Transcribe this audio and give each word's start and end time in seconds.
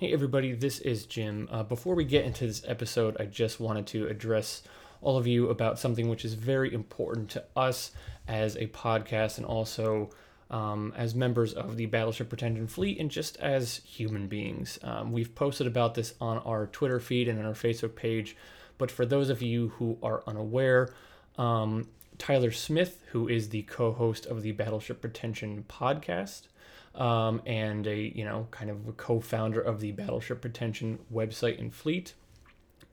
Hey, 0.00 0.12
everybody, 0.12 0.52
this 0.52 0.78
is 0.78 1.06
Jim. 1.06 1.48
Uh, 1.50 1.64
before 1.64 1.96
we 1.96 2.04
get 2.04 2.24
into 2.24 2.46
this 2.46 2.62
episode, 2.64 3.16
I 3.18 3.24
just 3.24 3.58
wanted 3.58 3.88
to 3.88 4.06
address 4.06 4.62
all 5.00 5.16
of 5.16 5.26
you 5.26 5.48
about 5.48 5.80
something 5.80 6.08
which 6.08 6.24
is 6.24 6.34
very 6.34 6.72
important 6.72 7.30
to 7.30 7.42
us 7.56 7.90
as 8.28 8.54
a 8.54 8.68
podcast 8.68 9.38
and 9.38 9.44
also 9.44 10.10
um, 10.52 10.94
as 10.96 11.16
members 11.16 11.52
of 11.52 11.76
the 11.76 11.86
Battleship 11.86 12.28
Pretension 12.28 12.68
Fleet 12.68 13.00
and 13.00 13.10
just 13.10 13.38
as 13.38 13.78
human 13.78 14.28
beings. 14.28 14.78
Um, 14.84 15.10
we've 15.10 15.34
posted 15.34 15.66
about 15.66 15.96
this 15.96 16.14
on 16.20 16.38
our 16.46 16.68
Twitter 16.68 17.00
feed 17.00 17.26
and 17.26 17.36
on 17.40 17.46
our 17.46 17.52
Facebook 17.52 17.96
page, 17.96 18.36
but 18.78 18.92
for 18.92 19.04
those 19.04 19.30
of 19.30 19.42
you 19.42 19.70
who 19.78 19.98
are 20.00 20.22
unaware, 20.28 20.90
um, 21.38 21.88
Tyler 22.18 22.52
Smith, 22.52 23.02
who 23.10 23.26
is 23.26 23.48
the 23.48 23.62
co 23.62 23.90
host 23.90 24.26
of 24.26 24.42
the 24.42 24.52
Battleship 24.52 25.00
Pretension 25.00 25.64
podcast, 25.68 26.42
um, 26.98 27.40
and 27.46 27.86
a 27.86 27.96
you 27.96 28.24
know 28.24 28.46
kind 28.50 28.68
of 28.70 28.96
co-founder 28.96 29.60
of 29.60 29.80
the 29.80 29.92
Battleship 29.92 30.42
Pretension 30.42 30.98
website 31.12 31.58
and 31.58 31.72
fleet, 31.72 32.12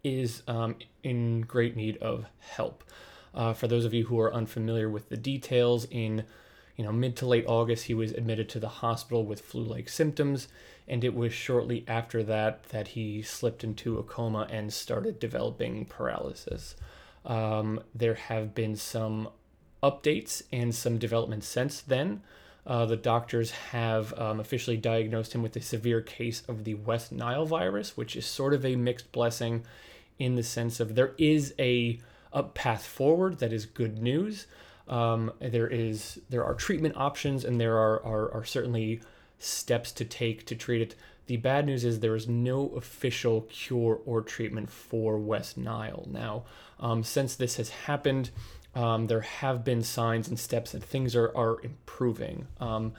is 0.04 0.44
um, 0.48 0.76
in 1.04 1.42
great 1.42 1.76
need 1.76 1.98
of 1.98 2.26
help. 2.40 2.84
Uh, 3.34 3.52
for 3.52 3.68
those 3.68 3.84
of 3.84 3.94
you 3.94 4.06
who 4.06 4.20
are 4.20 4.34
unfamiliar 4.34 4.90
with 4.90 5.10
the 5.10 5.18
details, 5.18 5.86
in 5.92 6.24
you 6.78 6.86
know 6.86 6.92
mid 6.92 7.16
to 7.18 7.26
late 7.26 7.46
August, 7.48 7.86
he 7.86 7.94
was 7.94 8.12
admitted 8.12 8.48
to 8.50 8.60
the 8.60 8.70
hospital 8.70 9.26
with 9.26 9.42
flu-like 9.42 9.90
symptoms, 9.90 10.48
and 10.88 11.04
it 11.04 11.16
was 11.16 11.34
shortly 11.34 11.84
after 11.88 12.24
that 12.24 12.64
that 12.70 12.90
he 12.90 13.24
slipped 13.24 13.64
into 13.64 13.98
a 13.98 14.04
coma 14.04 14.48
and 14.52 14.72
started 14.72 15.20
developing 15.20 15.86
paralysis. 15.86 16.76
Um, 17.26 17.82
there 17.96 18.14
have 18.14 18.54
been 18.54 18.76
some 18.76 19.30
updates 19.82 20.44
and 20.52 20.74
some 20.76 21.00
developments 21.00 21.48
since 21.48 21.82
then. 21.82 22.22
Uh, 22.68 22.86
the 22.86 22.98
doctors 22.98 23.52
have 23.52 24.18
um, 24.20 24.40
officially 24.40 24.78
diagnosed 24.78 25.34
him 25.34 25.44
with 25.44 25.56
a 25.56 25.62
severe 25.62 26.02
case 26.02 26.42
of 26.48 26.64
the 26.64 26.74
West 26.74 27.12
Nile 27.12 27.46
virus, 27.46 27.96
which 27.96 28.16
is 28.16 28.26
sort 28.26 28.54
of 28.54 28.66
a 28.66 28.76
mixed 28.76 29.12
blessing 29.12 29.64
in 30.18 30.36
the 30.36 30.44
sense 30.44 30.80
of 30.80 30.96
there 30.96 31.14
is 31.18 31.54
a, 31.60 32.00
a 32.34 32.44
path 32.44 32.86
forward 32.86 33.40
that 33.40 33.54
is 33.54 33.66
good 33.66 34.00
news. 34.02 34.48
Um, 34.88 35.32
there 35.40 35.68
is 35.68 36.20
there 36.30 36.44
are 36.44 36.54
treatment 36.54 36.96
options 36.96 37.44
and 37.44 37.60
there 37.60 37.78
are, 37.78 38.04
are, 38.06 38.32
are 38.34 38.46
certainly 38.46 39.02
steps 39.40 39.92
to 39.94 40.06
take 40.06 40.46
to 40.46 40.56
treat 40.56 40.82
it. 40.82 40.96
The 41.28 41.38
bad 41.38 41.66
news 41.66 41.84
is 41.84 42.00
there 42.00 42.16
is 42.16 42.28
no 42.28 42.70
official 42.70 43.42
cure 43.42 44.00
or 44.06 44.22
treatment 44.22 44.70
for 44.70 45.18
West 45.18 45.58
Nile. 45.58 46.08
Now, 46.10 46.44
um, 46.80 47.04
since 47.04 47.36
this 47.36 47.58
has 47.58 47.70
happened, 47.70 48.30
um, 48.76 49.08
there 49.08 49.22
have 49.22 49.64
been 49.64 49.82
signs 49.82 50.28
and 50.28 50.38
steps 50.38 50.74
that 50.74 50.84
things 50.84 51.16
are, 51.16 51.32
are 51.36 51.58
improving. 51.64 52.48
Um, 52.60 52.94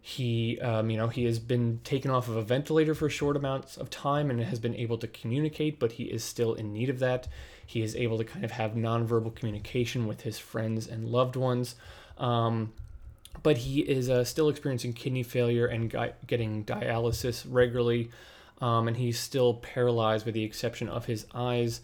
he, 0.00 0.58
um, 0.60 0.88
you 0.88 0.96
know, 0.96 1.08
he 1.08 1.24
has 1.24 1.38
been 1.38 1.80
taken 1.84 2.10
off 2.10 2.28
of 2.28 2.36
a 2.36 2.42
ventilator 2.42 2.94
for 2.94 3.10
short 3.10 3.36
amounts 3.36 3.76
of 3.76 3.90
time 3.90 4.30
and 4.30 4.40
has 4.40 4.58
been 4.58 4.76
able 4.76 4.96
to 4.98 5.06
communicate, 5.08 5.78
but 5.78 5.92
he 5.92 6.04
is 6.04 6.24
still 6.24 6.54
in 6.54 6.72
need 6.72 6.88
of 6.88 7.00
that. 7.00 7.28
He 7.66 7.82
is 7.82 7.94
able 7.94 8.16
to 8.16 8.24
kind 8.24 8.44
of 8.44 8.52
have 8.52 8.72
nonverbal 8.72 9.34
communication 9.34 10.06
with 10.06 10.22
his 10.22 10.38
friends 10.38 10.86
and 10.86 11.08
loved 11.08 11.36
ones. 11.36 11.74
Um, 12.16 12.72
but 13.42 13.58
he 13.58 13.80
is 13.80 14.08
uh, 14.08 14.24
still 14.24 14.48
experiencing 14.48 14.92
kidney 14.94 15.22
failure 15.22 15.66
and 15.66 15.94
getting 16.26 16.64
dialysis 16.64 17.44
regularly. 17.46 18.10
Um, 18.60 18.88
and 18.88 18.96
he's 18.96 19.20
still 19.20 19.54
paralyzed 19.54 20.24
with 20.24 20.34
the 20.34 20.44
exception 20.44 20.88
of 20.88 21.04
his 21.04 21.26
eyes, 21.34 21.80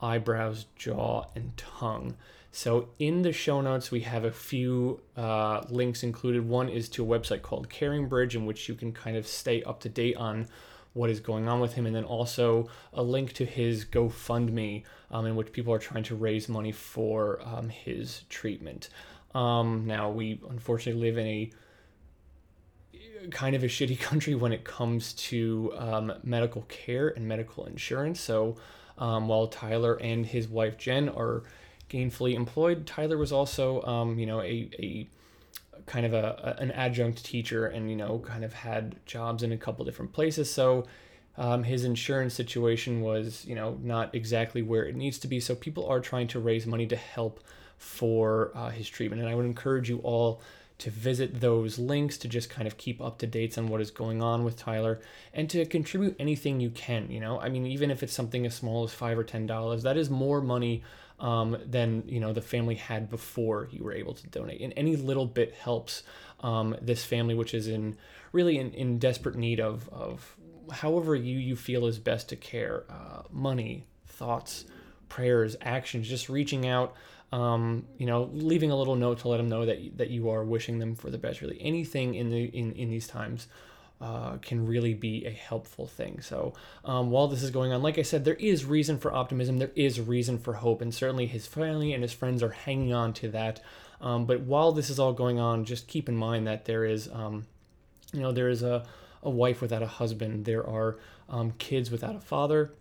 eyebrows, 0.00 0.66
jaw, 0.76 1.24
and 1.34 1.56
tongue. 1.56 2.16
So 2.54 2.90
in 2.98 3.22
the 3.22 3.32
show 3.32 3.62
notes, 3.62 3.90
we 3.90 4.00
have 4.00 4.24
a 4.24 4.30
few 4.30 5.00
uh, 5.16 5.62
links 5.70 6.02
included. 6.02 6.46
One 6.46 6.68
is 6.68 6.90
to 6.90 7.02
a 7.02 7.18
website 7.18 7.40
called 7.40 7.70
CaringBridge, 7.70 8.34
in 8.34 8.44
which 8.44 8.68
you 8.68 8.74
can 8.74 8.92
kind 8.92 9.16
of 9.16 9.26
stay 9.26 9.62
up 9.62 9.80
to 9.80 9.88
date 9.88 10.16
on 10.16 10.48
what 10.92 11.08
is 11.08 11.18
going 11.18 11.48
on 11.48 11.60
with 11.60 11.72
him, 11.72 11.86
and 11.86 11.96
then 11.96 12.04
also 12.04 12.68
a 12.92 13.02
link 13.02 13.32
to 13.32 13.46
his 13.46 13.86
GoFundMe, 13.86 14.84
um, 15.10 15.24
in 15.24 15.34
which 15.34 15.50
people 15.52 15.72
are 15.72 15.78
trying 15.78 16.04
to 16.04 16.14
raise 16.14 16.46
money 16.46 16.72
for 16.72 17.40
um, 17.42 17.70
his 17.70 18.24
treatment. 18.28 18.90
Um, 19.34 19.86
now, 19.86 20.10
we 20.10 20.38
unfortunately 20.50 21.00
live 21.00 21.16
in 21.16 21.26
a 21.26 21.50
kind 23.30 23.56
of 23.56 23.62
a 23.62 23.68
shitty 23.68 23.98
country 24.00 24.34
when 24.34 24.52
it 24.52 24.64
comes 24.64 25.14
to 25.14 25.72
um, 25.78 26.12
medical 26.22 26.62
care 26.68 27.08
and 27.08 27.26
medical 27.26 27.64
insurance. 27.64 28.20
So, 28.20 28.56
um, 28.98 29.26
while 29.26 29.46
Tyler 29.46 29.94
and 29.94 30.26
his 30.26 30.48
wife 30.48 30.76
Jen 30.76 31.08
are 31.08 31.44
gainfully 31.92 32.34
employed. 32.34 32.86
Tyler 32.86 33.18
was 33.18 33.32
also, 33.32 33.82
um, 33.82 34.18
you 34.18 34.26
know, 34.26 34.40
a, 34.40 34.70
a 34.78 35.08
kind 35.86 36.06
of 36.06 36.14
a, 36.14 36.56
an 36.58 36.70
adjunct 36.70 37.24
teacher 37.24 37.66
and, 37.66 37.90
you 37.90 37.96
know, 37.96 38.18
kind 38.20 38.44
of 38.44 38.52
had 38.52 38.96
jobs 39.04 39.42
in 39.42 39.52
a 39.52 39.56
couple 39.56 39.84
different 39.84 40.12
places. 40.12 40.50
So 40.50 40.86
um, 41.36 41.64
his 41.64 41.84
insurance 41.84 42.34
situation 42.34 43.00
was, 43.00 43.44
you 43.44 43.54
know, 43.54 43.78
not 43.82 44.14
exactly 44.14 44.62
where 44.62 44.84
it 44.84 44.96
needs 44.96 45.18
to 45.18 45.28
be. 45.28 45.40
So 45.40 45.54
people 45.54 45.86
are 45.86 46.00
trying 46.00 46.28
to 46.28 46.40
raise 46.40 46.66
money 46.66 46.86
to 46.86 46.96
help 46.96 47.40
for 47.78 48.52
uh, 48.54 48.70
his 48.70 48.88
treatment. 48.88 49.20
And 49.22 49.30
I 49.30 49.34
would 49.34 49.46
encourage 49.46 49.88
you 49.88 49.98
all 49.98 50.40
to 50.78 50.90
visit 50.90 51.40
those 51.40 51.78
links 51.78 52.16
to 52.18 52.28
just 52.28 52.50
kind 52.50 52.66
of 52.66 52.76
keep 52.76 53.00
up 53.00 53.18
to 53.18 53.26
dates 53.26 53.56
on 53.56 53.68
what 53.68 53.80
is 53.80 53.90
going 53.90 54.20
on 54.20 54.44
with 54.44 54.56
Tyler 54.56 55.00
and 55.32 55.48
to 55.50 55.64
contribute 55.66 56.16
anything 56.18 56.60
you 56.60 56.70
can. 56.70 57.10
You 57.10 57.20
know, 57.20 57.40
I 57.40 57.48
mean, 57.48 57.66
even 57.66 57.90
if 57.90 58.02
it's 58.02 58.12
something 58.12 58.44
as 58.46 58.54
small 58.54 58.84
as 58.84 58.92
five 58.92 59.18
or 59.18 59.24
ten 59.24 59.46
dollars, 59.46 59.82
that 59.84 59.96
is 59.96 60.10
more 60.10 60.40
money 60.40 60.82
um, 61.22 61.56
than 61.64 62.02
you 62.06 62.20
know 62.20 62.32
the 62.32 62.42
family 62.42 62.74
had 62.74 63.08
before 63.08 63.68
you 63.70 63.82
were 63.84 63.92
able 63.92 64.12
to 64.12 64.26
donate. 64.26 64.60
And 64.60 64.74
any 64.76 64.96
little 64.96 65.24
bit 65.24 65.54
helps 65.54 66.02
um, 66.40 66.76
this 66.82 67.04
family, 67.04 67.34
which 67.34 67.54
is 67.54 67.68
in 67.68 67.96
really 68.32 68.58
in, 68.58 68.72
in 68.72 68.98
desperate 68.98 69.36
need 69.36 69.60
of 69.60 69.88
of 69.90 70.36
however 70.70 71.14
you 71.14 71.38
you 71.38 71.56
feel 71.56 71.86
is 71.86 71.98
best 71.98 72.28
to 72.30 72.36
care, 72.36 72.84
uh, 72.90 73.22
money, 73.30 73.86
thoughts, 74.06 74.66
prayers, 75.08 75.56
actions, 75.62 76.08
just 76.08 76.28
reaching 76.28 76.66
out. 76.66 76.94
Um, 77.30 77.86
you 77.96 78.04
know, 78.04 78.28
leaving 78.34 78.70
a 78.70 78.76
little 78.76 78.96
note 78.96 79.20
to 79.20 79.28
let 79.28 79.38
them 79.38 79.48
know 79.48 79.64
that 79.64 79.96
that 79.96 80.10
you 80.10 80.28
are 80.28 80.44
wishing 80.44 80.80
them 80.80 80.96
for 80.96 81.08
the 81.08 81.16
best. 81.16 81.40
Really, 81.40 81.58
anything 81.62 82.14
in 82.14 82.30
the 82.30 82.44
in 82.44 82.72
in 82.72 82.90
these 82.90 83.06
times 83.06 83.46
uh, 84.02 84.36
can 84.38 84.66
really 84.66 84.94
be 84.94 85.24
a 85.24 85.30
helpful 85.30 85.86
thing. 85.86 86.20
So 86.20 86.54
um, 86.84 87.10
while 87.12 87.28
this 87.28 87.42
is 87.42 87.50
going 87.50 87.72
on, 87.72 87.82
like 87.82 87.98
I 87.98 88.02
said, 88.02 88.24
there 88.24 88.34
is 88.34 88.64
reason 88.64 88.98
for 88.98 89.14
optimism. 89.14 89.58
There 89.58 89.70
is 89.76 90.00
reason 90.00 90.38
for 90.38 90.54
hope, 90.54 90.82
and 90.82 90.92
certainly 90.92 91.26
his 91.26 91.46
family 91.46 91.92
and 91.92 92.02
his 92.02 92.12
friends 92.12 92.42
are 92.42 92.50
hanging 92.50 92.92
on 92.92 93.12
to 93.14 93.28
that. 93.28 93.60
Um, 94.00 94.26
but 94.26 94.40
while 94.40 94.72
this 94.72 94.90
is 94.90 94.98
all 94.98 95.12
going 95.12 95.38
on, 95.38 95.64
just 95.64 95.86
keep 95.86 96.08
in 96.08 96.16
mind 96.16 96.48
that 96.48 96.64
there 96.64 96.84
is, 96.84 97.08
um, 97.12 97.46
you 98.12 98.20
know, 98.20 98.32
there 98.32 98.48
is 98.48 98.64
a, 98.64 98.84
a 99.22 99.30
wife 99.30 99.62
without 99.62 99.82
a 99.82 99.86
husband. 99.86 100.46
There 100.46 100.66
are 100.66 100.98
um, 101.28 101.52
kids 101.58 101.88
without 101.92 102.16
a 102.16 102.20
father. 102.20 102.72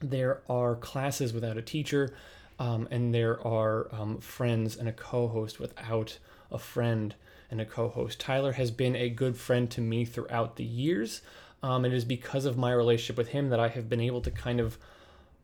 There 0.00 0.42
are 0.48 0.76
classes 0.76 1.32
without 1.32 1.56
a 1.56 1.62
teacher. 1.62 2.14
Um, 2.60 2.86
and 2.92 3.12
there 3.12 3.44
are 3.44 3.88
um, 3.92 4.18
friends 4.18 4.76
and 4.76 4.88
a 4.88 4.92
co-host 4.92 5.58
without 5.58 6.18
a 6.52 6.58
friend 6.58 7.16
and 7.52 7.60
a 7.60 7.66
co 7.66 7.88
host. 7.88 8.18
Tyler 8.18 8.52
has 8.52 8.70
been 8.70 8.96
a 8.96 9.08
good 9.08 9.36
friend 9.36 9.70
to 9.70 9.80
me 9.80 10.04
throughout 10.04 10.56
the 10.56 10.64
years. 10.64 11.20
Um, 11.62 11.84
it 11.84 11.92
is 11.92 12.04
because 12.04 12.46
of 12.46 12.56
my 12.56 12.72
relationship 12.72 13.16
with 13.16 13.28
him 13.28 13.50
that 13.50 13.60
I 13.60 13.68
have 13.68 13.88
been 13.88 14.00
able 14.00 14.22
to 14.22 14.30
kind 14.30 14.58
of 14.58 14.78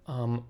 um, 0.09 0.47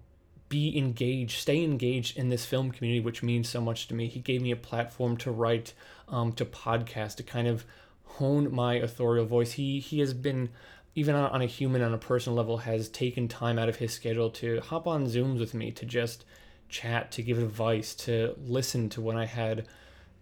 be 0.48 0.78
engaged, 0.78 1.40
stay 1.40 1.62
engaged 1.62 2.16
in 2.16 2.30
this 2.30 2.46
film 2.46 2.70
community, 2.70 3.00
which 3.00 3.22
means 3.22 3.48
so 3.48 3.60
much 3.60 3.88
to 3.88 3.94
me. 3.94 4.06
He 4.06 4.20
gave 4.20 4.40
me 4.40 4.52
a 4.52 4.56
platform 4.56 5.16
to 5.18 5.30
write, 5.30 5.74
um, 6.08 6.32
to 6.34 6.46
podcast, 6.46 7.16
to 7.16 7.22
kind 7.22 7.48
of 7.48 7.66
hone 8.04 8.54
my 8.54 8.74
authorial 8.74 9.26
voice. 9.26 9.52
He 9.52 9.80
he 9.80 9.98
has 9.98 10.14
been 10.14 10.48
even 10.94 11.14
on, 11.14 11.30
on 11.30 11.42
a 11.42 11.46
human, 11.46 11.82
on 11.82 11.92
a 11.92 11.98
personal 11.98 12.36
level, 12.36 12.58
has 12.58 12.88
taken 12.88 13.28
time 13.28 13.58
out 13.58 13.68
of 13.68 13.76
his 13.76 13.92
schedule 13.92 14.30
to 14.30 14.60
hop 14.60 14.86
on 14.86 15.06
Zooms 15.06 15.38
with 15.38 15.54
me, 15.54 15.70
to 15.72 15.84
just 15.84 16.24
chat, 16.68 17.10
to 17.12 17.22
give 17.22 17.38
advice, 17.38 17.94
to 17.94 18.34
listen 18.46 18.88
to 18.90 19.00
when 19.00 19.16
I 19.16 19.26
had 19.26 19.66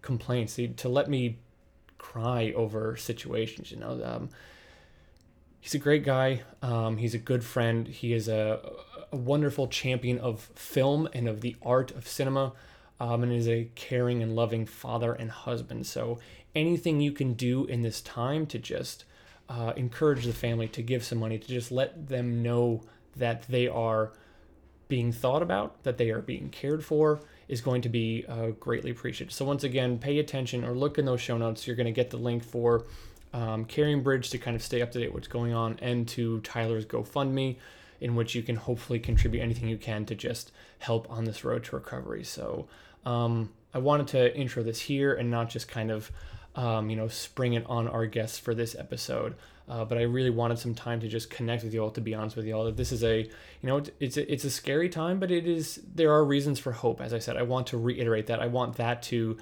complaints, 0.01 0.59
to 0.77 0.89
let 0.89 1.09
me 1.09 1.39
cry 1.97 2.53
over 2.55 2.95
situations. 2.95 3.71
You 3.71 3.77
know, 3.77 4.01
um, 4.03 4.29
he's 5.59 5.75
a 5.75 5.79
great 5.79 6.03
guy. 6.03 6.41
Um, 6.61 6.97
he's 6.97 7.13
a 7.13 7.19
good 7.19 7.43
friend. 7.43 7.87
He 7.87 8.13
is 8.13 8.27
a, 8.27 8.59
a, 9.11 9.17
wonderful 9.17 9.67
champion 9.67 10.19
of 10.19 10.41
film 10.55 11.07
and 11.13 11.27
of 11.27 11.41
the 11.41 11.55
art 11.61 11.91
of 11.91 12.07
cinema, 12.07 12.53
um, 12.99 13.23
and 13.23 13.31
is 13.31 13.47
a 13.47 13.69
caring 13.75 14.23
and 14.23 14.35
loving 14.35 14.65
father 14.65 15.13
and 15.13 15.29
husband. 15.29 15.85
So 15.85 16.19
anything 16.55 17.01
you 17.01 17.11
can 17.11 17.33
do 17.33 17.65
in 17.65 17.81
this 17.81 18.01
time 18.01 18.45
to 18.47 18.59
just 18.59 19.05
uh, 19.49 19.73
encourage 19.75 20.25
the 20.25 20.33
family 20.33 20.67
to 20.69 20.81
give 20.81 21.03
some 21.03 21.19
money 21.19 21.37
to 21.37 21.47
just 21.47 21.71
let 21.71 22.07
them 22.07 22.41
know 22.43 22.83
that 23.15 23.43
they 23.43 23.67
are 23.67 24.11
being 24.87 25.11
thought 25.11 25.41
about, 25.41 25.83
that 25.83 25.97
they 25.97 26.09
are 26.09 26.21
being 26.21 26.49
cared 26.49 26.83
for, 26.83 27.19
is 27.47 27.61
going 27.61 27.81
to 27.81 27.89
be 27.89 28.25
uh, 28.27 28.47
greatly 28.59 28.91
appreciated. 28.91 29.33
So 29.33 29.45
once 29.45 29.63
again, 29.63 29.99
pay 29.99 30.19
attention 30.19 30.65
or 30.65 30.71
look 30.71 30.97
in 30.97 31.05
those 31.05 31.21
show 31.21 31.37
notes. 31.37 31.65
You're 31.65 31.75
going 31.75 31.85
to 31.85 31.91
get 31.91 32.09
the 32.09 32.17
link 32.17 32.43
for 32.43 32.85
um, 33.33 33.65
CaringBridge 33.65 34.29
to 34.31 34.37
kind 34.37 34.55
of 34.55 34.63
stay 34.63 34.81
up 34.81 34.91
to 34.91 34.99
date 34.99 35.13
what's 35.13 35.27
going 35.27 35.53
on, 35.53 35.77
and 35.81 36.07
to 36.09 36.39
Tyler's 36.41 36.85
GoFundMe, 36.85 37.57
in 37.99 38.15
which 38.15 38.35
you 38.35 38.43
can 38.43 38.55
hopefully 38.55 38.99
contribute 38.99 39.41
anything 39.41 39.69
you 39.69 39.77
can 39.77 40.05
to 40.05 40.15
just 40.15 40.51
help 40.79 41.09
on 41.09 41.25
this 41.25 41.43
road 41.43 41.63
to 41.65 41.75
recovery. 41.75 42.23
So 42.23 42.67
um, 43.05 43.51
I 43.73 43.79
wanted 43.79 44.07
to 44.09 44.35
intro 44.35 44.63
this 44.63 44.81
here 44.81 45.13
and 45.13 45.29
not 45.31 45.49
just 45.49 45.67
kind 45.67 45.91
of 45.91 46.11
um, 46.57 46.89
you 46.89 46.97
know, 46.97 47.07
spring 47.07 47.53
it 47.53 47.63
on 47.67 47.87
our 47.87 48.05
guests 48.05 48.37
for 48.37 48.53
this 48.53 48.75
episode. 48.75 49.35
Uh, 49.69 49.83
but 49.83 49.97
I 49.97 50.03
really 50.03 50.29
wanted 50.29 50.59
some 50.59 50.73
time 50.73 51.01
to 51.01 51.07
just 51.07 51.29
connect 51.29 51.63
with 51.63 51.73
you 51.73 51.83
all. 51.83 51.91
To 51.91 52.01
be 52.01 52.15
honest 52.15 52.35
with 52.35 52.45
you 52.45 52.53
all, 52.53 52.65
that 52.65 52.77
this 52.77 52.91
is 52.91 53.03
a, 53.03 53.19
you 53.19 53.29
know, 53.63 53.83
it's 53.99 54.17
a, 54.17 54.31
it's 54.31 54.43
a 54.45 54.49
scary 54.49 54.89
time, 54.89 55.19
but 55.19 55.29
it 55.29 55.45
is. 55.45 55.81
There 55.93 56.11
are 56.11 56.23
reasons 56.25 56.57
for 56.57 56.71
hope. 56.71 57.01
As 57.01 57.13
I 57.13 57.19
said, 57.19 57.37
I 57.37 57.43
want 57.43 57.67
to 57.67 57.77
reiterate 57.77 58.27
that. 58.27 58.39
I 58.41 58.47
want 58.47 58.77
that 58.77 59.03
to, 59.03 59.37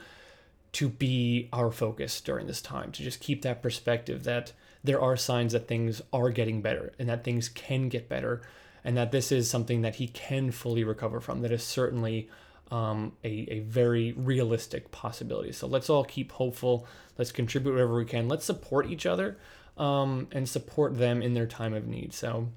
to 0.74 0.90
be 0.90 1.48
our 1.54 1.72
focus 1.72 2.20
during 2.22 2.48
this 2.48 2.62
time. 2.62 2.92
To 2.94 3.04
just 3.04 3.20
keep 3.20 3.44
that 3.44 3.62
perspective 3.62 4.24
that 4.24 4.52
there 4.84 5.00
are 5.00 5.16
signs 5.16 5.54
that 5.54 5.68
things 5.68 6.02
are 6.12 6.32
getting 6.32 6.62
better 6.62 6.94
and 7.00 7.08
that 7.08 7.24
things 7.24 7.48
can 7.48 7.88
get 7.90 8.10
better, 8.10 8.42
and 8.84 8.98
that 8.98 9.12
this 9.12 9.32
is 9.32 9.50
something 9.50 9.84
that 9.84 9.96
he 9.96 10.08
can 10.08 10.52
fully 10.52 10.84
recover 10.84 11.20
from. 11.22 11.42
That 11.42 11.52
is 11.52 11.64
certainly 11.64 12.30
um, 12.72 13.14
a, 13.24 13.48
a 13.52 13.60
very 13.60 14.14
realistic 14.14 14.92
possibility. 14.92 15.52
So 15.52 15.68
let's 15.68 15.90
all 15.90 16.04
keep 16.04 16.32
hopeful. 16.32 16.88
Let's 17.18 17.32
contribute 17.32 17.74
whatever 17.74 17.96
we 17.96 18.06
can. 18.06 18.28
Let's 18.28 18.46
support 18.46 18.90
each 18.90 19.06
other 19.06 19.38
um, 19.78 20.28
and 20.32 20.48
support 20.48 20.98
them 20.98 21.22
in 21.22 21.34
their 21.34 21.48
time 21.48 21.74
of 21.74 21.88
need. 21.88 22.14
So 22.14 22.50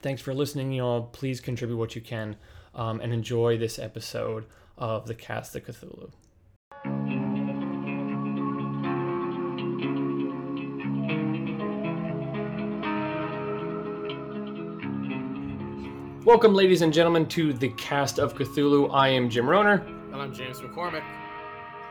thanks 0.00 0.22
for 0.22 0.34
listening, 0.34 0.72
y'all. 0.72 1.02
Please 1.02 1.40
contribute 1.40 1.76
what 1.76 1.94
you 1.94 2.00
can 2.00 2.36
um, 2.74 3.00
and 3.00 3.12
enjoy 3.12 3.58
this 3.58 3.78
episode 3.78 4.46
of 4.78 5.06
the 5.06 5.14
Cast 5.14 5.54
of 5.54 5.64
Cthulhu. 5.64 6.10
Welcome, 16.24 16.54
ladies 16.54 16.80
and 16.80 16.90
gentlemen, 16.90 17.26
to 17.28 17.52
the 17.52 17.68
Cast 17.70 18.18
of 18.18 18.34
Cthulhu. 18.34 18.88
I 18.94 19.08
am 19.08 19.28
Jim 19.28 19.44
Rohner. 19.44 19.86
And 20.10 20.16
I'm 20.22 20.32
James 20.32 20.58
McCormick. 20.58 21.04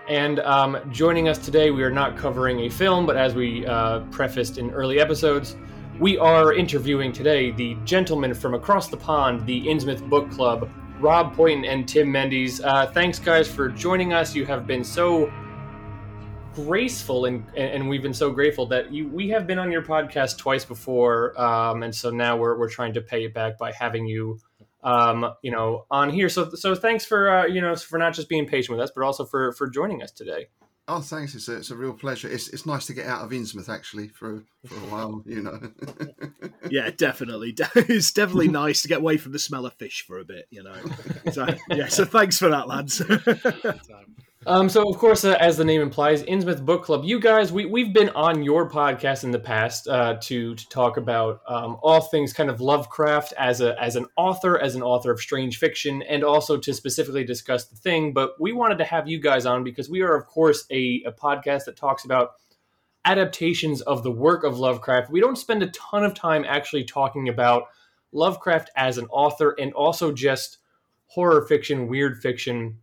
And 0.08 0.40
um, 0.42 0.78
joining 0.92 1.30
us 1.30 1.38
today, 1.38 1.72
we 1.72 1.82
are 1.84 1.92
not 1.92 2.18
covering 2.18 2.62
a 2.62 2.70
film, 2.70 3.06
but 3.06 3.16
as 3.16 3.36
we 3.36 3.66
uh, 3.66 4.02
prefaced 4.12 4.58
in 4.58 4.72
early 4.72 5.00
episodes, 5.00 5.56
we 6.00 6.18
are 6.18 6.54
interviewing 6.54 7.14
today 7.14 7.52
the 7.52 7.78
gentlemen 7.86 8.34
from 8.34 8.54
across 8.54 8.90
the 8.90 8.98
pond, 8.98 9.46
the 9.46 9.66
Innsmouth 9.66 10.08
Book 10.10 10.30
Club, 10.32 10.70
Rob 11.00 11.36
Poyton 11.36 11.66
and 11.66 11.88
Tim 11.88 12.08
Mendees. 12.08 12.60
Uh, 12.64 12.88
thanks, 12.88 13.18
guys, 13.18 13.48
for 13.48 13.70
joining 13.70 14.12
us. 14.12 14.36
You 14.36 14.46
have 14.46 14.68
been 14.68 14.84
so 14.84 15.32
graceful 16.54 17.26
and 17.26 17.44
and 17.58 17.90
we've 17.90 18.04
been 18.04 18.14
so 18.14 18.30
grateful 18.30 18.68
that 18.68 18.94
you 18.94 19.08
we 19.08 19.28
have 19.28 19.48
been 19.48 19.58
on 19.58 19.72
your 19.72 19.82
podcast 19.82 20.38
twice 20.38 20.64
before 20.64 21.40
um, 21.42 21.82
and 21.82 21.94
so 21.94 22.12
now 22.12 22.38
we're, 22.38 22.56
we're 22.60 22.70
trying 22.70 22.94
to 22.94 23.02
pay 23.02 23.26
it 23.26 23.34
back 23.34 23.58
by 23.58 23.72
having 23.72 24.06
you 24.06 24.40
um, 24.84 25.34
you 25.42 25.52
know 25.52 25.86
on 25.90 26.10
here 26.10 26.30
so 26.30 26.50
so 26.52 26.76
thanks 26.76 27.06
for 27.06 27.30
uh, 27.30 27.46
you 27.46 27.62
know 27.62 27.76
for 27.76 27.98
not 27.98 28.14
just 28.14 28.30
being 28.30 28.46
patient 28.46 28.78
with 28.78 28.84
us 28.84 28.92
but 28.96 29.04
also 29.04 29.26
for 29.26 29.52
for 29.54 29.68
joining 29.68 30.02
us 30.04 30.12
today 30.12 30.48
Oh, 30.86 31.00
thanks. 31.00 31.34
It's 31.34 31.48
a, 31.48 31.56
it's 31.56 31.72
a 31.72 31.78
real 31.78 31.94
pleasure. 31.94 32.28
It's, 32.30 32.50
it's 32.50 32.66
nice 32.66 32.86
to 32.88 32.94
get 32.94 33.06
out 33.06 33.22
of 33.24 33.30
Innsmouth 33.32 33.70
actually 33.70 34.10
for 34.10 34.44
for 34.66 34.76
a 34.76 34.90
while, 34.90 35.24
you 35.26 35.42
know. 35.42 35.60
yeah, 36.70 36.90
definitely. 36.90 37.56
It's 37.76 38.12
definitely 38.12 38.50
nice 38.50 38.82
to 38.82 38.90
get 38.90 39.00
away 39.00 39.16
from 39.16 39.32
the 39.32 39.40
smell 39.40 39.66
of 39.66 39.74
fish 39.76 40.04
for 40.06 40.20
a 40.20 40.26
bit, 40.26 40.46
you 40.50 40.62
know. 40.62 40.76
So 41.32 41.48
yeah, 41.70 41.88
so 41.88 42.04
thanks 42.04 42.38
for 42.38 42.50
that, 42.50 42.68
lads. 42.68 43.02
Um, 44.46 44.68
so, 44.68 44.90
of 44.90 44.98
course, 44.98 45.24
uh, 45.24 45.38
as 45.40 45.56
the 45.56 45.64
name 45.64 45.82
implies, 45.82 46.24
Innsmouth 46.24 46.66
Book 46.66 46.84
Club. 46.84 47.04
You 47.06 47.20
guys, 47.20 47.54
we 47.54 47.66
we've 47.66 47.94
been 47.94 48.10
on 48.10 48.44
your 48.44 48.70
podcast 48.70 49.24
in 49.24 49.32
the 49.32 49.40
past 49.40 49.88
uh, 49.88 50.16
to 50.24 50.56
to 50.56 50.70
talk 50.70 50.98
about 50.98 51.42
um, 51.48 51.78
all 51.82 52.02
things 52.02 52.34
kind 52.34 52.50
of 52.50 52.60
Lovecraft 52.60 53.34
as 53.38 53.62
a 53.62 53.82
as 53.82 53.96
an 53.96 54.06
author, 54.18 54.60
as 54.60 54.76
an 54.76 54.82
author 54.82 55.12
of 55.12 55.22
strange 55.22 55.60
fiction, 55.60 56.02
and 56.04 56.24
also 56.24 56.58
to 56.58 56.74
specifically 56.74 57.24
discuss 57.24 57.66
the 57.66 57.78
thing. 57.78 58.12
But 58.12 58.34
we 58.40 58.52
wanted 58.52 58.80
to 58.80 58.86
have 58.86 59.08
you 59.08 59.20
guys 59.20 59.46
on 59.46 59.64
because 59.64 59.90
we 59.90 60.02
are, 60.02 60.16
of 60.16 60.28
course, 60.28 60.66
a, 60.70 61.04
a 61.06 61.12
podcast 61.14 61.66
that 61.66 61.78
talks 61.78 62.04
about 62.04 62.32
adaptations 63.06 63.82
of 63.82 64.04
the 64.04 64.12
work 64.12 64.44
of 64.44 64.60
Lovecraft. 64.60 65.10
We 65.10 65.22
don't 65.22 65.38
spend 65.38 65.64
a 65.64 65.68
ton 65.68 66.04
of 66.04 66.14
time 66.14 66.44
actually 66.46 66.84
talking 66.84 67.30
about 67.30 67.68
Lovecraft 68.12 68.72
as 68.76 68.98
an 68.98 69.06
author, 69.06 69.56
and 69.58 69.72
also 69.74 70.12
just 70.12 70.58
horror 71.08 71.46
fiction, 71.46 71.88
weird 71.88 72.22
fiction 72.22 72.80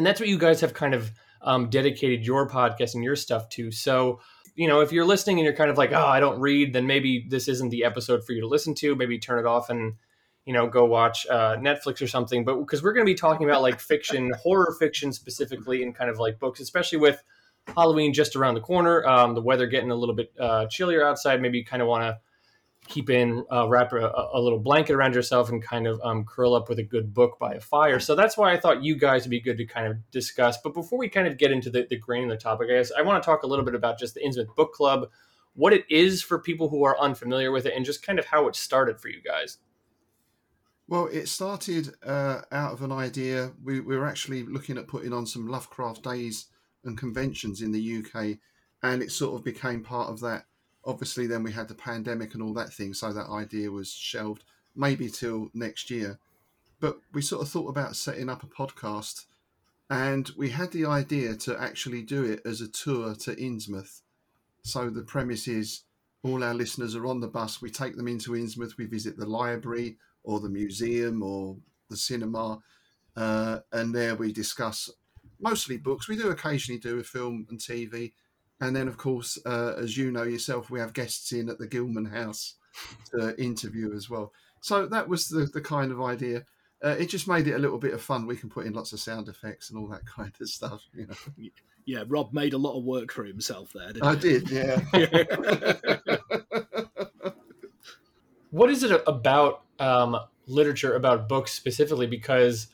and 0.00 0.06
that's 0.06 0.18
what 0.18 0.30
you 0.30 0.38
guys 0.38 0.62
have 0.62 0.72
kind 0.72 0.94
of 0.94 1.12
um, 1.42 1.68
dedicated 1.68 2.24
your 2.24 2.48
podcast 2.48 2.94
and 2.94 3.04
your 3.04 3.16
stuff 3.16 3.50
to. 3.50 3.70
So, 3.70 4.20
you 4.54 4.66
know, 4.66 4.80
if 4.80 4.92
you're 4.92 5.04
listening 5.04 5.38
and 5.38 5.44
you're 5.44 5.54
kind 5.54 5.70
of 5.70 5.76
like, 5.76 5.92
oh, 5.92 6.06
I 6.06 6.20
don't 6.20 6.40
read, 6.40 6.72
then 6.72 6.86
maybe 6.86 7.26
this 7.28 7.48
isn't 7.48 7.68
the 7.68 7.84
episode 7.84 8.24
for 8.24 8.32
you 8.32 8.40
to 8.40 8.46
listen 8.46 8.74
to. 8.76 8.96
Maybe 8.96 9.18
turn 9.18 9.38
it 9.38 9.44
off 9.44 9.68
and, 9.68 9.96
you 10.46 10.54
know, 10.54 10.66
go 10.68 10.86
watch 10.86 11.26
uh, 11.26 11.56
Netflix 11.56 12.00
or 12.00 12.06
something. 12.06 12.46
But 12.46 12.60
because 12.60 12.82
we're 12.82 12.94
going 12.94 13.04
to 13.04 13.12
be 13.12 13.14
talking 13.14 13.46
about 13.46 13.60
like 13.60 13.78
fiction, 13.78 14.32
horror 14.42 14.74
fiction 14.80 15.12
specifically, 15.12 15.82
and 15.82 15.94
kind 15.94 16.08
of 16.08 16.18
like 16.18 16.38
books, 16.38 16.60
especially 16.60 16.96
with 16.96 17.22
Halloween 17.66 18.14
just 18.14 18.36
around 18.36 18.54
the 18.54 18.62
corner, 18.62 19.04
um, 19.06 19.34
the 19.34 19.42
weather 19.42 19.66
getting 19.66 19.90
a 19.90 19.96
little 19.96 20.14
bit 20.14 20.32
uh, 20.40 20.64
chillier 20.70 21.06
outside. 21.06 21.42
Maybe 21.42 21.58
you 21.58 21.64
kind 21.66 21.82
of 21.82 21.88
want 21.88 22.04
to 22.04 22.18
keep 22.90 23.08
in 23.08 23.44
uh, 23.50 23.66
wrap 23.68 23.92
a, 23.92 24.12
a, 24.34 24.40
little 24.40 24.58
blanket 24.58 24.92
around 24.92 25.14
yourself 25.14 25.48
and 25.48 25.62
kind 25.62 25.86
of 25.86 26.00
um, 26.02 26.24
curl 26.24 26.54
up 26.54 26.68
with 26.68 26.78
a 26.78 26.82
good 26.82 27.14
book 27.14 27.38
by 27.38 27.54
a 27.54 27.60
fire. 27.60 28.00
So 28.00 28.14
that's 28.14 28.36
why 28.36 28.52
i 28.52 28.58
thought 28.58 28.82
you 28.82 28.96
guys 28.96 29.22
would 29.22 29.30
be 29.30 29.40
good 29.40 29.56
to 29.58 29.64
kind 29.64 29.86
of 29.86 30.10
discuss. 30.10 30.58
But 30.62 30.74
before 30.74 30.98
we 30.98 31.08
kind 31.08 31.26
of 31.26 31.38
get 31.38 31.52
into 31.52 31.70
the, 31.70 31.86
the 31.88 31.96
grain 31.96 32.24
of 32.24 32.30
the 32.30 32.36
topic 32.36 32.68
i 32.70 32.74
guess 32.74 32.92
i 32.96 33.02
want 33.02 33.22
to 33.22 33.26
talk 33.26 33.42
a 33.42 33.46
little 33.46 33.64
bit 33.64 33.74
about 33.74 33.98
just 33.98 34.14
the 34.14 34.20
innsmouth 34.20 34.54
book 34.56 34.72
club 34.72 35.08
what 35.54 35.72
it 35.72 35.84
is 35.88 36.22
for 36.22 36.38
people 36.38 36.68
who 36.68 36.84
are 36.84 36.98
unfamiliar 37.00 37.50
with 37.50 37.66
it 37.66 37.74
and 37.74 37.84
just 37.84 38.04
kind 38.04 38.18
of 38.18 38.26
how 38.26 38.46
it 38.48 38.56
started 38.56 39.00
for 39.00 39.08
you 39.08 39.22
guys. 39.22 39.58
Well 40.88 41.06
it 41.06 41.28
started 41.28 41.94
uh, 42.04 42.42
out 42.50 42.72
of 42.72 42.82
an 42.82 42.92
idea 42.92 43.52
we, 43.62 43.80
we 43.80 43.96
were 43.96 44.06
actually 44.06 44.42
looking 44.42 44.76
at 44.76 44.88
putting 44.88 45.12
on 45.12 45.26
some 45.26 45.46
lovecraft 45.46 46.02
days 46.02 46.46
and 46.84 46.98
conventions 46.98 47.62
in 47.62 47.72
the 47.72 47.98
uk 47.98 48.38
and 48.82 49.02
it 49.02 49.12
sort 49.12 49.34
of 49.34 49.44
became 49.44 49.82
part 49.82 50.08
of 50.08 50.20
that 50.20 50.46
obviously 50.84 51.26
then 51.26 51.42
we 51.42 51.52
had 51.52 51.68
the 51.68 51.74
pandemic 51.74 52.34
and 52.34 52.42
all 52.42 52.54
that 52.54 52.72
thing 52.72 52.94
so 52.94 53.12
that 53.12 53.28
idea 53.28 53.70
was 53.70 53.92
shelved 53.92 54.44
maybe 54.74 55.08
till 55.08 55.50
next 55.54 55.90
year. 55.90 56.18
But 56.80 56.98
we 57.12 57.22
sort 57.22 57.42
of 57.42 57.48
thought 57.48 57.68
about 57.68 57.96
setting 57.96 58.28
up 58.28 58.42
a 58.42 58.46
podcast 58.46 59.26
and 59.90 60.30
we 60.36 60.50
had 60.50 60.72
the 60.72 60.86
idea 60.86 61.34
to 61.34 61.60
actually 61.60 62.02
do 62.02 62.24
it 62.24 62.40
as 62.44 62.60
a 62.60 62.68
tour 62.68 63.14
to 63.16 63.34
Innsmouth. 63.34 64.02
So 64.62 64.88
the 64.88 65.02
premise 65.02 65.48
is 65.48 65.82
all 66.22 66.44
our 66.44 66.54
listeners 66.54 66.94
are 66.94 67.06
on 67.06 67.20
the 67.20 67.28
bus 67.28 67.62
we 67.62 67.70
take 67.70 67.96
them 67.96 68.08
into 68.08 68.32
Innsmouth 68.32 68.76
we 68.76 68.86
visit 68.86 69.16
the 69.16 69.26
library 69.26 69.96
or 70.22 70.40
the 70.40 70.50
museum 70.50 71.22
or 71.22 71.56
the 71.88 71.96
cinema 71.96 72.60
uh, 73.16 73.58
and 73.72 73.94
there 73.94 74.14
we 74.14 74.32
discuss 74.32 74.90
mostly 75.40 75.76
books. 75.76 76.08
We 76.08 76.16
do 76.16 76.30
occasionally 76.30 76.78
do 76.78 76.98
a 76.98 77.02
film 77.02 77.46
and 77.50 77.58
tv 77.58 78.12
and 78.60 78.76
then, 78.76 78.88
of 78.88 78.96
course, 78.96 79.38
uh, 79.46 79.74
as 79.78 79.96
you 79.96 80.10
know 80.10 80.22
yourself, 80.22 80.70
we 80.70 80.80
have 80.80 80.92
guests 80.92 81.32
in 81.32 81.48
at 81.48 81.58
the 81.58 81.66
Gilman 81.66 82.04
House 82.04 82.54
to 83.12 83.40
interview 83.42 83.94
as 83.94 84.10
well. 84.10 84.32
So 84.60 84.86
that 84.86 85.08
was 85.08 85.28
the, 85.28 85.46
the 85.46 85.60
kind 85.60 85.90
of 85.90 86.02
idea. 86.02 86.44
Uh, 86.82 86.96
it 86.98 87.06
just 87.06 87.28
made 87.28 87.46
it 87.46 87.54
a 87.54 87.58
little 87.58 87.78
bit 87.78 87.94
of 87.94 88.02
fun. 88.02 88.26
We 88.26 88.36
can 88.36 88.50
put 88.50 88.66
in 88.66 88.72
lots 88.72 88.92
of 88.92 89.00
sound 89.00 89.28
effects 89.28 89.70
and 89.70 89.78
all 89.78 89.88
that 89.88 90.06
kind 90.06 90.32
of 90.40 90.48
stuff. 90.48 90.82
You 90.94 91.06
know. 91.06 91.50
Yeah, 91.86 92.04
Rob 92.06 92.32
made 92.32 92.52
a 92.52 92.58
lot 92.58 92.76
of 92.76 92.84
work 92.84 93.12
for 93.12 93.24
himself 93.24 93.72
there. 93.74 93.92
I 94.02 94.14
he? 94.14 94.20
did, 94.20 94.50
yeah. 94.50 94.80
what 98.50 98.70
is 98.70 98.82
it 98.82 99.02
about 99.06 99.62
um, 99.78 100.18
literature, 100.46 100.94
about 100.94 101.28
books 101.28 101.52
specifically? 101.52 102.06
Because 102.06 102.68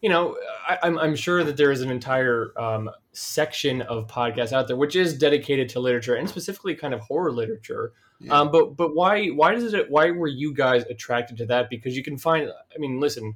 you 0.00 0.08
know, 0.08 0.36
I, 0.68 0.78
am 0.82 0.82
I'm, 0.82 0.98
I'm 0.98 1.16
sure 1.16 1.44
that 1.44 1.56
there 1.56 1.70
is 1.70 1.80
an 1.80 1.90
entire 1.90 2.52
um, 2.58 2.90
section 3.12 3.82
of 3.82 4.06
podcasts 4.06 4.52
out 4.52 4.66
there 4.66 4.76
which 4.76 4.96
is 4.96 5.16
dedicated 5.18 5.68
to 5.68 5.80
literature 5.80 6.14
and 6.14 6.28
specifically 6.28 6.74
kind 6.74 6.94
of 6.94 7.00
horror 7.00 7.30
literature. 7.30 7.92
Yeah. 8.20 8.40
Um, 8.40 8.50
but 8.50 8.76
but 8.76 8.94
why 8.94 9.28
why 9.28 9.52
does 9.52 9.74
it 9.74 9.90
why 9.90 10.10
were 10.10 10.28
you 10.28 10.54
guys 10.54 10.84
attracted 10.84 11.36
to 11.38 11.46
that? 11.46 11.68
Because 11.68 11.96
you 11.96 12.02
can 12.02 12.16
find. 12.16 12.48
I 12.48 12.78
mean, 12.78 13.00
listen, 13.00 13.34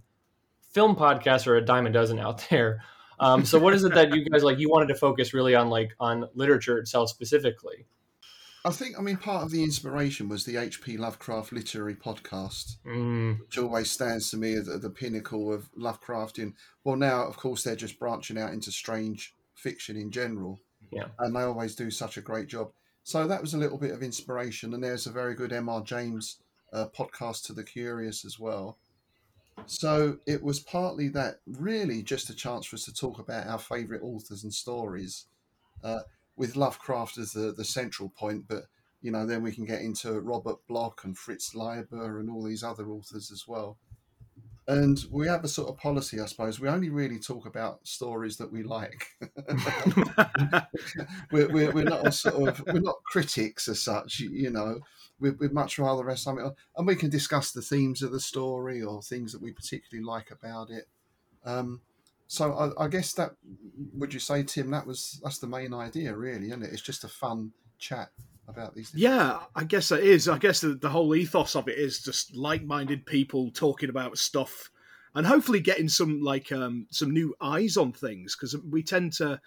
film 0.72 0.94
podcasts 0.94 1.46
are 1.46 1.56
a 1.56 1.64
dime 1.64 1.86
a 1.86 1.90
dozen 1.90 2.18
out 2.18 2.46
there. 2.50 2.82
Um, 3.18 3.44
so 3.44 3.58
what 3.58 3.72
is 3.72 3.82
it 3.82 3.94
that 3.94 4.14
you 4.14 4.24
guys 4.24 4.44
like? 4.44 4.58
You 4.58 4.70
wanted 4.70 4.88
to 4.88 4.94
focus 4.94 5.34
really 5.34 5.54
on 5.54 5.70
like 5.70 5.92
on 5.98 6.28
literature 6.34 6.78
itself 6.78 7.08
specifically. 7.10 7.86
I 8.66 8.70
think, 8.70 8.98
I 8.98 9.00
mean, 9.00 9.16
part 9.16 9.44
of 9.44 9.52
the 9.52 9.62
inspiration 9.62 10.28
was 10.28 10.44
the 10.44 10.56
H.P. 10.56 10.96
Lovecraft 10.96 11.52
Literary 11.52 11.94
Podcast, 11.94 12.78
mm. 12.84 13.38
which 13.38 13.56
always 13.58 13.92
stands 13.92 14.28
to 14.30 14.36
me 14.36 14.54
as 14.54 14.66
the, 14.66 14.76
the 14.78 14.90
pinnacle 14.90 15.52
of 15.52 15.72
Lovecraftian. 15.76 16.54
Well, 16.82 16.96
now, 16.96 17.24
of 17.28 17.36
course, 17.36 17.62
they're 17.62 17.76
just 17.76 18.00
branching 18.00 18.36
out 18.36 18.52
into 18.52 18.72
strange 18.72 19.35
fiction 19.56 19.96
in 19.96 20.10
general. 20.10 20.60
Yeah. 20.92 21.06
And 21.18 21.34
they 21.34 21.42
always 21.42 21.74
do 21.74 21.90
such 21.90 22.16
a 22.16 22.22
great 22.22 22.46
job. 22.46 22.70
So 23.02 23.26
that 23.26 23.40
was 23.40 23.54
a 23.54 23.58
little 23.58 23.78
bit 23.78 23.92
of 23.92 24.02
inspiration. 24.02 24.74
And 24.74 24.82
there's 24.82 25.06
a 25.06 25.12
very 25.12 25.34
good 25.34 25.52
M.R. 25.52 25.82
James 25.82 26.38
uh, 26.72 26.86
podcast 26.96 27.44
to 27.46 27.52
the 27.52 27.64
curious 27.64 28.24
as 28.24 28.38
well. 28.38 28.78
So 29.64 30.18
it 30.26 30.42
was 30.42 30.60
partly 30.60 31.08
that, 31.08 31.40
really, 31.46 32.02
just 32.02 32.30
a 32.30 32.34
chance 32.34 32.66
for 32.66 32.76
us 32.76 32.84
to 32.84 32.94
talk 32.94 33.18
about 33.18 33.46
our 33.46 33.58
favourite 33.58 34.02
authors 34.02 34.44
and 34.44 34.52
stories. 34.52 35.26
Uh, 35.82 36.00
with 36.36 36.56
Lovecraft 36.56 37.18
as 37.18 37.32
the, 37.32 37.52
the 37.52 37.64
central 37.64 38.10
point, 38.10 38.44
but 38.46 38.64
you 39.02 39.10
know, 39.10 39.26
then 39.26 39.42
we 39.42 39.52
can 39.52 39.64
get 39.64 39.82
into 39.82 40.20
Robert 40.20 40.56
Bloch 40.68 41.04
and 41.04 41.16
Fritz 41.16 41.54
Leiber 41.54 42.18
and 42.18 42.30
all 42.30 42.42
these 42.42 42.62
other 42.62 42.90
authors 42.90 43.30
as 43.30 43.44
well. 43.46 43.78
And 44.68 45.04
we 45.12 45.28
have 45.28 45.44
a 45.44 45.48
sort 45.48 45.68
of 45.68 45.78
policy, 45.78 46.20
I 46.20 46.26
suppose. 46.26 46.58
We 46.58 46.68
only 46.68 46.90
really 46.90 47.20
talk 47.20 47.46
about 47.46 47.86
stories 47.86 48.36
that 48.38 48.52
we 48.52 48.64
like. 48.64 49.06
we're, 51.30 51.48
we're, 51.52 51.72
we're, 51.72 51.84
not 51.84 52.12
sort 52.12 52.48
of 52.48 52.64
we're 52.66 52.80
not 52.80 52.96
critics 53.04 53.68
as 53.68 53.80
such, 53.80 54.18
you 54.18 54.50
know. 54.50 54.80
We'd, 55.20 55.38
we'd 55.38 55.52
much 55.52 55.78
rather 55.78 56.04
rest 56.04 56.24
something, 56.24 56.52
and 56.76 56.86
we 56.86 56.96
can 56.96 57.10
discuss 57.10 57.52
the 57.52 57.62
themes 57.62 58.02
of 58.02 58.10
the 58.10 58.20
story 58.20 58.82
or 58.82 59.02
things 59.02 59.32
that 59.32 59.40
we 59.40 59.52
particularly 59.52 60.04
like 60.04 60.32
about 60.32 60.70
it. 60.70 60.88
Um, 61.44 61.80
so 62.26 62.52
I, 62.52 62.84
I, 62.84 62.88
guess 62.88 63.12
that 63.14 63.36
would 63.94 64.12
you 64.12 64.18
say, 64.20 64.42
Tim? 64.42 64.70
That 64.72 64.86
was 64.86 65.20
that's 65.22 65.38
the 65.38 65.46
main 65.46 65.72
idea, 65.72 66.14
really, 66.14 66.48
isn't 66.48 66.64
it? 66.64 66.72
It's 66.72 66.82
just 66.82 67.04
a 67.04 67.08
fun 67.08 67.52
chat 67.78 68.10
about 68.48 68.74
these. 68.74 68.90
Things. 68.90 69.02
Yeah, 69.02 69.40
I 69.54 69.64
guess 69.64 69.90
it 69.92 70.04
is. 70.04 70.28
I 70.28 70.38
guess 70.38 70.60
the, 70.60 70.74
the 70.74 70.88
whole 70.88 71.14
ethos 71.14 71.56
of 71.56 71.68
it 71.68 71.78
is 71.78 72.02
just 72.02 72.36
like-minded 72.36 73.06
people 73.06 73.50
talking 73.50 73.90
about 73.90 74.18
stuff, 74.18 74.70
and 75.14 75.26
hopefully 75.26 75.60
getting 75.60 75.88
some 75.88 76.20
like 76.20 76.52
um, 76.52 76.86
some 76.90 77.10
new 77.10 77.34
eyes 77.40 77.76
on 77.76 77.92
things 77.92 78.36
because 78.36 78.56
we 78.70 78.82
tend 78.82 79.12
to 79.14 79.40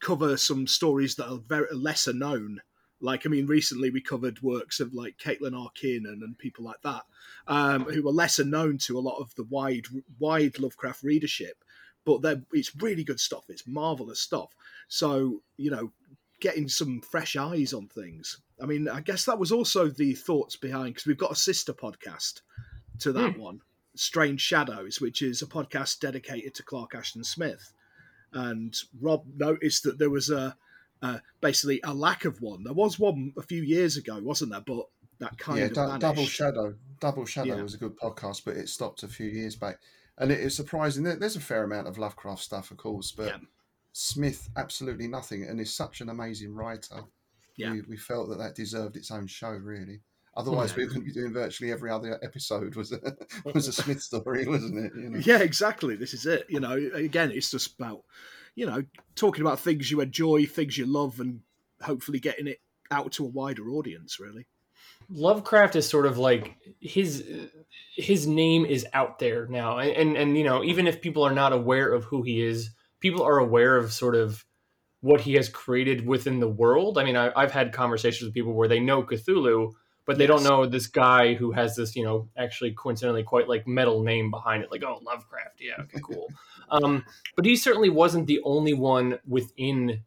cover 0.00 0.36
some 0.36 0.66
stories 0.66 1.16
that 1.16 1.30
are 1.30 1.38
very 1.38 1.74
lesser 1.74 2.12
known. 2.12 2.60
Like, 3.00 3.24
I 3.24 3.28
mean, 3.28 3.46
recently 3.46 3.90
we 3.90 4.00
covered 4.00 4.42
works 4.42 4.80
of 4.80 4.92
like 4.92 5.18
Caitlin 5.18 5.56
R. 5.56 5.70
Kiernan 5.74 6.20
and 6.24 6.36
people 6.36 6.64
like 6.64 6.82
that, 6.82 7.02
um, 7.46 7.84
who 7.84 8.06
are 8.08 8.12
lesser 8.12 8.44
known 8.44 8.78
to 8.78 8.98
a 8.98 9.00
lot 9.00 9.18
of 9.20 9.32
the 9.36 9.44
wide, 9.44 9.86
wide 10.18 10.58
Lovecraft 10.58 11.04
readership 11.04 11.64
but 12.04 12.40
it's 12.52 12.74
really 12.76 13.04
good 13.04 13.20
stuff. 13.20 13.44
It's 13.48 13.66
marvelous 13.66 14.20
stuff. 14.20 14.54
So 14.88 15.42
you 15.56 15.70
know, 15.70 15.92
getting 16.40 16.68
some 16.68 17.00
fresh 17.00 17.36
eyes 17.36 17.72
on 17.72 17.88
things. 17.88 18.40
I 18.60 18.66
mean, 18.66 18.88
I 18.88 19.00
guess 19.00 19.24
that 19.24 19.38
was 19.38 19.52
also 19.52 19.88
the 19.88 20.14
thoughts 20.14 20.56
behind 20.56 20.94
because 20.94 21.06
we've 21.06 21.18
got 21.18 21.32
a 21.32 21.36
sister 21.36 21.72
podcast 21.72 22.42
to 23.00 23.12
that 23.12 23.34
mm. 23.34 23.38
one, 23.38 23.60
Strange 23.94 24.40
Shadows, 24.40 25.00
which 25.00 25.22
is 25.22 25.42
a 25.42 25.46
podcast 25.46 26.00
dedicated 26.00 26.54
to 26.56 26.62
Clark 26.62 26.94
Ashton 26.94 27.24
Smith. 27.24 27.72
And 28.32 28.76
Rob 29.00 29.24
noticed 29.36 29.84
that 29.84 29.98
there 29.98 30.10
was 30.10 30.30
a 30.30 30.56
uh, 31.00 31.18
basically 31.40 31.80
a 31.84 31.94
lack 31.94 32.24
of 32.24 32.42
one. 32.42 32.64
There 32.64 32.72
was 32.72 32.98
one 32.98 33.32
a 33.38 33.42
few 33.42 33.62
years 33.62 33.96
ago, 33.96 34.18
wasn't 34.20 34.50
there? 34.50 34.60
But 34.60 34.86
that 35.20 35.38
kind 35.38 35.58
yeah, 35.58 35.64
of 35.66 35.92
d- 35.92 35.98
Double 35.98 36.26
Shadow. 36.26 36.74
Double 37.00 37.24
Shadow 37.24 37.56
yeah. 37.56 37.62
was 37.62 37.74
a 37.74 37.78
good 37.78 37.96
podcast, 37.96 38.42
but 38.44 38.56
it 38.56 38.68
stopped 38.68 39.02
a 39.02 39.08
few 39.08 39.28
years 39.28 39.54
back 39.56 39.78
and 40.18 40.32
it 40.32 40.40
is 40.40 40.54
surprising. 40.54 41.04
That 41.04 41.20
there's 41.20 41.36
a 41.36 41.40
fair 41.40 41.64
amount 41.64 41.86
of 41.86 41.98
Lovecraft 41.98 42.42
stuff, 42.42 42.70
of 42.70 42.76
course, 42.76 43.12
but 43.12 43.26
yeah. 43.26 43.38
Smith 43.92 44.48
absolutely 44.56 45.08
nothing, 45.08 45.44
and 45.44 45.60
is 45.60 45.74
such 45.74 46.00
an 46.00 46.08
amazing 46.08 46.54
writer. 46.54 47.02
Yeah, 47.56 47.72
we, 47.72 47.82
we, 47.82 47.96
felt 47.96 48.28
that 48.28 48.38
that 48.38 48.54
deserved 48.54 48.96
its 48.96 49.10
own 49.10 49.26
show, 49.26 49.50
really. 49.50 50.00
Otherwise, 50.36 50.70
yeah. 50.70 50.76
we 50.76 50.84
wouldn't 50.86 51.04
be 51.04 51.12
doing 51.12 51.32
virtually 51.32 51.72
every 51.72 51.90
other 51.90 52.16
episode 52.22 52.76
was 52.76 52.92
a, 52.92 53.00
was 53.52 53.66
a 53.66 53.72
Smith 53.72 54.00
story, 54.02 54.46
wasn't 54.46 54.86
it? 54.86 54.92
You 54.94 55.10
know? 55.10 55.18
Yeah, 55.18 55.40
exactly. 55.40 55.96
This 55.96 56.14
is 56.14 56.26
it. 56.26 56.46
You 56.48 56.60
know, 56.60 56.72
again, 56.94 57.32
it's 57.32 57.50
just 57.50 57.74
about 57.74 58.04
you 58.54 58.66
know 58.66 58.84
talking 59.16 59.42
about 59.42 59.58
things 59.60 59.90
you 59.90 60.00
enjoy, 60.00 60.46
things 60.46 60.78
you 60.78 60.86
love, 60.86 61.18
and 61.18 61.40
hopefully 61.82 62.20
getting 62.20 62.46
it 62.46 62.60
out 62.90 63.12
to 63.12 63.24
a 63.24 63.28
wider 63.28 63.68
audience. 63.70 64.20
Really. 64.20 64.46
Lovecraft 65.10 65.74
is 65.74 65.88
sort 65.88 66.06
of 66.06 66.18
like 66.18 66.56
his 66.80 67.24
his 67.96 68.26
name 68.26 68.64
is 68.64 68.86
out 68.92 69.18
there 69.18 69.46
now, 69.48 69.78
and, 69.78 69.90
and 69.90 70.16
and 70.16 70.38
you 70.38 70.44
know 70.44 70.62
even 70.62 70.86
if 70.86 71.00
people 71.00 71.24
are 71.24 71.34
not 71.34 71.52
aware 71.52 71.92
of 71.92 72.04
who 72.04 72.22
he 72.22 72.42
is, 72.42 72.70
people 73.00 73.22
are 73.22 73.38
aware 73.38 73.76
of 73.76 73.92
sort 73.92 74.14
of 74.14 74.44
what 75.00 75.20
he 75.20 75.34
has 75.34 75.48
created 75.48 76.06
within 76.06 76.40
the 76.40 76.48
world. 76.48 76.98
I 76.98 77.04
mean, 77.04 77.16
I, 77.16 77.40
have 77.40 77.52
had 77.52 77.72
conversations 77.72 78.24
with 78.24 78.34
people 78.34 78.52
where 78.52 78.68
they 78.68 78.80
know 78.80 79.02
Cthulhu, 79.02 79.72
but 80.06 80.18
they 80.18 80.26
yes. 80.26 80.28
don't 80.28 80.44
know 80.44 80.66
this 80.66 80.86
guy 80.86 81.34
who 81.34 81.52
has 81.52 81.76
this, 81.76 81.94
you 81.94 82.02
know, 82.02 82.28
actually 82.36 82.72
coincidentally 82.72 83.22
quite 83.22 83.48
like 83.48 83.66
metal 83.66 84.02
name 84.02 84.30
behind 84.30 84.64
it. 84.64 84.70
Like, 84.72 84.82
oh, 84.82 85.00
Lovecraft, 85.02 85.60
yeah, 85.60 85.82
okay, 85.82 86.00
cool. 86.02 86.28
um, 86.70 87.04
but 87.36 87.44
he 87.44 87.56
certainly 87.56 87.90
wasn't 87.90 88.26
the 88.26 88.40
only 88.44 88.74
one 88.74 89.18
within 89.26 90.02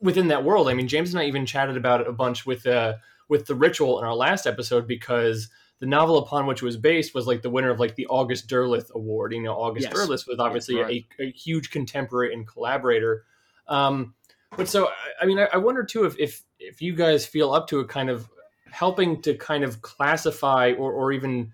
within 0.00 0.28
that 0.28 0.42
world. 0.42 0.68
I 0.68 0.74
mean, 0.74 0.88
James 0.88 1.10
and 1.12 1.20
I 1.20 1.26
even 1.26 1.46
chatted 1.46 1.76
about 1.76 2.00
it 2.00 2.08
a 2.08 2.12
bunch 2.12 2.46
with. 2.46 2.66
Uh, 2.66 2.94
with 3.28 3.46
the 3.46 3.54
ritual 3.54 3.98
in 3.98 4.04
our 4.04 4.14
last 4.14 4.46
episode 4.46 4.86
because 4.86 5.48
the 5.78 5.86
novel 5.86 6.18
upon 6.18 6.46
which 6.46 6.62
it 6.62 6.64
was 6.64 6.76
based 6.76 7.14
was 7.14 7.26
like 7.26 7.42
the 7.42 7.50
winner 7.50 7.70
of 7.70 7.78
like 7.78 7.94
the 7.96 8.06
August 8.06 8.48
Derleth 8.48 8.90
Award. 8.92 9.32
You 9.32 9.42
know, 9.42 9.54
August 9.54 9.88
yes. 9.90 9.96
Derleth 9.96 10.26
was 10.26 10.38
obviously 10.38 10.76
right. 10.76 11.04
a, 11.20 11.24
a, 11.24 11.30
huge 11.32 11.70
contemporary 11.70 12.32
and 12.32 12.46
collaborator. 12.46 13.24
Um, 13.68 14.14
but 14.56 14.68
so, 14.68 14.88
I 15.20 15.26
mean, 15.26 15.38
I, 15.38 15.48
I 15.52 15.56
wonder 15.58 15.84
too 15.84 16.04
if, 16.04 16.18
if 16.18 16.42
if 16.58 16.80
you 16.80 16.94
guys 16.94 17.26
feel 17.26 17.52
up 17.52 17.68
to 17.68 17.80
a 17.80 17.84
kind 17.84 18.08
of 18.08 18.28
helping 18.70 19.20
to 19.22 19.34
kind 19.34 19.64
of 19.64 19.82
classify 19.82 20.72
or 20.72 20.92
or 20.92 21.12
even 21.12 21.52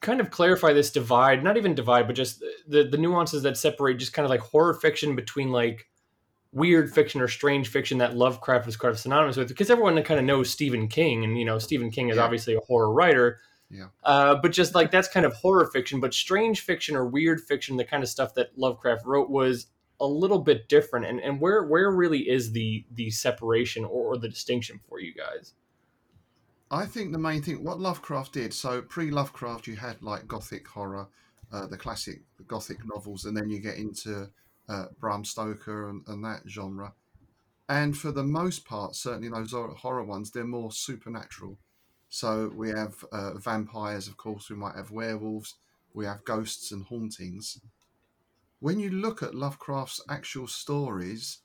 kind 0.00 0.20
of 0.20 0.30
clarify 0.30 0.72
this 0.72 0.90
divide, 0.90 1.42
not 1.42 1.56
even 1.56 1.74
divide, 1.74 2.06
but 2.06 2.14
just 2.14 2.44
the 2.68 2.84
the 2.84 2.98
nuances 2.98 3.42
that 3.42 3.56
separate 3.56 3.96
just 3.96 4.12
kind 4.12 4.24
of 4.24 4.30
like 4.30 4.40
horror 4.40 4.74
fiction 4.74 5.16
between 5.16 5.50
like 5.50 5.88
weird 6.56 6.92
fiction 6.92 7.20
or 7.20 7.28
strange 7.28 7.68
fiction 7.68 7.98
that 7.98 8.16
Lovecraft 8.16 8.64
was 8.64 8.76
kind 8.76 8.90
of 8.90 8.98
synonymous 8.98 9.36
with, 9.36 9.48
because 9.48 9.70
everyone 9.70 10.02
kind 10.02 10.18
of 10.18 10.24
knows 10.24 10.50
Stephen 10.50 10.88
King, 10.88 11.22
and 11.22 11.38
you 11.38 11.44
know 11.44 11.58
Stephen 11.58 11.90
King 11.90 12.08
is 12.08 12.16
yeah. 12.16 12.22
obviously 12.22 12.54
a 12.54 12.60
horror 12.60 12.90
writer. 12.90 13.38
Yeah. 13.70 13.88
Uh, 14.02 14.36
but 14.36 14.52
just 14.52 14.74
like 14.74 14.90
that's 14.90 15.08
kind 15.08 15.26
of 15.26 15.34
horror 15.34 15.66
fiction, 15.66 16.00
but 16.00 16.14
strange 16.14 16.60
fiction 16.60 16.96
or 16.96 17.06
weird 17.06 17.40
fiction, 17.40 17.76
the 17.76 17.84
kind 17.84 18.02
of 18.02 18.08
stuff 18.08 18.34
that 18.34 18.56
Lovecraft 18.56 19.04
wrote 19.04 19.28
was 19.28 19.66
a 20.00 20.06
little 20.06 20.38
bit 20.38 20.68
different. 20.68 21.06
And 21.06 21.20
and 21.20 21.40
where 21.40 21.62
where 21.64 21.90
really 21.90 22.28
is 22.28 22.52
the 22.52 22.84
the 22.94 23.10
separation 23.10 23.84
or, 23.84 24.14
or 24.14 24.16
the 24.16 24.28
distinction 24.28 24.80
for 24.88 24.98
you 24.98 25.12
guys? 25.12 25.52
I 26.70 26.86
think 26.86 27.12
the 27.12 27.18
main 27.18 27.42
thing 27.42 27.62
what 27.62 27.80
Lovecraft 27.80 28.32
did. 28.32 28.54
So 28.54 28.80
pre 28.80 29.10
Lovecraft, 29.10 29.66
you 29.66 29.76
had 29.76 30.02
like 30.02 30.26
gothic 30.26 30.66
horror, 30.66 31.08
uh, 31.52 31.66
the 31.66 31.76
classic 31.76 32.22
gothic 32.48 32.78
novels, 32.86 33.26
and 33.26 33.36
then 33.36 33.50
you 33.50 33.58
get 33.60 33.76
into 33.76 34.30
uh, 34.68 34.86
Bram 34.98 35.24
Stoker 35.24 35.88
and, 35.88 36.02
and, 36.06 36.24
that 36.24 36.42
genre. 36.48 36.92
And 37.68 37.96
for 37.96 38.12
the 38.12 38.24
most 38.24 38.64
part, 38.64 38.94
certainly 38.94 39.28
those 39.28 39.52
horror 39.52 40.04
ones, 40.04 40.30
they're 40.30 40.44
more 40.44 40.72
supernatural. 40.72 41.58
So 42.08 42.52
we 42.54 42.70
have 42.70 43.04
uh, 43.12 43.34
vampires, 43.34 44.08
of 44.08 44.16
course, 44.16 44.48
we 44.48 44.56
might 44.56 44.76
have 44.76 44.90
werewolves, 44.90 45.54
we 45.92 46.04
have 46.04 46.24
ghosts 46.24 46.70
and 46.70 46.84
hauntings. 46.84 47.60
When 48.60 48.78
you 48.78 48.90
look 48.90 49.22
at 49.22 49.34
Lovecraft's 49.34 50.00
actual 50.08 50.46
stories, 50.46 51.38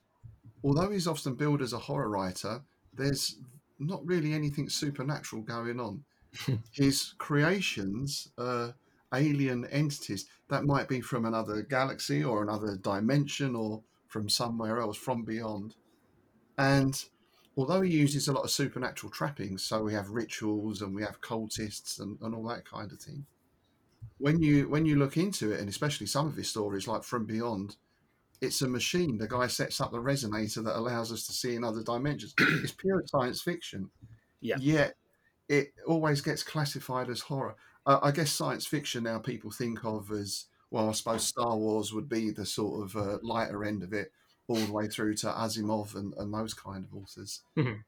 although 0.64 0.92
he's 0.92 1.08
often 1.08 1.36
billed 1.36 1.62
as 1.62 1.74
a 1.74 1.80
horror 1.80 2.10
writer, 2.10 2.62
there's 2.94 3.38
not 3.80 4.06
really 4.06 4.34
anything 4.34 4.70
supernatural 4.70 5.42
going 5.42 5.80
on. 5.80 6.04
His 6.72 7.14
creations, 7.18 8.30
uh, 8.38 8.72
alien 9.14 9.66
entities 9.66 10.26
that 10.50 10.66
might 10.66 10.88
be 10.88 11.02
from 11.02 11.26
another 11.26 11.62
galaxy 11.62 12.24
or 12.24 12.44
another 12.44 12.78
dimension 12.78 13.56
or 13.56 13.82
from 14.08 14.30
somewhere 14.30 14.80
else 14.80 14.98
from 14.98 15.24
beyond. 15.24 15.76
And 16.58 17.04
although 17.58 17.82
he 17.82 17.92
uses 17.92 18.28
a 18.28 18.34
lot 18.34 18.44
of 18.44 18.52
supernatural 18.52 19.12
trappings 19.12 19.64
so 19.64 19.84
we 19.84 19.94
have 19.94 20.10
rituals 20.10 20.82
and 20.82 20.96
we 20.96 21.02
have 21.02 21.22
cultists 21.22 22.00
and, 22.00 22.18
and 22.22 22.34
all 22.34 22.48
that 22.48 22.66
kind 22.66 22.92
of 22.92 23.00
thing 23.00 23.26
when 24.18 24.42
you 24.42 24.70
when 24.70 24.86
you 24.86 24.96
look 24.96 25.18
into 25.18 25.52
it 25.52 25.60
and 25.60 25.68
especially 25.68 26.08
some 26.08 26.28
of 26.28 26.36
his 26.36 26.50
stories 26.50 26.88
like 26.88 27.04
from 27.04 27.26
beyond 27.26 27.76
it's 28.42 28.62
a 28.64 28.68
machine. 28.68 29.18
The 29.18 29.28
guy 29.28 29.48
sets 29.48 29.80
up 29.80 29.92
the 29.92 30.00
resonator 30.00 30.64
that 30.64 30.78
allows 30.78 31.12
us 31.12 31.28
to 31.28 31.34
see 31.34 31.56
in 31.56 31.64
other 31.64 31.84
dimensions. 31.84 32.34
It's 32.40 32.72
pure 32.72 33.04
science 33.06 33.42
fiction. 33.42 33.90
Yeah. 34.42 34.58
Yet 34.60 34.96
it 35.48 35.74
always 35.88 36.22
gets 36.22 36.42
classified 36.42 37.10
as 37.10 37.22
horror 37.22 37.56
uh, 37.86 38.00
I 38.02 38.12
guess 38.12 38.32
science 38.32 38.66
fiction 38.66 39.04
now 39.04 39.20
people 39.20 39.52
think 39.52 39.84
of 39.84 40.12
as 40.12 40.46
well. 40.70 40.90
I 40.90 40.94
suppose 40.94 41.26
Star 41.26 41.58
Wars 41.58 41.94
would 41.94 42.10
be 42.10 42.32
the 42.32 42.46
sort 42.46 42.84
of 42.84 42.96
uh, 42.96 43.18
lighter 43.22 43.64
end 43.64 43.84
of 43.84 43.94
it, 43.94 44.12
all 44.48 44.56
the 44.56 44.72
way 44.72 44.88
through 44.88 45.16
to 45.16 45.28
Asimov 45.28 45.96
and, 45.96 46.14
and 46.18 46.34
those 46.34 46.54
kind 46.54 46.86
of 46.86 46.96
authors. 46.96 47.42
Mm-hmm. 47.58 47.80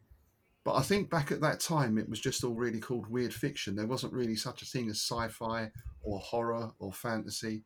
But 0.63 0.75
I 0.75 0.81
think 0.81 1.09
back 1.09 1.31
at 1.31 1.41
that 1.41 1.59
time, 1.59 1.97
it 1.97 2.09
was 2.09 2.21
just 2.21 2.43
all 2.43 2.53
really 2.53 2.79
called 2.79 3.07
weird 3.07 3.33
fiction. 3.33 3.75
There 3.75 3.85
wasn't 3.85 4.13
really 4.13 4.35
such 4.35 4.61
a 4.61 4.65
thing 4.65 4.89
as 4.89 5.01
sci-fi 5.01 5.71
or 6.01 6.19
horror 6.19 6.71
or 6.79 6.93
fantasy. 6.93 7.63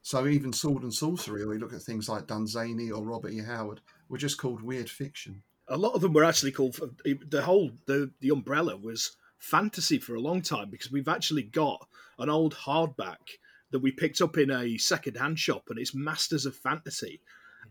So 0.00 0.26
even 0.26 0.52
sword 0.52 0.82
and 0.82 0.92
sorcery, 0.92 1.42
or 1.42 1.48
we 1.48 1.58
look 1.58 1.74
at 1.74 1.82
things 1.82 2.08
like 2.08 2.26
Dunsany 2.26 2.90
or 2.90 3.04
Robert 3.04 3.32
E. 3.32 3.40
Howard, 3.40 3.80
were 4.08 4.18
just 4.18 4.38
called 4.38 4.62
weird 4.62 4.90
fiction. 4.90 5.42
A 5.68 5.76
lot 5.76 5.94
of 5.94 6.00
them 6.00 6.12
were 6.12 6.24
actually 6.24 6.52
called 6.52 6.80
the 7.04 7.42
whole 7.42 7.70
the 7.86 8.10
the 8.20 8.30
umbrella 8.30 8.76
was 8.76 9.16
fantasy 9.42 9.98
for 9.98 10.14
a 10.14 10.20
long 10.20 10.40
time 10.40 10.70
because 10.70 10.92
we've 10.92 11.08
actually 11.08 11.42
got 11.42 11.86
an 12.18 12.30
old 12.30 12.54
hardback 12.54 13.38
that 13.72 13.80
we 13.80 13.90
picked 13.90 14.20
up 14.20 14.38
in 14.38 14.50
a 14.50 14.78
second-hand 14.78 15.38
shop 15.38 15.64
and 15.68 15.78
it's 15.78 15.94
Masters 15.94 16.46
of 16.46 16.54
Fantasy. 16.54 17.20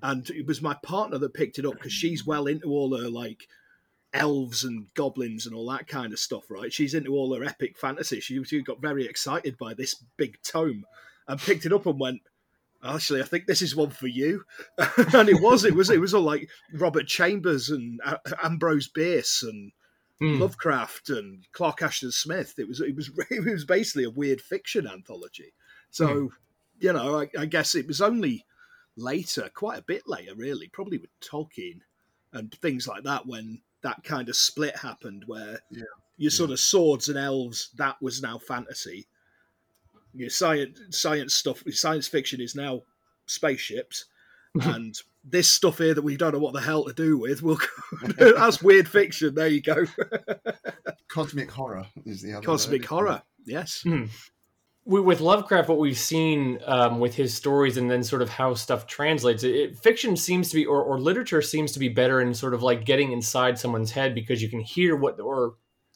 And 0.04 0.30
it 0.32 0.46
was 0.46 0.62
my 0.62 0.74
partner 0.84 1.18
that 1.20 1.34
picked 1.34 1.60
it 1.60 1.66
up 1.66 1.76
because 1.76 1.94
she's 1.94 2.26
well 2.26 2.48
into 2.48 2.68
all 2.68 2.98
her 2.98 3.10
like 3.10 3.48
elves 4.14 4.66
and 4.66 4.94
goblins 4.96 5.46
and 5.46 5.56
all 5.56 5.70
that 5.70 5.88
kind 5.88 6.12
of 6.12 6.20
stuff, 6.20 6.50
right? 6.50 6.74
She's 6.74 6.94
into 6.94 7.14
all 7.14 7.34
her 7.36 7.44
epic 7.44 7.78
fantasy. 7.78 8.20
She, 8.20 8.44
she 8.44 8.62
got 8.62 8.82
very 8.82 9.06
excited 9.06 9.58
by 9.58 9.74
this 9.74 9.96
big 10.18 10.42
tome 10.44 10.86
and 11.28 11.40
picked 11.40 11.66
it 11.66 11.74
up 11.74 11.86
and 11.86 12.00
went, 12.00 12.22
actually, 12.84 13.22
I 13.22 13.26
think 13.26 13.46
this 13.46 13.62
is 13.62 13.76
one 13.76 13.92
for 13.92 14.08
you. 14.08 14.44
and 14.78 15.30
it 15.30 15.42
was, 15.42 15.64
it 15.64 15.76
was, 15.76 15.90
it 15.90 16.02
was 16.02 16.14
all 16.14 16.24
like 16.24 16.50
Robert 16.74 17.08
Chambers 17.08 17.70
and 17.70 18.02
Ambrose 18.44 18.90
Bierce 18.90 19.44
and 19.44 19.72
mm. 20.22 20.40
Lovecraft 20.40 21.10
and 21.10 21.46
Clark 21.52 21.82
Ashton 21.82 22.12
Smith. 22.12 22.54
It 22.58 22.68
was 22.68 22.80
it 22.80 22.96
was 22.96 23.12
it 23.30 23.44
was 23.44 23.66
basically 23.66 24.04
a 24.04 24.10
weird 24.10 24.42
fiction 24.42 24.88
anthology. 24.88 25.54
So 25.90 26.08
mm. 26.08 26.30
you 26.80 26.94
know, 26.94 27.20
I, 27.22 27.28
I, 27.38 27.46
guess 27.46 27.76
it 27.76 27.88
was 27.88 28.02
only 28.02 28.46
later, 28.96 29.50
quite 29.54 29.80
a 29.80 29.84
bit 29.84 30.04
later, 30.08 30.36
really, 30.36 30.68
probably 30.70 30.98
with 30.98 31.10
Tolkien 31.20 31.82
and 32.34 32.54
things 32.62 32.88
like 32.88 33.04
that, 33.04 33.26
when 33.26 33.62
that 33.82 34.04
kind 34.04 34.30
of 34.30 34.36
split 34.36 34.78
happened, 34.78 35.24
where 35.26 35.60
yeah. 35.72 35.84
your 36.18 36.30
yeah. 36.32 36.38
sort 36.38 36.52
of 36.52 36.60
swords 36.60 37.10
and 37.10 37.18
elves 37.18 37.70
that 37.78 38.02
was 38.02 38.22
now 38.22 38.38
fantasy. 38.38 39.08
Your 40.14 40.30
science 40.30 40.80
science 40.92 41.34
stuff, 41.34 41.64
science 41.72 42.08
fiction 42.08 42.42
is 42.42 42.56
now 42.56 42.84
spaceships, 43.26 44.06
and 44.56 44.96
this 45.24 45.50
stuff 45.50 45.78
here 45.78 45.94
that 45.94 46.02
we 46.02 46.18
don't 46.18 46.34
know 46.34 46.40
what 46.40 46.54
the 46.54 46.62
hell 46.62 46.84
to 46.86 46.94
do 46.94 47.18
with. 47.18 47.42
We'll 47.42 47.60
that's 48.18 48.62
weird 48.62 48.88
fiction. 48.88 49.36
There 49.36 49.48
you 49.48 49.62
go. 49.62 49.86
Cosmic 51.08 51.52
horror 51.52 51.86
is 52.06 52.22
the 52.22 52.34
other. 52.34 52.46
Cosmic 52.46 52.82
word. 52.82 52.88
horror. 52.88 53.22
Yes. 53.46 53.82
Hmm. 53.82 54.06
With 54.84 55.22
Lovecraft, 55.22 55.70
what 55.70 55.78
we've 55.78 55.98
seen 55.98 56.60
um, 56.66 57.00
with 57.00 57.14
his 57.14 57.36
stories 57.36 57.78
and 57.78 57.90
then 57.90 58.04
sort 58.04 58.24
of 58.24 58.30
how 58.30 58.56
stuff 58.56 58.88
translates, 58.88 59.44
it, 59.44 59.56
it, 59.56 59.78
fiction 59.78 60.18
seems 60.18 60.50
to 60.50 60.56
be, 60.56 60.66
or, 60.66 60.82
or 60.82 61.00
literature 61.00 61.42
seems 61.44 61.72
to 61.74 61.80
be 61.80 61.88
better 61.88 62.20
in 62.20 62.34
sort 62.34 62.56
of 62.56 62.64
like 62.64 62.84
getting 62.84 63.12
inside 63.12 63.60
someone's 63.60 63.92
head 63.92 64.16
because 64.16 64.42
you 64.42 64.50
can 64.50 64.60
hear 64.60 64.96
what, 64.96 65.20
or 65.20 65.54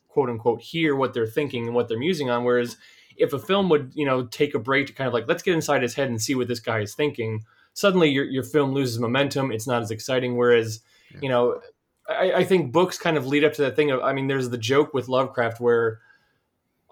quote 0.08 0.30
unquote, 0.30 0.62
hear 0.62 0.96
what 0.96 1.16
they're 1.16 1.26
thinking 1.26 1.66
and 1.66 1.74
what 1.74 1.88
they're 1.88 1.98
musing 1.98 2.30
on. 2.30 2.44
Whereas 2.44 2.78
if 3.18 3.34
a 3.34 3.40
film 3.40 3.70
would, 3.70 3.92
you 3.96 4.06
know, 4.06 4.28
take 4.28 4.54
a 4.54 4.60
break 4.60 4.86
to 4.86 4.94
kind 4.94 5.08
of 5.08 5.16
like, 5.16 5.28
let's 5.28 5.42
get 5.42 5.56
inside 5.56 5.82
his 5.82 5.96
head 5.96 6.10
and 6.10 6.22
see 6.22 6.36
what 6.36 6.48
this 6.48 6.60
guy 6.60 6.82
is 6.82 6.94
thinking, 6.94 7.44
suddenly 7.76 8.10
your, 8.10 8.26
your 8.26 8.44
film 8.44 8.74
loses 8.74 8.98
momentum. 8.98 9.52
It's 9.52 9.68
not 9.68 9.84
as 9.84 9.92
exciting. 9.92 10.36
Whereas, 10.36 10.82
yeah. 11.12 11.20
you 11.22 11.30
know, 11.30 11.62
I, 12.10 12.32
I, 12.34 12.44
think 12.44 12.72
books 12.72 12.98
kind 12.98 13.18
of 13.18 13.28
lead 13.28 13.44
up 13.44 13.54
to 13.54 13.64
that 13.64 13.76
thing 13.76 13.92
of, 13.92 14.02
I 14.02 14.14
mean, 14.14 14.28
there's 14.28 14.50
the 14.50 14.58
joke 14.58 14.94
with 14.94 15.10
Lovecraft 15.10 15.60
where 15.60 16.00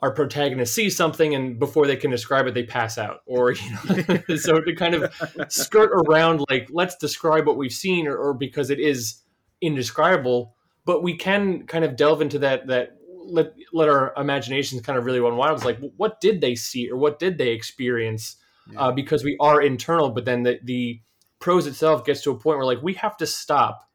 our 0.01 0.11
protagonist 0.11 0.75
sees 0.75 0.97
something 0.97 1.33
and 1.33 1.57
before 1.57 1.87
they 1.87 1.95
can 1.95 2.11
describe 2.11 2.45
it, 2.47 2.53
they 2.53 2.63
pass 2.63 2.97
out. 2.97 3.21
Or, 3.25 3.53
you 3.53 3.71
know, 3.71 4.35
so 4.35 4.59
to 4.59 4.75
kind 4.75 4.93
of 4.93 5.13
skirt 5.47 5.91
around, 5.93 6.43
like, 6.49 6.67
let's 6.69 6.97
describe 6.97 7.47
what 7.47 7.57
we've 7.57 7.71
seen 7.71 8.05
or, 8.05 8.17
or 8.17 8.33
because 8.33 8.69
it 8.69 8.79
is 8.79 9.21
indescribable, 9.61 10.53
but 10.83 11.01
we 11.01 11.15
can 11.15 11.65
kind 11.65 11.85
of 11.85 11.95
delve 11.95 12.21
into 12.21 12.39
that, 12.39 12.67
that 12.67 12.97
let, 13.25 13.53
let 13.71 13.87
our 13.87 14.13
imaginations 14.17 14.81
kind 14.81 14.99
of 14.99 15.05
really 15.05 15.21
run 15.21 15.37
wild. 15.37 15.55
It's 15.55 15.65
like, 15.65 15.79
what 15.95 16.19
did 16.19 16.41
they 16.41 16.55
see 16.55 16.91
or 16.91 16.97
what 16.97 17.19
did 17.19 17.37
they 17.37 17.49
experience? 17.49 18.35
Yeah. 18.71 18.79
uh, 18.79 18.91
because 18.91 19.23
we 19.23 19.37
are 19.39 19.61
internal. 19.61 20.09
But 20.09 20.25
then 20.25 20.43
the, 20.43 20.59
the 20.63 21.01
prose 21.39 21.67
itself 21.67 22.05
gets 22.05 22.21
to 22.21 22.31
a 22.31 22.35
point 22.35 22.57
where 22.57 22.65
like 22.65 22.81
we 22.81 22.93
have 22.95 23.17
to 23.17 23.27
stop 23.27 23.89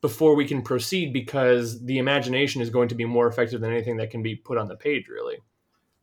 before 0.00 0.34
we 0.34 0.46
can 0.46 0.62
proceed 0.62 1.12
because 1.12 1.82
the 1.84 1.98
imagination 1.98 2.60
is 2.60 2.70
going 2.70 2.88
to 2.88 2.94
be 2.94 3.04
more 3.04 3.26
effective 3.28 3.60
than 3.60 3.72
anything 3.72 3.96
that 3.96 4.10
can 4.10 4.22
be 4.22 4.34
put 4.34 4.58
on 4.58 4.68
the 4.68 4.76
page. 4.76 5.08
Really, 5.08 5.38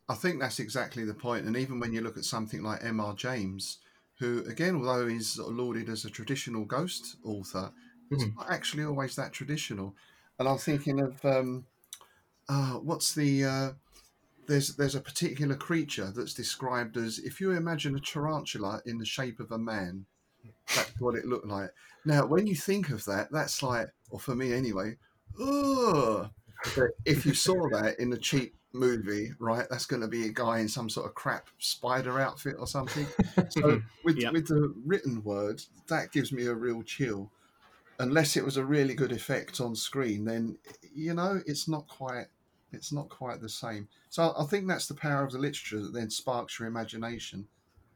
I 0.08 0.16
think 0.16 0.40
that's 0.40 0.60
exactly 0.60 1.04
the 1.06 1.14
point. 1.14 1.46
And 1.46 1.56
even 1.58 1.80
when 1.80 1.94
you 1.94 2.02
look 2.02 2.18
at 2.18 2.24
something 2.24 2.64
like 2.64 2.84
M.R. 2.84 3.14
James, 3.14 3.80
who 4.20 4.44
again, 4.48 4.76
although 4.76 5.08
he's 5.08 5.38
lauded 5.38 5.90
as 5.90 6.06
a 6.06 6.10
traditional 6.10 6.66
ghost 6.66 7.18
author, 7.24 7.72
mm-hmm. 8.12 8.16
it's 8.16 8.26
not 8.36 8.50
actually 8.50 8.86
always 8.86 9.16
that 9.16 9.34
traditional. 9.34 9.96
And 10.40 10.48
I'm 10.48 10.58
thinking 10.58 11.02
of 11.02 11.24
um, 11.26 11.66
uh, 12.48 12.74
what's 12.76 13.14
the 13.14 13.46
uh, 13.46 13.70
there's 14.50 14.76
there's 14.76 14.96
a 14.96 15.02
particular 15.02 15.56
creature 15.56 16.12
that's 16.14 16.34
described 16.34 16.98
as 16.98 17.20
if 17.20 17.40
you 17.40 17.52
imagine 17.52 17.96
a 17.96 18.00
tarantula 18.00 18.82
in 18.86 18.98
the 18.98 19.06
shape 19.06 19.40
of 19.40 19.52
a 19.52 19.58
man, 19.58 20.06
that's 20.76 21.00
what 21.00 21.16
it 21.16 21.26
looked 21.26 21.48
like. 21.48 21.70
Now, 22.04 22.26
when 22.26 22.48
you 22.48 22.56
think 22.56 22.90
of 22.90 23.06
that, 23.06 23.32
that's 23.32 23.62
like, 23.62 23.90
or 24.10 24.20
for 24.20 24.36
me 24.36 24.52
anyway, 24.52 24.98
ugh. 25.40 26.30
if 27.06 27.26
you 27.26 27.34
saw 27.34 27.70
that 27.70 28.00
in 28.00 28.12
a 28.12 28.18
cheap 28.18 28.56
movie, 28.74 29.32
right, 29.40 29.68
that's 29.70 29.86
going 29.86 30.02
to 30.02 30.08
be 30.08 30.26
a 30.26 30.34
guy 30.34 30.60
in 30.60 30.68
some 30.68 30.90
sort 30.90 31.06
of 31.06 31.14
crap 31.14 31.48
spider 31.60 32.20
outfit 32.20 32.56
or 32.58 32.68
something. 32.68 33.06
So 33.50 33.82
with 34.04 34.18
yep. 34.18 34.34
with 34.34 34.48
the 34.48 34.74
written 34.86 35.24
word, 35.24 35.62
that 35.88 36.12
gives 36.12 36.32
me 36.32 36.48
a 36.48 36.54
real 36.54 36.82
chill. 36.82 37.32
Unless 38.00 38.38
it 38.38 38.46
was 38.46 38.58
a 38.58 38.66
really 38.66 38.96
good 38.96 39.12
effect 39.12 39.60
on 39.60 39.76
screen, 39.76 40.26
then 40.26 40.58
you 40.96 41.14
know 41.14 41.42
it's 41.46 41.68
not 41.68 41.88
quite 41.88 42.28
it's 42.72 42.92
not 42.92 43.10
quite 43.10 43.42
the 43.42 43.50
same. 43.50 43.88
So 44.10 44.34
I 44.38 44.44
think 44.46 44.68
that's 44.68 44.88
the 44.88 44.94
power 44.94 45.24
of 45.24 45.32
the 45.32 45.40
literature 45.40 45.82
that 45.82 45.94
then 45.94 46.10
sparks 46.10 46.60
your 46.60 46.68
imagination, 46.68 47.48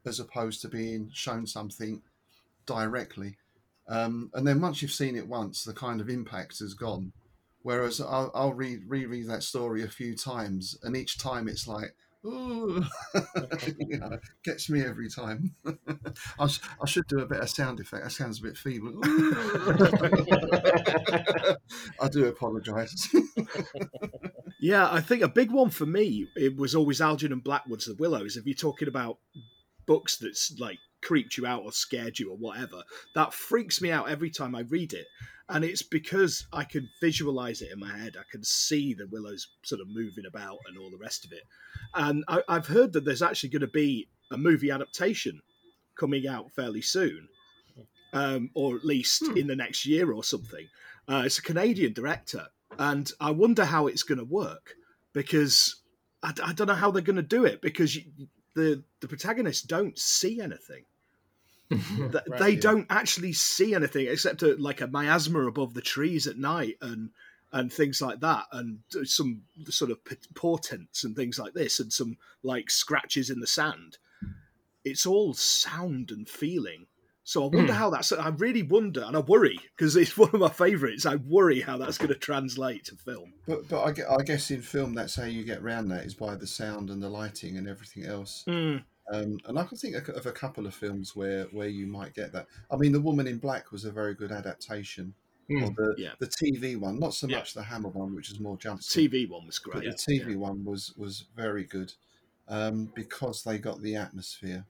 as 0.04 0.20
opposed 0.20 0.60
to 0.62 0.68
being 0.68 1.10
shown 1.12 1.46
something 1.46 2.02
directly. 2.66 3.36
Um, 3.88 4.30
and 4.34 4.46
then 4.46 4.60
once 4.60 4.80
you've 4.80 4.92
seen 4.92 5.16
it 5.16 5.28
once, 5.28 5.64
the 5.64 5.74
kind 5.74 6.00
of 6.00 6.08
impact 6.08 6.58
has 6.60 6.74
gone. 6.74 7.12
Whereas 7.62 8.00
I'll, 8.00 8.30
I'll 8.34 8.52
read 8.52 8.82
reread 8.86 9.26
that 9.28 9.42
story 9.42 9.82
a 9.82 9.88
few 9.88 10.14
times, 10.14 10.78
and 10.82 10.94
each 10.94 11.16
time 11.16 11.48
it's 11.48 11.66
like, 11.66 11.94
ooh, 12.26 12.84
you 13.78 13.98
know, 13.98 14.18
gets 14.44 14.68
me 14.68 14.82
every 14.82 15.08
time. 15.08 15.54
I, 16.38 16.46
sh- 16.46 16.60
I, 16.82 16.86
should 16.86 17.06
do 17.08 17.20
a 17.20 17.26
better 17.26 17.46
sound 17.46 17.80
effect. 17.80 18.04
That 18.04 18.10
sounds 18.10 18.40
a 18.40 18.42
bit 18.42 18.58
feeble. 18.58 19.00
I 22.00 22.08
do 22.08 22.26
apologise. 22.26 23.14
Yeah, 24.64 24.88
I 24.90 25.02
think 25.02 25.22
a 25.22 25.28
big 25.28 25.50
one 25.50 25.68
for 25.68 25.84
me 25.84 26.26
it 26.36 26.56
was 26.56 26.74
always 26.74 27.02
Algernon 27.02 27.40
Blackwood's 27.40 27.84
The 27.84 27.94
Willows. 27.98 28.38
If 28.38 28.46
you're 28.46 28.54
talking 28.54 28.88
about 28.88 29.18
books 29.86 30.16
that's 30.16 30.58
like 30.58 30.78
creeped 31.02 31.36
you 31.36 31.44
out 31.46 31.64
or 31.64 31.72
scared 31.72 32.18
you 32.18 32.30
or 32.30 32.38
whatever, 32.38 32.82
that 33.14 33.34
freaks 33.34 33.82
me 33.82 33.90
out 33.90 34.08
every 34.08 34.30
time 34.30 34.54
I 34.54 34.60
read 34.60 34.94
it 34.94 35.06
and 35.50 35.64
it's 35.64 35.82
because 35.82 36.46
I 36.50 36.64
can 36.64 36.88
visualize 36.98 37.60
it 37.60 37.72
in 37.72 37.78
my 37.78 37.94
head. 37.94 38.16
I 38.18 38.22
can 38.30 38.42
see 38.42 38.94
the 38.94 39.06
willows 39.08 39.48
sort 39.64 39.82
of 39.82 39.88
moving 39.88 40.24
about 40.26 40.56
and 40.66 40.78
all 40.78 40.90
the 40.90 40.96
rest 40.96 41.26
of 41.26 41.32
it. 41.32 41.42
And 41.94 42.24
I, 42.26 42.40
have 42.48 42.66
heard 42.66 42.94
that 42.94 43.04
there's 43.04 43.20
actually 43.20 43.50
going 43.50 43.60
to 43.60 43.66
be 43.66 44.08
a 44.32 44.38
movie 44.38 44.70
adaptation 44.70 45.42
coming 45.98 46.26
out 46.26 46.52
fairly 46.52 46.80
soon, 46.80 47.28
um, 48.14 48.48
or 48.54 48.76
at 48.76 48.86
least 48.86 49.26
hmm. 49.26 49.36
in 49.36 49.46
the 49.46 49.56
next 49.56 49.84
year 49.84 50.10
or 50.10 50.24
something. 50.24 50.66
Uh, 51.06 51.24
it's 51.26 51.38
a 51.38 51.42
Canadian 51.42 51.92
director, 51.92 52.46
and 52.78 53.10
I 53.20 53.30
wonder 53.30 53.64
how 53.64 53.86
it's 53.86 54.02
going 54.02 54.18
to 54.18 54.24
work 54.24 54.74
because 55.12 55.76
I, 56.22 56.32
I, 56.42 56.52
don't 56.52 56.66
know 56.66 56.74
how 56.74 56.90
they're 56.90 57.02
going 57.02 57.16
to 57.16 57.22
do 57.22 57.44
it 57.44 57.60
because 57.60 57.96
you, 57.96 58.04
the 58.54 58.82
the 59.00 59.08
protagonists 59.08 59.62
don't 59.62 59.98
see 59.98 60.40
anything. 60.40 60.84
Right, 61.98 62.38
they 62.38 62.50
yeah. 62.50 62.60
don't 62.60 62.86
actually 62.90 63.32
see 63.32 63.74
anything 63.74 64.06
except 64.06 64.42
a, 64.42 64.54
like 64.56 64.80
a 64.80 64.86
miasma 64.86 65.46
above 65.46 65.74
the 65.74 65.80
trees 65.80 66.26
at 66.26 66.36
night 66.36 66.76
and 66.82 67.10
and 67.52 67.72
things 67.72 68.02
like 68.02 68.20
that 68.20 68.44
and 68.52 68.80
uh, 68.94 69.04
some 69.04 69.42
sort 69.68 69.90
of 69.90 69.98
portents 70.34 71.04
and 71.04 71.16
things 71.16 71.38
like 71.38 71.54
this 71.54 71.80
and 71.80 71.92
some 71.92 72.16
like 72.42 72.70
scratches 72.70 73.30
in 73.30 73.40
the 73.40 73.46
sand. 73.46 73.96
It's 74.84 75.06
all 75.06 75.34
sound 75.34 76.10
and 76.10 76.28
feeling 76.28 76.86
so 77.24 77.44
I 77.44 77.46
wonder 77.46 77.72
mm. 77.72 77.76
how 77.76 77.90
that's. 77.90 78.12
I 78.12 78.28
really 78.28 78.62
wonder, 78.62 79.02
and 79.02 79.16
I 79.16 79.20
worry 79.20 79.58
because 79.76 79.96
it's 79.96 80.16
one 80.18 80.30
of 80.32 80.40
my 80.40 80.50
favourites. 80.50 81.06
I 81.06 81.16
worry 81.16 81.60
how 81.60 81.78
that's 81.78 81.98
going 81.98 82.10
to 82.10 82.14
translate 82.14 82.84
to 82.86 82.96
film. 82.96 83.32
But 83.46 83.68
but 83.68 83.80
I, 83.82 84.14
I, 84.14 84.22
guess 84.22 84.50
in 84.50 84.62
film, 84.62 84.94
that's 84.94 85.16
how 85.16 85.24
you 85.24 85.42
get 85.44 85.62
around 85.62 85.88
that 85.88 86.04
is 86.04 86.14
by 86.14 86.34
the 86.34 86.46
sound 86.46 86.90
and 86.90 87.02
the 87.02 87.08
lighting 87.08 87.56
and 87.56 87.66
everything 87.66 88.04
else. 88.04 88.44
Mm. 88.46 88.84
Um, 89.12 89.38
and 89.46 89.58
I 89.58 89.64
can 89.64 89.76
think 89.76 90.08
of 90.08 90.26
a 90.26 90.32
couple 90.32 90.66
of 90.66 90.74
films 90.74 91.14
where, 91.14 91.44
where 91.52 91.68
you 91.68 91.86
might 91.86 92.14
get 92.14 92.32
that. 92.32 92.46
I 92.70 92.76
mean, 92.76 92.92
The 92.92 93.00
Woman 93.00 93.26
in 93.26 93.36
Black 93.36 93.70
was 93.70 93.84
a 93.84 93.92
very 93.92 94.14
good 94.14 94.32
adaptation. 94.32 95.12
Mm, 95.50 95.76
the, 95.76 95.94
yeah. 95.98 96.12
the 96.20 96.26
TV 96.26 96.78
one, 96.78 96.98
not 96.98 97.12
so 97.12 97.26
much 97.26 97.54
yeah. 97.54 97.60
the 97.60 97.66
Hammer 97.66 97.90
one, 97.90 98.14
which 98.14 98.30
is 98.30 98.40
more 98.40 98.56
jump. 98.56 98.80
The 98.80 99.08
TV 99.08 99.28
one 99.28 99.46
was 99.46 99.58
great. 99.58 99.84
the 99.84 99.90
TV 99.90 100.30
yeah. 100.30 100.36
one 100.36 100.64
was 100.64 100.94
was 100.96 101.26
very 101.36 101.64
good 101.64 101.92
um, 102.48 102.90
because 102.94 103.42
they 103.42 103.58
got 103.58 103.82
the 103.82 103.94
atmosphere, 103.96 104.64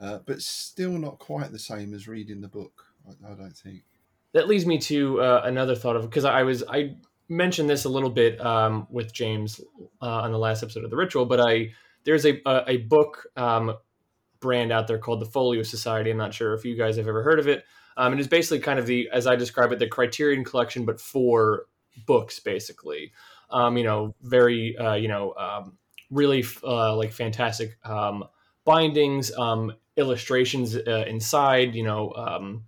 uh, 0.00 0.18
but 0.26 0.42
still 0.42 0.92
not 0.92 1.18
quite 1.18 1.52
the 1.52 1.58
same 1.58 1.94
as 1.94 2.08
reading 2.08 2.40
the 2.40 2.48
book. 2.48 2.84
I, 3.08 3.32
I 3.32 3.34
don't 3.34 3.56
think. 3.56 3.82
That 4.32 4.48
leads 4.48 4.66
me 4.66 4.78
to 4.78 5.20
uh, 5.20 5.42
another 5.44 5.74
thought 5.74 5.96
of 5.96 6.02
because 6.02 6.24
I 6.24 6.42
was 6.42 6.62
I 6.68 6.96
mentioned 7.28 7.70
this 7.70 7.84
a 7.84 7.88
little 7.88 8.10
bit 8.10 8.40
um, 8.44 8.86
with 8.90 9.12
James 9.12 9.60
uh, 10.02 10.06
on 10.06 10.32
the 10.32 10.38
last 10.38 10.62
episode 10.62 10.84
of 10.84 10.90
the 10.90 10.96
Ritual, 10.96 11.24
but 11.24 11.40
I 11.40 11.72
there's 12.04 12.26
a 12.26 12.40
a, 12.44 12.64
a 12.66 12.76
book 12.78 13.26
um, 13.36 13.74
brand 14.40 14.72
out 14.72 14.86
there 14.86 14.98
called 14.98 15.20
the 15.20 15.26
Folio 15.26 15.62
Society. 15.62 16.10
I'm 16.10 16.16
not 16.16 16.34
sure 16.34 16.54
if 16.54 16.64
you 16.64 16.76
guys 16.76 16.96
have 16.96 17.08
ever 17.08 17.22
heard 17.22 17.38
of 17.38 17.48
it. 17.48 17.64
Um, 17.96 18.12
and 18.12 18.20
it's 18.20 18.28
basically 18.28 18.60
kind 18.60 18.78
of 18.78 18.86
the, 18.86 19.08
as 19.12 19.26
I 19.26 19.36
describe 19.36 19.72
it, 19.72 19.78
the 19.78 19.88
Criterion 19.88 20.44
Collection, 20.44 20.84
but 20.84 21.00
for 21.00 21.66
books, 22.06 22.38
basically. 22.40 23.12
Um, 23.50 23.76
you 23.76 23.84
know, 23.84 24.14
very, 24.22 24.76
uh, 24.76 24.94
you 24.94 25.08
know, 25.08 25.34
um, 25.34 25.78
really 26.10 26.44
uh, 26.62 26.94
like 26.96 27.12
fantastic 27.12 27.78
um, 27.84 28.24
bindings, 28.64 29.32
illustrations 29.96 30.76
uh, 30.76 31.04
inside, 31.06 31.74
you 31.74 31.82
know, 31.82 32.12
um, 32.12 32.64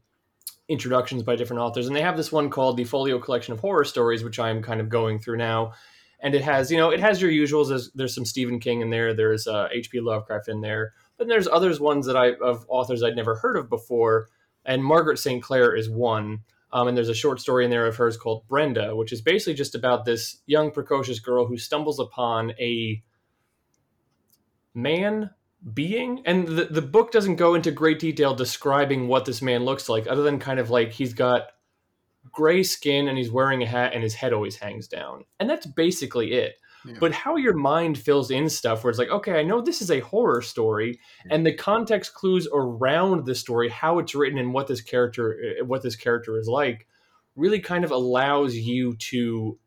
introductions 0.68 1.22
by 1.22 1.36
different 1.36 1.62
authors. 1.62 1.86
And 1.86 1.96
they 1.96 2.02
have 2.02 2.16
this 2.16 2.32
one 2.32 2.50
called 2.50 2.76
the 2.76 2.84
Folio 2.84 3.18
Collection 3.18 3.52
of 3.52 3.60
Horror 3.60 3.84
Stories, 3.84 4.24
which 4.24 4.38
I'm 4.38 4.62
kind 4.62 4.80
of 4.80 4.88
going 4.88 5.18
through 5.18 5.38
now 5.38 5.72
and 6.20 6.34
it 6.34 6.42
has 6.42 6.70
you 6.70 6.76
know 6.76 6.90
it 6.90 7.00
has 7.00 7.20
your 7.20 7.30
usuals. 7.30 7.68
There's, 7.68 7.90
there's 7.92 8.14
some 8.14 8.24
Stephen 8.24 8.60
King 8.60 8.80
in 8.80 8.90
there. 8.90 9.14
There's 9.14 9.46
uh, 9.46 9.68
H.P. 9.72 10.00
Lovecraft 10.00 10.48
in 10.48 10.60
there, 10.60 10.94
but 11.16 11.28
there's 11.28 11.48
others 11.48 11.80
ones 11.80 12.06
that 12.06 12.16
I 12.16 12.32
of 12.42 12.64
authors 12.68 13.02
I'd 13.02 13.16
never 13.16 13.36
heard 13.36 13.56
of 13.56 13.68
before. 13.68 14.28
And 14.64 14.84
Margaret 14.84 15.18
St. 15.18 15.42
Clair 15.42 15.74
is 15.74 15.88
one. 15.88 16.40
Um, 16.70 16.88
and 16.88 16.96
there's 16.96 17.08
a 17.08 17.14
short 17.14 17.40
story 17.40 17.64
in 17.64 17.70
there 17.70 17.86
of 17.86 17.96
hers 17.96 18.18
called 18.18 18.46
Brenda, 18.46 18.94
which 18.94 19.10
is 19.10 19.22
basically 19.22 19.54
just 19.54 19.74
about 19.74 20.04
this 20.04 20.42
young, 20.44 20.70
precocious 20.70 21.18
girl 21.18 21.46
who 21.46 21.56
stumbles 21.56 21.98
upon 21.98 22.50
a 22.60 23.02
man 24.74 25.30
being. 25.74 26.22
And 26.24 26.46
the, 26.46 26.64
the 26.66 26.82
book 26.82 27.12
doesn't 27.12 27.36
go 27.36 27.54
into 27.54 27.70
great 27.70 27.98
detail 27.98 28.34
describing 28.34 29.08
what 29.08 29.24
this 29.24 29.42
man 29.42 29.64
looks 29.64 29.88
like, 29.88 30.06
other 30.06 30.22
than 30.22 30.38
kind 30.38 30.60
of 30.60 30.70
like 30.70 30.92
he's 30.92 31.14
got 31.14 31.48
gray 32.30 32.62
skin 32.62 33.08
and 33.08 33.18
he's 33.18 33.30
wearing 33.30 33.62
a 33.62 33.66
hat 33.66 33.92
and 33.94 34.02
his 34.02 34.14
head 34.14 34.32
always 34.32 34.56
hangs 34.56 34.86
down. 34.86 35.24
And 35.40 35.48
that's 35.48 35.66
basically 35.66 36.32
it. 36.32 36.56
Yeah. 36.86 36.94
But 37.00 37.12
how 37.12 37.36
your 37.36 37.54
mind 37.54 37.98
fills 37.98 38.30
in 38.30 38.48
stuff 38.48 38.84
where 38.84 38.90
it's 38.90 38.98
like, 38.98 39.08
okay, 39.08 39.40
I 39.40 39.42
know 39.42 39.60
this 39.60 39.82
is 39.82 39.90
a 39.90 40.00
horror 40.00 40.40
story, 40.42 41.00
and 41.28 41.44
the 41.44 41.52
context 41.52 42.14
clues 42.14 42.46
around 42.52 43.26
the 43.26 43.34
story, 43.34 43.68
how 43.68 43.98
it's 43.98 44.14
written, 44.14 44.38
and 44.38 44.54
what 44.54 44.68
this 44.68 44.80
character, 44.80 45.36
eh, 45.58 45.62
what 45.62 45.82
this 45.82 45.96
character 45.96 46.38
is 46.38 46.46
like, 46.46 46.86
really 47.34 47.58
kind 47.58 47.84
of 47.84 47.90
allows 47.90 48.54
you 48.54 48.94
to 48.96 49.58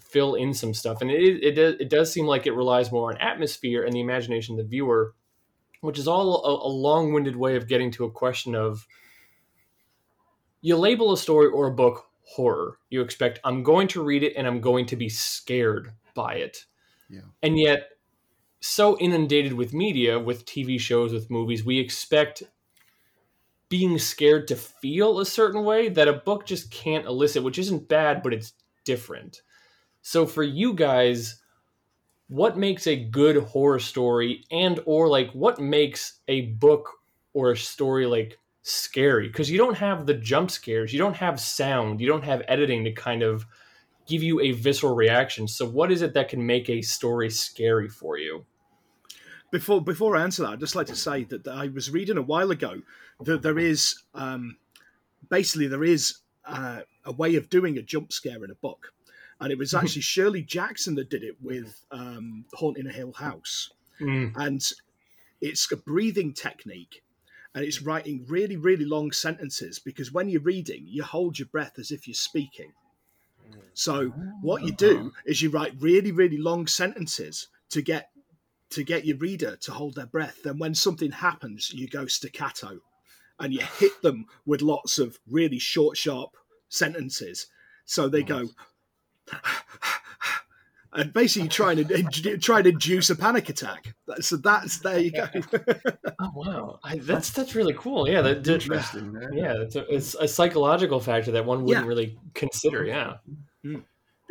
fill 0.00 0.34
in 0.34 0.52
some 0.52 0.74
stuff. 0.74 1.00
And 1.00 1.10
it 1.10 1.42
it 1.42 1.52
does, 1.52 1.74
it 1.78 1.90
does 1.90 2.12
seem 2.12 2.26
like 2.26 2.46
it 2.46 2.52
relies 2.52 2.90
more 2.90 3.10
on 3.10 3.18
atmosphere 3.18 3.84
and 3.84 3.92
the 3.92 4.00
imagination 4.00 4.58
of 4.58 4.64
the 4.64 4.68
viewer, 4.68 5.14
which 5.80 5.98
is 5.98 6.08
all 6.08 6.44
a, 6.44 6.68
a 6.68 6.70
long-winded 6.70 7.36
way 7.36 7.56
of 7.56 7.68
getting 7.68 7.90
to 7.92 8.04
a 8.04 8.10
question 8.10 8.54
of 8.54 8.86
you 10.60 10.76
label 10.76 11.12
a 11.12 11.16
story 11.16 11.48
or 11.48 11.68
a 11.68 11.74
book 11.74 12.06
horror. 12.22 12.78
You 12.90 13.00
expect 13.00 13.40
I'm 13.44 13.62
going 13.62 13.88
to 13.88 14.02
read 14.02 14.22
it 14.22 14.34
and 14.36 14.46
I'm 14.46 14.60
going 14.60 14.86
to 14.86 14.96
be 14.96 15.08
scared 15.08 15.92
by 16.14 16.34
it. 16.34 16.66
Yeah. 17.08 17.20
And 17.42 17.58
yet, 17.58 17.90
so 18.60 18.98
inundated 18.98 19.52
with 19.52 19.72
media, 19.72 20.18
with 20.18 20.44
TV 20.44 20.80
shows, 20.80 21.12
with 21.12 21.30
movies, 21.30 21.64
we 21.64 21.78
expect 21.78 22.42
being 23.68 23.98
scared 23.98 24.48
to 24.48 24.56
feel 24.56 25.20
a 25.20 25.26
certain 25.26 25.64
way 25.64 25.88
that 25.88 26.08
a 26.08 26.12
book 26.12 26.46
just 26.46 26.70
can't 26.70 27.06
elicit, 27.06 27.42
which 27.42 27.58
isn't 27.58 27.88
bad, 27.88 28.22
but 28.22 28.32
it's 28.32 28.54
different. 28.84 29.42
So 30.02 30.26
for 30.26 30.42
you 30.42 30.72
guys, 30.72 31.40
what 32.28 32.58
makes 32.58 32.86
a 32.86 32.96
good 32.96 33.36
horror 33.36 33.78
story 33.78 34.44
and 34.50 34.80
or 34.84 35.08
like 35.08 35.30
what 35.32 35.58
makes 35.58 36.20
a 36.28 36.42
book 36.42 36.90
or 37.32 37.52
a 37.52 37.56
story 37.56 38.06
like 38.06 38.38
scary? 38.62 39.28
Because 39.28 39.50
you 39.50 39.58
don't 39.58 39.76
have 39.76 40.06
the 40.06 40.14
jump 40.14 40.50
scares, 40.50 40.92
you 40.92 40.98
don't 40.98 41.16
have 41.16 41.40
sound, 41.40 42.00
you 42.00 42.06
don't 42.06 42.24
have 42.24 42.42
editing 42.48 42.84
to 42.84 42.92
kind 42.92 43.22
of 43.22 43.46
give 44.06 44.22
you 44.22 44.40
a 44.40 44.52
visceral 44.52 44.94
reaction. 44.94 45.48
So, 45.48 45.68
what 45.68 45.90
is 45.90 46.02
it 46.02 46.14
that 46.14 46.28
can 46.28 46.44
make 46.44 46.68
a 46.68 46.82
story 46.82 47.30
scary 47.30 47.88
for 47.88 48.18
you? 48.18 48.44
Before 49.50 49.80
before 49.80 50.16
I 50.16 50.22
answer 50.22 50.42
that, 50.42 50.52
I'd 50.52 50.60
just 50.60 50.76
like 50.76 50.88
to 50.88 50.96
say 50.96 51.24
that 51.24 51.48
I 51.48 51.68
was 51.68 51.90
reading 51.90 52.18
a 52.18 52.22
while 52.22 52.50
ago 52.50 52.82
that 53.20 53.42
there 53.42 53.58
is 53.58 54.02
um, 54.14 54.56
basically 55.30 55.68
there 55.68 55.84
is 55.84 56.18
uh, 56.44 56.80
a 57.04 57.12
way 57.12 57.36
of 57.36 57.48
doing 57.48 57.78
a 57.78 57.82
jump 57.82 58.12
scare 58.12 58.44
in 58.44 58.50
a 58.50 58.54
book, 58.54 58.92
and 59.40 59.52
it 59.52 59.58
was 59.58 59.74
actually 59.74 60.02
Shirley 60.02 60.42
Jackson 60.42 60.94
that 60.96 61.10
did 61.10 61.22
it 61.22 61.36
with 61.42 61.84
um, 61.90 62.44
Haunting 62.54 62.86
a 62.86 62.92
Hill 62.92 63.12
House, 63.12 63.70
mm. 64.00 64.32
and 64.36 64.62
it's 65.40 65.70
a 65.70 65.76
breathing 65.76 66.32
technique 66.32 67.02
and 67.54 67.64
it's 67.64 67.82
writing 67.82 68.24
really, 68.28 68.56
really 68.56 68.84
long 68.84 69.10
sentences 69.12 69.78
because 69.78 70.12
when 70.12 70.28
you're 70.28 70.40
reading, 70.40 70.84
you 70.86 71.02
hold 71.02 71.38
your 71.38 71.48
breath 71.48 71.78
as 71.78 71.90
if 71.90 72.06
you're 72.06 72.14
speaking. 72.14 72.72
So 73.74 74.12
what 74.42 74.64
you 74.64 74.72
do 74.72 75.12
is 75.24 75.40
you 75.40 75.50
write 75.50 75.72
really, 75.78 76.12
really 76.12 76.36
long 76.36 76.66
sentences 76.66 77.48
to 77.70 77.80
get 77.80 78.10
to 78.70 78.84
get 78.84 79.06
your 79.06 79.16
reader 79.16 79.56
to 79.56 79.72
hold 79.72 79.94
their 79.94 80.06
breath. 80.06 80.42
Then 80.42 80.58
when 80.58 80.74
something 80.74 81.10
happens, 81.10 81.72
you 81.72 81.88
go 81.88 82.06
staccato 82.06 82.80
and 83.40 83.54
you 83.54 83.60
hit 83.78 84.02
them 84.02 84.26
with 84.44 84.60
lots 84.60 84.98
of 84.98 85.18
really 85.30 85.58
short, 85.58 85.96
sharp 85.96 86.36
sentences. 86.68 87.46
So 87.86 88.08
they 88.08 88.22
go 88.22 88.48
and 90.92 91.12
basically 91.12 91.48
trying 91.48 91.76
to 91.76 92.38
try 92.38 92.62
to 92.62 92.70
induce 92.70 93.10
a 93.10 93.16
panic 93.16 93.48
attack. 93.48 93.94
So 94.20 94.36
that's 94.36 94.78
there 94.78 94.98
you 94.98 95.12
go. 95.12 95.28
oh 96.20 96.32
wow, 96.34 96.78
I, 96.82 96.98
that's 96.98 97.30
that's 97.30 97.54
really 97.54 97.74
cool. 97.74 98.08
Yeah, 98.08 98.22
that, 98.22 98.46
interesting. 98.46 99.16
Yeah, 99.32 99.54
it's 99.60 99.76
a, 99.76 99.94
it's 99.94 100.14
a 100.14 100.26
psychological 100.26 101.00
factor 101.00 101.30
that 101.32 101.44
one 101.44 101.64
wouldn't 101.64 101.84
yeah. 101.84 101.88
really 101.88 102.18
consider. 102.34 102.84
Yeah. 102.84 103.14
Mm. 103.64 103.84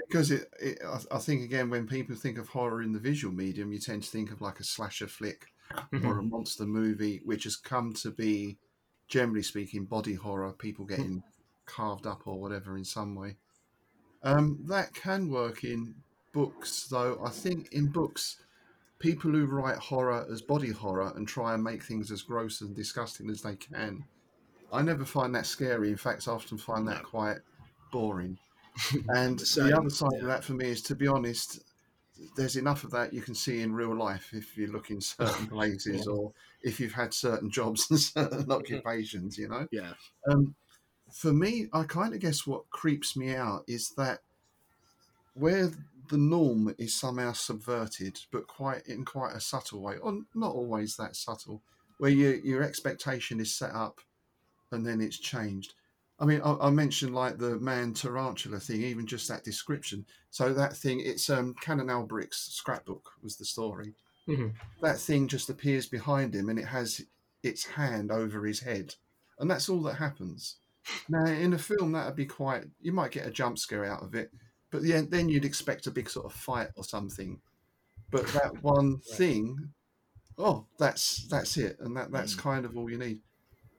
Because 0.08 0.32
it, 0.32 0.48
it, 0.60 0.80
I 1.12 1.18
think 1.18 1.44
again, 1.44 1.70
when 1.70 1.88
people 1.88 2.16
think 2.16 2.38
of 2.38 2.50
horror 2.50 2.82
in 2.82 2.92
the 2.92 3.00
visual 3.00 3.34
medium, 3.34 3.72
you 3.72 3.80
tend 3.80 4.04
to 4.04 4.10
think 4.10 4.32
of 4.32 4.42
like 4.42 4.60
a 4.60 4.64
slasher 4.64 5.08
flick 5.08 5.48
mm-hmm. 5.74 6.08
or 6.08 6.20
a 6.20 6.24
monster 6.24 6.66
movie, 6.66 7.22
which 7.26 7.46
has 7.46 7.56
come 7.56 7.94
to 7.96 8.12
be, 8.12 8.58
generally 9.08 9.42
speaking, 9.42 9.86
body 9.86 10.14
horror. 10.14 10.54
People 10.54 10.86
getting 10.86 11.24
carved 11.66 12.06
up 12.06 12.22
or 12.26 12.40
whatever 12.40 12.78
in 12.78 12.86
some 12.86 13.16
way. 13.16 13.38
Um, 14.28 14.60
that 14.66 14.94
can 14.94 15.30
work 15.30 15.64
in 15.64 15.96
books, 16.34 16.88
though. 16.92 17.18
I 17.24 17.30
think 17.30 17.72
in 17.72 17.88
books, 17.88 18.38
people 19.00 19.32
who 19.32 19.46
write 19.46 19.78
horror 19.78 20.28
as 20.30 20.42
body 20.42 20.72
horror 20.72 21.14
and 21.16 21.26
try 21.26 21.54
and 21.54 21.64
make 21.64 21.82
things 21.82 22.12
as 22.12 22.24
gross 22.24 22.60
and 22.60 22.76
disgusting 22.76 23.30
as 23.30 23.42
they 23.42 23.56
can, 23.56 24.04
I 24.74 24.82
never 24.82 25.06
find 25.06 25.34
that 25.36 25.46
scary. 25.46 25.90
In 25.90 25.98
fact, 25.98 26.28
I 26.28 26.32
often 26.32 26.58
find 26.58 26.86
that 26.90 27.04
quite 27.04 27.38
boring. 27.92 28.38
And 29.08 29.40
the 29.40 29.76
other 29.76 29.90
side 29.90 30.12
yeah. 30.14 30.20
of 30.20 30.28
that 30.28 30.44
for 30.44 30.54
me 30.54 30.68
is, 30.68 30.82
to 30.84 30.96
be 30.96 31.08
honest, 31.08 31.62
there's 32.36 32.58
enough 32.58 32.84
of 32.84 32.92
that 32.92 33.14
you 33.14 33.22
can 33.22 33.34
see 33.34 33.62
in 33.62 33.74
real 33.74 33.96
life 33.96 34.32
if 34.34 34.58
you 34.58 34.68
look 34.68 34.92
in 34.92 35.00
certain 35.02 35.48
places 35.58 36.06
yeah. 36.06 36.14
or 36.14 36.34
if 36.62 36.80
you've 36.80 36.94
had 36.94 37.14
certain 37.14 37.50
jobs 37.50 37.88
and 37.90 38.00
certain 38.16 38.52
occupations, 38.52 39.38
you 39.38 39.48
know? 39.48 39.68
Yeah. 39.72 39.94
Um, 40.30 40.54
for 41.12 41.34
me, 41.34 41.68
I 41.74 41.84
kind 41.84 42.14
of 42.14 42.20
guess 42.20 42.46
what 42.46 42.70
creeps 42.70 43.16
me 43.16 43.36
out 43.36 43.64
is 43.68 43.92
that 43.92 44.20
where 45.34 45.72
the 46.10 46.18
norm 46.18 46.74
is 46.78 46.96
somehow 46.96 47.34
subverted, 47.34 48.20
but 48.32 48.48
quite 48.48 48.88
in 48.88 49.06
quite 49.06 49.36
a 49.36 49.42
subtle 49.42 49.82
way, 49.82 49.98
or 49.98 50.22
not 50.34 50.54
always 50.54 50.96
that 50.98 51.16
subtle, 51.16 51.62
where 51.98 52.12
your 52.12 52.36
your 52.36 52.64
expectation 52.64 53.40
is 53.40 53.56
set 53.56 53.72
up 53.72 54.02
and 54.72 54.86
then 54.86 55.02
it's 55.02 55.18
changed. 55.18 55.74
I 56.20 56.26
mean, 56.26 56.42
I, 56.44 56.56
I, 56.62 56.70
mentioned 56.72 57.14
like 57.14 57.38
the 57.38 57.60
man 57.60 57.94
tarantula 57.94 58.60
thing, 58.60 58.82
even 58.82 59.06
just 59.06 59.28
that 59.28 59.44
description. 59.44 60.06
So 60.32 60.52
that 60.54 60.76
thing, 60.76 61.00
it's 61.00 61.30
um, 61.30 61.54
Canon 61.62 61.92
Alberic's 61.92 62.52
scrapbook 62.52 63.12
was 63.22 63.38
the 63.38 63.46
story. 63.46 63.94
Mm-hmm. 64.28 64.48
That 64.82 64.98
thing 64.98 65.28
just 65.28 65.50
appears 65.50 65.86
behind 65.86 66.34
him, 66.34 66.50
and 66.50 66.58
it 66.58 66.66
has 66.66 67.06
its 67.44 67.66
hand 67.66 68.12
over 68.12 68.46
his 68.46 68.62
head, 68.62 68.96
and 69.40 69.50
that's 69.50 69.70
all 69.70 69.82
that 69.84 69.96
happens. 69.96 70.56
Now, 71.10 71.26
in 71.26 71.54
a 71.54 71.58
film, 71.58 71.92
that'd 71.92 72.16
be 72.16 72.26
quite. 72.26 72.66
You 72.82 72.92
might 72.92 73.12
get 73.12 73.28
a 73.28 73.32
jump 73.32 73.58
scare 73.58 73.86
out 73.86 74.04
of 74.04 74.16
it, 74.16 74.32
but 74.72 74.84
then 74.84 75.10
then 75.10 75.30
you'd 75.30 75.46
expect 75.46 75.88
a 75.88 75.92
big 75.92 76.10
sort 76.10 76.26
of 76.26 76.34
fight 76.34 76.70
or 76.76 76.84
something. 76.84 77.40
But 78.10 78.28
that 78.28 78.62
one 78.64 78.94
right. 78.94 79.18
thing, 79.18 79.74
oh, 80.38 80.66
that's 80.78 81.28
that's 81.28 81.58
it, 81.58 81.78
and 81.80 81.96
that 81.98 82.12
that's 82.12 82.36
mm. 82.36 82.40
kind 82.40 82.66
of 82.66 82.78
all 82.78 82.90
you 82.90 82.98
need 82.98 83.20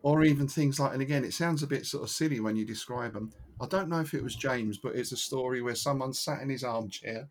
or 0.03 0.23
even 0.25 0.47
things 0.47 0.79
like, 0.79 0.93
and 0.93 1.03
again, 1.03 1.25
it 1.25 1.35
sounds 1.35 1.63
a 1.63 1.67
bit 1.67 1.85
sort 1.85 2.05
of 2.05 2.11
silly 2.11 2.41
when 2.41 2.57
you 2.57 2.65
describe 2.65 3.15
them. 3.15 3.33
I 3.61 3.67
don't 3.67 3.89
know 3.89 4.01
if 4.01 4.15
it 4.15 4.23
was 4.23 4.37
James, 4.37 4.79
but 4.79 4.95
it's 4.95 5.13
a 5.13 5.17
story 5.17 5.61
where 5.61 5.75
someone 5.75 6.13
sat 6.13 6.41
in 6.41 6.49
his 6.49 6.63
armchair 6.63 7.29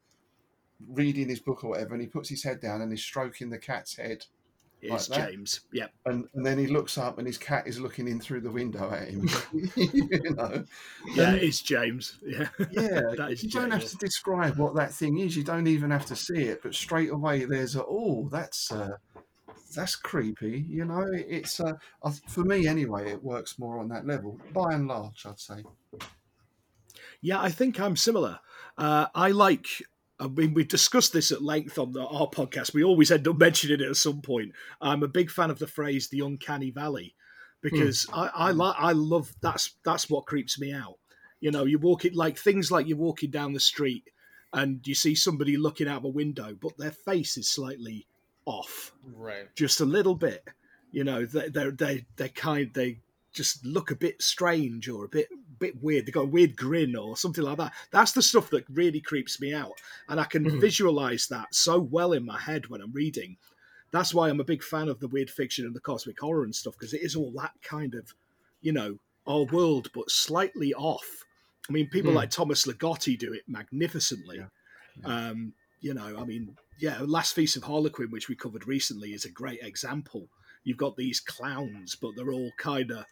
reading 0.88 1.30
his 1.30 1.40
book 1.40 1.64
or 1.64 1.72
whatever, 1.72 1.94
and 1.94 2.02
he 2.02 2.08
puts 2.08 2.30
his 2.30 2.44
head 2.44 2.60
down 2.60 2.82
and 2.82 2.92
is 2.92 3.04
stroking 3.04 3.50
the 3.50 3.58
cat's 3.58 3.96
head. 3.96 4.26
It's 4.94 5.10
like 5.10 5.30
James. 5.30 5.62
Yep. 5.74 5.92
And, 6.06 6.28
and 6.34 6.46
then 6.46 6.58
he 6.58 6.68
looks 6.68 6.98
up 6.98 7.18
and 7.18 7.28
his 7.28 7.38
cat 7.38 7.68
is 7.68 7.80
looking 7.80 8.08
in 8.08 8.20
through 8.20 8.42
the 8.42 8.52
window 8.52 8.92
at 8.92 9.10
him. 9.10 9.30
you 9.76 10.36
know. 10.36 10.66
Yeah, 11.14 11.30
and, 11.34 11.42
it's 11.42 11.62
James. 11.62 12.20
Yeah. 12.28 12.50
Yeah. 12.72 13.30
you 13.30 13.50
don't 13.50 13.72
have 13.72 13.86
to 13.86 13.98
describe 13.98 14.58
what 14.58 14.76
that 14.76 14.94
thing 14.94 15.20
is. 15.20 15.36
You 15.36 15.44
don't 15.44 15.68
even 15.68 15.92
have 15.92 16.06
to 16.08 16.16
see 16.16 16.44
it, 16.44 16.62
but 16.62 16.76
straight 16.76 17.10
away 17.10 17.46
there's 17.46 17.76
a 17.76 17.84
oh, 17.86 18.28
that's 18.30 18.72
uh, 18.72 18.98
that's 19.76 19.96
creepy. 19.96 20.66
You 20.68 20.86
know, 20.86 21.06
it's 21.12 21.60
uh, 21.60 21.74
for 22.28 22.44
me 22.44 22.68
anyway. 22.68 23.12
It 23.12 23.24
works 23.24 23.58
more 23.58 23.80
on 23.80 23.88
that 23.90 24.06
level, 24.06 24.40
by 24.54 24.74
and 24.74 24.88
large, 24.88 25.26
I'd 25.26 25.40
say. 25.40 25.64
Yeah, 27.22 27.42
I 27.42 27.50
think 27.50 27.80
I'm 27.80 27.96
similar. 27.96 28.40
Uh, 28.78 29.08
I 29.16 29.32
like. 29.32 29.68
I 30.20 30.28
mean, 30.28 30.54
we've 30.54 30.68
discussed 30.68 31.14
this 31.14 31.32
at 31.32 31.44
length 31.44 31.78
on 31.78 31.92
the, 31.92 32.06
our 32.06 32.28
podcast. 32.28 32.74
We 32.74 32.84
always 32.84 33.12
end 33.12 33.28
up 33.28 33.38
mentioning 33.38 33.80
it 33.82 33.90
at 33.90 33.96
some 33.98 34.22
point. 34.22 34.54
I'm 34.82 35.04
a 35.04 35.08
big 35.08 35.30
fan 35.30 35.52
of 35.52 35.60
the 35.60 35.68
phrase 35.68 36.08
"the 36.08 36.22
uncanny 36.22 36.72
valley" 36.72 37.16
because 37.62 38.06
mm. 38.08 38.30
I 38.36 38.50
I, 38.50 38.90
I 38.90 38.92
love 38.94 39.34
that's 39.42 39.76
that's 39.84 40.10
what 40.10 40.26
creeps 40.26 40.60
me 40.60 40.74
out. 40.74 40.98
You 41.40 41.52
know, 41.52 41.66
you 41.66 41.78
walk 41.78 42.06
it 42.06 42.16
like 42.16 42.38
things 42.38 42.72
like 42.72 42.88
you're 42.88 42.98
walking 42.98 43.30
down 43.30 43.54
the 43.54 43.60
street 43.60 44.10
and 44.54 44.86
you 44.88 44.96
see 44.96 45.14
somebody 45.14 45.56
looking 45.56 45.88
out 45.88 45.98
of 45.98 46.06
a 46.06 46.10
window, 46.10 46.58
but 46.60 46.78
their 46.78 46.92
face 46.92 47.38
is 47.38 47.50
slightly 47.50 48.08
off, 48.46 48.94
right? 49.16 49.54
Just 49.56 49.82
a 49.82 49.86
little 49.86 50.16
bit. 50.16 50.48
You 50.92 51.04
know, 51.04 51.26
they 51.26 51.50
they 51.50 51.70
they 51.70 52.06
they 52.16 52.30
kind 52.30 52.74
they 52.74 53.02
just 53.34 53.64
look 53.64 53.92
a 53.92 53.96
bit 53.96 54.22
strange 54.22 54.90
or 54.90 55.06
a 55.06 55.10
bit 55.10 55.28
bit 55.60 55.82
weird. 55.82 56.06
They 56.06 56.12
got 56.12 56.22
a 56.22 56.26
weird 56.26 56.56
grin 56.56 56.96
or 56.96 57.18
something 57.18 57.44
like 57.44 57.58
that. 57.58 57.74
That's 57.92 58.12
the 58.12 58.22
stuff 58.22 58.50
that 58.52 58.66
really 58.70 59.02
creeps 59.02 59.40
me 59.40 59.54
out, 59.54 59.74
and 60.10 60.20
I 60.20 60.26
can 60.26 60.46
mm-hmm. 60.46 60.60
visualize 60.60 61.28
that 61.28 61.54
so 61.54 61.80
well 61.80 62.14
in 62.14 62.26
my 62.26 62.40
head 62.40 62.68
when 62.68 62.82
I'm 62.82 62.92
reading. 62.94 63.38
That's 63.92 64.14
why 64.14 64.30
I'm 64.30 64.40
a 64.40 64.46
big 64.46 64.64
fan 64.64 64.90
of 64.90 65.00
the 65.00 65.08
weird 65.08 65.30
fiction 65.30 65.66
and 65.66 65.76
the 65.76 65.80
cosmic 65.80 66.20
horror 66.20 66.44
and 66.44 66.54
stuff 66.54 66.74
because 66.78 66.94
it 66.94 67.02
is 67.02 67.16
all 67.16 67.32
that 67.38 67.54
kind 67.62 67.96
of, 67.96 68.14
you 68.62 68.74
know, 68.74 68.98
our 69.26 69.44
world, 69.46 69.90
but 69.94 70.12
slightly 70.12 70.74
off. 70.74 71.24
I 71.70 71.72
mean, 71.72 71.90
people 71.90 72.12
Hmm. 72.12 72.18
like 72.18 72.30
Thomas 72.30 72.66
Ligotti 72.66 73.18
do 73.18 73.34
it 73.34 73.44
magnificently. 73.48 74.38
Yeah. 74.38 74.48
Yeah. 75.02 75.30
Um, 75.30 75.54
you 75.80 75.94
know, 75.94 76.18
I 76.18 76.26
mean, 76.26 76.58
yeah, 76.80 77.00
Last 77.02 77.34
Feast 77.34 77.56
of 77.56 77.64
Harlequin, 77.64 78.10
which 78.10 78.30
we 78.30 78.36
covered 78.36 78.68
recently, 78.68 79.14
is 79.14 79.26
a 79.26 79.32
great 79.32 79.60
example. 79.62 80.28
You've 80.64 80.78
got 80.78 80.98
these 80.98 81.20
clowns, 81.20 81.96
but 81.96 82.16
they're 82.16 82.34
all 82.34 82.52
kind 82.58 82.92
of 82.92 83.06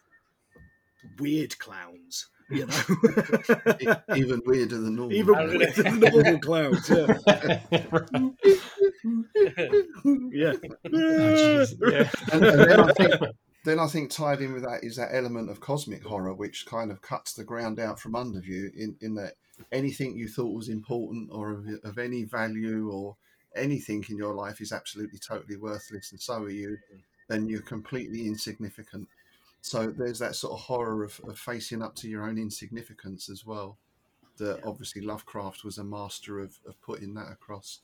weird 1.19 1.57
clowns, 1.59 2.27
you 2.49 2.65
know, 3.85 3.95
Even 4.15 4.41
weirder 4.45 4.77
than 4.77 4.95
normal. 4.95 5.13
even 5.13 5.35
weirder 5.35 5.71
than 5.83 5.99
the 5.99 6.09
normal 6.11 6.39
clowns. 6.47 6.89
Yeah, 6.89 7.07
yeah. 10.31 10.53
Oh, 10.93 11.65
yeah. 11.91 12.09
and, 12.31 12.43
and 12.43 12.59
then, 12.69 12.79
I 12.79 12.91
think, 12.93 13.13
then 13.63 13.79
I 13.79 13.87
think 13.87 14.11
tied 14.11 14.41
in 14.41 14.53
with 14.53 14.63
that 14.63 14.83
is 14.83 14.95
that 14.97 15.09
element 15.13 15.49
of 15.49 15.59
cosmic 15.59 16.03
horror, 16.03 16.33
which 16.33 16.65
kind 16.65 16.91
of 16.91 17.01
cuts 17.01 17.33
the 17.33 17.43
ground 17.43 17.79
out 17.79 17.99
from 17.99 18.15
under 18.15 18.39
you 18.39 18.71
in, 18.75 18.95
in 19.01 19.15
that 19.15 19.33
anything 19.71 20.15
you 20.17 20.27
thought 20.27 20.53
was 20.53 20.69
important 20.69 21.29
or 21.31 21.51
of, 21.51 21.65
of 21.83 21.97
any 21.97 22.23
value 22.23 22.89
or 22.91 23.15
anything 23.55 24.03
in 24.09 24.17
your 24.17 24.33
life 24.33 24.59
is 24.61 24.71
absolutely 24.71 25.17
totally 25.19 25.57
worthless, 25.57 26.11
and 26.11 26.21
so 26.21 26.43
are 26.43 26.49
you, 26.49 26.77
then 27.29 27.47
you're 27.47 27.61
completely 27.61 28.27
insignificant. 28.27 29.07
So 29.65 29.87
there's 29.87 30.19
that 30.19 30.35
sort 30.35 30.53
of 30.53 30.59
horror 30.59 31.03
of, 31.03 31.19
of 31.27 31.39
facing 31.39 31.81
up 31.81 31.95
to 31.95 32.07
your 32.07 32.23
own 32.23 32.37
insignificance 32.37 33.29
as 33.29 33.47
well. 33.47 33.79
That 34.37 34.63
obviously 34.63 35.01
Lovecraft 35.01 35.63
was 35.63 35.79
a 35.79 35.83
master 35.83 36.39
of, 36.39 36.59
of 36.67 36.79
putting 36.81 37.15
that 37.15 37.31
across. 37.31 37.79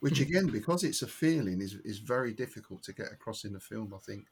Which 0.00 0.18
again, 0.18 0.48
because 0.48 0.82
it's 0.82 1.02
a 1.02 1.06
feeling, 1.06 1.60
is 1.60 1.76
is 1.84 1.98
very 1.98 2.32
difficult 2.32 2.82
to 2.82 2.92
get 2.92 3.12
across 3.12 3.44
in 3.44 3.54
a 3.54 3.60
film. 3.60 3.94
I 3.94 3.98
think. 3.98 4.24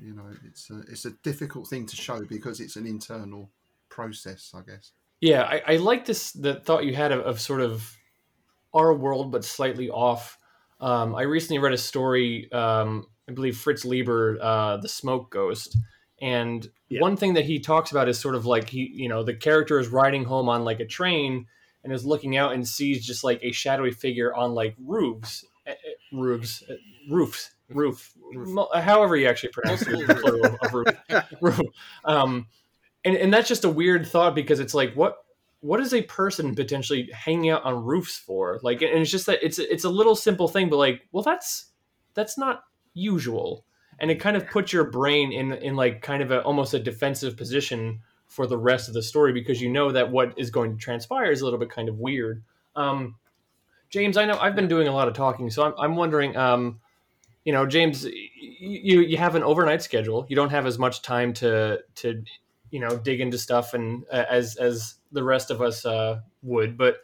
You 0.00 0.14
know, 0.14 0.30
it's 0.46 0.70
a 0.70 0.78
it's 0.88 1.06
a 1.06 1.10
difficult 1.24 1.66
thing 1.66 1.86
to 1.86 1.96
show 1.96 2.22
because 2.22 2.60
it's 2.60 2.76
an 2.76 2.86
internal 2.86 3.50
process. 3.88 4.52
I 4.54 4.60
guess. 4.70 4.92
Yeah, 5.20 5.42
I, 5.42 5.62
I 5.66 5.76
like 5.78 6.04
this 6.04 6.30
the 6.30 6.54
thought 6.54 6.84
you 6.84 6.94
had 6.94 7.10
of, 7.10 7.20
of 7.22 7.40
sort 7.40 7.62
of 7.62 7.96
our 8.72 8.94
world, 8.94 9.32
but 9.32 9.44
slightly 9.44 9.90
off. 9.90 10.38
Um, 10.80 11.16
I 11.16 11.22
recently 11.22 11.58
read 11.58 11.72
a 11.72 11.78
story. 11.78 12.52
Um, 12.52 13.08
I 13.28 13.32
believe 13.32 13.56
Fritz 13.56 13.84
Leiber, 13.84 14.38
uh, 14.40 14.76
the 14.78 14.88
Smoke 14.88 15.30
Ghost, 15.30 15.76
and 16.20 16.70
Yeah. 16.88 17.00
one 17.00 17.16
thing 17.16 17.34
that 17.34 17.44
he 17.44 17.58
talks 17.58 17.90
about 17.90 18.08
is 18.08 18.18
sort 18.18 18.34
of 18.34 18.46
like 18.46 18.68
he, 18.68 18.90
you 18.94 19.08
know, 19.08 19.22
the 19.22 19.34
character 19.34 19.78
is 19.78 19.88
riding 19.88 20.24
home 20.24 20.48
on 20.48 20.64
like 20.64 20.80
a 20.80 20.86
train 20.86 21.46
and 21.82 21.92
is 21.92 22.06
looking 22.06 22.36
out 22.36 22.52
and 22.52 22.66
sees 22.66 23.04
just 23.04 23.24
like 23.24 23.40
a 23.42 23.52
shadowy 23.52 23.90
figure 23.90 24.34
on 24.34 24.54
like 24.54 24.74
roofs, 24.78 25.44
eh, 25.66 25.72
eh, 25.72 25.74
roofs, 26.12 26.62
eh, 26.68 26.74
roofs, 27.10 27.50
roof, 27.68 28.14
mo- 28.32 28.68
however 28.74 29.16
you 29.16 29.26
actually 29.26 29.50
pronounce 29.52 29.86
it, 29.86 30.08
of 30.08 30.72
roof 30.74 30.94
roof. 31.40 31.60
Um, 32.04 32.46
and 33.04 33.16
and 33.16 33.32
that's 33.32 33.48
just 33.48 33.64
a 33.64 33.70
weird 33.70 34.06
thought 34.06 34.34
because 34.34 34.60
it's 34.60 34.74
like 34.74 34.94
what 34.94 35.16
what 35.60 35.80
is 35.80 35.94
a 35.94 36.02
person 36.02 36.54
potentially 36.54 37.10
hanging 37.12 37.48
out 37.50 37.64
on 37.64 37.84
roofs 37.84 38.18
for? 38.18 38.60
Like, 38.62 38.82
and 38.82 39.00
it's 39.00 39.10
just 39.10 39.26
that 39.26 39.42
it's 39.42 39.58
it's 39.58 39.84
a 39.84 39.90
little 39.90 40.14
simple 40.14 40.46
thing, 40.46 40.68
but 40.68 40.76
like, 40.76 41.02
well, 41.10 41.22
that's 41.22 41.66
that's 42.14 42.36
not 42.38 42.64
usual, 42.94 43.64
and 43.98 44.10
it 44.10 44.20
kind 44.20 44.36
of 44.36 44.46
puts 44.48 44.72
your 44.72 44.84
brain 44.84 45.32
in 45.32 45.52
in 45.52 45.76
like 45.76 46.02
kind 46.02 46.22
of 46.22 46.30
a 46.30 46.42
almost 46.42 46.74
a 46.74 46.78
defensive 46.78 47.36
position 47.36 48.00
for 48.26 48.46
the 48.46 48.58
rest 48.58 48.88
of 48.88 48.94
the 48.94 49.02
story 49.02 49.32
because 49.32 49.60
you 49.60 49.70
know 49.70 49.92
that 49.92 50.10
what 50.10 50.32
is 50.36 50.50
going 50.50 50.72
to 50.72 50.82
transpire 50.82 51.30
is 51.30 51.40
a 51.40 51.44
little 51.44 51.58
bit 51.58 51.70
kind 51.70 51.88
of 51.88 51.98
weird. 51.98 52.42
Um, 52.74 53.16
James, 53.90 54.16
I 54.16 54.24
know 54.24 54.38
I've 54.38 54.56
been 54.56 54.66
doing 54.66 54.88
a 54.88 54.92
lot 54.92 55.06
of 55.06 55.14
talking, 55.14 55.50
so 55.50 55.62
I'm, 55.62 55.74
I'm 55.78 55.96
wondering, 55.96 56.36
um, 56.36 56.80
you 57.44 57.52
know, 57.52 57.66
James, 57.66 58.04
you 58.04 59.00
you 59.00 59.16
have 59.18 59.34
an 59.34 59.42
overnight 59.42 59.82
schedule. 59.82 60.26
You 60.28 60.36
don't 60.36 60.50
have 60.50 60.66
as 60.66 60.78
much 60.78 61.02
time 61.02 61.32
to 61.34 61.80
to 61.96 62.24
you 62.70 62.80
know 62.80 62.96
dig 62.96 63.20
into 63.20 63.38
stuff 63.38 63.74
and 63.74 64.04
uh, 64.10 64.24
as 64.28 64.56
as 64.56 64.94
the 65.12 65.22
rest 65.22 65.50
of 65.50 65.62
us 65.62 65.86
uh, 65.86 66.20
would. 66.42 66.76
But 66.76 66.96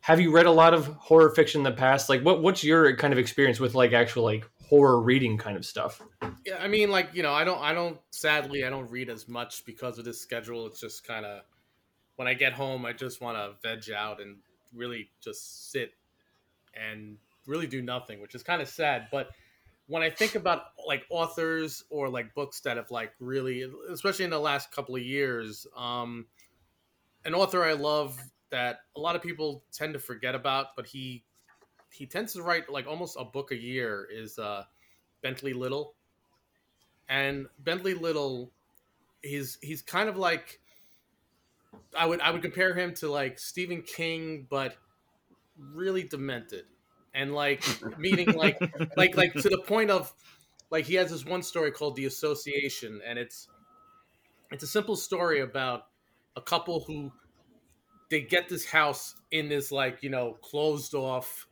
have 0.00 0.20
you 0.20 0.30
read 0.30 0.46
a 0.46 0.52
lot 0.52 0.74
of 0.74 0.86
horror 0.86 1.30
fiction 1.30 1.60
in 1.60 1.64
the 1.64 1.72
past? 1.72 2.08
Like, 2.08 2.22
what 2.22 2.42
what's 2.42 2.62
your 2.62 2.94
kind 2.96 3.12
of 3.12 3.18
experience 3.18 3.58
with 3.58 3.74
like 3.74 3.92
actual 3.92 4.22
like 4.22 4.48
horror 4.68 5.00
reading 5.00 5.38
kind 5.38 5.56
of 5.56 5.64
stuff? 5.64 6.02
Yeah, 6.44 6.58
I 6.60 6.68
mean, 6.68 6.90
like 6.90 7.10
you 7.14 7.22
know, 7.22 7.32
I 7.32 7.44
don't, 7.44 7.60
I 7.60 7.72
don't. 7.72 7.98
Sadly, 8.10 8.64
I 8.64 8.70
don't 8.70 8.90
read 8.90 9.08
as 9.08 9.28
much 9.28 9.64
because 9.64 9.98
of 9.98 10.04
this 10.04 10.20
schedule. 10.20 10.66
It's 10.66 10.80
just 10.80 11.06
kind 11.06 11.24
of 11.24 11.42
when 12.16 12.28
I 12.28 12.34
get 12.34 12.52
home, 12.52 12.84
I 12.84 12.92
just 12.92 13.20
want 13.20 13.36
to 13.36 13.52
veg 13.62 13.90
out 13.92 14.20
and 14.20 14.38
really 14.74 15.08
just 15.20 15.70
sit 15.70 15.92
and 16.74 17.16
really 17.46 17.66
do 17.66 17.80
nothing, 17.80 18.20
which 18.20 18.34
is 18.34 18.42
kind 18.42 18.60
of 18.60 18.68
sad. 18.68 19.06
But 19.10 19.30
when 19.86 20.02
I 20.02 20.10
think 20.10 20.34
about 20.34 20.64
like 20.86 21.04
authors 21.10 21.84
or 21.90 22.08
like 22.08 22.34
books 22.34 22.60
that 22.60 22.76
have 22.76 22.90
like 22.90 23.12
really, 23.20 23.64
especially 23.90 24.24
in 24.24 24.32
the 24.32 24.38
last 24.38 24.72
couple 24.72 24.96
of 24.96 25.02
years, 25.02 25.66
um, 25.76 26.26
an 27.24 27.34
author 27.34 27.64
I 27.64 27.72
love 27.72 28.18
that 28.50 28.80
a 28.96 29.00
lot 29.00 29.14
of 29.14 29.22
people 29.22 29.64
tend 29.72 29.94
to 29.94 29.98
forget 30.00 30.34
about, 30.34 30.76
but 30.76 30.86
he 30.86 31.24
he 31.90 32.06
tends 32.06 32.32
to 32.34 32.42
write 32.42 32.70
like 32.70 32.86
almost 32.86 33.16
a 33.18 33.24
book 33.24 33.50
a 33.50 33.56
year 33.56 34.06
is 34.10 34.38
uh, 34.38 34.64
Bentley 35.22 35.52
Little. 35.52 35.94
And 37.08 37.46
Bentley 37.58 37.94
Little, 37.94 38.52
he's 39.22 39.58
he's 39.62 39.82
kind 39.82 40.08
of 40.08 40.16
like 40.16 40.60
I 41.96 42.06
would 42.06 42.20
I 42.20 42.30
would 42.30 42.42
compare 42.42 42.74
him 42.74 42.94
to 42.96 43.10
like 43.10 43.38
Stephen 43.38 43.82
King, 43.82 44.46
but 44.50 44.76
really 45.72 46.02
demented, 46.04 46.64
and 47.14 47.34
like 47.34 47.64
meaning 47.98 48.32
like 48.34 48.60
like 48.96 49.16
like 49.16 49.32
to 49.34 49.48
the 49.48 49.62
point 49.66 49.90
of 49.90 50.12
like 50.70 50.84
he 50.84 50.94
has 50.96 51.10
this 51.10 51.24
one 51.24 51.42
story 51.42 51.70
called 51.70 51.96
The 51.96 52.04
Association, 52.04 53.00
and 53.06 53.18
it's 53.18 53.48
it's 54.52 54.62
a 54.62 54.68
simple 54.68 54.96
story 54.96 55.40
about 55.40 55.86
a 56.36 56.42
couple 56.42 56.80
who 56.80 57.10
they 58.10 58.20
get 58.20 58.48
this 58.48 58.66
house 58.66 59.14
in 59.30 59.48
this 59.48 59.72
like 59.72 60.02
you 60.02 60.10
know 60.10 60.34
closed 60.42 60.94
off 60.94 61.47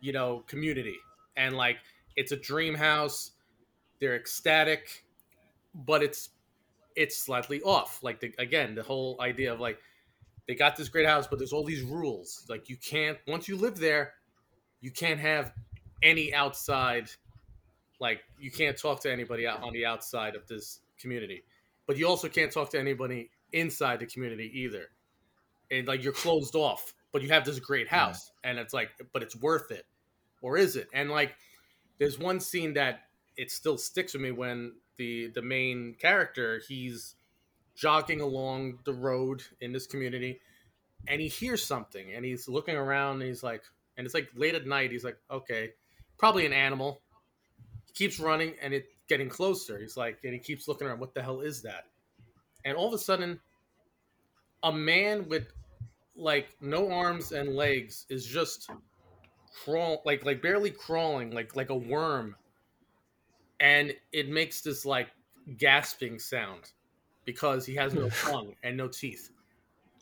you 0.00 0.12
know 0.12 0.44
community. 0.46 0.96
And 1.36 1.56
like 1.56 1.78
it's 2.16 2.32
a 2.32 2.36
dream 2.36 2.74
house. 2.74 3.32
They're 4.00 4.16
ecstatic 4.16 5.04
but 5.74 6.02
it's 6.02 6.30
it's 6.96 7.16
slightly 7.16 7.62
off. 7.62 8.02
Like 8.02 8.20
the, 8.20 8.32
again 8.38 8.74
the 8.74 8.82
whole 8.82 9.16
idea 9.20 9.52
of 9.52 9.60
like 9.60 9.78
they 10.48 10.54
got 10.54 10.76
this 10.76 10.88
great 10.88 11.06
house 11.06 11.26
but 11.26 11.38
there's 11.38 11.52
all 11.52 11.64
these 11.64 11.82
rules. 11.82 12.46
Like 12.48 12.68
you 12.68 12.76
can't 12.76 13.18
once 13.26 13.48
you 13.48 13.56
live 13.56 13.78
there 13.78 14.14
you 14.80 14.90
can't 14.90 15.20
have 15.20 15.52
any 16.02 16.32
outside 16.32 17.10
like 18.00 18.22
you 18.38 18.50
can't 18.50 18.78
talk 18.78 19.00
to 19.02 19.12
anybody 19.12 19.46
out 19.46 19.62
on 19.62 19.72
the 19.72 19.84
outside 19.84 20.34
of 20.34 20.46
this 20.46 20.80
community. 20.98 21.44
But 21.86 21.96
you 21.96 22.06
also 22.08 22.28
can't 22.28 22.52
talk 22.52 22.70
to 22.70 22.80
anybody 22.80 23.30
inside 23.52 24.00
the 24.00 24.06
community 24.06 24.50
either. 24.54 24.86
And 25.70 25.86
like 25.86 26.02
you're 26.02 26.12
closed 26.12 26.54
off 26.54 26.94
but 27.12 27.22
you 27.22 27.28
have 27.28 27.44
this 27.44 27.58
great 27.58 27.88
house. 27.88 28.32
And 28.44 28.58
it's 28.58 28.74
like 28.74 28.90
but 29.12 29.22
it's 29.22 29.36
worth 29.36 29.70
it 29.70 29.84
or 30.42 30.56
is 30.56 30.76
it? 30.76 30.88
And 30.92 31.10
like 31.10 31.34
there's 31.98 32.18
one 32.18 32.40
scene 32.40 32.74
that 32.74 33.00
it 33.36 33.50
still 33.50 33.78
sticks 33.78 34.14
with 34.14 34.22
me 34.22 34.30
when 34.32 34.72
the 34.96 35.28
the 35.28 35.42
main 35.42 35.94
character 35.98 36.60
he's 36.66 37.14
jogging 37.74 38.20
along 38.20 38.78
the 38.84 38.92
road 38.92 39.42
in 39.60 39.72
this 39.72 39.86
community 39.86 40.40
and 41.08 41.20
he 41.20 41.28
hears 41.28 41.62
something 41.62 42.12
and 42.14 42.24
he's 42.24 42.48
looking 42.48 42.76
around 42.76 43.20
and 43.20 43.28
he's 43.28 43.42
like 43.42 43.62
and 43.96 44.04
it's 44.04 44.14
like 44.14 44.28
late 44.34 44.54
at 44.54 44.66
night. 44.66 44.90
He's 44.90 45.04
like 45.04 45.18
okay 45.30 45.70
probably 46.18 46.44
an 46.44 46.52
animal. 46.52 47.00
He 47.86 47.92
keeps 47.94 48.20
running 48.20 48.54
and 48.60 48.74
it's 48.74 48.88
getting 49.08 49.28
closer. 49.28 49.78
He's 49.78 49.96
like 49.96 50.18
and 50.24 50.32
he 50.32 50.38
keeps 50.38 50.68
looking 50.68 50.86
around 50.86 51.00
what 51.00 51.14
the 51.14 51.22
hell 51.22 51.40
is 51.40 51.62
that? 51.62 51.84
And 52.64 52.76
all 52.76 52.88
of 52.88 52.94
a 52.94 52.98
sudden 52.98 53.40
a 54.62 54.72
man 54.72 55.28
with 55.28 55.48
like 56.14 56.48
no 56.60 56.90
arms 56.90 57.32
and 57.32 57.54
legs 57.54 58.04
is 58.10 58.26
just 58.26 58.70
crawl 59.64 60.02
like 60.04 60.24
like 60.24 60.42
barely 60.42 60.70
crawling 60.70 61.30
like 61.30 61.56
like 61.56 61.70
a 61.70 61.76
worm. 61.76 62.36
And 63.58 63.94
it 64.12 64.28
makes 64.28 64.62
this 64.62 64.86
like 64.86 65.08
gasping 65.58 66.18
sound 66.18 66.72
because 67.24 67.66
he 67.66 67.74
has 67.74 67.94
no 67.94 68.08
tongue 68.22 68.54
and 68.62 68.76
no 68.76 68.88
teeth. 68.88 69.30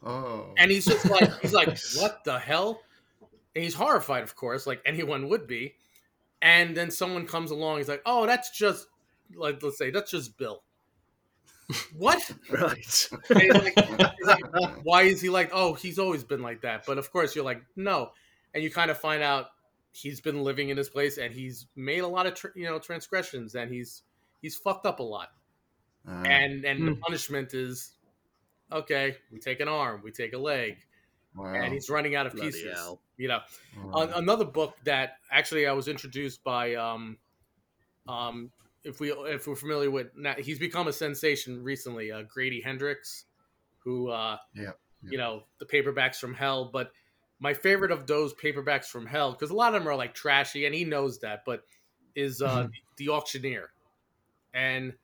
Oh. 0.01 0.55
and 0.57 0.71
he's 0.71 0.85
just 0.87 1.11
like 1.11 1.41
he's 1.41 1.53
like 1.53 1.77
what 1.97 2.23
the 2.25 2.39
hell? 2.39 2.81
And 3.55 3.65
he's 3.65 3.75
horrified 3.75 4.23
of 4.23 4.37
course 4.37 4.67
like 4.67 4.81
anyone 4.87 5.29
would 5.29 5.47
be. 5.47 5.75
And 6.41 6.77
then 6.77 6.91
someone 6.91 7.27
comes 7.27 7.51
along 7.51 7.79
he's 7.79 7.89
like 7.89 8.03
oh 8.07 8.27
that's 8.27 8.51
just 8.51 8.87
like 9.35 9.63
let's 9.63 9.79
say 9.79 9.91
that's 9.91 10.11
just 10.11 10.39
bill. 10.39 10.63
What? 11.97 12.19
Right. 12.51 13.09
Like, 13.29 13.77
like, 14.25 14.73
why 14.85 15.03
is 15.03 15.21
he 15.21 15.29
like 15.29 15.51
oh 15.53 15.75
he's 15.75 15.99
always 15.99 16.25
been 16.25 16.43
like 16.43 16.63
that? 16.63 16.85
But 16.87 16.99
of 16.99 17.11
course 17.11 17.35
you're 17.35 17.45
like 17.45 17.63
no 17.77 18.13
and 18.55 18.63
you 18.63 18.71
kind 18.71 18.91
of 18.91 18.99
find 18.99 19.23
out 19.23 19.47
he's 19.93 20.21
been 20.21 20.43
living 20.43 20.69
in 20.69 20.77
this 20.77 20.89
place 20.89 21.19
and 21.19 21.33
he's 21.35 21.67
made 21.77 22.01
a 22.01 22.07
lot 22.09 22.27
of 22.27 22.35
tr- 22.35 22.49
you 22.55 22.65
know 22.65 22.79
transgressions 22.79 23.55
and 23.55 23.73
he's 23.73 24.03
he's 24.43 24.57
fucked 24.57 24.87
up 24.87 25.01
a 25.01 25.03
lot 25.03 25.29
Ah. 26.07 26.23
and 26.23 26.65
and 26.65 26.87
the 26.87 26.93
Hmm. 26.93 27.01
punishment 27.01 27.55
is 27.55 27.93
okay 28.71 29.17
we 29.33 29.39
take 29.41 29.61
an 29.61 29.69
arm 29.69 30.01
we 30.05 30.11
take 30.13 30.33
a 30.33 30.39
leg 30.39 30.77
wow. 31.35 31.53
and 31.55 31.73
he's 31.73 31.91
running 31.91 32.15
out 32.15 32.27
of 32.27 32.33
Bloody 32.35 32.51
pieces 32.53 32.73
hell. 32.75 33.01
you 33.17 33.29
know 33.29 33.41
Wow. 33.77 34.03
An- 34.03 34.13
another 34.15 34.45
book 34.45 34.77
that 34.85 35.17
actually 35.31 35.67
i 35.67 35.73
was 35.73 35.89
introduced 35.89 36.45
by 36.45 36.75
um 36.77 37.19
um 38.07 38.51
if 38.85 39.01
we 39.01 39.11
if 39.13 39.47
we're 39.47 39.57
familiar 39.57 39.91
with 39.91 40.09
now, 40.17 40.35
he's 40.39 40.59
become 40.59 40.87
a 40.87 40.93
sensation 40.93 41.63
recently. 41.63 42.13
Uh, 42.13 42.23
Grady 42.23 42.61
Hendrix, 42.61 43.25
who 43.81 44.09
uh, 44.09 44.39
Yeah, 44.55 44.63
yeah. 44.63 44.71
you 45.11 45.19
know 45.19 45.43
the 45.59 45.67
paperbacks 45.67 46.17
from 46.17 46.33
hell, 46.33 46.71
but 46.73 46.93
my 47.41 47.55
favorite 47.55 47.91
of 47.93 48.07
those 48.07 48.35
paperbacks 48.35 48.87
from 48.87 49.07
hell 49.07 49.33
because 49.33 49.51
a 49.51 49.55
lot 49.55 49.75
of 49.75 49.81
them 49.83 49.89
are 49.89 49.97
like 49.97 50.15
trashy, 50.15 50.67
and 50.67 50.75
he 50.75 50.85
knows 50.85 51.21
that, 51.21 51.45
but 51.45 51.65
is 52.15 52.43
uh, 52.43 52.65
Mhm. 52.65 52.73
the 52.97 53.09
auctioneer, 53.11 53.73
and 54.55 54.95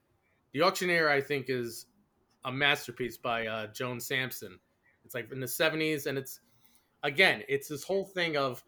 the 0.52 0.62
auctioneer 0.62 1.08
I 1.08 1.20
think 1.20 1.46
is 1.48 1.86
a 2.44 2.52
masterpiece 2.52 3.18
by 3.18 3.46
uh, 3.46 3.68
Joan 3.68 4.00
Samson. 4.00 4.60
It's 5.04 5.14
like 5.14 5.32
in 5.32 5.40
the 5.40 5.48
seventies, 5.48 6.06
and 6.06 6.18
it's 6.18 6.40
again, 7.02 7.44
it's 7.48 7.68
this 7.68 7.84
whole 7.84 8.06
thing 8.06 8.36
of 8.36 8.64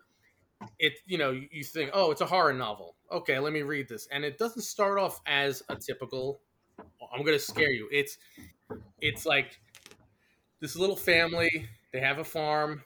it. 0.79 0.95
You 1.07 1.19
know, 1.19 1.31
you 1.31 1.65
think, 1.65 1.91
oh, 1.95 2.11
it's 2.11 2.21
a 2.21 2.27
horror 2.27 2.53
novel. 2.53 2.97
Okay, 3.11 3.39
let 3.39 3.53
me 3.53 3.63
read 3.63 3.89
this, 3.89 4.07
and 4.09 4.25
it 4.25 4.39
doesn't 4.39 4.63
start 4.63 4.99
off 4.99 5.21
as 5.27 5.63
a 5.69 5.77
typical. 5.77 6.41
I'm 7.13 7.25
gonna 7.25 7.39
scare 7.39 7.71
you. 7.73 7.89
It's 7.93 8.19
it's 9.01 9.27
like 9.27 9.61
this 10.61 10.77
little 10.77 10.97
family. 10.97 11.69
They 11.93 12.01
have 12.01 12.19
a 12.19 12.25
farm, 12.25 12.83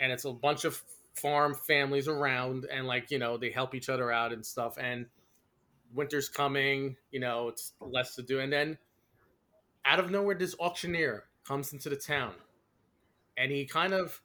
and 0.00 0.12
it's 0.12 0.24
a 0.24 0.32
bunch 0.32 0.64
of 0.64 0.82
farm 1.14 1.54
families 1.54 2.08
around, 2.08 2.66
and 2.70 2.86
like 2.86 3.10
you 3.10 3.18
know, 3.18 3.36
they 3.36 3.50
help 3.50 3.74
each 3.74 3.88
other 3.88 4.10
out 4.10 4.32
and 4.32 4.44
stuff. 4.44 4.76
And 4.78 5.06
winter's 5.92 6.28
coming. 6.28 6.96
You 7.10 7.20
know, 7.20 7.48
it's 7.48 7.72
less 7.80 8.14
to 8.16 8.22
do, 8.22 8.40
and 8.40 8.52
then 8.52 8.78
out 9.84 10.00
of 10.00 10.10
nowhere, 10.10 10.34
this 10.34 10.54
auctioneer 10.58 11.24
comes 11.46 11.72
into 11.72 11.88
the 11.88 11.96
town, 11.96 12.32
and 13.36 13.52
he 13.52 13.66
kind 13.66 13.92
of, 13.92 14.20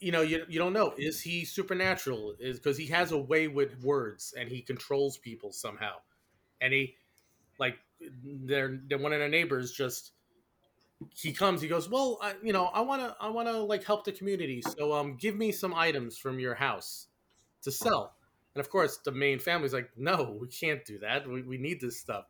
you 0.00 0.12
know, 0.12 0.20
you, 0.22 0.44
you 0.48 0.58
don't 0.58 0.72
know 0.72 0.94
is 0.98 1.20
he 1.20 1.44
supernatural? 1.44 2.34
Is 2.38 2.58
because 2.58 2.76
he 2.76 2.86
has 2.86 3.12
a 3.12 3.18
way 3.18 3.48
with 3.48 3.82
words 3.82 4.34
and 4.38 4.48
he 4.48 4.60
controls 4.60 5.18
people 5.18 5.50
somehow, 5.52 5.94
and 6.60 6.72
he, 6.72 6.96
like, 7.58 7.76
they're, 8.22 8.78
they're 8.86 8.98
one 8.98 9.12
of 9.12 9.18
their 9.18 9.28
neighbors 9.28 9.72
just. 9.72 10.12
He 11.12 11.32
comes. 11.32 11.60
He 11.60 11.68
goes, 11.68 11.88
"Well, 11.88 12.18
I, 12.22 12.34
you 12.42 12.52
know, 12.52 12.66
I 12.66 12.80
want 12.80 13.02
to, 13.02 13.16
I 13.20 13.28
want 13.28 13.48
to 13.48 13.58
like 13.62 13.84
help 13.84 14.04
the 14.04 14.12
community. 14.12 14.62
So, 14.62 14.92
um, 14.92 15.16
give 15.16 15.36
me 15.36 15.52
some 15.52 15.74
items 15.74 16.18
from 16.18 16.38
your 16.38 16.54
house 16.54 17.08
to 17.62 17.70
sell." 17.70 18.16
And 18.54 18.60
of 18.60 18.70
course, 18.70 18.98
the 18.98 19.12
main 19.12 19.38
family's 19.38 19.72
like, 19.74 19.90
"No, 19.96 20.38
we 20.40 20.48
can't 20.48 20.84
do 20.84 20.98
that. 21.00 21.28
We, 21.28 21.42
we 21.42 21.58
need 21.58 21.80
this 21.80 22.00
stuff." 22.00 22.26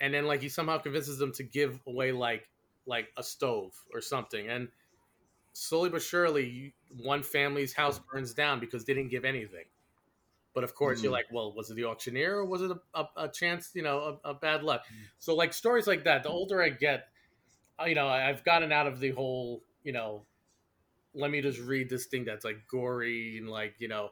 and 0.00 0.12
then 0.14 0.26
like 0.26 0.40
he 0.40 0.48
somehow 0.48 0.78
convinces 0.78 1.18
them 1.18 1.32
to 1.32 1.42
give 1.42 1.80
away 1.86 2.12
like 2.12 2.48
like 2.86 3.08
a 3.16 3.22
stove 3.22 3.84
or 3.92 4.00
something 4.00 4.48
and 4.48 4.68
slowly 5.52 5.90
but 5.90 6.02
surely 6.02 6.74
one 7.02 7.22
family's 7.22 7.74
house 7.74 8.00
burns 8.12 8.34
down 8.34 8.60
because 8.60 8.84
they 8.84 8.94
didn't 8.94 9.10
give 9.10 9.24
anything 9.24 9.66
but 10.54 10.64
of 10.64 10.74
course 10.74 11.02
you're 11.02 11.12
Mm. 11.12 11.12
like 11.12 11.26
well 11.32 11.54
was 11.54 11.70
it 11.70 11.74
the 11.74 11.84
auctioneer 11.84 12.38
or 12.38 12.44
was 12.46 12.62
it 12.62 12.70
a, 12.72 12.80
a, 13.00 13.08
a 13.24 13.28
chance 13.28 13.72
you 13.74 13.82
know 13.82 14.20
a, 14.24 14.30
a 14.30 14.34
bad 14.34 14.62
luck 14.64 14.84
so 15.18 15.34
like 15.34 15.52
stories 15.52 15.86
like 15.86 16.04
that 16.04 16.22
the 16.22 16.28
older 16.28 16.62
i 16.62 16.68
get 16.70 17.08
you 17.86 17.94
know 17.94 18.08
i've 18.08 18.44
gotten 18.44 18.72
out 18.72 18.86
of 18.86 19.00
the 19.00 19.10
whole 19.10 19.62
you 19.84 19.92
know 19.92 20.22
let 21.14 21.30
me 21.30 21.40
just 21.40 21.60
read 21.60 21.88
this 21.88 22.06
thing 22.06 22.24
that's 22.24 22.44
like 22.44 22.58
gory 22.70 23.38
and 23.38 23.48
like 23.48 23.74
you 23.78 23.88
know 23.88 24.10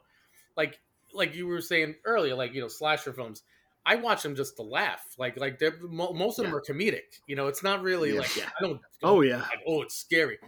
like 0.57 0.79
like 1.13 1.35
you 1.35 1.47
were 1.47 1.61
saying 1.61 1.95
earlier 2.05 2.35
like 2.35 2.53
you 2.53 2.61
know 2.61 2.67
slasher 2.67 3.13
films 3.13 3.41
I 3.87 3.97
watch 3.97 4.23
them 4.23 4.35
just 4.35 4.55
to 4.55 4.63
laugh. 4.63 5.05
Like 5.19 5.39
like 5.39 5.59
they're, 5.59 5.77
mo- 5.79 6.11
most 6.11 6.39
of 6.39 6.45
them 6.45 6.55
are 6.55 6.59
comedic. 6.61 7.21
You 7.27 7.35
know, 7.35 7.45
it's 7.45 7.61
not 7.61 7.83
really 7.83 8.13
Yeah. 8.13 8.19
like 8.21 8.35
Yeah. 8.35 8.49
I 8.59 8.63
don't. 8.63 8.81
Oh, 9.03 9.21
yeah. 9.21 9.37
like, 9.41 9.61
oh, 9.67 9.83
it's 9.83 9.95
scary. 9.95 10.39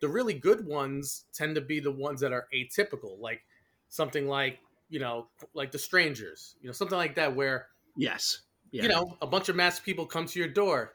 The 0.00 0.08
really 0.08 0.34
good 0.34 0.66
ones 0.66 1.24
tend 1.32 1.54
to 1.54 1.60
be 1.60 1.78
the 1.78 1.92
ones 1.92 2.20
that 2.22 2.32
are 2.32 2.48
atypical, 2.52 3.20
like 3.20 3.42
something 3.90 4.26
like 4.26 4.58
you 4.88 4.98
know, 4.98 5.28
like 5.54 5.70
The 5.70 5.78
Strangers. 5.78 6.56
You 6.60 6.66
know, 6.66 6.72
something 6.72 6.98
like 6.98 7.14
that 7.14 7.36
where 7.36 7.68
Yes. 7.96 8.40
Yeah. 8.72 8.82
you 8.82 8.88
know 8.88 9.16
a 9.22 9.26
bunch 9.28 9.48
of 9.48 9.54
masked 9.54 9.84
people 9.86 10.04
come 10.06 10.26
to 10.26 10.38
your 10.40 10.48
door. 10.48 10.94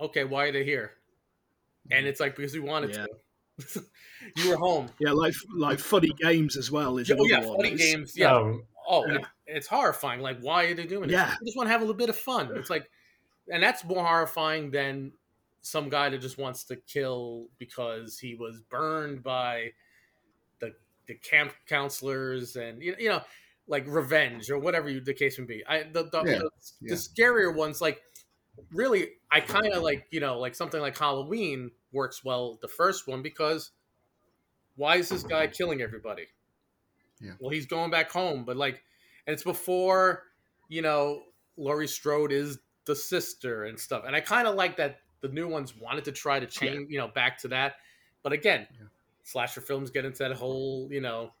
Okay, 0.00 0.24
why 0.24 0.46
are 0.46 0.52
they 0.52 0.64
here? 0.64 0.92
And 1.90 2.06
it's 2.06 2.20
like 2.20 2.36
because 2.36 2.54
we 2.54 2.60
wanted 2.60 2.90
Yeah. 2.96 3.06
to. 3.06 3.84
you 4.36 4.50
were 4.50 4.56
home. 4.56 4.88
Yeah, 4.98 5.12
like 5.12 5.34
like 5.54 5.78
funny 5.78 6.10
games 6.18 6.56
as 6.56 6.70
well. 6.70 6.98
Is 6.98 7.10
Oh 7.10 7.24
yeah, 7.26 7.44
one. 7.44 7.56
funny 7.56 7.72
It's- 7.72 7.80
games. 7.92 8.16
Yeah, 8.16 8.34
Um, 8.36 8.64
oh, 8.88 9.06
Yeah. 9.06 9.16
it- 9.18 9.24
it's 9.46 9.66
horrifying. 9.66 10.20
Like, 10.20 10.40
why 10.40 10.64
are 10.64 10.74
they 10.74 10.86
doing 10.86 11.10
it? 11.10 11.12
Yeah. 11.12 11.26
I 11.40 11.44
just 11.44 11.56
want 11.56 11.66
to 11.66 11.70
have 11.70 11.82
a 11.82 11.84
little 11.84 11.96
bit 11.96 12.08
of 12.08 12.16
fun. 12.16 12.56
It's 12.56 12.70
like, 12.70 12.90
and 13.52 13.62
that's 13.62 13.84
more 13.84 14.04
horrifying 14.04 14.70
than 14.70 15.12
some 15.60 15.88
guy 15.90 16.08
that 16.08 16.18
just 16.20 16.38
wants 16.38 16.64
to 16.64 16.76
kill 16.76 17.48
because 17.58 18.18
he 18.18 18.34
was 18.34 18.60
burned 18.70 19.22
by 19.22 19.72
the 20.60 20.74
the 21.06 21.14
camp 21.16 21.52
counselors 21.66 22.56
and 22.56 22.82
you 22.82 22.96
you 22.98 23.08
know, 23.10 23.22
like 23.66 23.84
revenge 23.86 24.50
or 24.50 24.58
whatever 24.58 24.88
you, 24.88 25.00
the 25.00 25.14
case 25.14 25.38
may 25.38 25.44
be. 25.44 25.62
I 25.66 25.82
the 25.84 26.04
the, 26.04 26.22
Yeah, 26.24 26.38
the, 26.38 26.50
yeah. 26.80 26.88
the 26.90 26.94
scarier 26.96 27.54
ones 27.54 27.80
like 27.82 28.00
really 28.72 29.08
I 29.30 29.40
kind 29.40 29.72
of 29.72 29.82
like 29.82 30.06
you 30.10 30.20
know 30.20 30.38
like 30.38 30.54
something 30.54 30.80
like 30.80 30.96
Halloween 30.98 31.70
works 31.92 32.24
well 32.24 32.58
the 32.60 32.68
first 32.68 33.06
one 33.08 33.22
because 33.22 33.70
why 34.76 34.96
is 34.96 35.08
this 35.08 35.22
guy 35.22 35.46
killing 35.46 35.80
everybody? 35.80 36.26
Yeah. 37.20 37.32
Well, 37.38 37.50
he's 37.50 37.66
going 37.66 37.90
back 37.92 38.10
home, 38.10 38.44
but 38.44 38.56
like, 38.56 38.82
and 39.26 39.32
it's 39.34 39.44
before 39.44 40.24
you 40.68 40.82
know 40.82 41.22
Laurie 41.56 41.86
Strode 41.88 42.32
is 42.32 42.58
the 42.86 42.96
sister 42.96 43.64
and 43.64 43.78
stuff. 43.78 44.04
And 44.06 44.14
I 44.16 44.20
kind 44.20 44.46
of 44.48 44.56
like 44.56 44.76
that 44.76 44.98
the 45.20 45.28
new 45.28 45.48
ones 45.48 45.74
wanted 45.76 46.04
to 46.04 46.12
try 46.12 46.38
to 46.40 46.46
change 46.46 46.90
you 46.90 46.98
know 46.98 47.08
back 47.08 47.38
to 47.38 47.48
that, 47.48 47.76
but 48.22 48.32
again, 48.32 48.66
Yeah. 48.72 48.86
slasher 49.22 49.60
films 49.60 49.90
get 49.90 50.04
into 50.04 50.18
that 50.24 50.32
whole 50.32 50.88
you 50.90 51.00
know 51.00 51.32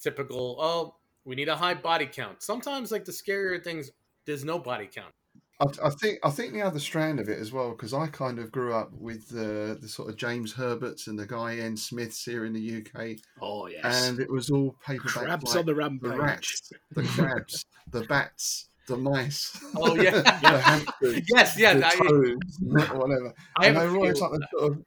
typical 0.00 0.56
oh 0.58 0.94
we 1.24 1.36
need 1.36 1.48
a 1.48 1.56
high 1.56 1.74
body 1.74 2.06
count. 2.06 2.42
Sometimes 2.42 2.90
like 2.90 3.04
the 3.04 3.12
scarier 3.12 3.62
things 3.62 3.90
there's 4.24 4.44
no 4.44 4.58
body 4.58 4.88
count. 4.92 5.12
I, 5.60 5.86
I 5.86 5.90
think 5.90 6.18
I 6.22 6.30
think 6.30 6.52
the 6.52 6.62
other 6.62 6.78
strand 6.78 7.18
of 7.18 7.28
it 7.28 7.38
as 7.38 7.52
well, 7.52 7.70
because 7.70 7.92
I 7.92 8.06
kind 8.06 8.38
of 8.38 8.52
grew 8.52 8.72
up 8.72 8.92
with 8.92 9.28
the 9.28 9.76
the 9.80 9.88
sort 9.88 10.08
of 10.08 10.16
James 10.16 10.52
Herberts 10.52 11.08
and 11.08 11.18
the 11.18 11.26
Guy 11.26 11.56
N. 11.58 11.76
Smiths 11.76 12.24
here 12.24 12.44
in 12.44 12.52
the 12.52 12.76
UK, 12.78 13.16
Oh 13.42 13.66
yes. 13.66 14.08
and 14.08 14.20
it 14.20 14.30
was 14.30 14.50
all 14.50 14.76
paperback. 14.86 15.12
Crabs 15.24 15.44
like 15.50 15.56
on 15.60 15.66
the 15.66 15.74
rampage. 15.74 16.10
the 16.10 16.16
rats, 16.16 16.72
the 16.92 17.02
crabs, 17.02 17.64
the 17.90 18.02
bats, 18.02 18.68
the 18.86 18.96
mice. 18.96 19.58
Oh, 19.76 19.96
yeah. 19.96 20.10
the 20.42 20.58
hamsters, 20.60 21.22
Yes, 21.34 21.58
yeah, 21.58 21.74
the 21.74 21.86
I- 21.86 21.90
toads, 21.90 22.58
whatever. 22.62 23.34
I 23.56 23.66
and 23.66 23.76
they 23.76 23.86
were 23.88 23.96
always 23.96 24.20
like 24.20 24.30
the 24.30 24.46
sort 24.56 24.72
of 24.72 24.84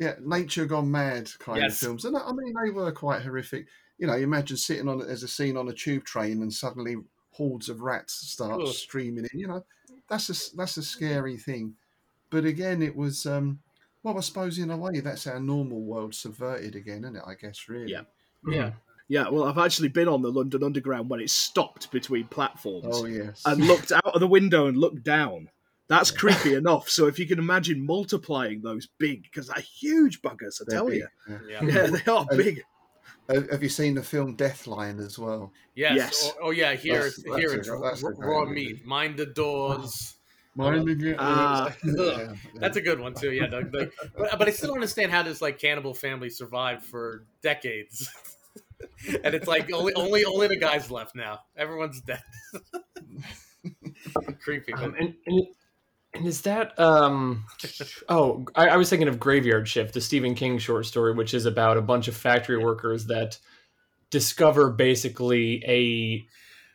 yeah, 0.00 0.14
nature 0.20 0.66
gone 0.66 0.90
mad 0.90 1.30
kind 1.38 1.60
Yes. 1.62 1.74
of 1.74 1.78
films, 1.78 2.04
and 2.04 2.16
I 2.16 2.32
mean 2.32 2.52
they 2.64 2.70
were 2.70 2.90
quite 2.90 3.22
horrific. 3.22 3.66
You 3.98 4.08
know, 4.08 4.16
you 4.16 4.24
imagine 4.24 4.56
sitting 4.56 4.88
on 4.88 4.98
there's 4.98 5.22
a 5.22 5.28
scene 5.28 5.56
on 5.56 5.68
a 5.68 5.72
tube 5.72 6.02
train 6.04 6.42
and 6.42 6.52
suddenly 6.52 6.96
hordes 7.34 7.68
of 7.68 7.80
rats 7.82 8.14
start 8.14 8.60
Ugh. 8.62 8.68
streaming 8.68 9.26
in. 9.32 9.38
You 9.40 9.48
know, 9.48 9.64
that's 10.08 10.28
a 10.30 10.56
that's 10.56 10.76
a 10.76 10.82
scary 10.82 11.36
thing. 11.36 11.74
But 12.30 12.44
again, 12.44 12.80
it 12.82 12.94
was 12.96 13.26
um, 13.26 13.58
well, 14.02 14.16
I 14.16 14.20
suppose 14.20 14.58
in 14.58 14.70
a 14.70 14.76
way 14.76 15.00
that's 15.00 15.26
our 15.26 15.40
normal 15.40 15.80
world 15.82 16.14
subverted 16.14 16.74
again, 16.76 17.04
isn't 17.04 17.16
it? 17.16 17.22
I 17.26 17.34
guess 17.34 17.68
really. 17.68 17.90
Yeah. 17.92 18.02
Yeah. 18.46 18.70
Yeah, 19.06 19.28
well, 19.28 19.44
I've 19.44 19.58
actually 19.58 19.88
been 19.88 20.08
on 20.08 20.22
the 20.22 20.32
London 20.32 20.64
Underground 20.64 21.10
when 21.10 21.20
it 21.20 21.28
stopped 21.28 21.90
between 21.90 22.26
platforms 22.28 22.86
Oh 22.90 23.04
yes. 23.04 23.42
and 23.44 23.60
looked 23.66 23.92
out 23.92 24.06
of 24.06 24.18
the 24.20 24.26
window 24.26 24.66
and 24.66 24.78
looked 24.78 25.02
down. 25.04 25.50
That's 25.88 26.10
creepy 26.10 26.54
enough. 26.54 26.88
So 26.88 27.06
if 27.06 27.18
you 27.18 27.26
can 27.26 27.38
imagine 27.38 27.84
multiplying 27.84 28.62
those 28.62 28.88
big, 28.98 29.24
because 29.24 29.48
they're 29.48 29.62
huge 29.62 30.22
buggers, 30.22 30.58
I 30.62 30.64
They're 30.66 30.78
tell 30.78 30.86
big, 30.88 31.00
you. 31.00 31.08
yeah. 31.28 31.38
Yeah. 31.46 31.62
Yeah, 31.64 31.86
they 31.88 32.10
are 32.10 32.26
And- 32.30 32.38
big. 32.38 32.62
Have 33.28 33.50
have 33.50 33.62
you 33.62 33.68
seen 33.68 33.94
the 33.94 34.02
film 34.02 34.36
Deathline 34.36 35.04
as 35.04 35.18
well? 35.18 35.50
Yes. 35.74 35.96
Yes. 35.96 36.32
Oh, 36.36 36.46
oh, 36.46 36.50
yeah. 36.50 36.74
Here, 36.74 36.94
That's- 36.94 37.22
that's 37.22 37.36
here 37.38 37.50
a- 37.52 37.56
it's 37.58 37.68
that's 37.68 38.02
a 38.02 38.10
raw, 38.10 38.44
movie. 38.44 38.54
meat. 38.74 38.84
Mind 38.86 39.16
the 39.16 39.26
doors. 39.26 40.14
Mind 40.56 40.86
you, 41.00 41.16
Ah. 41.18 41.74
yeah, 41.84 42.32
That's 42.56 42.76
a 42.76 42.80
good 42.80 43.00
one 43.00 43.14
too. 43.14 43.32
Yeah. 43.32 43.48
The, 43.48 43.62
the, 43.62 43.90
but, 44.16 44.38
but 44.38 44.46
I 44.48 44.50
still 44.52 44.68
don't 44.68 44.76
understand 44.76 45.10
how 45.10 45.22
this 45.24 45.42
like 45.42 45.58
cannibal 45.58 45.94
family 45.94 46.30
survived 46.30 46.84
for 46.84 47.24
decades. 47.42 48.08
and 49.24 49.34
it's 49.34 49.48
like 49.48 49.72
only 49.72 49.94
only 49.94 50.24
only 50.24 50.46
the 50.46 50.56
guys 50.56 50.90
left 50.90 51.16
now. 51.16 51.40
Everyone's 51.56 52.00
dead. 52.02 52.22
Creepy. 54.42 54.72
But, 54.72 54.84
Um, 54.84 54.94
and, 54.98 55.14
and 55.26 55.46
and 56.14 56.26
is 56.26 56.42
that 56.42 56.78
um 56.78 57.44
oh 58.08 58.44
I, 58.54 58.68
I 58.68 58.76
was 58.76 58.88
thinking 58.90 59.08
of 59.08 59.20
Graveyard 59.20 59.68
Shift, 59.68 59.94
the 59.94 60.00
Stephen 60.00 60.34
King 60.34 60.58
short 60.58 60.86
story, 60.86 61.12
which 61.14 61.34
is 61.34 61.46
about 61.46 61.76
a 61.76 61.82
bunch 61.82 62.08
of 62.08 62.16
factory 62.16 62.58
workers 62.58 63.06
that 63.06 63.38
discover 64.10 64.70
basically 64.70 65.62
a 65.66 66.24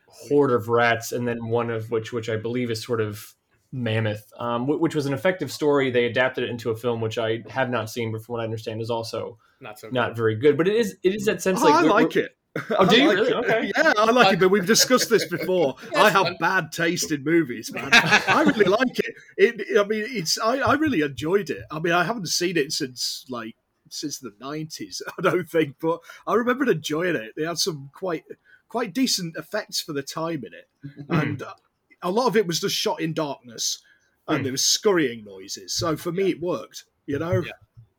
horde 0.08 0.52
of 0.52 0.67
rats, 0.67 1.12
and 1.12 1.28
then 1.28 1.47
one 1.47 1.69
of 1.69 1.89
which, 1.91 2.12
which 2.12 2.30
I 2.30 2.36
believe 2.36 2.69
is 2.69 2.84
sort 2.84 2.99
of 2.99 3.34
mammoth, 3.71 4.32
um, 4.38 4.65
wh- 4.65 4.82
which 4.82 4.95
was 4.95 5.06
an 5.06 5.13
effective 5.13 5.52
story. 5.52 5.91
They 5.91 6.06
adapted 6.06 6.43
it 6.43 6.49
into 6.49 6.72
a 6.72 6.76
film, 6.76 6.99
which 6.99 7.18
I 7.18 7.43
have 7.49 7.70
not 7.70 7.89
seen, 7.89 8.11
but 8.11 8.24
from 8.24 8.34
what 8.34 8.41
I 8.41 8.43
understand, 8.43 8.82
is 8.82 8.89
also 8.89 9.38
not 9.61 9.80
so. 9.80 9.89
not 9.89 10.16
very 10.16 10.36
good. 10.36 10.57
But 10.57 10.68
it 10.68 10.76
is 10.76 10.97
it 11.03 11.16
is 11.16 11.26
that 11.26 11.41
sense 11.41 11.61
Oh, 11.61 11.66
like 11.66 11.76
I 11.76 11.82
like 11.84 12.16
it. 12.16 12.36
Oh, 12.78 12.86
do 12.88 13.00
you 13.00 13.08
like 13.08 13.18
really? 13.18 13.30
it. 13.32 13.36
Okay. 13.36 13.72
Yeah, 13.78 13.93
I 13.97 14.12
like 14.12 14.34
it, 14.34 14.39
but 14.39 14.50
we've 14.50 14.66
discussed 14.66 15.10
this 15.10 15.26
before. 15.30 15.76
I 15.95 16.10
have 16.10 16.38
bad 16.39 16.72
taste 16.72 17.12
in 17.12 17.24
movies, 17.24 17.72
man. 17.72 17.89
I 17.93 18.41
really 18.43 18.66
like 18.66 19.00
it. 19.00 19.16
It, 19.38 19.78
I 19.80 19.84
mean, 19.88 20.06
it's. 20.08 20.39
I, 20.39 20.58
I 20.58 20.74
really 20.74 21.02
enjoyed 21.02 21.50
it. 21.50 21.64
I 21.72 21.80
mean, 21.80 21.93
I 21.93 22.04
haven't 22.04 22.28
seen 22.28 22.58
it 22.58 22.72
since 22.72 23.26
like 23.30 23.56
since 23.89 24.20
the 24.20 24.32
nineties. 24.39 25.02
I 25.18 25.22
don't 25.22 25.47
think, 25.50 25.76
but 25.80 26.00
I 26.28 26.34
remember 26.36 26.70
enjoying 26.70 27.16
it. 27.16 27.34
They 27.38 27.43
had 27.45 27.60
some 27.60 27.91
quite 27.93 28.24
quite 28.68 28.93
decent 28.93 29.36
effects 29.38 29.80
for 29.82 29.93
the 29.93 30.04
time 30.04 30.43
in 30.45 30.54
it, 30.54 30.68
and 31.10 31.41
uh, 31.43 31.54
a 32.02 32.12
lot 32.12 32.28
of 32.28 32.36
it 32.36 32.47
was 32.47 32.60
just 32.60 32.76
shot 32.76 33.00
in 33.00 33.14
darkness, 33.14 33.82
and 34.28 34.39
Mm. 34.41 34.43
there 34.43 34.52
was 34.52 34.64
scurrying 34.66 35.24
noises. 35.24 35.74
So 35.74 35.95
for 35.97 36.12
me, 36.12 36.30
it 36.32 36.41
worked. 36.41 36.86
You 37.06 37.20
know, 37.20 37.41
Yeah. 37.45 37.52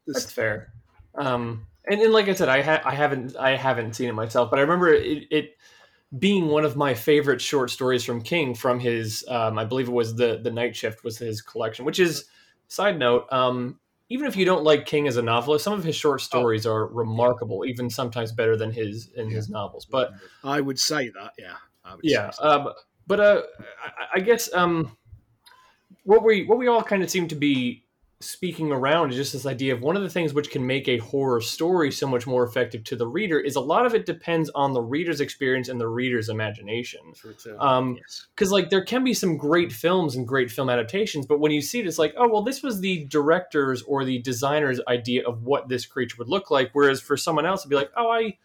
That's 0.07 0.31
fair. 0.31 0.73
Um, 1.17 1.67
and, 1.87 2.01
and 2.01 2.13
like 2.13 2.29
I 2.29 2.35
said, 2.35 2.49
I 2.49 2.63
ha- 2.63 2.83
I 2.85 2.95
haven't 2.95 3.37
I 3.37 3.57
haven't 3.57 3.95
seen 3.95 4.09
it 4.09 4.15
myself, 4.15 4.51
but 4.51 4.59
I 4.59 4.63
remember 4.63 4.93
it, 4.93 5.27
it 5.31 5.57
being 6.19 6.49
one 6.49 6.65
of 6.65 6.77
my 6.77 6.95
favorite 6.95 7.41
short 7.41 7.71
stories 7.71 8.05
from 8.05 8.21
King 8.23 8.55
from 8.55 8.81
his 8.81 9.25
um, 9.29 9.59
I 9.59 9.65
believe 9.65 9.89
it 9.89 9.93
was 9.93 10.15
the 10.15 10.41
the 10.43 10.51
Night 10.51 10.77
Shift 10.77 11.05
was 11.05 11.19
his 11.19 11.41
collection, 11.43 11.85
which 11.85 12.01
is 12.01 12.27
side 12.69 12.99
note. 12.99 13.27
Um, 13.31 13.79
even 14.09 14.27
if 14.27 14.35
you 14.35 14.45
don't 14.45 14.65
like 14.65 14.87
King 14.87 15.07
as 15.07 15.17
a 15.17 15.23
novelist, 15.23 15.65
some 15.65 15.73
of 15.73 15.85
his 15.85 15.95
short 15.95 16.21
stories 16.21 16.67
are 16.67 16.87
remarkable, 16.89 17.65
even 17.65 17.89
sometimes 17.89 18.33
better 18.33 18.57
than 18.57 18.73
his 18.73 19.11
in 19.17 19.31
his 19.31 19.49
novels. 19.49 19.87
But 19.87 20.11
I 20.43 20.61
would 20.61 20.79
say 20.79 21.11
that. 21.11 21.33
Yeah. 21.39 21.55
Yeah, 22.03 22.31
so. 22.31 22.43
um, 22.45 22.69
but 23.07 23.21
uh, 23.21 23.43
I, 23.85 24.19
I 24.19 24.21
guess 24.21 24.53
um, 24.55 24.97
what 26.05 26.23
we 26.25 26.45
what 26.45 26.59
we 26.59 26.69
all 26.69 26.83
kind 26.83 27.03
of 27.03 27.11
seem 27.11 27.29
to 27.29 27.35
be 27.35 27.85
speaking 28.23 28.71
around 28.71 29.11
is 29.11 29.17
just 29.17 29.33
this 29.33 29.47
idea 29.47 29.73
of 29.73 29.81
one 29.81 29.97
of 29.97 30.03
the 30.03 30.09
things 30.09 30.35
which 30.35 30.51
can 30.51 30.67
make 30.67 30.87
a 30.89 30.99
horror 30.99 31.41
story 31.41 31.91
so 31.91 32.07
much 32.07 32.27
more 32.27 32.45
effective 32.45 32.85
to 32.85 32.95
the 32.95 33.07
reader 33.07 33.41
is 33.41 33.57
a 33.57 33.61
lot 33.61 33.87
of 33.87 33.95
it 33.95 34.05
depends 34.05 34.51
on 34.51 34.75
the 34.75 34.81
reader's 34.81 35.23
experience 35.23 35.71
and 35.71 35.81
the 35.81 35.89
reader's 35.89 36.29
imagination. 36.29 37.01
True 37.15 37.33
too. 37.33 37.59
Um, 37.59 37.97
yes. 37.97 38.27
because 38.35 38.53
like 38.53 38.69
there 38.69 38.85
can 38.85 39.05
be 39.05 39.15
some 39.15 39.39
great 39.39 39.73
films 39.73 40.17
and 40.17 40.29
great 40.29 40.51
film 40.51 40.69
adaptations 40.69 41.25
but 41.25 41.41
when 41.41 41.51
you 41.51 41.63
see 41.63 41.81
it 41.81 41.87
it's 41.87 41.99
like 41.99 42.15
oh 42.19 42.29
well 42.29 42.43
this 42.43 42.63
was 42.63 42.81
the 42.81 43.05
director's 43.07 43.81
or 43.83 44.05
the 44.05 44.19
designer's 44.21 44.81
idea 44.87 45.27
of 45.27 45.43
what 45.45 45.69
this 45.69 45.87
creature 45.87 46.17
would 46.19 46.29
look 46.29 46.51
like 46.51 46.69
whereas 46.75 47.01
for 47.01 47.17
someone 47.17 47.47
else 47.47 47.63
it'd 47.63 47.71
be 47.71 47.77
like 47.77 47.91
oh 47.97 48.11
i 48.11 48.37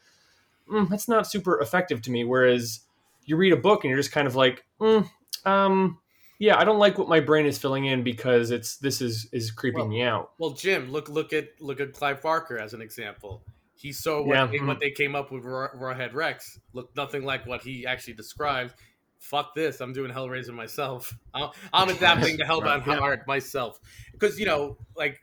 mm, 0.71 0.87
that's 0.89 1.09
not 1.09 1.27
super 1.27 1.59
effective 1.59 2.01
to 2.01 2.11
me 2.11 2.23
whereas 2.23 2.79
you 3.25 3.35
read 3.35 3.51
a 3.51 3.57
book 3.57 3.83
and 3.83 3.89
you're 3.89 3.99
just 3.99 4.11
kind 4.11 4.27
of 4.27 4.35
like 4.35 4.63
mm, 4.79 5.07
um 5.45 5.97
yeah 6.39 6.57
i 6.59 6.63
don't 6.63 6.79
like 6.79 6.97
what 6.97 7.07
my 7.07 7.19
brain 7.19 7.45
is 7.45 7.57
filling 7.57 7.85
in 7.85 8.03
because 8.03 8.51
it's 8.51 8.77
this 8.77 9.01
is 9.01 9.27
is 9.31 9.51
creeping 9.51 9.79
Well, 9.81 9.87
me 9.89 10.01
out 10.03 10.31
Well, 10.37 10.51
Jim, 10.51 10.91
look 10.91 11.09
look 11.09 11.33
at 11.33 11.49
look 11.59 11.79
at 11.79 11.93
Clive 11.93 12.21
Barker 12.21 12.57
as 12.59 12.73
an 12.73 12.81
example. 12.81 13.43
He 13.77 13.91
saw 13.91 14.21
what, 14.23 14.33
Yeah. 14.35 14.45
they, 14.47 14.59
mm. 14.59 14.67
what 14.67 14.79
they 14.79 14.89
came 14.91 15.15
up 15.15 15.31
with 15.31 15.43
Raw- 15.43 15.69
Rawhead 15.75 16.13
Rex. 16.13 16.59
Looked 16.73 16.95
nothing 16.95 17.23
like 17.23 17.45
what 17.45 17.61
he 17.61 17.85
actually 17.85 18.13
described. 18.13 18.73
Fuck 19.19 19.53
this! 19.53 19.81
I'm 19.81 19.91
doing 19.93 20.11
Hellraiser 20.11 20.53
myself. 20.53 21.13
I'm, 21.33 21.49
I'm 21.73 21.89
adapting 21.89 22.37
to 22.37 22.43
Hellbound 22.49 22.85
Right, 22.85 22.95
yeah. 22.95 22.99
Heart 22.99 23.27
myself 23.27 23.79
because 24.13 24.39
you 24.39 24.45
know, 24.45 24.77
like 24.95 25.21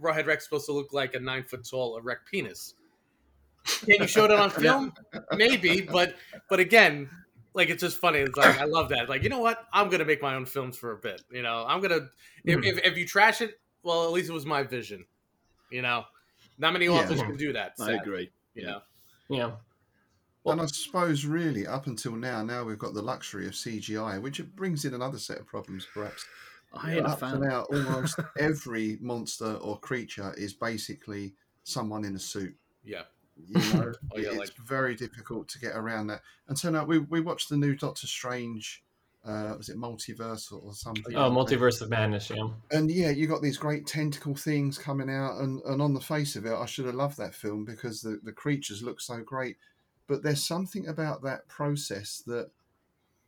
Rawhead 0.00 0.26
Rex 0.26 0.42
is 0.42 0.48
supposed 0.48 0.66
to 0.66 0.72
look 0.72 0.92
like 0.92 1.14
a 1.14 1.20
nine 1.20 1.44
foot 1.44 1.66
tall 1.68 1.96
erect 1.96 2.28
penis. 2.30 2.74
Can 3.84 4.00
you 4.02 4.06
show 4.08 4.26
that 4.26 4.38
on 4.38 4.50
film? 4.64 4.92
Maybe, 5.36 5.80
but 5.80 6.16
but 6.48 6.58
again, 6.60 7.08
like 7.54 7.68
it's 7.68 7.82
just 7.82 7.98
funny. 7.98 8.18
It's 8.20 8.36
like 8.36 8.56
I 8.58 8.64
love 8.64 8.88
that. 8.90 9.08
Like 9.08 9.22
you 9.22 9.28
know 9.28 9.40
what? 9.40 9.66
I'm 9.72 9.88
gonna 9.88 10.04
make 10.04 10.22
my 10.22 10.34
own 10.34 10.46
films 10.46 10.76
for 10.76 10.92
a 10.92 10.98
bit. 10.98 11.22
You 11.30 11.42
know, 11.42 11.64
I'm 11.66 11.80
gonna 11.80 12.08
if, 12.44 12.58
Mhm. 12.58 12.64
if, 12.66 12.78
if 12.84 12.96
you 12.98 13.06
trash 13.06 13.40
it, 13.40 13.60
well, 13.82 14.04
at 14.04 14.12
least 14.12 14.30
it 14.30 14.32
was 14.32 14.46
my 14.46 14.62
vision. 14.62 15.06
You 15.70 15.82
know, 15.82 16.04
not 16.58 16.72
many 16.72 16.86
Yeah. 16.86 16.92
authors 16.92 17.22
can 17.22 17.36
do 17.36 17.52
that. 17.54 17.72
I 17.80 17.92
agree. 17.92 18.32
You 18.54 18.66
know, 18.66 18.82
yeah 19.28 19.56
and 20.44 20.60
I 20.60 20.66
suppose, 20.66 21.24
really, 21.24 21.66
up 21.66 21.86
until 21.86 22.12
now, 22.12 22.42
now 22.42 22.64
we've 22.64 22.78
got 22.78 22.94
the 22.94 23.02
luxury 23.02 23.46
of 23.46 23.54
CGI, 23.54 24.18
which 24.18 24.44
brings 24.56 24.84
in 24.84 24.94
another 24.94 25.18
set 25.18 25.38
of 25.38 25.46
problems, 25.46 25.86
perhaps. 25.94 26.26
I 26.72 26.94
ain't 26.94 27.06
a 27.06 27.10
up 27.10 27.18
to 27.20 27.26
fan. 27.26 27.40
now, 27.40 27.62
almost 27.70 28.18
every 28.38 28.98
monster 29.00 29.54
or 29.54 29.78
creature 29.78 30.34
is 30.36 30.52
basically 30.54 31.34
someone 31.62 32.04
in 32.04 32.16
a 32.16 32.18
suit. 32.18 32.56
yeah, 32.82 33.02
You 33.46 33.58
know, 33.74 33.92
Oh, 34.12 34.18
yeah, 34.18 34.28
it's 34.30 34.38
like- 34.38 34.56
very 34.56 34.94
difficult 34.94 35.48
to 35.50 35.58
get 35.58 35.76
around 35.76 36.08
that. 36.08 36.22
And 36.48 36.58
so 36.58 36.70
now 36.70 36.84
we 36.84 36.98
we 36.98 37.20
watched 37.20 37.48
the 37.48 37.56
new 37.56 37.74
Doctor 37.74 38.06
Strange. 38.06 38.82
Uh, 39.24 39.54
was 39.56 39.68
it 39.68 39.76
multiverse 39.76 40.50
or, 40.52 40.56
or 40.60 40.74
something? 40.74 41.14
oh 41.14 41.30
multiverse 41.30 41.80
of 41.80 41.88
madness 41.88 42.28
yeah 42.28 42.48
And 42.72 42.90
yeah, 42.90 43.10
you 43.10 43.28
got 43.28 43.40
these 43.40 43.56
great 43.56 43.86
tentacle 43.86 44.34
things 44.34 44.78
coming 44.78 45.08
out, 45.08 45.38
and, 45.40 45.62
and 45.62 45.80
on 45.80 45.94
the 45.94 46.00
face 46.00 46.34
of 46.34 46.44
it, 46.44 46.52
I 46.52 46.66
should 46.66 46.86
have 46.86 46.96
loved 46.96 47.18
that 47.18 47.32
film 47.32 47.64
because 47.64 48.00
the, 48.02 48.18
the 48.24 48.32
creatures 48.32 48.82
look 48.82 49.00
so 49.00 49.20
great. 49.22 49.58
But 50.08 50.24
there's 50.24 50.44
something 50.44 50.88
about 50.88 51.22
that 51.22 51.46
process 51.46 52.20
that 52.26 52.50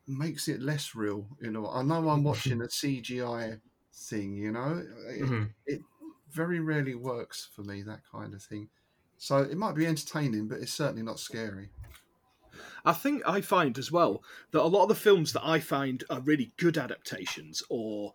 makes 0.09 0.49
it 0.49 0.61
less 0.61 0.97
real. 0.97 1.27
You 1.41 1.53
know, 1.53 1.69
I 1.71 1.83
know 1.85 2.09
I'm 2.09 2.25
watching 2.25 2.61
a 2.61 2.65
CGI 2.65 3.61
thing. 3.95 4.35
You 4.37 4.51
know, 4.51 4.85
it, 5.09 5.23
Mhm. 5.23 5.51
it 5.67 5.81
very 6.33 6.59
rarely 6.59 6.97
works 6.97 7.49
for 7.55 7.63
me 7.63 7.83
that 7.83 8.01
kind 8.11 8.35
of 8.35 8.43
thing. 8.43 8.69
So 9.19 9.39
it 9.39 9.57
might 9.57 9.75
be 9.75 9.87
entertaining, 9.87 10.49
but 10.49 10.59
it's 10.61 10.73
certainly 10.73 11.03
not 11.03 11.19
scary. 11.19 11.71
I 12.85 12.93
think 12.93 13.23
I 13.27 13.41
find 13.41 13.79
as 13.79 13.91
well 13.91 14.23
that 14.51 14.63
a 14.63 14.67
lot 14.67 14.83
of 14.83 14.89
the 14.89 14.95
films 14.95 15.33
that 15.33 15.45
I 15.47 15.59
find 15.61 16.05
are 16.11 16.21
really 16.21 16.53
good 16.59 16.77
adaptations 16.77 17.63
or 17.71 18.13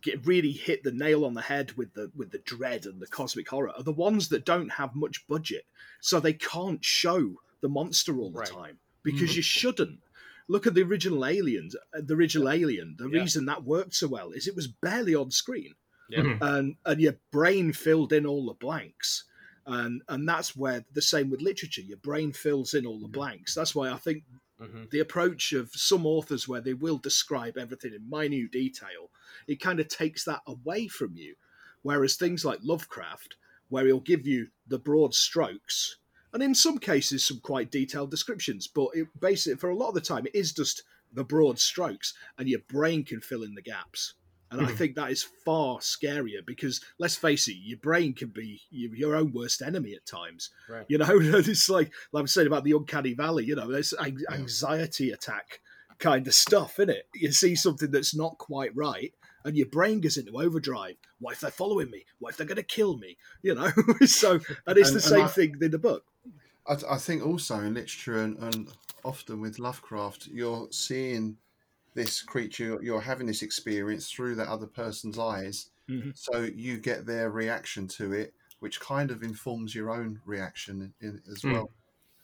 get 0.00 0.24
really 0.26 0.52
hit 0.52 0.84
the 0.84 0.92
nail 0.92 1.24
on 1.24 1.34
the 1.34 1.42
head 1.42 1.72
with 1.72 1.94
the 1.94 2.10
with 2.14 2.30
the 2.30 2.38
dread 2.38 2.86
and 2.86 3.00
the 3.00 3.06
cosmic 3.08 3.48
horror 3.48 3.72
are 3.76 3.82
the 3.82 3.92
ones 3.92 4.28
that 4.28 4.44
don't 4.44 4.70
have 4.70 4.94
much 4.94 5.26
budget, 5.26 5.66
so 6.00 6.20
they 6.20 6.32
can't 6.34 6.84
show 6.84 7.34
the 7.60 7.68
monster 7.68 8.16
all 8.18 8.30
the 8.30 8.38
Right. 8.38 8.48
time 8.48 8.78
because 9.02 9.34
you 9.34 9.42
shouldn't. 9.42 10.00
Look 10.46 10.66
at 10.66 10.74
the 10.74 10.82
original 10.82 11.26
Aliens. 11.26 11.74
uh, 11.92 12.00
The 12.02 12.14
original 12.14 12.48
Alien. 12.48 12.94
The 12.96 13.08
Yeah. 13.08 13.20
reason 13.20 13.46
that 13.46 13.64
worked 13.64 13.94
so 13.94 14.06
well 14.06 14.30
is 14.30 14.46
it 14.46 14.54
was 14.56 14.68
barely 14.68 15.14
on 15.14 15.30
screen 15.32 15.74
yeah, 16.08 16.38
and 16.40 16.76
and 16.86 17.00
your 17.00 17.16
brain 17.32 17.72
filled 17.72 18.12
in 18.12 18.24
all 18.26 18.46
the 18.46 18.54
blanks 18.54 19.24
and 19.68 20.02
and 20.08 20.26
that's 20.28 20.56
where 20.56 20.84
the 20.94 21.02
same 21.02 21.30
with 21.30 21.42
literature 21.42 21.82
your 21.82 21.98
brain 21.98 22.32
fills 22.32 22.74
in 22.74 22.86
all 22.86 22.98
the 22.98 23.06
blanks. 23.06 23.54
That's 23.54 23.74
why 23.74 23.90
i 23.90 23.96
think 23.96 24.24
hmm 24.58 24.84
the 24.90 24.98
approach 24.98 25.52
of 25.52 25.70
some 25.72 26.04
authors 26.04 26.48
where 26.48 26.60
they 26.60 26.74
will 26.74 26.98
describe 26.98 27.56
everything 27.56 27.94
in 27.94 28.10
minute 28.10 28.50
detail 28.50 29.10
it 29.46 29.60
kind 29.60 29.78
of 29.78 29.86
takes 29.86 30.24
that 30.24 30.40
away 30.48 30.88
from 30.88 31.14
you. 31.14 31.36
Whereas 31.82 32.16
things 32.16 32.44
like 32.44 32.58
lovecraft 32.62 33.36
where 33.68 33.86
he'll 33.86 34.00
give 34.00 34.26
you 34.26 34.48
the 34.66 34.78
broad 34.78 35.14
strokes 35.14 35.96
and 36.32 36.42
in 36.42 36.54
some 36.54 36.78
cases 36.78 37.24
some 37.24 37.38
quite 37.38 37.70
detailed 37.70 38.10
descriptions 38.10 38.66
but 38.66 38.88
it 38.94 39.06
basically 39.20 39.58
for 39.58 39.70
a 39.70 39.76
lot 39.76 39.88
of 39.88 39.94
the 39.94 40.00
time 40.00 40.26
it 40.26 40.34
is 40.34 40.52
just 40.52 40.82
the 41.12 41.24
broad 41.24 41.58
strokes 41.58 42.14
and 42.38 42.48
your 42.48 42.60
brain 42.68 43.04
can 43.04 43.20
fill 43.20 43.44
in 43.44 43.54
the 43.54 43.62
gaps 43.62 44.14
and 44.50 44.60
I 44.60 44.64
Mhm. 44.70 44.76
think 44.76 44.94
that 44.96 45.10
is 45.10 45.22
far 45.22 45.78
scarier 45.78 46.44
because 46.46 46.80
let's 46.98 47.16
face 47.16 47.48
it, 47.48 47.56
your 47.60 47.78
brain 47.78 48.14
can 48.14 48.28
be 48.28 48.62
your, 48.70 48.94
your 48.94 49.14
own 49.16 49.32
worst 49.32 49.60
enemy 49.62 49.94
at 49.94 50.06
times. 50.06 50.50
Right. 50.68 50.86
You 50.88 50.98
know, 50.98 51.06
it's 51.20 51.68
like 51.68 51.92
like 52.12 52.20
I'm 52.22 52.26
saying 52.26 52.46
about 52.46 52.64
the 52.64 52.72
uncanny 52.72 53.14
valley. 53.14 53.44
You 53.44 53.56
know, 53.56 53.70
there's 53.70 53.92
anxiety 54.30 55.10
attack 55.10 55.60
kind 55.98 56.26
of 56.26 56.34
stuff 56.34 56.78
in 56.78 56.88
it. 56.90 57.08
You 57.14 57.32
see 57.32 57.54
something 57.56 57.90
that's 57.90 58.14
not 58.14 58.38
quite 58.38 58.74
right, 58.76 59.12
and 59.44 59.56
your 59.56 59.66
brain 59.66 60.00
goes 60.00 60.16
into 60.16 60.32
overdrive. 60.40 60.96
What 61.18 61.32
if 61.34 61.40
they're 61.40 61.50
following 61.50 61.90
me? 61.90 62.04
What 62.18 62.30
if 62.30 62.36
they're 62.36 62.46
going 62.46 62.56
to 62.56 62.62
kill 62.62 62.96
me? 62.98 63.16
You 63.42 63.54
know, 63.54 63.70
so 64.06 64.32
and 64.66 64.78
it's 64.78 64.88
And- 64.88 64.96
the 64.96 65.00
same 65.00 65.24
I- 65.24 65.28
thing 65.28 65.56
in 65.60 65.70
the 65.70 65.78
book. 65.78 66.04
I, 66.66 66.76
I 66.90 66.98
think 66.98 67.24
also 67.26 67.58
in 67.60 67.74
literature 67.74 68.18
and, 68.22 68.36
and 68.38 68.68
often 69.02 69.40
with 69.40 69.58
Lovecraft, 69.58 70.26
you're 70.26 70.68
seeing 70.70 71.38
this 71.94 72.22
creature, 72.22 72.78
you're 72.82 73.00
having 73.02 73.26
this 73.26 73.42
experience 73.42 74.10
through 74.10 74.36
that 74.36 74.48
other 74.48 74.66
person's 74.66 75.18
eyes. 75.18 75.70
Mhm. 75.88 76.12
So 76.14 76.42
you 76.42 76.78
get 76.78 77.06
their 77.06 77.30
reaction 77.30 77.88
to 77.88 78.12
it, 78.12 78.34
which 78.60 78.80
kind 78.80 79.10
of 79.10 79.22
informs 79.22 79.74
your 79.74 79.90
own 79.90 80.20
reaction 80.24 80.94
in, 81.00 81.22
as 81.30 81.44
Mm. 81.44 81.48
well. 81.48 81.72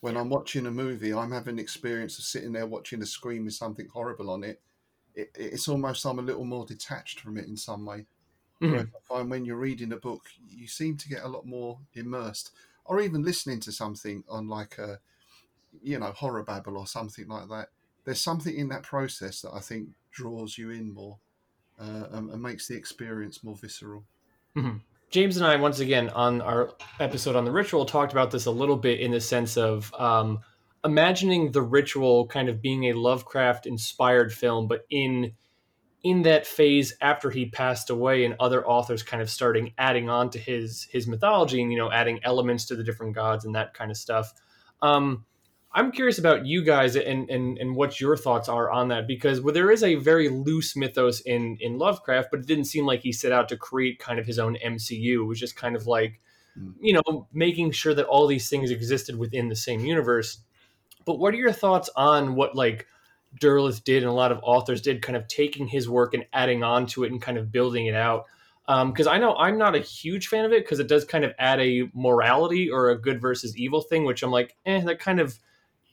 When 0.01 0.17
I'm 0.17 0.29
watching 0.31 0.67
a 0.67 0.71
movie, 0.71 1.15
I'm 1.15 1.33
having 1.33 1.57
the 1.57 1.63
experience 1.63 2.19
of 2.19 2.25
sitting 2.25 2.53
there 2.53 2.67
watching 2.67 3.03
a 3.03 3.07
screen 3.07 3.45
with 3.45 3.55
something 3.55 3.89
horrible 3.89 4.31
on 4.31 4.45
it. 4.45 4.63
it 5.15 5.31
it's 5.37 5.69
almost 5.69 6.07
I'm 6.07 6.19
a 6.21 6.23
little 6.23 6.45
more 6.47 6.67
detached 6.67 7.21
from 7.21 7.39
it 7.39 7.47
in 7.47 7.57
some 7.57 7.85
way. 7.87 8.07
Mhm. 8.61 8.95
I 8.97 9.01
find 9.03 9.31
when 9.31 9.45
you're 9.45 9.57
reading 9.59 9.93
a 9.93 9.97
book, 9.99 10.29
you 10.47 10.67
seem 10.69 10.97
to 10.99 11.09
get 11.09 11.23
a 11.25 11.29
lot 11.29 11.47
more 11.47 11.81
immersed, 11.93 12.53
or 12.85 13.01
even 13.01 13.23
listening 13.23 13.61
to 13.61 13.73
something 13.73 14.25
on 14.29 14.49
like 14.49 14.79
a, 14.79 15.01
you 15.83 15.99
know, 15.99 16.13
horror 16.13 16.45
babble 16.45 16.79
or 16.79 16.87
something 16.87 17.29
like 17.29 17.49
that. 17.51 17.71
There's 18.05 18.21
something 18.21 18.55
in 18.55 18.69
that 18.69 18.83
process 18.83 19.41
that 19.43 19.53
I 19.55 19.61
think 19.61 19.89
draws 20.11 20.59
you 20.59 20.71
in 20.71 20.93
more, 20.93 21.19
uh, 21.81 22.05
and, 22.13 22.31
and 22.31 22.43
makes 22.43 22.69
the 22.69 22.77
experience 22.77 23.43
more 23.43 23.57
visceral. 23.57 24.05
James 25.11 25.37
and 25.37 25.47
I, 25.47 25.57
once 25.57 25.81
again, 25.81 26.11
on 26.11 26.41
our 26.41 26.73
episode 27.01 27.37
on 27.37 27.45
the 27.45 27.53
ritual, 27.53 27.85
talked 27.85 28.13
about 28.13 28.31
this 28.31 28.47
a 28.47 28.51
little 28.51 28.77
bit 28.77 29.01
in 29.01 29.11
the 29.11 29.21
sense 29.21 29.57
of 29.57 29.93
um, 29.95 30.41
imagining 30.85 31.53
the 31.53 31.63
ritual 31.63 32.27
kind 32.27 32.49
of 32.49 32.61
being 32.61 32.85
a 32.85 32.93
Lovecraft 32.93 33.67
inspired 33.67 34.33
film, 34.33 34.69
but 34.69 34.85
in 34.91 35.33
in 36.05 36.21
that 36.23 36.47
phase 36.47 36.95
after 37.01 37.31
he 37.31 37.47
passed 37.47 37.89
away 37.89 38.25
and 38.27 38.37
other 38.39 38.65
authors 38.67 39.03
kind 39.03 39.23
of 39.23 39.31
starting 39.31 39.73
adding 39.79 40.11
on 40.11 40.31
to 40.31 40.39
his 40.39 40.87
his 40.93 41.07
mythology 41.07 41.63
and 41.63 41.73
you 41.73 41.79
know 41.79 41.91
adding 41.91 42.21
elements 42.23 42.67
to 42.67 42.77
the 42.77 42.85
different 42.85 43.15
gods 43.15 43.47
and 43.47 43.55
that 43.55 43.73
kind 43.73 43.91
of 43.91 43.97
stuff 43.97 44.33
um 44.83 45.25
i'm 45.75 45.93
curious 45.93 46.19
about 46.19 46.47
you 46.47 46.63
guys 46.63 46.97
and 46.97 47.29
and, 47.31 47.59
and 47.59 47.77
what 47.77 48.01
your 48.01 48.17
thoughts 48.17 48.49
are 48.49 48.71
on 48.71 48.89
that 48.89 49.07
because 49.07 49.41
well, 49.41 49.55
there 49.55 49.71
is 49.71 49.83
a 49.83 49.97
very 49.97 50.29
loose 50.29 50.77
mythos 50.77 51.21
in 51.21 51.57
in 51.61 51.79
lovecraft 51.79 52.29
but 52.31 52.41
it 52.41 52.47
didn't 52.47 52.65
seem 52.65 52.87
like 52.87 53.01
he 53.01 53.13
set 53.13 53.33
out 53.33 53.49
to 53.49 53.57
create 53.57 53.99
kind 53.99 54.19
of 54.19 54.27
his 54.27 54.39
own 54.39 54.57
mcu 54.65 55.15
it 55.23 55.25
was 55.25 55.41
just 55.41 55.57
kind 55.57 55.77
of 55.77 55.87
like 55.87 56.21
Mm. 56.57 56.75
you 56.81 56.93
know 56.93 57.27
making 57.33 57.73
sure 57.73 57.95
that 57.95 58.07
all 58.07 58.29
these 58.29 58.49
things 58.49 58.71
existed 58.71 59.19
within 59.19 59.49
the 59.49 59.57
same 59.57 59.81
universe 59.81 60.39
But 61.05 61.19
what 61.19 61.35
are 61.35 61.39
your 61.39 61.53
thoughts 61.53 61.91
on 61.97 62.35
what 62.35 62.55
like 62.55 62.87
Derleth 63.41 63.85
did 63.85 64.03
and 64.03 64.11
a 64.11 64.15
lot 64.15 64.33
of 64.33 64.41
authors 64.43 64.81
did, 64.81 65.03
kind 65.03 65.17
of 65.17 65.27
taking 65.29 65.67
his 65.67 65.89
work 65.89 66.15
and 66.15 66.25
adding 66.33 66.63
on 66.63 66.87
to 66.87 67.05
it 67.05 67.13
and 67.13 67.21
kind 67.21 67.39
of 67.39 67.51
building 67.53 67.87
it 67.87 67.95
out? 67.95 68.27
Because 68.67 69.07
um, 69.07 69.13
I 69.13 69.19
know 69.19 69.35
I'm 69.37 69.59
not 69.59 69.75
a 69.75 69.81
huge 69.81 70.29
fan 70.29 70.45
of 70.45 70.53
it 70.53 70.65
because 70.65 70.81
it 70.81 70.89
does 70.89 71.05
kind 71.05 71.25
of 71.25 71.33
add 71.39 71.61
a 71.61 71.91
morality 71.95 72.71
or 72.71 72.91
a 72.91 72.99
good 72.99 73.21
versus 73.21 73.57
evil 73.57 73.83
thing, 73.83 74.05
which 74.05 74.23
I'm 74.23 74.31
like, 74.31 74.57
eh, 74.65 74.81
that 74.83 75.01
kind 75.01 75.21
of 75.21 75.39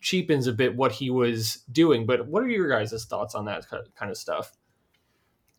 cheapens 0.02 0.48
a 0.48 0.54
bit 0.54 0.76
what 0.76 0.92
he 0.94 1.10
was 1.10 1.64
doing. 1.72 2.06
But 2.06 2.28
what 2.28 2.44
are 2.44 2.50
your 2.50 2.68
guys' 2.68 3.06
thoughts 3.06 3.36
on 3.36 3.46
that 3.46 3.68
kind 3.70 4.12
of 4.12 4.18
stuff? 4.18 4.58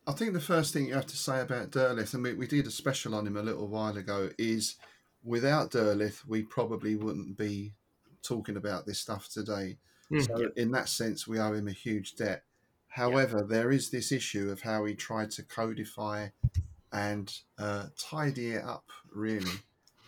I 0.06 0.12
think 0.12 0.32
the 0.32 0.40
first 0.40 0.72
thing 0.72 0.86
you 0.86 0.94
have 0.94 1.06
to 1.06 1.16
say 1.16 1.40
about 1.40 1.70
Derleth, 1.70 2.12
and 2.12 2.24
we, 2.24 2.34
we 2.34 2.46
did 2.48 2.66
a 2.66 2.70
special 2.70 3.14
on 3.14 3.26
him 3.26 3.36
a 3.36 3.42
little 3.42 3.68
while 3.68 3.96
ago, 3.96 4.30
is 4.36 4.74
without 5.22 5.70
Derleth, 5.70 6.26
we 6.26 6.42
probably 6.42 6.96
wouldn't 6.96 7.38
be 7.38 7.74
talking 8.22 8.56
about 8.56 8.84
this 8.84 8.98
stuff 8.98 9.28
today. 9.28 9.78
Mm, 10.10 10.26
so, 10.26 10.50
in 10.56 10.72
that 10.72 10.88
sense, 10.88 11.28
we 11.28 11.38
owe 11.38 11.52
him 11.52 11.68
a 11.68 11.72
huge 11.72 12.16
debt. 12.16 12.42
However, 12.88 13.38
yeah. 13.38 13.46
there 13.48 13.70
is 13.70 13.90
this 13.90 14.10
issue 14.10 14.50
of 14.50 14.62
how 14.62 14.84
he 14.84 14.94
tried 14.94 15.30
to 15.32 15.44
codify 15.44 16.28
and 16.92 17.32
uh, 17.58 17.86
tidy 17.96 18.50
it 18.50 18.64
up, 18.64 18.90
really. 19.14 19.52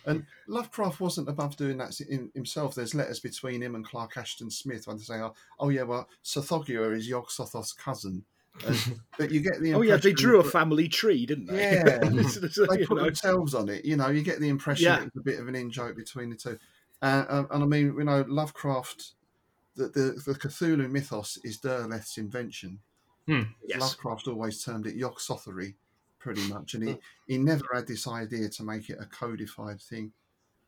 And 0.05 0.25
Lovecraft 0.47 0.99
wasn't 0.99 1.29
above 1.29 1.57
doing 1.57 1.77
that 1.77 1.99
in 2.01 2.31
himself. 2.33 2.75
There's 2.75 2.93
letters 2.93 3.19
between 3.19 3.61
him 3.61 3.75
and 3.75 3.85
Clark 3.85 4.17
Ashton 4.17 4.49
Smith 4.51 4.87
when 4.87 4.97
they 4.97 5.03
say, 5.03 5.15
oh, 5.15 5.33
oh 5.59 5.69
yeah, 5.69 5.83
well, 5.83 6.07
Tsathoggua 6.23 6.95
is 6.95 7.07
Yog 7.07 7.27
Sothoth's 7.27 7.73
cousin. 7.73 8.23
And, 8.65 8.99
but 9.17 9.31
you 9.31 9.41
get 9.41 9.59
the 9.61 9.73
oh 9.73 9.81
yeah, 9.81 9.97
they 9.97 10.13
drew 10.13 10.39
a 10.39 10.43
family 10.43 10.87
tree, 10.87 11.25
didn't 11.25 11.47
they? 11.47 11.73
Yeah, 11.73 11.97
they 11.99 12.85
put 12.85 12.97
know. 12.97 13.05
themselves 13.05 13.53
on 13.53 13.69
it. 13.69 13.83
You 13.83 13.97
know, 13.97 14.09
you 14.09 14.21
get 14.21 14.39
the 14.39 14.49
impression 14.49 14.85
yeah. 14.85 15.03
it's 15.03 15.15
a 15.15 15.21
bit 15.21 15.39
of 15.39 15.47
an 15.47 15.55
in 15.55 15.71
joke 15.71 15.95
between 15.95 16.29
the 16.29 16.35
two. 16.35 16.57
Uh, 17.01 17.25
um, 17.27 17.47
and 17.51 17.63
I 17.63 17.65
mean, 17.65 17.95
you 17.97 18.03
know, 18.03 18.23
Lovecraft, 18.27 19.13
the 19.75 19.87
the, 19.87 20.21
the 20.25 20.39
Cthulhu 20.39 20.89
mythos 20.89 21.37
is 21.43 21.59
Derleth's 21.59 22.17
invention. 22.17 22.79
Hmm. 23.27 23.43
Yes. 23.67 23.81
Lovecraft 23.81 24.27
always 24.27 24.63
termed 24.63 24.87
it 24.87 24.95
Yog 24.95 25.17
Sothothery, 25.17 25.73
pretty 26.25 26.47
much, 26.51 26.73
and 26.73 26.89
he, 26.89 26.97
he 27.27 27.37
never 27.37 27.65
had 27.71 27.85
this 27.85 28.07
idea 28.07 28.49
to 28.49 28.63
make 28.63 28.89
it 28.89 28.97
a 28.99 29.05
codified 29.05 29.79
thing. 29.79 30.11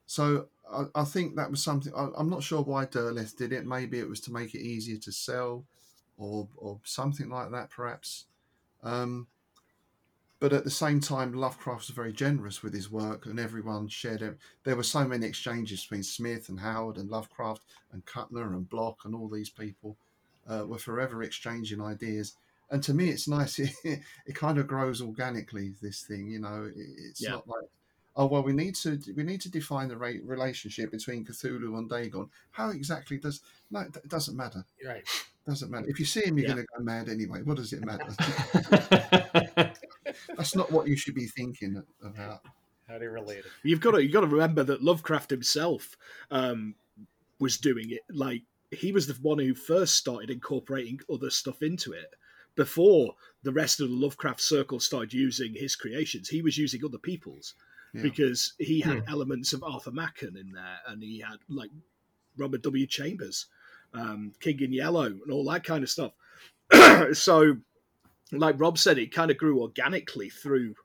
So 0.05 0.49
I, 0.71 0.83
I 0.93 1.03
think 1.03 1.35
that 1.35 1.49
was 1.49 1.63
something. 1.63 1.91
I, 1.97 2.09
am 2.19 2.29
not 2.29 2.43
sure 2.43 2.61
why 2.61 2.85
Derleth 2.85 3.35
did 3.35 3.51
it. 3.51 3.65
Maybe 3.65 3.97
it 3.97 4.07
was 4.07 4.19
to 4.21 4.31
make 4.31 4.53
it 4.53 4.61
easier 4.61 4.97
to 4.97 5.11
sell 5.11 5.65
or 6.15 6.47
or 6.57 6.79
something 6.83 7.27
like 7.27 7.49
that, 7.49 7.71
perhaps. 7.71 8.25
Um, 8.83 9.25
but 10.39 10.53
at 10.53 10.63
the 10.63 10.69
same 10.69 10.99
time, 10.99 11.33
Lovecraft 11.33 11.87
was 11.87 11.95
very 11.95 12.13
generous 12.13 12.61
with 12.61 12.71
his 12.71 12.91
work, 12.91 13.25
and 13.25 13.39
everyone 13.39 13.87
shared 13.87 14.21
it. 14.21 14.37
There 14.63 14.75
were 14.75 14.83
so 14.83 15.07
many 15.07 15.25
exchanges 15.25 15.81
between 15.81 16.03
Smith 16.03 16.49
and 16.49 16.59
Howard 16.59 16.97
and 16.97 17.09
Lovecraft 17.09 17.63
and 17.91 18.05
Kuttner 18.05 18.53
and 18.53 18.69
Bloch 18.69 19.05
and 19.05 19.15
all 19.15 19.27
these 19.27 19.49
people 19.49 19.97
uh, 20.47 20.65
were 20.67 20.77
forever 20.77 21.23
exchanging 21.23 21.81
ideas. 21.81 22.35
And 22.69 22.83
to 22.83 22.93
me, 22.93 23.09
it's 23.09 23.27
nice. 23.27 23.59
It, 23.83 24.01
it 24.25 24.35
kind 24.35 24.57
of 24.57 24.67
grows 24.67 25.01
organically. 25.01 25.73
This 25.81 26.01
thing, 26.01 26.27
you 26.27 26.39
know, 26.39 26.69
it's 26.75 27.21
yeah. 27.21 27.31
not 27.31 27.47
like 27.47 27.69
oh 28.17 28.25
well 28.25 28.41
we 28.43 28.51
need 28.51 28.75
to 28.75 28.99
we 29.15 29.23
need 29.23 29.39
to 29.39 29.49
define 29.49 29.87
the 29.87 29.95
relationship 29.95 30.91
between 30.91 31.23
Cthulhu 31.23 31.77
and 31.77 31.89
Dagon. 31.89 32.29
How 32.51 32.71
exactly 32.71 33.17
does 33.17 33.41
no? 33.71 33.81
It 33.81 34.09
doesn't 34.09 34.35
matter. 34.35 34.65
Right. 34.85 35.03
Doesn't 35.47 35.71
matter. 35.71 35.87
If 35.87 35.97
you 35.97 36.05
see 36.05 36.25
him, 36.25 36.37
you're 36.37 36.47
yeah. 36.47 36.55
going 36.55 36.65
to 36.65 36.77
go 36.77 36.83
mad 36.83 37.07
anyway. 37.07 37.41
What 37.43 37.55
does 37.55 37.71
it 37.71 37.85
matter? 37.85 38.09
That's 40.35 40.55
not 40.55 40.69
what 40.71 40.87
you 40.87 40.97
should 40.97 41.15
be 41.15 41.27
thinking 41.27 41.81
about. 42.03 42.41
How 42.87 42.97
they 42.99 43.07
related? 43.07 43.45
You've 43.63 43.79
got 43.79 43.91
to 43.91 44.03
you've 44.03 44.11
got 44.11 44.21
to 44.21 44.27
remember 44.27 44.63
that 44.63 44.83
Lovecraft 44.83 45.29
himself 45.29 45.95
um, 46.31 46.75
was 47.39 47.57
doing 47.57 47.91
it. 47.91 48.01
Like 48.09 48.43
he 48.71 48.91
was 48.91 49.07
the 49.07 49.13
one 49.21 49.39
who 49.39 49.53
first 49.53 49.95
started 49.95 50.29
incorporating 50.29 50.99
other 51.09 51.29
stuff 51.29 51.61
into 51.61 51.93
it 51.93 52.13
before 52.57 53.15
the 53.43 53.53
rest 53.53 53.79
of 53.79 53.89
the 53.89 53.95
Lovecraft 53.95 54.41
circle 54.41 54.81
started 54.81 55.13
using 55.13 55.53
his 55.53 55.77
creations. 55.77 56.27
He 56.27 56.41
was 56.41 56.57
using 56.57 56.83
other 56.83 56.97
people's 56.97 57.53
yeah. 57.93 58.01
because 58.01 58.53
he 58.59 58.81
had 58.81 58.97
hmm. 58.97 59.09
elements 59.09 59.53
of 59.53 59.63
Arthur 59.63 59.91
Machen 59.91 60.35
in 60.35 60.51
there, 60.51 60.79
and 60.87 61.01
he 61.01 61.21
had 61.21 61.37
like 61.47 61.69
Robert 62.35 62.61
W. 62.63 62.85
Chambers 62.85 63.45
um, 63.93 64.33
King 64.39 64.61
in 64.61 64.73
Yellow, 64.73 65.05
and 65.05 65.31
all 65.31 65.45
that 65.45 65.63
kind 65.63 65.83
of 65.83 65.89
stuff. 65.89 66.13
so, 67.13 67.57
like 68.31 68.59
Rob 68.59 68.77
said, 68.77 68.97
it 68.97 69.13
kind 69.13 69.31
of 69.31 69.37
grew 69.37 69.61
organically 69.61 70.29
through 70.29 70.75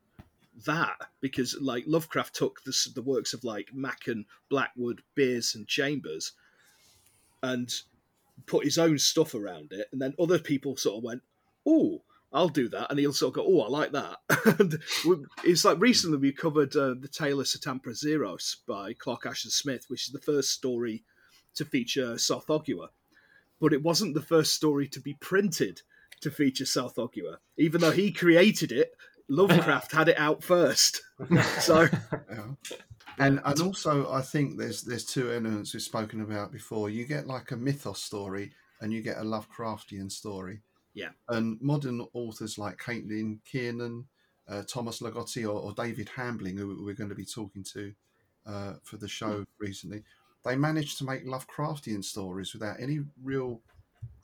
that 0.66 0.97
because, 1.20 1.57
like, 1.61 1.85
Lovecraft 1.87 2.35
took 2.35 2.62
the, 2.64 2.77
the 2.95 3.03
works 3.03 3.33
of 3.33 3.45
like 3.45 3.68
Machen, 3.73 4.27
Blackwood, 4.49 5.03
Bierce, 5.14 5.55
and 5.55 5.66
Chambers, 5.66 6.33
and 7.43 7.73
put 8.47 8.64
his 8.64 8.79
own 8.79 8.99
stuff 8.99 9.35
around 9.35 9.73
it, 9.73 9.89
and 9.93 10.01
then 10.01 10.14
other 10.18 10.39
people 10.39 10.77
sort 10.77 10.99
of 10.99 11.05
went, 11.05 11.23
"Oh." 11.66 12.02
I'll 12.34 12.48
do 12.48 12.68
that, 12.70 12.88
and 12.88 12.98
he'll 12.98 13.12
sort 13.12 13.36
of 13.36 13.44
go, 13.44 13.46
"Oh, 13.46 13.60
I 13.60 13.68
like 13.68 13.92
that." 13.92 14.18
and 14.58 14.78
it's 15.44 15.64
like 15.64 15.78
recently 15.80 16.16
we 16.16 16.32
covered 16.32 16.74
uh, 16.74 16.94
the 16.98 17.08
Tale 17.08 17.40
of 17.40 17.46
Satampra 17.46 17.88
Zeiros 17.88 18.56
by 18.66 18.94
Clark 18.94 19.26
Ashton 19.26 19.50
Smith, 19.50 19.84
which 19.88 20.06
is 20.06 20.12
the 20.12 20.18
first 20.18 20.50
story 20.50 21.04
to 21.54 21.64
feature 21.64 22.14
Tsathoggua, 22.14 22.88
but 23.60 23.74
it 23.74 23.82
wasn't 23.82 24.14
the 24.14 24.22
first 24.22 24.54
story 24.54 24.88
to 24.88 25.00
be 25.00 25.14
printed 25.20 25.82
to 26.22 26.30
feature 26.30 26.64
Tsathoggua. 26.64 27.36
Even 27.58 27.82
though 27.82 27.90
he 27.90 28.10
created 28.10 28.72
it, 28.72 28.92
Lovecraft 29.28 29.92
had 29.92 30.08
it 30.08 30.18
out 30.18 30.42
first. 30.42 31.02
so, 31.60 31.88
yeah. 32.30 32.46
and 33.18 33.40
and 33.44 33.60
also 33.60 34.10
I 34.10 34.22
think 34.22 34.58
there's 34.58 34.82
there's 34.82 35.04
two 35.04 35.30
elements 35.30 35.74
we've 35.74 35.82
spoken 35.82 36.22
about 36.22 36.50
before. 36.50 36.88
You 36.88 37.04
get 37.04 37.26
like 37.26 37.50
a 37.50 37.56
mythos 37.56 38.02
story, 38.02 38.52
and 38.80 38.90
you 38.90 39.02
get 39.02 39.18
a 39.18 39.22
Lovecraftian 39.22 40.10
story. 40.10 40.62
Yeah. 40.95 41.11
And 41.28 41.61
modern 41.61 42.07
authors 42.12 42.59
like 42.59 42.78
Caitlin 42.78 43.38
Kiernan, 43.51 44.07
uh, 44.49 44.62
Thomas 44.66 45.01
Ligotti, 45.01 45.45
or, 45.45 45.61
or, 45.61 45.72
David 45.72 46.11
Hambling, 46.14 46.57
who 46.57 46.84
we're 46.84 46.95
going 46.95 47.09
to 47.09 47.16
be 47.16 47.24
talking 47.24 47.64
to 47.72 47.93
uh, 48.47 48.74
for 48.82 48.97
the 48.97 49.09
show 49.09 49.45
recently, 49.59 50.03
they 50.45 50.57
managed 50.57 50.99
to 50.99 51.05
make 51.05 51.24
Lovecraftian 51.24 52.05
stories 52.05 52.53
without 52.53 52.76
any 52.80 53.01
real 53.22 53.61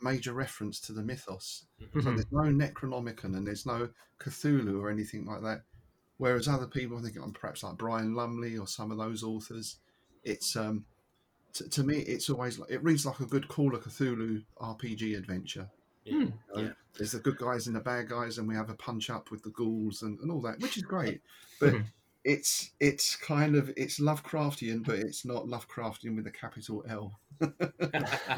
major 0.01 0.33
reference 0.33 0.81
to 0.81 0.93
the 0.93 1.03
mythos. 1.03 1.67
Mm-hmm. 1.81 2.01
So 2.01 2.11
there's 2.11 2.33
no 2.33 2.41
Necronomicon 2.41 3.37
and 3.37 3.47
there's 3.47 3.67
no 3.67 3.89
Cthulhu 4.21 4.81
or 4.81 4.91
anything 4.91 5.27
like 5.27 5.43
that. 5.43 5.63
Whereas 6.19 6.49
other 6.49 6.67
people, 6.67 6.99
I 6.99 7.03
think 7.03 7.17
perhaps 7.35 7.63
like 7.63 7.77
Brian 7.77 8.15
Lumley 8.15 8.59
or 8.59 8.67
some 8.67 8.91
of 8.91 8.99
those 8.99 9.23
authors, 9.23 9.77
it's 10.25 10.57
um, 10.57 10.85
t- 11.53 11.69
to 11.69 11.85
me 11.85 11.99
it's 11.99 12.29
always 12.29 12.59
like, 12.59 12.71
it 12.71 12.83
reads 12.83 13.07
like 13.07 13.21
a 13.21 13.27
good 13.27 13.47
Call 13.47 13.75
of 13.75 13.85
Cthulhu 13.85 14.43
RPG 14.61 15.17
adventure. 15.17 15.69
Yeah. 16.11 16.19
You 16.19 16.33
know, 16.55 16.63
yeah. 16.63 16.69
There's 16.97 17.13
the 17.13 17.21
good 17.21 17.39
guys 17.39 17.67
and 17.67 17.77
the 17.77 17.81
bad 17.81 18.09
guys, 18.09 18.39
and 18.39 18.49
we 18.49 18.55
have 18.55 18.71
a 18.71 18.75
punch 18.75 19.09
up 19.09 19.31
with 19.31 19.43
the 19.43 19.51
ghouls 19.51 20.03
and, 20.03 20.19
and 20.21 20.31
all 20.31 20.41
that, 20.43 20.61
which 20.61 20.77
is 20.77 20.83
great. 20.83 21.21
But 21.61 21.75
mm-hmm 21.75 21.83
it's 22.29 22.73
it's 22.81 23.17
kind 23.17 23.57
of 23.57 23.73
it's 23.75 23.99
Lovecraftian, 23.99 24.85
but 24.85 24.99
it's 24.99 25.25
not 25.25 25.47
Lovecraftian 25.47 26.15
with 26.15 26.27
a 26.27 26.31
capital 26.31 26.85
L. 26.87 27.19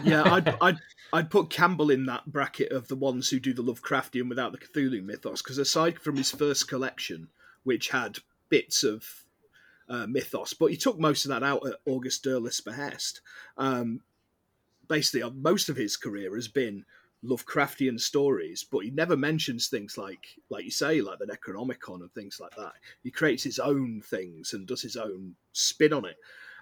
yeah, 0.05 0.23
I'd, 0.25 0.55
I'd 0.61 0.79
I'd 1.12 1.31
put 1.31 1.51
Campbell 1.51 1.91
in 1.91 2.07
that 2.07 2.31
bracket 2.31 2.71
of 2.71 2.87
the 2.87 2.95
ones 2.95 3.29
who 3.29 3.41
do 3.41 3.53
the 3.53 3.64
Lovecraftian 3.64 4.29
without 4.29 4.53
the 4.53 4.59
Cthulhu 4.59 5.03
mythos, 5.03 5.43
because 5.43 5.59
aside 5.59 5.99
from 5.99 6.16
his 6.16 6.31
first 6.31 6.68
collection, 6.68 7.29
which 7.64 7.89
had 7.89 8.18
bits 8.49 8.85
of 8.85 9.25
uh, 9.89 10.07
mythos, 10.07 10.55
but 10.55 10.71
he 10.71 10.77
took 10.77 10.99
most 10.99 11.25
of 11.25 11.31
that 11.31 11.43
out 11.43 11.66
at 11.66 11.81
August 11.85 12.25
Derleth's 12.25 12.61
behest. 12.61 13.23
Um, 13.57 14.03
basically, 14.87 15.25
uh, 15.25 15.31
most 15.31 15.68
of 15.68 15.77
his 15.77 15.97
career 15.97 16.35
has 16.37 16.49
been 16.49 16.85
Lovecraftian 17.25 18.01
stories, 18.01 18.64
but 18.64 18.81
he 18.81 18.91
never 18.91 19.16
mentions 19.16 19.68
things 19.68 19.99
like, 19.99 20.27
like 20.49 20.64
you 20.64 20.71
say, 20.71 21.03
like 21.03 21.18
the 21.18 21.27
Necronomicon 21.27 22.01
and 22.01 22.12
things 22.12 22.39
like 22.41 22.55
that. 22.57 22.73
He 23.03 23.11
creates 23.11 23.43
his 23.43 23.59
own 23.59 24.01
things 24.03 24.55
and 24.55 24.66
does 24.66 24.83
his 24.83 24.97
own 24.97 25.35
spin 25.53 25.93
on 25.93 26.07
it. 26.07 26.16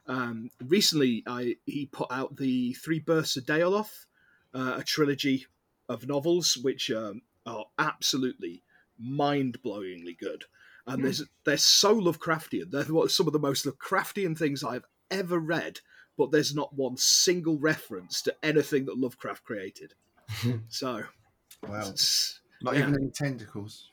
Um, 0.07 0.51
recently, 0.67 1.23
I 1.27 1.57
he 1.67 1.87
put 1.87 2.11
out 2.11 2.37
the 2.37 2.73
Three 2.75 2.99
Births 2.99 3.37
of 3.37 3.45
Daoloth, 3.45 4.07
uh, 4.55 4.77
a 4.79 4.83
trilogy 4.83 5.47
of 5.89 6.09
novels 6.09 6.57
which 6.57 6.91
um, 6.91 7.23
are 7.47 7.67
absolutely 7.79 8.63
mind-blowingly 8.99 10.19
good. 10.19 10.45
And 10.87 11.05
mm. 11.05 11.29
they're 11.45 11.57
so 11.57 12.01
Lovecraftian. 12.01 12.71
They're 12.71 13.09
some 13.09 13.27
of 13.27 13.33
the 13.33 13.39
most 13.39 13.67
Lovecraftian 13.67 14.37
things 14.37 14.65
I've 14.65 14.87
ever 15.11 15.39
read. 15.39 15.81
But 16.17 16.33
there's 16.33 16.53
not 16.53 16.75
one 16.75 16.97
single 16.97 17.59
reference 17.59 18.23
to 18.23 18.35
anything 18.43 18.87
that 18.87 18.99
Lovecraft 18.99 19.45
created. 19.45 19.95
so, 20.69 21.03
wow, 21.67 21.93
not 22.63 22.75
yeah. 22.75 22.81
even 22.83 22.95
any 22.95 23.11
tentacles. 23.11 23.89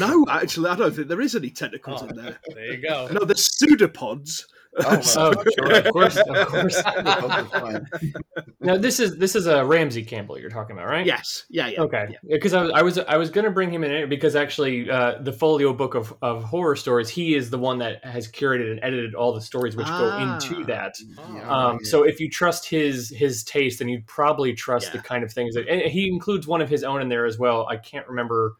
no, 0.00 0.24
actually, 0.30 0.70
I 0.70 0.76
don't 0.76 0.94
think 0.94 1.08
there 1.08 1.20
is 1.20 1.36
any 1.36 1.50
tentacles 1.50 2.02
Oh. 2.02 2.06
in 2.06 2.16
there. 2.16 2.38
there 2.54 2.72
you 2.72 2.82
go. 2.82 3.08
No, 3.12 3.24
there's 3.24 3.54
pseudopods. 3.54 4.46
Oh, 4.86 5.00
Oh, 5.16 5.44
sure, 5.56 5.72
of 5.72 5.92
course, 5.92 6.16
of 6.16 6.48
course. 6.48 6.82
Now 8.60 8.78
this 8.78 8.98
is 8.98 9.18
this 9.18 9.36
is 9.36 9.46
a 9.46 9.64
Ramsey 9.64 10.02
Campbell 10.02 10.38
you're 10.38 10.48
talking 10.50 10.74
about, 10.76 10.86
right? 10.88 11.04
Yes, 11.04 11.44
yeah, 11.50 11.66
yeah. 11.68 11.82
Okay, 11.82 12.06
yeah. 12.10 12.16
because 12.36 12.54
I 12.54 12.62
was 12.62 12.70
I 12.72 12.82
was 12.82 12.98
I 12.98 13.16
was 13.18 13.30
gonna 13.30 13.50
bring 13.50 13.70
him 13.70 13.84
in 13.84 14.08
because 14.08 14.34
actually 14.34 14.90
uh, 14.90 15.18
the 15.20 15.32
Folio 15.32 15.74
book 15.74 15.94
of, 15.94 16.14
of 16.22 16.44
horror 16.44 16.74
stories 16.76 17.08
he 17.10 17.34
is 17.34 17.50
the 17.50 17.58
one 17.58 17.78
that 17.78 18.02
has 18.04 18.26
curated 18.26 18.70
and 18.70 18.80
edited 18.82 19.14
all 19.14 19.34
the 19.34 19.40
stories 19.40 19.76
which 19.76 19.86
go 19.86 20.10
Ah. 20.12 20.34
into 20.34 20.64
that. 20.64 20.94
Yeah, 21.34 21.48
Um, 21.50 21.72
yeah. 21.82 21.90
So 21.90 22.04
if 22.04 22.20
you 22.20 22.30
trust 22.30 22.66
his 22.68 23.10
his 23.10 23.44
taste, 23.44 23.80
then 23.80 23.88
you'd 23.88 24.06
probably 24.06 24.54
trust 24.54 24.86
Yeah. 24.94 25.00
the 25.02 25.06
kind 25.06 25.22
of 25.24 25.30
things 25.32 25.54
that 25.56 25.68
and 25.68 25.82
he 25.82 26.08
includes 26.08 26.46
one 26.46 26.62
of 26.62 26.70
his 26.70 26.84
own 26.84 27.02
in 27.02 27.08
there 27.10 27.26
as 27.26 27.38
well. 27.38 27.66
I 27.68 27.76
can't 27.76 28.08
remember 28.08 28.56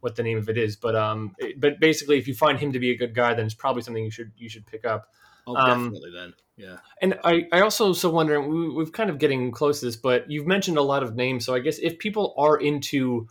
what 0.00 0.16
the 0.16 0.22
name 0.22 0.38
of 0.38 0.48
it 0.48 0.56
is, 0.56 0.76
but 0.76 0.96
um, 0.96 1.36
but 1.58 1.78
basically, 1.78 2.16
if 2.18 2.26
you 2.26 2.34
find 2.34 2.58
him 2.58 2.72
to 2.72 2.78
be 2.80 2.90
a 2.90 2.96
good 2.96 3.14
guy, 3.14 3.34
then 3.34 3.44
it's 3.44 3.54
probably 3.54 3.82
something 3.82 4.02
you 4.02 4.10
should 4.10 4.32
you 4.38 4.48
should 4.48 4.66
pick 4.66 4.84
up. 4.86 5.08
Oh, 5.46 5.56
Um, 5.56 5.84
definitely 5.84 6.10
then. 6.14 6.34
Yeah. 6.56 6.76
And 7.00 7.18
I, 7.24 7.46
I 7.52 7.60
also 7.60 7.92
so 7.92 8.10
wonder 8.10 8.40
we, 8.40 8.70
we've 8.70 8.92
kind 8.92 9.10
of 9.10 9.18
getting 9.18 9.50
close 9.50 9.80
to 9.80 9.86
this, 9.86 9.96
but 9.96 10.30
you've 10.30 10.46
mentioned 10.46 10.76
a 10.76 10.82
lot 10.82 11.02
of 11.02 11.16
names. 11.16 11.44
So 11.44 11.54
I 11.54 11.60
guess 11.60 11.78
if 11.78 11.98
people 11.98 12.34
are 12.36 12.56
into 12.56 13.26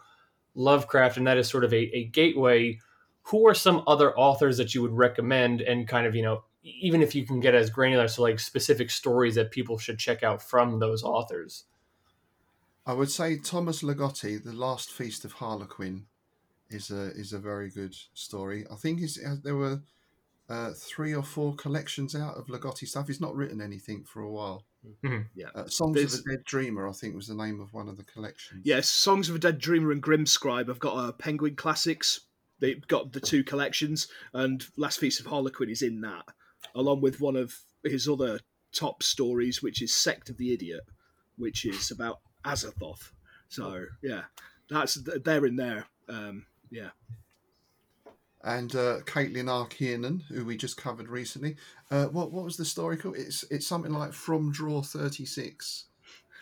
Lovecraft 0.55 1.17
and 1.17 1.27
that 1.27 1.37
is 1.37 1.47
sort 1.47 1.63
of 1.63 1.73
a, 1.73 1.95
a 1.95 2.05
gateway, 2.05 2.79
who 3.23 3.47
are 3.47 3.53
some 3.53 3.83
other 3.87 4.17
authors 4.17 4.57
that 4.57 4.73
you 4.73 4.81
would 4.81 4.91
recommend? 4.91 5.61
And 5.61 5.87
kind 5.87 6.07
of 6.07 6.15
you 6.15 6.23
know 6.23 6.43
even 6.63 7.01
if 7.01 7.15
you 7.15 7.25
can 7.25 7.39
get 7.39 7.55
as 7.55 7.69
granular, 7.69 8.07
so 8.07 8.21
like 8.23 8.39
specific 8.39 8.89
stories 8.89 9.35
that 9.35 9.51
people 9.51 9.77
should 9.77 9.97
check 9.97 10.23
out 10.23 10.41
from 10.41 10.79
those 10.79 11.03
authors. 11.03 11.65
I 12.85 12.93
would 12.93 13.11
say 13.11 13.37
Thomas 13.37 13.83
Ligotti, 13.83 14.43
The 14.43 14.53
Last 14.53 14.91
Feast 14.91 15.23
of 15.25 15.33
Harlequin, 15.33 16.05
is 16.69 16.89
a 16.89 17.11
is 17.11 17.33
a 17.33 17.39
very 17.39 17.69
good 17.69 17.95
story. 18.13 18.65
I 18.71 18.75
think 18.75 19.01
is 19.01 19.19
there 19.43 19.55
were 19.55 19.81
uh, 20.51 20.71
three 20.75 21.13
or 21.15 21.23
four 21.23 21.55
collections 21.55 22.15
out 22.15 22.35
of 22.35 22.47
Ligotti 22.47 22.87
stuff. 22.87 23.07
He's 23.07 23.21
not 23.21 23.35
written 23.35 23.61
anything 23.61 24.03
for 24.03 24.21
a 24.21 24.29
while. 24.29 24.65
Yeah. 25.35 25.47
Uh, 25.55 25.67
Songs 25.67 25.95
There's- 25.95 26.13
of 26.15 26.25
a 26.25 26.29
Dead 26.37 26.43
Dreamer, 26.45 26.87
I 26.87 26.91
think, 26.91 27.15
was 27.15 27.27
the 27.27 27.35
name 27.35 27.59
of 27.61 27.73
one 27.73 27.87
of 27.87 27.97
the 27.97 28.03
collections. 28.03 28.61
Yes, 28.65 28.89
Songs 28.89 29.29
of 29.29 29.35
a 29.35 29.39
Dead 29.39 29.59
Dreamer 29.59 29.91
and 29.91 30.01
Grimscribe 30.01 30.67
have 30.67 30.79
got 30.79 30.95
uh, 30.97 31.11
Penguin 31.13 31.55
Classics. 31.55 32.21
They've 32.59 32.85
got 32.87 33.13
the 33.13 33.19
two 33.19 33.43
collections, 33.43 34.07
and 34.33 34.63
Last 34.77 34.99
Feast 34.99 35.19
of 35.19 35.25
Harlequin 35.27 35.69
is 35.69 35.81
in 35.81 36.01
that, 36.01 36.25
along 36.75 37.01
with 37.01 37.19
one 37.21 37.35
of 37.35 37.55
his 37.83 38.07
other 38.07 38.39
top 38.73 39.01
stories, 39.03 39.61
which 39.63 39.81
is 39.81 39.93
Sect 39.93 40.29
of 40.29 40.37
the 40.37 40.53
Idiot, 40.53 40.81
which 41.37 41.65
is 41.65 41.89
about 41.91 42.19
Azathoth. 42.45 43.11
So 43.49 43.85
yeah, 44.03 44.23
that's 44.69 44.95
they're 45.25 45.45
in 45.45 45.55
there. 45.55 45.85
Um, 46.07 46.45
yeah, 46.69 46.89
and 48.43 48.75
uh, 48.75 48.99
Caitlin 49.05 49.49
R. 49.49 49.67
Kiernan, 49.67 50.23
who 50.29 50.45
we 50.45 50.57
just 50.57 50.77
covered 50.77 51.07
recently. 51.09 51.55
Uh, 51.89 52.05
what 52.05 52.31
what 52.31 52.43
was 52.43 52.57
the 52.57 52.65
story 52.65 52.97
called? 52.97 53.17
It's 53.17 53.43
it's 53.51 53.67
something 53.67 53.93
like 53.93 54.13
From 54.13 54.51
Draw 54.51 54.81
Thirty 54.81 55.25
Six. 55.25 55.85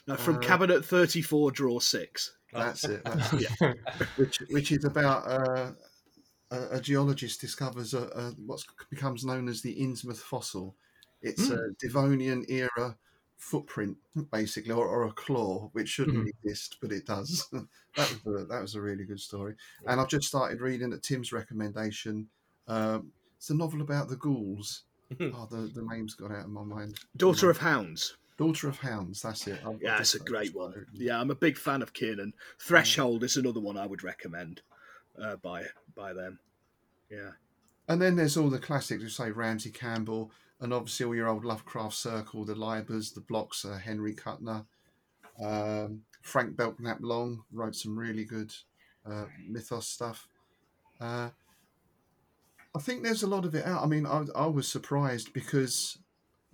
now 0.08 0.16
from 0.16 0.38
Uh, 0.38 0.40
Cabinet 0.40 0.86
Thirty 0.86 1.22
Four, 1.22 1.52
Draw 1.52 1.80
Six. 1.80 2.36
That's 2.54 2.84
it. 2.86 3.02
That's 3.06 3.34
it. 3.34 3.48
Yeah. 3.62 3.74
which 4.16 4.38
which 4.50 4.72
is 4.72 4.86
about 4.86 5.28
uh, 5.28 5.72
a, 6.52 6.78
a 6.78 6.82
geologist 6.82 7.42
discovers 7.42 7.94
a, 7.94 8.04
a 8.08 8.32
what 8.46 8.64
becomes 8.90 9.26
known 9.26 9.48
as 9.48 9.62
the 9.62 9.76
Innsmouth 9.80 10.18
fossil. 10.18 10.76
It's 11.22 11.50
a 11.50 11.60
Devonian 11.82 12.46
era 12.48 12.98
footprint, 13.40 13.98
basically, 14.32 14.72
or, 14.74 14.86
or 14.86 15.06
a 15.06 15.12
claw, 15.14 15.70
which 15.74 15.90
shouldn't 15.90 16.30
exist, 16.30 16.78
but 16.82 16.92
it 16.92 17.06
does. 17.08 17.48
that 17.96 18.20
was 18.24 18.42
a, 18.42 18.46
that 18.46 18.62
was 18.62 18.76
a 18.76 18.82
really 18.82 19.06
good 19.06 19.20
story. 19.20 19.56
And 19.88 20.00
I've 20.00 20.08
just 20.10 20.28
started 20.28 20.62
reading 20.62 20.94
at 20.94 21.02
Tim's 21.02 21.32
recommendation. 21.34 22.28
Um, 22.68 23.12
it's 23.38 23.50
a 23.50 23.56
novel 23.56 23.82
about 23.82 24.10
the 24.10 24.18
ghouls. 24.18 24.84
oh, 25.20 25.48
the, 25.50 25.72
the 25.74 25.88
name's 25.90 26.14
got 26.14 26.32
out 26.32 26.46
of 26.46 26.50
my 26.52 26.64
mind. 26.64 27.00
Daughter 27.18 27.50
of 27.50 27.58
Hounds. 27.58 28.18
Daughter 28.38 28.70
of 28.70 28.78
Hounds. 28.78 29.22
That's 29.22 29.48
it. 29.48 29.60
I've- 29.66 29.80
Yeah, 29.82 29.98
it's 30.00 30.14
a 30.16 30.20
great 30.20 30.54
one. 30.54 30.72
started. 30.72 30.90
Yeah, 30.94 31.20
I'm 31.20 31.32
a 31.32 31.36
big 31.36 31.58
fan 31.58 31.82
of 31.82 31.94
Kiernan. 31.94 32.34
Threshold 32.60 33.24
is 33.24 33.38
another 33.38 33.60
one 33.60 33.78
I 33.78 33.88
would 33.88 34.04
recommend 34.04 34.62
uh, 35.22 35.38
by 35.38 35.64
by 35.96 36.14
them. 36.14 36.40
Yeah. 37.10 37.32
And 37.88 38.00
then 38.02 38.16
there's 38.16 38.38
all 38.38 38.50
the 38.52 38.60
classics, 38.60 39.02
you 39.02 39.10
say 39.10 39.32
Ramsey 39.32 39.72
Campbell, 39.72 40.32
and 40.62 40.74
obviously 40.74 41.06
all 41.06 41.16
your 41.16 41.30
old 41.30 41.46
Lovecraft 41.46 41.96
Circle, 41.96 42.46
the 42.46 42.54
Libers, 42.56 43.14
the 43.14 43.22
Blochs, 43.22 43.66
uh, 43.66 43.78
Henry 43.78 44.14
Kuttner, 44.14 44.66
um, 45.42 46.02
Frank 46.22 46.56
Belknap 46.58 46.98
Long 47.02 47.44
wrote 47.52 47.76
some 47.76 47.98
really 47.98 48.26
good 48.26 48.54
uh, 49.06 49.26
mythos 49.48 49.88
stuff. 49.88 50.28
Uh, 51.00 51.30
I 52.76 52.80
think 52.80 53.04
there's 53.04 53.24
a 53.24 53.28
lot 53.28 53.46
of 53.46 53.56
it 53.56 53.66
out. 53.66 53.84
I 53.84 53.88
mean, 53.88 54.06
I, 54.06 54.26
I 54.36 54.46
was 54.46 54.68
surprised 54.68 55.34
because 55.34 55.98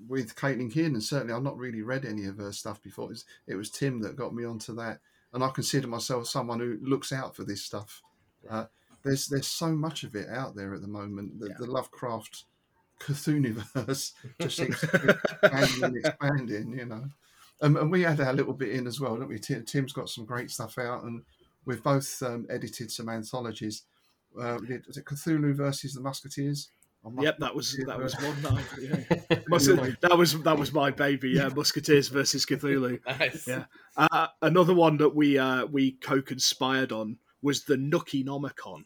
with 0.07 0.35
Caitlin 0.35 0.71
Kiernan, 0.71 1.01
certainly 1.01 1.33
I've 1.33 1.43
not 1.43 1.57
really 1.57 1.81
read 1.81 2.05
any 2.05 2.25
of 2.25 2.37
her 2.37 2.51
stuff 2.51 2.81
before. 2.81 3.05
It 3.05 3.09
was, 3.09 3.25
it 3.47 3.55
was 3.55 3.69
Tim 3.69 4.01
that 4.01 4.15
got 4.15 4.33
me 4.35 4.45
onto 4.45 4.75
that, 4.75 4.99
and 5.33 5.43
I 5.43 5.49
consider 5.49 5.87
myself 5.87 6.27
someone 6.27 6.59
who 6.59 6.77
looks 6.81 7.11
out 7.11 7.35
for 7.35 7.43
this 7.43 7.63
stuff. 7.63 8.01
Uh, 8.49 8.65
there's 9.03 9.27
there's 9.27 9.47
so 9.47 9.71
much 9.71 10.03
of 10.03 10.15
it 10.15 10.29
out 10.29 10.55
there 10.55 10.73
at 10.73 10.81
the 10.81 10.87
moment. 10.87 11.39
The, 11.39 11.49
Yeah. 11.49 11.55
the 11.59 11.71
Lovecraft 11.71 12.45
Cthulhuverse 13.01 14.13
just 14.41 14.57
seems 14.57 14.79
to 14.79 14.87
be 14.99 15.09
expanding 15.09 15.83
and 15.83 15.97
expanding, 15.97 16.77
you 16.79 16.85
know. 16.85 17.03
Um, 17.61 17.77
and 17.77 17.91
we 17.91 18.01
had 18.03 18.19
our 18.19 18.33
little 18.33 18.53
bit 18.53 18.69
in 18.69 18.85
as 18.87 18.99
well, 18.99 19.15
didn't 19.15 19.29
we? 19.29 19.39
Tim, 19.39 19.63
Tim's 19.63 19.93
got 19.93 20.09
some 20.09 20.25
great 20.25 20.51
stuff 20.51 20.77
out, 20.77 21.03
and 21.03 21.23
we've 21.65 21.83
both 21.83 22.21
um, 22.23 22.45
edited 22.49 22.91
some 22.91 23.09
anthologies. 23.09 23.83
Uh, 24.39 24.57
we 24.59 24.67
did, 24.67 24.85
was 24.87 24.97
it 24.97 25.05
Cthulhu 25.05 25.55
versus 25.55 25.93
the 25.93 26.01
Musketeers? 26.01 26.69
Mus- 27.03 27.23
Yep, 27.23 27.37
that 27.39 27.55
was 27.55 27.77
that 27.85 27.99
was 27.99 28.15
one. 28.15 28.41
That, 28.41 28.63
yeah. 29.29 29.39
Musketeers. 29.47 29.79
Must- 29.89 30.01
that 30.01 30.17
was 30.17 30.41
that 30.41 30.57
was 30.57 30.73
my 30.73 30.89
baby. 30.91 31.29
Yeah, 31.29 31.49
Musketeers 31.49 32.07
versus 32.09 32.45
Cthulhu. 32.45 32.99
Nice. 33.07 33.47
Yeah. 33.47 33.65
Uh, 33.95 34.27
another 34.41 34.73
one 34.73 34.97
that 34.97 35.15
we 35.15 35.37
uh, 35.37 35.65
we 35.67 35.91
co-conspired 35.91 36.91
on 36.91 37.17
was 37.41 37.63
the 37.63 37.75
Nookie 37.75 38.25
Nomicon. 38.25 38.83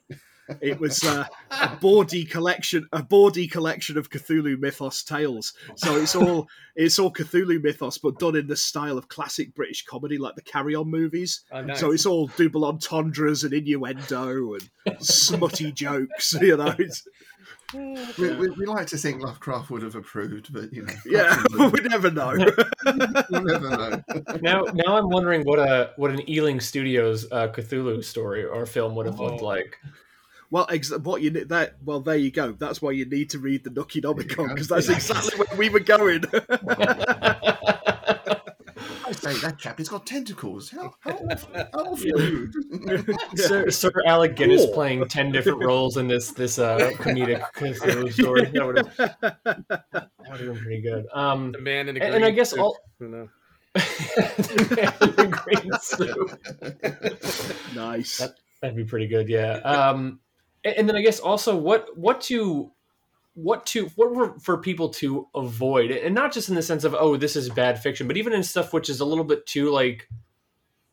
It 0.62 0.80
was 0.80 1.04
uh, 1.04 1.26
a 1.52 1.76
bawdy 1.80 2.26
collection, 2.26 2.88
a 2.92 3.04
bawdy 3.04 3.48
collection 3.48 3.98
of 3.98 4.10
Cthulhu 4.10 4.60
mythos 4.60 5.04
tales. 5.04 5.54
So 5.76 5.96
it's 5.98 6.16
all 6.16 6.48
it's 6.76 6.98
all 7.00 7.12
Cthulhu 7.14 7.62
mythos, 7.62 7.98
but 7.98 8.20
done 8.20 8.36
in 8.36 8.48
the 8.48 8.56
style 8.56 8.98
of 8.98 9.08
classic 9.10 9.54
British 9.56 9.86
comedy, 9.86 10.18
like 10.18 10.36
the 10.36 10.42
Carry 10.42 10.76
On 10.76 10.90
movies. 10.90 11.42
Oh, 11.52 11.62
nice. 11.62 11.80
So 11.80 11.92
it's 11.92 12.06
all 12.06 12.28
double 12.38 12.66
entendres 12.66 13.44
and 13.44 13.54
innuendo 13.54 14.54
and 14.56 14.70
smutty 15.04 15.72
jokes. 15.74 16.34
You 16.42 16.58
know, 16.58 16.74
it's, 16.80 17.08
we, 17.74 18.34
we, 18.36 18.50
we 18.50 18.66
like 18.66 18.88
to 18.88 18.98
think 18.98 19.22
Lovecraft 19.22 19.70
would 19.70 19.84
have 19.84 19.94
approved, 19.96 20.52
but 20.52 20.74
you 20.74 20.84
know, 20.84 20.94
yeah, 21.06 21.42
we 21.70 21.82
never 21.82 22.10
know. 22.10 22.32
wouldn't. 22.32 23.30
never 23.32 23.60
know. 23.70 24.02
now, 24.42 24.62
now 24.74 24.98
I'm 24.98 25.10
wondering 25.10 25.44
what 25.44 25.60
a 25.60 25.92
what 25.98 26.10
an 26.10 26.28
Ealing 26.28 26.60
Studios 26.60 27.28
uh, 27.32 27.48
Cthulhu 27.50 28.04
story 28.04 28.44
or 28.44 28.66
film 28.66 28.96
would 28.96 29.06
have 29.06 29.20
looked 29.20 29.42
Oh. 29.42 29.46
like. 29.46 29.78
Well, 30.52 30.66
ex- 30.72 30.92
what 30.98 31.22
you 31.22 31.30
that. 31.46 31.76
Well, 31.84 32.00
there 32.02 32.16
you 32.16 32.32
go. 32.32 32.54
That's 32.54 32.82
why 32.82 32.92
you 32.92 33.06
need 33.06 33.30
to 33.32 33.40
read 33.40 33.64
the 33.64 33.70
Nookie 33.70 34.02
Nomicon 34.04 34.50
because 34.50 34.68
that's 34.68 34.90
exactly 34.90 35.38
where 35.38 35.58
we 35.58 35.70
were 35.70 35.80
going. 35.80 36.24
I 39.06 39.12
say 39.12 39.34
that 39.40 39.58
chap, 39.58 39.78
he's 39.78 39.90
got 39.90 40.06
tentacles. 40.06 40.70
How, 40.70 40.94
how 41.02 41.12
awful, 41.32 41.50
how 41.54 41.68
awful. 41.74 42.48
Sir, 43.36 43.70
Sir 43.70 43.92
Alec 44.06 44.36
Guinness 44.36 44.66
Cool. 44.66 44.74
playing 44.74 45.08
ten 45.08 45.32
different 45.32 45.64
roles 45.64 45.98
in 45.98 46.08
this 46.08 46.32
this 46.32 46.58
uh, 46.60 46.78
comedic 46.96 47.44
story. 48.14 48.46
That 48.46 48.66
would 48.66 48.78
have 48.78 48.96
that 48.98 50.10
would 50.32 50.40
have 50.40 50.54
been 50.54 50.58
pretty 50.58 50.82
good. 50.82 51.06
Um, 51.14 51.52
the 51.52 51.60
man 51.60 51.90
in 51.90 51.96
the 51.96 52.02
and, 52.02 52.12
green 52.12 52.24
and 52.24 52.26
I 52.26 52.32
guess 52.32 52.52
suit. 52.52 52.60
all 52.60 52.78
You 53.00 53.08
know. 53.10 53.30
the 53.76 55.28
green 55.44 55.72
suit. 55.82 57.76
nice. 57.76 58.18
That- 58.18 58.36
That'd 58.62 58.76
be 58.76 58.84
pretty 58.84 59.08
good, 59.08 59.30
yeah. 59.30 59.54
Um, 59.60 60.20
and, 60.64 60.88
then 60.88 60.96
I 60.96 61.02
guess 61.02 61.20
also 61.20 61.56
what 61.56 61.98
what 61.98 62.22
to 62.22 62.72
what 63.34 63.66
to 63.68 63.86
what 63.96 64.14
for, 64.14 64.40
for 64.40 64.58
people 64.58 64.90
to 64.90 65.28
avoid, 65.36 65.92
and 65.92 66.14
not 66.14 66.34
just 66.34 66.50
in 66.50 66.56
the 66.56 66.62
sense 66.62 66.84
of 66.84 66.96
oh 66.98 67.18
this 67.18 67.36
is 67.36 67.50
bad 67.50 67.82
fiction, 67.82 68.08
but 68.08 68.18
even 68.18 68.34
in 68.34 68.44
stuff 68.44 68.74
which 68.74 68.90
is 68.90 69.00
a 69.00 69.06
little 69.06 69.24
bit 69.24 69.46
too 69.46 69.70
like 69.72 70.08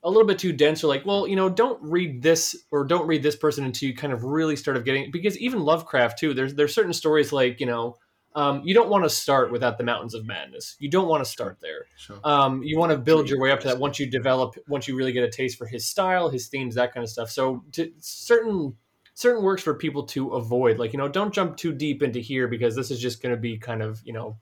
a 0.03 0.11
little 0.11 0.27
bit 0.27 0.39
too 0.39 0.53
dense 0.53 0.85
or 0.85 0.87
like 0.87 1.05
well 1.05 1.27
you 1.27 1.37
know 1.37 1.49
don't 1.49 1.83
read 1.83 2.23
this 2.23 2.65
or 2.71 2.85
don't 2.85 3.09
read 3.09 3.23
this 3.23 3.37
person 3.37 3.65
until 3.65 3.89
you 3.89 3.95
kind 3.95 4.13
of 4.13 4.23
really 4.25 4.55
start 4.55 4.77
of 4.77 4.85
getting 4.85 5.11
because 5.11 5.37
even 5.39 5.61
Lovecraft 5.61 6.19
too 6.19 6.33
there's 6.33 6.55
there's 6.55 6.75
certain 6.75 6.93
stories 6.93 7.33
like 7.33 7.59
you 7.61 7.67
know 7.67 7.97
um, 8.37 8.61
you 8.65 8.75
don't 8.75 8.91
want 8.91 9.03
to 9.03 9.09
start 9.09 9.51
without 9.51 9.79
the 9.79 9.85
mountains 9.85 10.13
of 10.13 10.27
madness. 10.27 10.77
You 10.79 10.91
don't 10.91 11.09
want 11.09 11.25
to 11.25 11.31
start 11.31 11.57
there. 11.63 11.87
Sure. 11.97 12.21
um, 12.23 12.63
you 12.63 12.79
want 12.79 12.93
to 12.93 12.99
build 12.99 13.31
your 13.31 13.41
way 13.41 13.51
up 13.51 13.61
to 13.61 13.69
that 13.69 13.79
once 13.79 13.99
you 13.99 14.05
develop 14.05 14.55
once 14.69 14.87
you 14.87 14.95
really 14.95 15.13
get 15.13 15.25
a 15.25 15.31
taste 15.31 15.57
for 15.57 15.67
his 15.67 15.87
style 15.87 16.29
his 16.29 16.47
themes 16.49 16.75
that 16.75 16.93
kind 16.93 17.03
of 17.03 17.11
stuff. 17.11 17.31
So 17.31 17.65
to, 17.73 17.91
certain 17.99 18.77
certain 19.17 19.43
works 19.43 19.63
for 19.63 19.75
people 19.75 20.05
to 20.05 20.35
avoid 20.35 20.79
like 20.79 20.93
you 20.93 20.99
know 20.99 21.09
don't 21.09 21.35
jump 21.35 21.57
too 21.57 21.73
deep 21.73 22.03
into 22.03 22.21
here 22.21 22.47
because 22.47 22.77
this 22.77 22.91
is 22.91 23.01
just 23.01 23.23
going 23.23 23.35
to 23.35 23.41
be 23.41 23.57
kind 23.57 23.83
of 23.83 24.01
you 24.05 24.13
know 24.13 24.37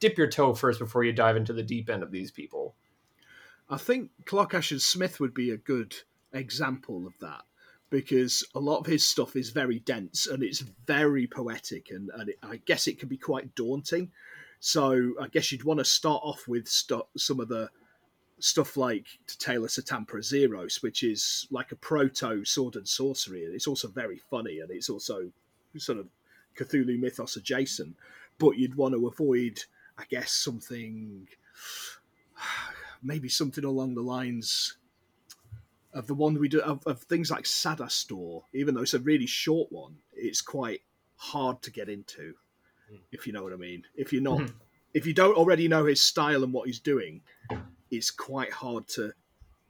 dip 0.00 0.18
your 0.18 0.26
toe 0.26 0.54
first 0.54 0.80
before 0.80 1.04
you 1.04 1.12
dive 1.12 1.36
into 1.36 1.52
the 1.52 1.62
deep 1.62 1.88
end 1.88 2.02
of 2.02 2.10
these 2.10 2.30
people 2.30 2.74
I 3.68 3.76
think 3.78 4.10
Clark 4.26 4.54
Ashton 4.54 4.78
Smith 4.78 5.20
would 5.20 5.34
be 5.34 5.50
a 5.50 5.56
good 5.56 5.94
example 6.32 7.06
of 7.06 7.14
that 7.20 7.42
because 7.90 8.44
a 8.54 8.60
lot 8.60 8.78
of 8.78 8.86
his 8.86 9.06
stuff 9.06 9.36
is 9.36 9.50
very 9.50 9.78
dense 9.78 10.26
and 10.26 10.42
it's 10.42 10.60
very 10.86 11.26
poetic, 11.26 11.90
and, 11.90 12.10
and 12.14 12.30
it, 12.30 12.38
I 12.42 12.56
guess 12.56 12.86
it 12.86 12.98
can 12.98 13.08
be 13.08 13.16
quite 13.16 13.54
daunting. 13.54 14.10
So 14.60 15.14
I 15.20 15.28
guess 15.28 15.52
you'd 15.52 15.64
want 15.64 15.78
to 15.78 15.84
start 15.84 16.20
off 16.24 16.48
with 16.48 16.68
stu- 16.68 17.06
some 17.16 17.40
of 17.40 17.48
the 17.48 17.70
stuff 18.38 18.76
like 18.76 19.06
to 19.26 19.38
Tale 19.38 19.64
of 19.64 19.70
Satampra 19.70 20.16
Zeiros, 20.18 20.82
which 20.82 21.02
is 21.02 21.46
like 21.50 21.72
a 21.72 21.76
proto 21.76 22.44
sword 22.44 22.76
and 22.76 22.86
sorcery, 22.88 23.44
and 23.44 23.54
it's 23.54 23.66
also 23.66 23.88
very 23.88 24.18
funny 24.30 24.60
and 24.60 24.70
it's 24.70 24.90
also 24.90 25.30
sort 25.76 25.98
of 25.98 26.08
Cthulhu 26.56 26.98
mythos 26.98 27.36
adjacent. 27.36 27.96
But 28.38 28.58
you'd 28.58 28.74
want 28.76 28.94
to 28.94 29.06
avoid, 29.06 29.60
I 29.98 30.04
guess, 30.08 30.32
something 30.32 31.28
maybe 33.02 33.28
something 33.28 33.64
along 33.64 33.94
the 33.94 34.02
lines 34.02 34.76
of 35.92 36.06
the 36.08 36.14
one 36.14 36.38
we 36.38 36.48
do 36.48 36.60
of, 36.60 36.84
of 36.86 37.00
things 37.02 37.30
like 37.30 37.44
Sadastor, 37.44 38.42
even 38.52 38.74
though 38.74 38.82
it's 38.82 38.94
a 38.94 38.98
really 38.98 39.26
short 39.26 39.70
one, 39.70 39.94
it's 40.12 40.40
quite 40.40 40.80
hard 41.16 41.62
to 41.62 41.70
get 41.70 41.88
into, 41.88 42.34
if 43.12 43.26
you 43.26 43.32
know 43.32 43.44
what 43.44 43.52
I 43.52 43.56
mean. 43.56 43.84
If 43.94 44.12
you're 44.12 44.22
not, 44.22 44.40
Mhm. 44.40 44.54
If 44.94 45.06
you 45.06 45.12
don't 45.12 45.36
already 45.36 45.68
know 45.68 45.84
his 45.84 46.00
style 46.00 46.44
and 46.44 46.52
what 46.52 46.66
he's 46.66 46.80
doing, 46.80 47.20
it's 47.90 48.10
quite 48.10 48.52
hard 48.52 48.88
to 48.88 49.12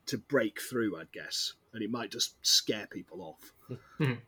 to 0.06 0.18
break 0.18 0.60
through, 0.60 0.98
I'd 0.98 1.10
guess, 1.12 1.54
and 1.72 1.82
it 1.82 1.90
might 1.90 2.10
just 2.10 2.34
scare 2.46 2.86
people 2.86 3.22
off. 3.22 3.78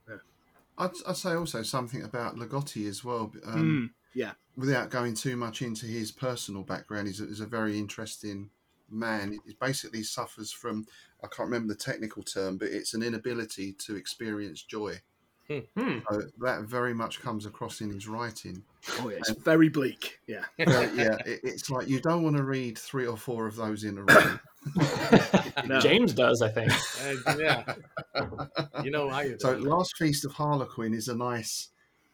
I'd, 0.79 0.91
I'd 1.07 1.17
say 1.17 1.33
also 1.33 1.63
something 1.63 2.03
about 2.03 2.37
Ligotti 2.37 2.89
as 2.89 3.05
well. 3.05 3.33
Um, 3.45 3.91
Mm, 3.91 3.91
yeah, 4.15 4.33
without 4.57 4.91
going 4.91 5.15
too 5.15 5.37
much 5.37 5.63
into 5.63 5.87
his 5.87 6.11
personal 6.11 6.63
background, 6.63 7.09
he's 7.09 7.21
a, 7.21 7.27
he's 7.27 7.41
a 7.41 7.47
very 7.47 7.79
interesting 7.79 8.51
man. 8.91 9.39
He 9.47 9.55
basically 9.61 10.03
suffers 10.03 10.51
from, 10.51 10.87
I 11.23 11.27
can't 11.27 11.49
remember 11.51 11.73
the 11.73 11.79
technical 11.79 12.23
term, 12.23 12.57
but 12.57 12.69
it's 12.69 12.95
an 12.95 13.03
inability 13.03 13.75
to 13.85 13.97
experience 13.97 14.63
joy. 14.63 15.01
Hmm. 15.49 15.99
So 16.11 16.23
that 16.41 16.63
very 16.63 16.95
much 16.95 17.21
comes 17.21 17.47
across 17.47 17.81
in 17.81 17.91
his 17.91 18.09
writing. 18.09 18.63
oh 19.01 19.09
yeah, 19.09 19.19
it's 19.19 19.31
very 19.31 19.69
bleak. 19.69 20.19
Yeah, 20.27 20.45
But 20.59 20.69
yeah, 20.95 21.17
it, 21.25 21.41
it's 21.45 21.71
like 21.71 21.89
you 21.89 22.01
don't 22.01 22.23
want 22.23 22.37
to 22.37 22.43
read 22.43 22.77
three 22.79 23.07
or 23.07 23.17
four 23.17 23.47
of 23.47 23.57
those 23.57 23.85
in 23.85 23.99
a 23.99 24.03
row. 24.03 24.39
No. 25.65 25.81
James 25.81 26.13
does, 26.13 26.43
I 26.43 26.49
think. 26.49 26.73
Uh, 27.27 27.37
yeah, 27.39 27.75
you 28.85 28.91
know 28.91 29.09
how 29.09 29.21
you 29.21 29.37
So. 29.39 29.57
Last 29.57 29.97
Feast 29.97 30.25
of 30.25 30.33
Harlequin 30.33 30.93
is 30.93 31.09
a 31.09 31.15
nice. 31.15 31.69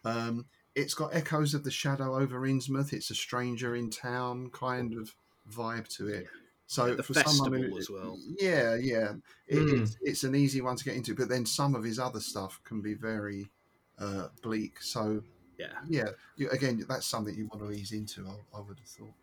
Um, 0.05 0.47
it's 0.75 0.95
got 0.95 1.15
echoes 1.15 1.55
of 1.55 1.65
the 1.65 1.71
Shadow 1.71 2.17
over 2.17 2.41
Innsmouth. 2.41 2.93
It's 2.93 3.11
a 3.11 3.15
stranger 3.15 3.75
in 3.75 3.91
town 3.91 4.51
kind 4.53 4.95
of 4.95 5.15
vibe 5.51 5.89
to 5.97 6.09
it. 6.09 6.27
So 6.73 6.95
The 6.95 7.03
for 7.03 7.13
someone 7.13 7.53
festival 7.53 7.71
who, 7.75 7.79
as 7.79 7.91
well. 7.91 8.19
Yeah, 8.41 8.77
yeah. 8.77 9.13
It, 9.47 9.57
Mm. 9.59 9.83
it's, 9.83 9.97
it's 10.01 10.25
an 10.25 10.35
easy 10.35 10.63
one 10.63 10.75
to 10.77 10.85
get 10.85 10.95
into, 10.97 11.15
but 11.15 11.29
then 11.29 11.45
some 11.45 11.75
of 11.75 11.85
his 11.85 11.99
other 11.99 12.21
stuff 12.21 12.61
can 12.65 12.81
be 12.81 12.95
very 12.95 13.51
uh, 13.99 14.29
bleak. 14.43 14.81
So 14.81 15.23
Yeah. 15.59 15.67
yeah, 15.87 16.09
you, 16.37 16.49
again, 16.49 16.83
that's 16.89 17.07
something 17.07 17.35
you 17.35 17.47
want 17.53 17.63
to 17.63 17.71
ease 17.79 17.93
into. 17.93 18.27
I, 18.27 18.57
I 18.57 18.61
would 18.61 18.79
have 18.79 18.89
thought. 18.89 19.15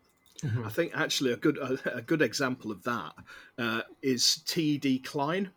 Mhm. 0.42 0.64
I 0.64 0.70
think 0.70 0.92
actually 0.94 1.32
a 1.32 1.36
good 1.36 1.58
a, 1.58 1.96
a 1.96 2.02
good 2.02 2.22
example 2.22 2.70
of 2.70 2.84
that 2.84 3.12
uh, 3.58 3.82
is 4.00 4.36
T.D. 4.46 5.00
Klein, 5.00 5.50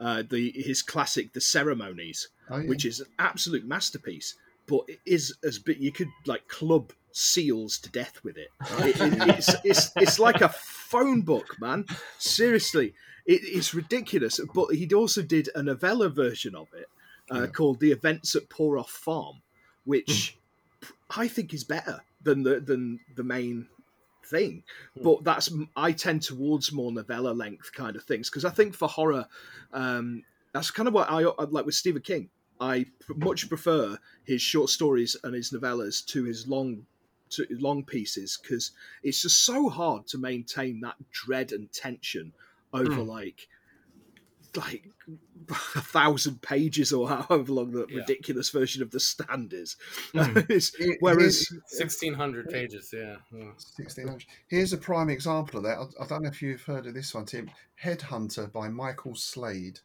uh, 0.00 0.22
the 0.28 0.50
his 0.56 0.80
classic 0.82 1.34
The 1.34 1.40
Ceremonies, 1.42 2.28
Oh, 2.48 2.56
yeah. 2.56 2.68
which 2.68 2.86
is 2.86 3.00
an 3.00 3.08
absolute 3.18 3.66
masterpiece, 3.66 4.36
but 4.66 4.80
it 4.88 5.00
is 5.04 5.34
as 5.44 5.58
bit 5.58 5.76
you 5.76 5.92
could 5.92 6.08
like 6.24 6.48
club 6.48 6.92
seals 7.12 7.78
to 7.80 7.90
death 7.90 8.20
with 8.24 8.36
it. 8.38 8.48
It- 8.80 9.00
it- 9.00 9.28
it's, 9.38 9.54
it's 9.64 9.90
it's 9.96 10.18
like 10.18 10.40
a 10.40 10.48
phone 10.86 11.22
book, 11.22 11.56
man. 11.60 11.84
Seriously, 12.18 12.94
it, 13.26 13.40
it's 13.44 13.74
ridiculous. 13.74 14.40
But 14.54 14.74
he 14.74 14.88
also 14.94 15.22
did 15.22 15.48
a 15.54 15.62
novella 15.62 16.08
version 16.08 16.54
of 16.54 16.68
it 16.74 16.88
uh, 17.30 17.40
Yeah. 17.40 17.46
called 17.48 17.80
The 17.80 17.92
Events 17.92 18.34
at 18.36 18.48
Poroth 18.48 18.88
Farm, 18.88 19.42
which 19.84 20.38
I 21.10 21.28
think 21.28 21.52
is 21.52 21.64
better 21.64 22.00
than 22.22 22.42
the 22.42 22.60
than 22.60 23.00
the 23.16 23.24
main 23.24 23.68
thing. 24.24 24.62
Hmm. 24.96 25.02
But 25.04 25.24
that's 25.24 25.50
I 25.76 25.92
tend 25.92 26.22
towards 26.22 26.72
more 26.72 26.92
novella 26.92 27.32
length 27.32 27.72
kind 27.72 27.96
of 27.96 28.04
things 28.04 28.28
because 28.30 28.44
I 28.44 28.50
think 28.50 28.74
for 28.74 28.88
horror, 28.88 29.26
um, 29.72 30.22
that's 30.52 30.70
kind 30.70 30.88
of 30.88 30.94
what 30.94 31.10
I, 31.10 31.22
I 31.22 31.44
like 31.44 31.66
with 31.66 31.74
Stephen 31.74 32.02
King. 32.02 32.30
I 32.58 32.86
much 33.14 33.48
prefer 33.48 33.98
his 34.24 34.40
short 34.40 34.70
stories 34.70 35.14
and 35.22 35.34
his 35.34 35.50
novellas 35.50 36.04
to 36.06 36.24
his 36.24 36.46
long 36.48 36.86
to 37.30 37.46
long 37.50 37.84
pieces 37.84 38.38
because 38.40 38.70
it's 39.02 39.22
just 39.22 39.44
so 39.44 39.68
hard 39.68 40.06
to 40.08 40.18
maintain 40.18 40.80
that 40.80 40.94
dread 41.10 41.52
and 41.52 41.72
tension 41.72 42.32
over 42.72 42.94
Hmm. 42.94 43.08
like 43.08 43.48
like 44.54 44.88
a 45.50 45.54
thousand 45.82 46.40
pages 46.40 46.90
or 46.92 47.08
however 47.28 47.52
long 47.52 47.72
the 47.72 47.86
Yeah. 47.90 47.98
ridiculous 47.98 48.48
version 48.50 48.82
of 48.82 48.90
the 48.90 49.00
stand 49.00 49.52
is. 49.52 49.76
It's- 50.14 50.74
Here- 50.74 50.96
whereas 51.00 51.46
here's- 51.48 51.62
Sixteen 51.66 52.14
hundred 52.14 52.48
pages. 52.48 52.90
Yeah. 52.92 53.16
yeah. 53.32 53.52
1600. 53.76 54.24
Here's 54.48 54.72
a 54.72 54.78
prime 54.78 55.10
example 55.10 55.58
of 55.58 55.64
that. 55.64 55.78
I, 56.00 56.04
I 56.04 56.06
don't 56.06 56.22
know 56.22 56.28
if 56.30 56.40
you've 56.40 56.62
heard 56.62 56.86
of 56.86 56.94
this 56.94 57.14
one, 57.14 57.26
Tim. 57.26 57.50
Headhunter 57.82 58.50
by 58.50 58.68
Michael 58.68 59.14
Slade. 59.14 59.80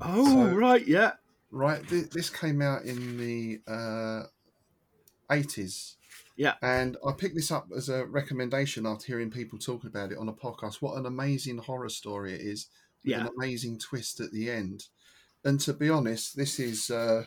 oh 0.00 0.50
So- 0.50 0.54
right 0.56 0.86
yeah 0.86 1.12
Right, 1.52 1.86
th- 1.88 2.10
this 2.10 2.30
came 2.30 2.60
out 2.60 2.82
in 2.82 3.16
the 3.16 3.60
uh, 3.68 4.24
80s. 5.30 5.94
Yeah. 6.36 6.54
And 6.62 6.96
I 7.06 7.12
picked 7.12 7.36
this 7.36 7.50
up 7.50 7.68
as 7.76 7.88
a 7.88 8.06
recommendation 8.06 8.86
after 8.86 9.06
hearing 9.06 9.30
people 9.30 9.58
talking 9.58 9.88
about 9.88 10.12
it 10.12 10.18
on 10.18 10.28
a 10.28 10.32
podcast. 10.32 10.76
What 10.82 10.96
an 10.96 11.06
amazing 11.06 11.58
horror 11.58 11.88
story 11.88 12.34
it 12.34 12.40
is, 12.40 12.68
with 13.04 13.12
Yeah. 13.12 13.20
an 13.20 13.30
amazing 13.36 13.78
twist 13.78 14.20
at 14.20 14.32
the 14.32 14.50
end. 14.50 14.84
And 15.44 15.60
to 15.60 15.72
be 15.72 15.90
honest, 15.90 16.36
this 16.36 16.58
is 16.58 16.90
uh, 16.90 17.24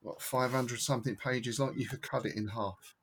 what 0.00 0.20
500 0.22 0.80
something 0.80 1.14
pages 1.16 1.60
long. 1.60 1.74
You 1.78 1.86
could 1.88 2.02
cut 2.02 2.26
it 2.26 2.34
in 2.36 2.48
half. 2.48 2.94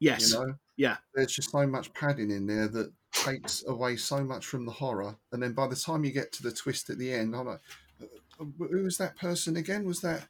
yes 0.00 0.32
You 0.32 0.38
know, 0.38 0.54
yeah 0.76 0.96
there's 1.14 1.32
just 1.32 1.50
so 1.52 1.64
much 1.66 1.92
padding 1.94 2.30
in 2.32 2.46
there 2.46 2.66
that 2.68 2.92
takes 3.12 3.62
away 3.68 3.96
so 3.96 4.24
much 4.24 4.44
from 4.46 4.66
the 4.66 4.72
horror. 4.72 5.16
And 5.32 5.40
then 5.42 5.52
by 5.52 5.68
the 5.68 5.76
time 5.76 6.04
you 6.04 6.10
get 6.10 6.32
to 6.32 6.42
the 6.42 6.50
twist 6.52 6.90
at 6.90 6.98
the 6.98 7.12
end, 7.12 7.36
I'm 7.36 7.46
like, 7.46 7.60
"Uh, 8.02 8.44
who 8.58 8.82
was 8.82 8.98
that 8.98 9.16
person 9.16 9.56
again? 9.56 9.84
Was 9.84 10.00
that? 10.00 10.26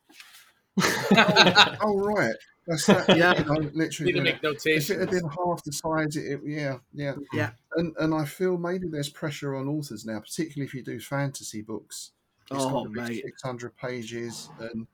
oh 1.82 1.96
right, 1.98 2.34
that's 2.66 2.86
that. 2.86 3.16
Yeah. 3.16 3.38
you 3.38 3.44
know, 3.44 3.54
Need 3.54 3.74
literally. 3.74 4.12
to 4.12 4.20
make 4.22 4.34
If 4.36 4.42
it 4.42 4.42
notations. 4.44 5.00
had 5.00 5.10
been 5.10 5.28
half 5.28 5.62
the 5.64 5.72
size, 5.72 6.16
it, 6.16 6.24
it 6.32 6.40
yeah, 6.44 6.76
yeah, 6.92 7.14
Yeah. 7.32 7.50
And 7.76 7.94
and 7.98 8.14
I 8.14 8.24
feel 8.24 8.56
maybe 8.56 8.88
there's 8.88 9.08
pressure 9.08 9.54
on 9.56 9.68
authors 9.68 10.04
now, 10.04 10.20
particularly 10.20 10.66
if 10.66 10.74
you 10.74 10.82
do 10.82 11.00
fantasy 11.00 11.62
books. 11.62 12.12
It's 12.50 12.60
Oh, 12.62 12.70
got 12.70 12.82
to 12.84 12.88
be 12.90 13.00
mate. 13.00 13.22
600 13.24 13.76
pages, 13.76 14.50
and 14.60 14.86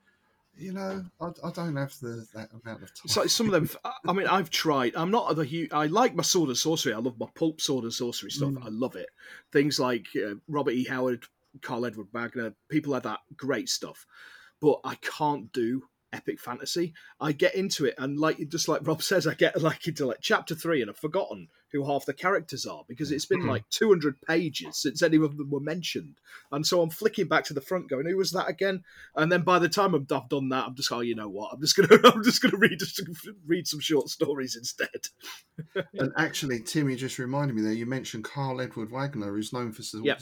you 0.57 0.73
know, 0.73 1.05
I, 1.21 1.27
I 1.43 1.51
don't 1.51 1.75
have 1.77 1.99
the 2.01 2.27
that 2.35 2.51
amount 2.53 2.83
of 2.83 2.89
time. 2.95 3.03
It's 3.05 3.17
like 3.17 3.29
some 3.29 3.47
of 3.47 3.53
them. 3.53 3.69
I 4.07 4.13
mean, 4.13 4.27
I've 4.27 4.51
tried. 4.51 4.95
I'm 4.95 5.11
not 5.11 5.35
the 5.35 5.45
huge. 5.45 5.73
I 5.73 5.87
like 5.87 6.15
my 6.15 6.23
sword 6.23 6.49
and 6.49 6.59
sorcery. 6.59 6.93
I 6.93 6.99
love 6.99 7.19
my 7.19 7.27
pulp 7.35 7.61
sword 7.61 7.85
and 7.85 7.93
sorcery 7.93 8.31
stuff. 8.31 8.51
Mm. 8.51 8.65
I 8.65 8.69
love 8.69 8.95
it. 8.97 9.09
Things 9.53 9.81
like 9.81 10.07
uh, 10.17 10.35
Robert 10.49 10.73
E. 10.73 10.85
Howard, 10.85 11.25
Karl 11.63 11.87
Edward 11.87 12.09
Wagner, 12.13 12.55
people 12.69 12.93
like 12.93 13.03
that. 13.05 13.21
Great 13.37 13.69
stuff. 13.69 14.07
But 14.61 14.79
I 14.85 14.95
can't 14.97 15.51
do 15.53 15.85
epic 16.13 16.41
fantasy. 16.41 16.93
I 17.21 17.33
get 17.33 17.55
into 17.55 17.85
it, 17.87 17.95
and 17.99 18.19
like 18.19 18.39
just 18.49 18.69
like 18.69 18.87
Rob 18.87 19.03
says, 19.03 19.27
I 19.27 19.35
get 19.35 19.61
like 19.61 19.87
into 19.87 20.07
like 20.07 20.19
chapter 20.21 20.55
three, 20.55 20.81
and 20.83 20.91
I've 20.91 20.99
forgotten 20.99 21.49
who 21.73 21.85
half 21.87 22.05
the 22.05 22.13
characters 22.13 22.67
are 22.67 22.83
because 22.89 23.13
it's 23.13 23.27
been 23.27 23.43
Mhm. 23.43 23.49
like 23.49 23.69
200 23.71 24.21
pages 24.23 24.77
since 24.77 25.03
any 25.03 25.17
of 25.19 25.37
them 25.37 25.51
were 25.51 25.61
mentioned, 25.61 26.17
and 26.51 26.67
so 26.67 26.83
I'm 26.83 26.91
flicking 26.91 27.29
back 27.29 27.45
to 27.45 27.55
the 27.55 27.61
front, 27.61 27.89
going, 27.89 28.07
"Who 28.07 28.17
was 28.17 28.33
that 28.33 28.49
again?" 28.49 28.83
And 29.15 29.31
then 29.31 29.43
by 29.43 29.59
the 29.61 29.69
time 29.69 29.95
I'm, 29.95 30.07
I've 30.11 30.29
done 30.29 30.49
that, 30.49 30.67
I'm 30.67 30.75
just, 30.75 30.91
oh, 30.91 31.01
you 31.01 31.15
know 31.15 31.29
what? 31.29 31.53
I'm 31.53 31.61
just 31.61 31.77
gonna, 31.77 31.89
I'm 32.05 32.25
just 32.25 32.43
gonna 32.43 32.57
read 32.59 32.79
just 32.81 33.01
read 33.47 33.67
some 33.69 33.81
short 33.81 34.09
stories 34.09 34.57
instead. 34.57 34.89
And 35.95 36.13
actually, 36.17 36.61
Timmy 36.61 36.97
just 36.97 37.19
reminded 37.19 37.55
me 37.55 37.63
there. 37.63 37.73
You 37.73 37.87
mentioned 37.87 38.25
Karl 38.25 38.61
Edward 38.61 38.91
Wagner, 38.91 39.33
who's 39.33 39.53
known 39.53 39.73
for 39.73 39.83
Yep. 40.03 40.21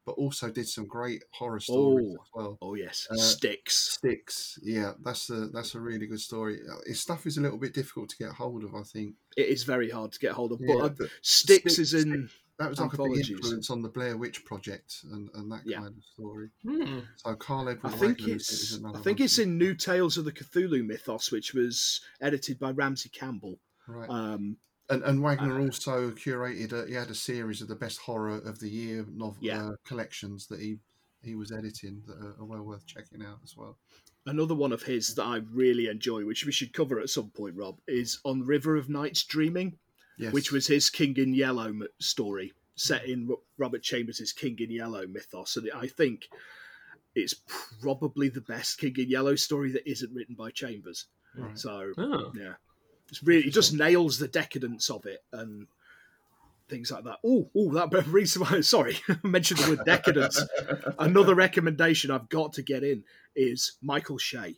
Sorcery, 0.00 0.16
but 0.16 0.20
also 0.22 0.50
did 0.50 0.68
some 0.68 0.86
great 0.86 1.22
horror 1.32 1.60
stories 1.60 2.16
Oh. 2.18 2.22
as 2.22 2.28
well. 2.34 2.58
Oh 2.62 2.74
yes, 2.74 3.06
Uh, 3.10 3.16
sticks. 3.16 3.76
Sticks, 3.94 4.58
yeah, 4.62 4.92
that's 5.04 5.30
a 5.30 5.48
that's 5.48 5.74
a 5.74 5.80
really 5.80 6.06
good 6.06 6.20
story. 6.20 6.60
Uh, 6.68 6.76
His 6.86 7.00
stuff 7.00 7.26
is 7.26 7.38
a 7.38 7.40
little 7.40 7.58
bit 7.58 7.74
difficult 7.74 8.10
to 8.10 8.16
get 8.16 8.32
hold 8.32 8.64
of, 8.64 8.74
I 8.74 8.82
think. 8.82 9.14
It 9.36 9.48
is 9.48 9.64
very 9.64 9.90
hard 9.90 10.12
to 10.12 10.18
get 10.18 10.32
hold 10.32 10.52
of, 10.52 10.60
Yeah, 10.60 10.74
but 10.74 10.84
uh, 10.84 10.88
but 10.90 11.10
sticks, 11.22 11.74
Sticks- 11.74 11.78
is 11.78 11.94
in. 11.94 12.28
that 12.58 12.68
was 12.70 12.78
like 12.80 12.92
a 12.92 13.02
big 13.04 13.30
influence 13.30 13.70
on 13.70 13.80
the 13.82 13.88
Blair 13.88 14.16
Witch 14.18 14.44
Project 14.44 14.96
and, 15.12 15.30
and 15.34 15.50
that 15.50 15.62
Yeah. 15.64 15.78
kind 15.78 15.96
of 15.96 16.04
story. 16.04 16.50
Hmm. 16.62 17.00
So 17.16 17.34
Karl 17.36 17.68
I 17.68 17.74
think 17.74 18.18
Wagner 18.18 18.34
it's. 18.34 18.52
is 18.52 18.72
another 18.74 18.98
I 18.98 19.02
think 19.02 19.18
one. 19.18 19.24
it's 19.24 19.38
in 19.38 19.56
New 19.56 19.74
Tales 19.74 20.18
of 20.18 20.24
the 20.26 20.32
Cthulhu 20.32 20.84
Mythos, 20.84 21.30
which 21.32 21.54
was 21.54 22.00
edited 22.20 22.58
by 22.58 22.72
Ramsey 22.72 23.08
Campbell. 23.10 23.58
right. 23.86 24.08
Um, 24.10 24.56
And, 24.90 25.02
and 25.04 25.22
Wagner 25.22 25.60
Uh, 25.60 25.64
also 25.66 26.10
curated. 26.10 26.72
A, 26.72 26.86
he 26.86 26.94
had 26.94 27.10
a 27.10 27.14
series 27.14 27.62
of 27.62 27.68
the 27.68 27.76
best 27.76 27.98
horror 27.98 28.38
of 28.38 28.58
the 28.58 28.68
year 28.68 29.06
novel 29.10 29.38
Yeah. 29.40 29.68
uh, 29.68 29.72
collections 29.84 30.46
that 30.48 30.60
he 30.60 30.78
he 31.22 31.34
was 31.34 31.52
editing 31.52 32.02
that 32.06 32.16
are, 32.16 32.34
are 32.40 32.44
well 32.46 32.62
worth 32.62 32.86
checking 32.86 33.22
out 33.22 33.38
as 33.44 33.54
well. 33.56 33.78
another 34.26 34.54
one 34.54 34.72
of 34.72 34.82
his 34.82 35.14
that 35.14 35.24
I 35.24 35.36
really 35.52 35.86
enjoy, 35.88 36.24
which 36.24 36.44
we 36.46 36.52
should 36.52 36.72
cover 36.72 36.98
at 37.00 37.10
some 37.10 37.30
point, 37.30 37.56
Rob, 37.56 37.78
is 37.86 38.20
on 38.24 38.42
River 38.46 38.76
of 38.76 38.88
Nights 38.88 39.24
Dreaming, 39.24 39.78
Yes, 40.18 40.32
which 40.32 40.50
was 40.52 40.66
his 40.66 40.88
King 40.90 41.16
in 41.18 41.34
Yellow 41.34 41.72
story 41.98 42.52
set 42.74 43.04
in 43.04 43.28
Robert 43.58 43.82
Chambers' 43.82 44.32
King 44.32 44.58
in 44.60 44.70
Yellow 44.70 45.06
mythos. 45.06 45.56
And 45.56 45.70
I 45.74 45.86
think 45.88 46.28
it's 47.14 47.34
probably 47.82 48.28
the 48.30 48.40
best 48.40 48.78
King 48.78 48.94
in 48.98 49.08
Yellow 49.10 49.34
story 49.36 49.70
that 49.72 49.86
isn't 49.90 50.12
written 50.14 50.34
by 50.34 50.50
Chambers. 50.50 51.06
Right. 51.36 51.58
So 51.58 51.92
Oh. 51.98 52.32
yeah, 52.34 52.54
it's 53.10 53.22
really 53.22 53.46
it 53.48 53.52
just 53.52 53.74
nails 53.74 54.18
the 54.18 54.28
decadence 54.28 54.88
of 54.90 55.04
it 55.06 55.22
and 55.32 55.66
things 56.68 56.90
like 56.90 57.04
that. 57.04 57.18
Oh, 57.24 57.48
oh, 57.56 57.72
that 57.74 57.90
brings 58.06 58.32
to 58.34 58.40
mind. 58.40 58.64
Sorry, 58.64 58.96
I 59.08 59.16
mentioned 59.26 59.60
the 59.60 59.70
word 59.76 59.84
decadence. 59.84 60.40
Another 60.98 61.34
recommendation 61.34 62.10
I've 62.10 62.28
got 62.28 62.52
to 62.54 62.62
get 62.62 62.84
in 62.84 63.04
is 63.34 63.72
Michael 63.82 64.18
Shea. 64.18 64.56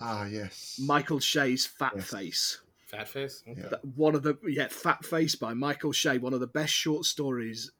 Ah, 0.00 0.24
yes. 0.26 0.78
Michael 0.82 1.20
Shea's 1.20 1.66
Fat 1.66 1.92
Yes. 1.96 2.10
Face. 2.10 2.60
Fat 2.86 3.08
face. 3.08 3.42
Okay. 3.48 3.62
Yeah. 3.70 3.78
One 3.94 4.14
of 4.14 4.22
the 4.22 4.36
yeah, 4.46 4.66
Fat 4.68 5.04
Face 5.04 5.34
by 5.36 5.54
Michael 5.54 5.92
Shea. 5.92 6.18
One 6.18 6.34
of 6.34 6.40
the 6.40 6.46
best 6.46 6.72
short 6.72 7.04
stories. 7.04 7.70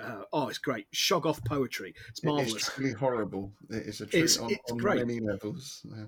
Uh, 0.00 0.22
oh, 0.32 0.48
it's 0.48 0.58
great. 0.58 0.86
Shog 0.92 1.26
off 1.26 1.44
poetry. 1.44 1.94
It's 2.08 2.22
marvelous. 2.24 2.62
is 2.62 2.68
truly 2.74 2.92
horrible. 2.92 3.52
It 3.70 3.86
is 3.86 4.00
a 4.00 4.06
treat 4.06 4.20
It's- 4.24 4.38
on, 4.38 4.50
it's 4.52 4.70
on 4.72 4.78
great. 4.78 5.04
many 5.06 5.20
levels. 5.20 5.82
Yeah. 5.84 6.04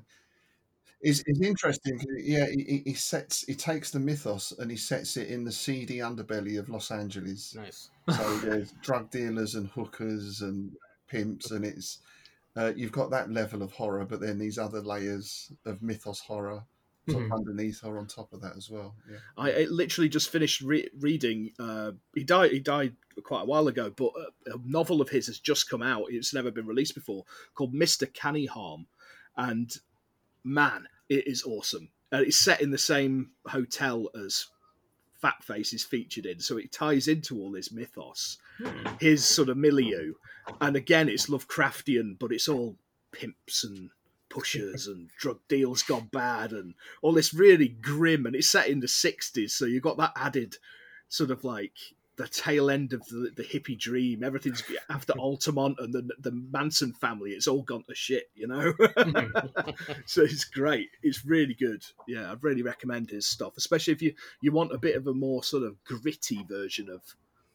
It's, 1.02 1.22
it's 1.26 1.40
interesting. 1.40 2.00
Yeah, 2.18 2.46
he, 2.46 2.82
he- 2.84 2.94
sets 2.94 3.44
he 3.46 3.54
takes 3.54 3.90
the 3.90 3.98
mythos 4.00 4.52
and 4.58 4.70
he 4.70 4.76
sets 4.76 5.16
it 5.16 5.28
in 5.28 5.44
the 5.44 5.52
seedy 5.52 5.98
underbelly 5.98 6.58
of 6.58 6.68
Los 6.68 6.90
Angeles. 6.90 7.54
Nice. 7.54 7.90
So 8.16 8.36
there's 8.44 8.72
drug 8.82 9.10
dealers 9.10 9.54
and 9.54 9.68
hookers 9.68 10.42
and 10.42 10.72
pimps, 11.08 11.50
and 11.52 11.64
it's 11.64 11.98
uh, 12.56 12.72
you've 12.76 12.92
got 12.92 13.10
that 13.10 13.30
level 13.30 13.62
of 13.62 13.72
horror, 13.72 14.04
but 14.04 14.20
then 14.20 14.38
these 14.38 14.58
other 14.58 14.80
layers 14.82 15.50
of 15.64 15.82
mythos 15.82 16.20
horror 16.20 16.64
Mhm. 17.08 17.32
underneath 17.32 17.82
or 17.82 17.98
on 17.98 18.06
top 18.06 18.32
of 18.32 18.42
that 18.42 18.56
as 18.56 18.68
well. 18.70 18.94
Yeah. 19.10 19.16
I, 19.36 19.52
I 19.52 19.64
literally 19.70 20.08
just 20.08 20.30
finished 20.30 20.60
re- 20.60 20.90
reading. 21.00 21.50
Uh, 21.58 21.92
he 22.14 22.22
died. 22.22 22.52
He 22.52 22.60
died 22.60 22.94
quite 23.24 23.42
a 23.42 23.46
while 23.46 23.66
ago, 23.68 23.90
but 23.90 24.12
a, 24.46 24.50
a 24.54 24.58
novel 24.64 25.00
of 25.00 25.08
his 25.08 25.26
has 25.26 25.38
just 25.40 25.68
come 25.68 25.82
out. 25.82 26.04
It's 26.10 26.34
never 26.34 26.50
been 26.50 26.66
released 26.66 26.94
before, 26.94 27.24
called 27.54 27.72
Mister 27.74 28.04
Cannyharme, 28.06 28.84
and 29.36 29.74
man, 30.44 30.88
it 31.08 31.26
is 31.26 31.44
awesome. 31.44 31.90
Uh, 32.12 32.22
it's 32.26 32.36
set 32.36 32.60
in 32.60 32.70
the 32.70 32.78
same 32.78 33.30
hotel 33.46 34.08
as 34.14 34.46
Fat 35.20 35.42
Face 35.42 35.72
is 35.72 35.84
featured 35.84 36.26
in, 36.26 36.40
so 36.40 36.56
it 36.56 36.72
ties 36.72 37.08
into 37.08 37.38
all 37.38 37.52
this 37.52 37.70
mythos, 37.70 38.38
his 38.98 39.24
sort 39.24 39.48
of 39.48 39.56
milieu, 39.56 40.14
and 40.60 40.76
again, 40.76 41.08
it's 41.08 41.26
Lovecraftian, 41.26 42.18
but 42.18 42.32
it's 42.32 42.48
all 42.48 42.76
pimps 43.12 43.64
and 43.64 43.90
pushers 44.28 44.86
and 44.86 45.10
drug 45.18 45.40
deals 45.48 45.82
gone 45.82 46.08
bad 46.12 46.52
and 46.52 46.74
all 47.02 47.12
this 47.12 47.34
really 47.34 47.68
grim. 47.68 48.26
And 48.26 48.34
it's 48.34 48.50
set 48.50 48.68
in 48.68 48.80
the 48.80 48.86
60s 48.86 49.50
so 49.50 49.66
you've 49.66 49.82
got 49.82 49.98
that 49.98 50.12
added 50.16 50.56
sort 51.08 51.30
of 51.30 51.44
like 51.44 51.76
the 52.20 52.28
tail 52.28 52.68
end 52.68 52.92
of 52.92 53.06
the, 53.06 53.32
the 53.34 53.42
hippie 53.42 53.78
dream. 53.78 54.22
Everything's 54.22 54.62
after 54.90 55.12
altamont 55.18 55.78
and 55.80 55.94
the, 55.94 56.06
the 56.18 56.32
manson 56.52 56.92
family 56.92 57.30
it's 57.30 57.46
all 57.46 57.62
gone 57.62 57.82
to 57.88 57.94
shit 57.94 58.30
you 58.34 58.46
know? 58.46 58.74
So 60.06 60.22
it's 60.22 60.44
great. 60.44 60.90
It's 61.02 61.24
really 61.24 61.54
good. 61.54 61.82
Yeah 62.06 62.30
i'd 62.30 62.44
really 62.44 62.62
recommend 62.62 63.10
his 63.10 63.26
stuff 63.26 63.54
especially 63.56 63.94
if 63.94 64.02
you 64.02 64.12
you 64.42 64.52
want 64.52 64.72
a 64.72 64.78
bit 64.78 64.96
of 64.96 65.06
a 65.06 65.14
more 65.14 65.42
sort 65.42 65.62
of 65.62 65.82
gritty 65.84 66.44
version 66.46 66.90
of 66.90 67.00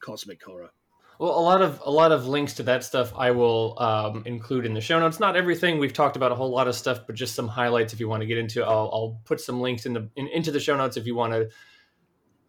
cosmic 0.00 0.42
horror. 0.42 0.70
Well, 1.18 1.38
a 1.38 1.40
lot 1.40 1.62
of 1.62 1.80
a 1.84 1.90
lot 1.90 2.12
of 2.12 2.26
links 2.26 2.54
to 2.54 2.62
that 2.64 2.84
stuff 2.84 3.12
I 3.16 3.30
will 3.30 3.78
um, 3.78 4.22
include 4.26 4.66
in 4.66 4.74
the 4.74 4.80
show 4.80 4.98
notes. 4.98 5.18
Not 5.18 5.36
everything. 5.36 5.78
We've 5.78 5.92
talked 5.92 6.16
about 6.16 6.32
a 6.32 6.34
whole 6.34 6.50
lot 6.50 6.68
of 6.68 6.74
stuff, 6.74 7.06
but 7.06 7.14
just 7.16 7.34
some 7.34 7.48
highlights 7.48 7.94
if 7.94 8.00
you 8.00 8.08
want 8.08 8.20
to 8.20 8.26
get 8.26 8.36
into. 8.36 8.62
I'll, 8.62 8.90
I'll 8.92 9.20
put 9.24 9.40
some 9.40 9.60
links 9.60 9.86
in 9.86 9.94
the 9.94 10.10
in, 10.16 10.28
into 10.28 10.50
the 10.50 10.60
show 10.60 10.76
notes 10.76 10.98
if 10.98 11.06
you 11.06 11.14
want 11.14 11.32
to 11.32 11.48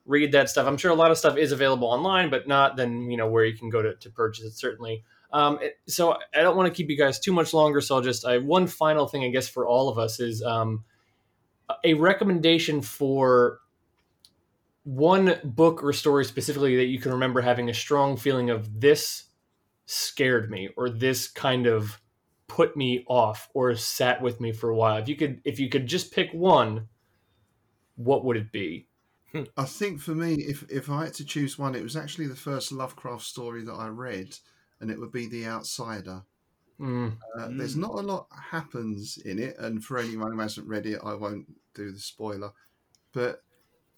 read 0.07 0.31
that 0.31 0.49
stuff. 0.49 0.65
I'm 0.65 0.77
sure 0.77 0.89
a 0.89 0.95
lot 0.95 1.11
of 1.11 1.17
stuff 1.17 1.37
is 1.37 1.51
available 1.51 1.87
online, 1.87 2.29
but 2.29 2.47
not 2.47 2.75
then 2.77 3.11
you 3.11 3.17
know 3.17 3.27
where 3.29 3.45
you 3.45 3.55
can 3.55 3.69
go 3.69 3.81
to, 3.81 3.93
to 3.95 4.09
purchase 4.09 4.45
it 4.45 4.53
certainly. 4.53 5.03
Um, 5.31 5.59
it- 5.61 5.77
so 5.87 6.13
I 6.33 6.41
don't 6.41 6.57
want 6.57 6.73
to 6.73 6.75
keep 6.75 6.89
you 6.89 6.97
guys 6.97 7.19
too 7.19 7.33
much 7.33 7.53
longer. 7.53 7.81
So 7.81 7.95
I'll 7.95 8.01
just 8.01 8.25
I, 8.25 8.39
one 8.39 8.67
final 8.67 9.07
thing 9.07 9.23
I 9.23 9.29
guess 9.29 9.47
for 9.47 9.67
all 9.67 9.89
of 9.89 9.99
us 9.99 10.19
is 10.19 10.41
um, 10.41 10.83
a 11.83 11.93
recommendation 11.93 12.81
for 12.81 13.59
one 14.83 15.37
book 15.43 15.83
or 15.83 15.91
story 15.91 16.23
specifically 16.23 16.77
that 16.77 16.85
you 16.85 16.99
can 16.99 17.11
remember 17.11 17.41
having 17.41 17.69
a 17.69 17.73
strong 17.73 18.15
feeling 18.15 18.49
of 18.49 18.79
this 18.79 19.25
scared 19.85 20.49
me 20.49 20.69
or 20.77 20.89
this 20.89 21.27
kind 21.27 21.67
of 21.67 21.99
put 22.47 22.77
me 22.77 23.03
off 23.09 23.49
or 23.53 23.75
sat 23.75 24.21
with 24.21 24.39
me 24.39 24.53
for 24.53 24.69
a 24.69 24.75
while 24.75 24.97
if 24.97 25.09
you 25.09 25.15
could 25.17 25.41
if 25.43 25.59
you 25.59 25.67
could 25.67 25.87
just 25.87 26.13
pick 26.13 26.31
one 26.31 26.87
what 27.97 28.23
would 28.23 28.37
it 28.37 28.49
be 28.53 28.87
I 29.57 29.65
think 29.65 29.99
for 30.01 30.15
me, 30.15 30.35
if 30.35 30.63
if 30.69 30.89
I 30.89 31.05
had 31.05 31.13
to 31.15 31.25
choose 31.25 31.57
one, 31.57 31.75
it 31.75 31.83
was 31.83 31.95
actually 31.97 32.27
the 32.27 32.35
first 32.35 32.71
Lovecraft 32.71 33.23
story 33.25 33.63
that 33.63 33.73
I 33.73 33.87
read, 33.87 34.37
and 34.79 34.91
it 34.91 34.99
would 34.99 35.11
be 35.11 35.27
The 35.27 35.45
Outsider. 35.45 36.25
mm, 36.79 37.17
Uh, 37.37 37.49
There's 37.55 37.75
Mm. 37.75 37.79
not 37.81 37.95
a 37.95 38.01
lot 38.01 38.27
happens 38.31 39.17
in 39.17 39.39
it, 39.39 39.57
and 39.57 39.83
for 39.83 39.97
anyone 39.97 40.31
who 40.31 40.39
hasn't 40.39 40.67
read 40.67 40.85
it, 40.85 40.99
I 41.03 41.13
won't 41.13 41.47
do 41.73 41.91
the 41.91 41.99
spoiler. 41.99 42.53
But 43.13 43.43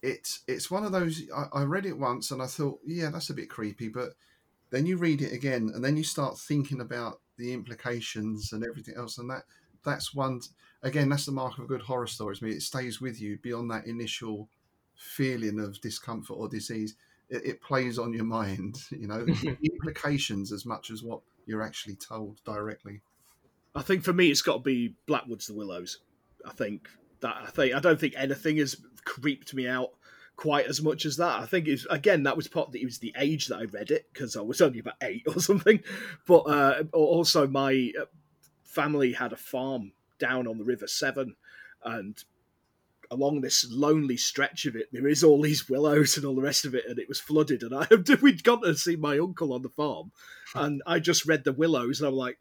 it's 0.01 0.41
it's 0.47 0.71
one 0.71 0.85
of 0.85 0.91
those. 0.93 1.23
I, 1.31 1.47
I 1.53 1.63
read 1.63 1.85
it 1.85 1.97
once 1.99 2.31
and 2.31 2.41
I 2.41 2.47
thought, 2.47 2.81
yeah, 2.85 3.09
that's 3.11 3.29
a 3.31 3.33
bit 3.35 3.49
creepy. 3.49 3.89
But 3.89 4.15
then 4.71 4.85
you 4.87 4.97
read 4.97 5.21
it 5.21 5.33
again, 5.33 5.71
and 5.73 5.83
then 5.83 5.97
you 5.97 6.03
start 6.03 6.39
thinking 6.39 6.81
about 6.81 7.21
the 7.37 7.53
implications 7.53 8.53
and 8.53 8.63
everything 8.65 8.95
else, 8.97 9.17
and 9.19 9.29
that 9.31 9.45
that's 9.83 10.13
one. 10.15 10.41
Again, 10.83 11.09
that's 11.09 11.25
the 11.25 11.31
mark 11.33 11.57
of 11.57 11.65
a 11.65 11.67
good 11.67 11.83
horror 11.83 12.07
story. 12.07 12.35
To 12.37 12.43
me, 12.45 12.51
it 12.51 12.61
stays 12.63 13.01
with 13.01 13.21
you 13.21 13.37
beyond 13.39 13.71
that 13.71 13.87
initial 13.87 14.49
feeling 14.99 15.59
of 15.59 15.79
discomfort 15.81 16.37
or 16.37 16.47
disease. 16.47 16.95
It, 17.29 17.45
it 17.45 17.61
plays 17.61 17.97
on 17.97 18.13
your 18.13 18.25
mind, 18.39 18.77
you 18.91 19.07
know, 19.07 19.25
implications 19.63 20.51
as 20.51 20.65
much 20.65 20.91
as 20.91 21.01
what 21.01 21.21
you're 21.45 21.63
actually 21.63 21.95
told 21.95 22.43
directly. 22.43 23.01
I 23.73 23.81
think 23.81 24.03
for 24.03 24.13
me, 24.13 24.29
it's 24.29 24.41
got 24.41 24.53
to 24.53 24.59
be 24.59 24.95
Blackwood's 25.07 25.47
The 25.47 25.53
Willows. 25.53 25.99
I 26.45 26.51
think 26.51 26.89
that 27.21 27.35
I 27.41 27.49
think 27.49 27.73
I 27.73 27.79
don't 27.79 27.99
think 27.99 28.13
anything 28.17 28.57
has 28.57 28.75
creeped 29.05 29.53
me 29.53 29.67
out 29.67 29.91
quite 30.35 30.67
as 30.67 30.81
much 30.81 31.05
as 31.05 31.17
that. 31.17 31.39
I 31.39 31.45
think 31.45 31.67
it's 31.67 31.85
again 31.89 32.23
that 32.23 32.35
was 32.35 32.47
part. 32.47 32.71
That 32.71 32.81
it 32.81 32.85
was 32.85 32.99
the 32.99 33.13
age 33.17 33.47
that 33.47 33.57
I 33.57 33.65
read 33.65 33.91
it 33.91 34.07
because 34.11 34.35
I 34.35 34.41
was 34.41 34.61
only 34.61 34.79
about 34.79 34.95
eight 35.01 35.23
or 35.27 35.39
something. 35.39 35.81
But 36.25 36.41
uh, 36.41 36.83
also, 36.93 37.47
my 37.47 37.91
uh, 37.99 38.05
family 38.63 39.13
had 39.13 39.33
a 39.33 39.37
farm 39.37 39.91
down 40.17 40.47
on 40.47 40.57
the 40.57 40.63
River 40.63 40.87
Severn, 40.87 41.35
and 41.83 42.21
along 43.11 43.41
this 43.41 43.65
lonely 43.69 44.17
stretch 44.17 44.65
of 44.65 44.75
it, 44.75 44.87
there 44.91 45.07
is 45.07 45.23
all 45.23 45.41
these 45.41 45.69
willows 45.69 46.17
and 46.17 46.25
all 46.25 46.35
the 46.35 46.41
rest 46.41 46.65
of 46.65 46.75
it, 46.75 46.85
and 46.87 46.99
it 46.99 47.07
was 47.07 47.19
flooded. 47.19 47.63
And 47.63 47.75
I 47.75 47.87
we'd 48.21 48.43
gone 48.43 48.61
to 48.61 48.75
see 48.75 48.95
my 48.95 49.17
uncle 49.19 49.53
on 49.53 49.61
the 49.61 49.69
farm, 49.69 50.11
and 50.55 50.81
I 50.85 50.99
just 50.99 51.25
read 51.25 51.43
the 51.43 51.53
willows, 51.53 51.99
and 51.99 52.07
I'm 52.07 52.15
like. 52.15 52.37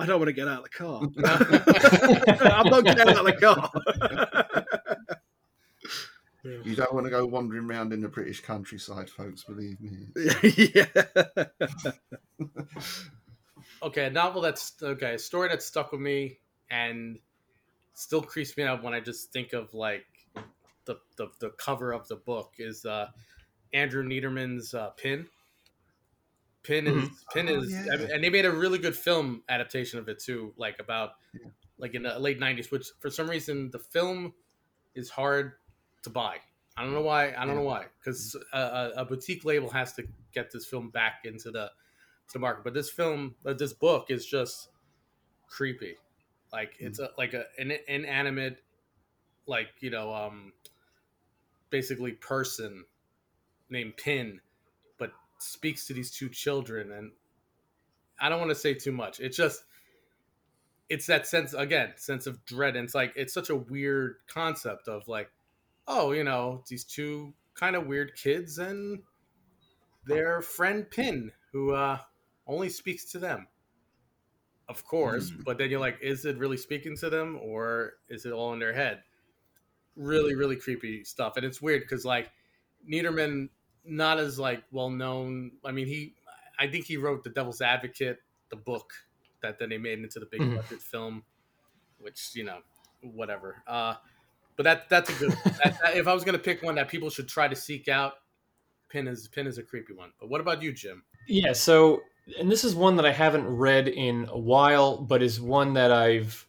I 0.00 0.06
don't 0.06 0.20
want 0.20 0.28
to 0.28 0.32
get 0.32 0.46
out 0.46 0.58
of 0.58 0.62
the 0.62 0.70
car. 0.70 1.02
I'm 2.54 2.70
not 2.70 2.84
getting 2.84 3.08
out 3.08 3.18
of 3.18 3.24
the 3.26 3.32
car. 3.32 3.68
You 6.64 6.76
don't 6.76 6.94
want 6.94 7.06
to 7.06 7.10
go 7.10 7.26
wandering 7.26 7.68
around 7.68 7.92
in 7.92 8.00
the 8.00 8.08
British 8.08 8.40
countryside, 8.40 9.10
folks. 9.10 9.42
Believe 9.42 9.80
me. 9.80 10.06
yeah. 10.72 10.86
okay, 13.82 14.06
a 14.06 14.10
novel 14.10 14.40
that's 14.40 14.74
okay, 14.80 15.14
a 15.14 15.18
story 15.18 15.48
that 15.48 15.64
stuck 15.64 15.90
with 15.90 16.00
me 16.00 16.38
and 16.70 17.18
still 17.98 18.22
creeps 18.22 18.56
me 18.56 18.62
out 18.62 18.82
when 18.82 18.94
I 18.94 19.00
just 19.00 19.32
think 19.32 19.52
of 19.52 19.74
like 19.74 20.06
the 20.84 20.96
the, 21.16 21.28
the 21.40 21.50
cover 21.50 21.92
of 21.92 22.06
the 22.08 22.16
book 22.16 22.52
is 22.58 22.84
uh, 22.84 23.08
Andrew 23.72 24.04
Neiderman's 24.04 24.72
uh, 24.74 24.90
Pin. 24.90 25.26
Pin 26.62 26.86
is 26.86 27.08
Pin 27.32 27.48
Oh, 27.48 27.60
is, 27.62 27.72
yeah. 27.72 27.94
and 28.12 28.22
they 28.22 28.30
made 28.30 28.44
a 28.44 28.50
really 28.50 28.78
good 28.78 28.96
film 28.96 29.42
adaptation 29.48 29.98
of 29.98 30.08
it 30.08 30.18
too, 30.20 30.52
like 30.56 30.78
about 30.80 31.12
Yeah. 31.34 31.50
like 31.78 31.94
in 31.94 32.02
the 32.02 32.18
late 32.18 32.38
'90s. 32.40 32.70
Which 32.70 32.86
for 33.00 33.10
some 33.10 33.28
reason 33.28 33.70
the 33.70 33.78
film 33.78 34.34
is 34.94 35.10
hard 35.10 35.52
to 36.02 36.10
buy. 36.10 36.36
I 36.76 36.82
don't 36.84 36.92
know 36.94 37.00
why. 37.02 37.34
I 37.36 37.44
don't 37.46 37.56
know 37.56 37.62
why. 37.62 37.86
Because 37.98 38.36
a, 38.52 38.58
a, 38.58 38.90
a 38.98 39.04
boutique 39.04 39.44
label 39.44 39.70
has 39.70 39.94
to 39.94 40.04
get 40.32 40.50
this 40.52 40.66
film 40.66 40.90
back 40.90 41.22
into 41.24 41.50
the 41.50 41.66
to 42.28 42.32
the 42.34 42.38
market. 42.38 42.62
But 42.64 42.74
this 42.74 42.90
film, 42.90 43.34
uh, 43.46 43.54
this 43.54 43.72
book 43.72 44.06
is 44.10 44.24
just 44.26 44.68
creepy. 45.48 45.96
Like 46.52 46.74
it's 46.78 46.98
a 46.98 47.10
like 47.18 47.34
a 47.34 47.44
an 47.58 47.72
inanimate, 47.86 48.62
like 49.46 49.68
you 49.80 49.90
know, 49.90 50.14
um, 50.14 50.52
basically 51.70 52.12
person 52.12 52.84
named 53.70 53.96
Pin, 53.96 54.40
but 54.98 55.12
speaks 55.38 55.86
to 55.86 55.94
these 55.94 56.10
two 56.10 56.28
children, 56.28 56.92
and 56.92 57.12
I 58.20 58.28
don't 58.28 58.38
want 58.38 58.50
to 58.50 58.54
say 58.54 58.74
too 58.74 58.92
much. 58.92 59.20
It's 59.20 59.36
just 59.36 59.62
it's 60.88 61.06
that 61.06 61.26
sense 61.26 61.54
again, 61.54 61.92
sense 61.96 62.26
of 62.26 62.44
dread. 62.44 62.76
And 62.76 62.84
it's 62.84 62.94
like 62.94 63.12
it's 63.16 63.34
such 63.34 63.50
a 63.50 63.56
weird 63.56 64.16
concept 64.26 64.88
of 64.88 65.06
like, 65.06 65.30
oh, 65.86 66.12
you 66.12 66.24
know, 66.24 66.64
these 66.68 66.84
two 66.84 67.34
kind 67.54 67.76
of 67.76 67.86
weird 67.86 68.14
kids 68.16 68.58
and 68.58 69.00
their 70.06 70.40
friend 70.40 70.90
Pin, 70.90 71.32
who 71.52 71.72
uh, 71.72 71.98
only 72.46 72.68
speaks 72.70 73.04
to 73.12 73.18
them. 73.18 73.46
Of 74.68 74.84
course, 74.84 75.30
Mm. 75.30 75.44
but 75.44 75.56
then 75.58 75.70
you're 75.70 75.80
like, 75.80 75.98
is 76.02 76.24
it 76.26 76.36
really 76.36 76.58
speaking 76.58 76.96
to 76.98 77.08
them 77.08 77.38
or 77.40 77.94
is 78.08 78.26
it 78.26 78.32
all 78.32 78.52
in 78.52 78.58
their 78.58 78.72
head? 78.74 79.02
Really, 79.96 80.34
really 80.34 80.56
creepy 80.56 81.02
stuff, 81.04 81.36
and 81.36 81.44
it's 81.44 81.60
weird 81.60 81.82
because 81.82 82.04
like 82.04 82.30
Neiderman, 82.88 83.48
not 83.84 84.18
as 84.18 84.38
like 84.38 84.62
well 84.70 84.90
known. 84.90 85.52
I 85.64 85.72
mean, 85.72 85.86
he, 85.86 86.14
I 86.58 86.66
think 86.68 86.84
he 86.84 86.96
wrote 86.96 87.24
The 87.24 87.30
Devil's 87.30 87.60
Advocate, 87.60 88.18
the 88.50 88.56
book, 88.56 88.92
that 89.42 89.58
then 89.58 89.70
they 89.70 89.78
made 89.78 89.98
into 90.00 90.20
the 90.20 90.26
big 90.26 90.40
Mhm. 90.40 90.56
budget 90.56 90.82
film, 90.82 91.24
which 91.98 92.30
you 92.34 92.44
know, 92.44 92.60
whatever. 93.00 93.62
Uh, 93.66 93.94
but 94.56 94.62
that 94.64 94.88
that's 94.88 95.10
a 95.10 95.14
good. 95.14 95.32
that, 95.64 95.78
that- 95.82 95.96
if 95.96 96.06
I 96.06 96.14
was 96.14 96.22
gonna 96.24 96.38
pick 96.38 96.62
one 96.62 96.74
that 96.76 96.88
people 96.88 97.10
should 97.10 97.26
try 97.28 97.48
to 97.48 97.56
seek 97.56 97.88
out, 97.88 98.14
Pin 98.88 99.08
is 99.08 99.26
Pin 99.28 99.46
is 99.46 99.58
a 99.58 99.62
creepy 99.62 99.94
one. 99.94 100.12
But 100.20 100.28
what 100.28 100.40
about 100.40 100.62
you, 100.62 100.72
Jim? 100.72 101.02
Yeah, 101.26 101.52
so 101.54 102.02
and 102.38 102.50
this 102.50 102.64
is 102.64 102.74
one 102.74 102.96
that 102.96 103.06
I 103.06 103.12
haven't 103.12 103.46
read 103.46 103.88
in 103.88 104.26
a 104.30 104.38
while, 104.38 104.98
but 104.98 105.22
is 105.22 105.40
one 105.40 105.74
that 105.74 105.92
I've 105.92 106.46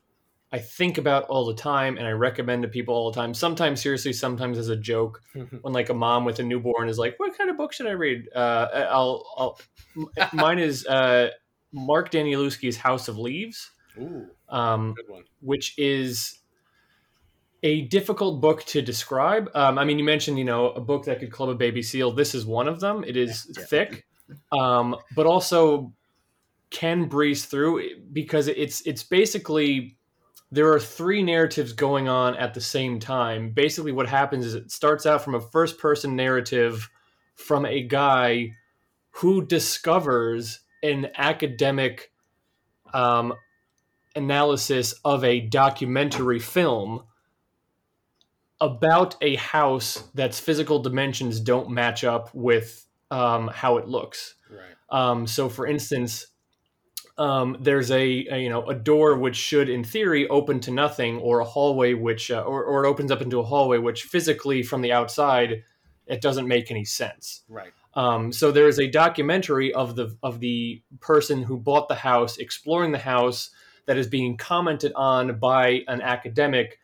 I 0.51 0.57
think 0.57 0.97
about 0.97 1.25
all 1.25 1.45
the 1.45 1.53
time 1.53 1.97
and 1.97 2.07
I 2.07 2.11
recommend 2.11 2.63
to 2.63 2.67
people 2.67 2.95
all 2.95 3.11
the 3.11 3.15
time. 3.15 3.35
Sometimes 3.35 3.81
seriously, 3.81 4.13
sometimes 4.13 4.57
as 4.57 4.69
a 4.69 4.75
joke. 4.75 5.21
When 5.61 5.73
like 5.73 5.89
a 5.89 5.93
mom 5.93 6.25
with 6.25 6.39
a 6.39 6.43
newborn 6.43 6.89
is 6.89 6.97
like, 6.97 7.19
"What 7.19 7.37
kind 7.37 7.49
of 7.49 7.57
book 7.57 7.71
should 7.73 7.85
I 7.87 7.91
read?" 7.91 8.29
Uh, 8.35 8.87
I'll, 8.89 9.25
I'll 9.37 9.59
mine 10.33 10.59
is 10.59 10.85
uh, 10.87 11.29
Mark 11.71 12.11
Danielewski's 12.11 12.77
House 12.77 13.07
of 13.07 13.17
Leaves, 13.17 13.71
Ooh, 13.97 14.27
um, 14.49 14.95
which 15.41 15.77
is 15.77 16.39
a 17.61 17.81
difficult 17.81 18.41
book 18.41 18.63
to 18.65 18.81
describe. 18.81 19.49
Um, 19.53 19.77
I 19.77 19.83
mean, 19.85 19.99
you 19.99 20.05
mentioned 20.05 20.39
you 20.39 20.45
know 20.45 20.71
a 20.71 20.81
book 20.81 21.05
that 21.05 21.19
could 21.19 21.31
club 21.31 21.49
a 21.49 21.55
baby 21.55 21.83
seal. 21.83 22.11
This 22.11 22.33
is 22.33 22.45
one 22.45 22.67
of 22.67 22.79
them. 22.79 23.03
It 23.05 23.17
is 23.17 23.51
Yeah. 23.55 23.65
thick, 23.65 24.05
um, 24.51 24.95
but 25.15 25.25
also 25.25 25.93
can 26.69 27.05
breeze 27.05 27.45
through 27.45 27.83
because 28.13 28.47
it's 28.47 28.81
it's 28.81 29.03
basically 29.03 29.97
there 30.51 30.71
are 30.71 30.79
three 30.79 31.21
narratives 31.21 31.73
going 31.73 32.07
on 32.07 32.35
at 32.35 32.53
the 32.53 32.61
same 32.61 32.99
time. 32.99 33.51
Basically, 33.51 33.91
what 33.91 34.07
happens 34.07 34.45
is 34.45 34.55
it 34.55 34.71
starts 34.71 35.05
out 35.05 35.23
from 35.23 35.35
a 35.35 35.41
first 35.41 35.77
person 35.77 36.15
narrative 36.15 36.89
from 37.35 37.65
a 37.65 37.83
guy 37.83 38.55
who 39.11 39.45
discovers 39.45 40.59
an 40.81 41.09
academic 41.17 42.11
um, 42.93 43.33
analysis 44.15 44.93
of 45.05 45.23
a 45.23 45.39
documentary 45.39 46.39
film 46.39 47.03
about 48.61 49.15
a 49.21 49.35
house 49.35 50.03
that's 50.13 50.39
physical 50.39 50.79
dimensions 50.79 51.39
don't 51.39 51.69
match 51.69 52.03
up 52.03 52.33
with 52.33 52.85
um, 53.11 53.49
how 53.53 53.77
it 53.77 53.87
looks. 53.87 54.35
Right. 54.49 54.75
Um, 54.89 55.27
so, 55.27 55.49
for 55.49 55.67
instance, 55.67 56.27
um, 57.17 57.57
there's 57.59 57.91
a, 57.91 58.27
a, 58.31 58.39
you 58.39 58.49
know 58.49 58.67
a 58.67 58.73
door 58.73 59.17
which 59.17 59.35
should, 59.35 59.69
in 59.69 59.83
theory, 59.83 60.27
open 60.29 60.59
to 60.61 60.71
nothing, 60.71 61.17
or 61.17 61.39
a 61.39 61.45
hallway 61.45 61.93
which, 61.93 62.31
uh, 62.31 62.41
or, 62.41 62.63
or 62.63 62.85
it 62.85 62.87
opens 62.87 63.11
up 63.11 63.21
into 63.21 63.39
a 63.39 63.43
hallway 63.43 63.77
which 63.77 64.03
physically 64.03 64.63
from 64.63 64.81
the 64.81 64.93
outside 64.93 65.63
it 66.07 66.21
doesn't 66.21 66.47
make 66.47 66.71
any 66.71 66.85
sense. 66.85 67.43
Right. 67.47 67.71
Um, 67.93 68.31
so 68.31 68.51
there 68.51 68.67
is 68.67 68.79
a 68.79 68.87
documentary 68.87 69.73
of 69.73 69.95
the 69.95 70.15
of 70.23 70.39
the 70.39 70.81
person 70.99 71.43
who 71.43 71.57
bought 71.57 71.87
the 71.87 71.95
house, 71.95 72.37
exploring 72.37 72.91
the 72.91 72.99
house, 72.99 73.51
that 73.85 73.97
is 73.97 74.07
being 74.07 74.37
commented 74.37 74.93
on 74.95 75.39
by 75.39 75.81
an 75.87 76.01
academic, 76.01 76.79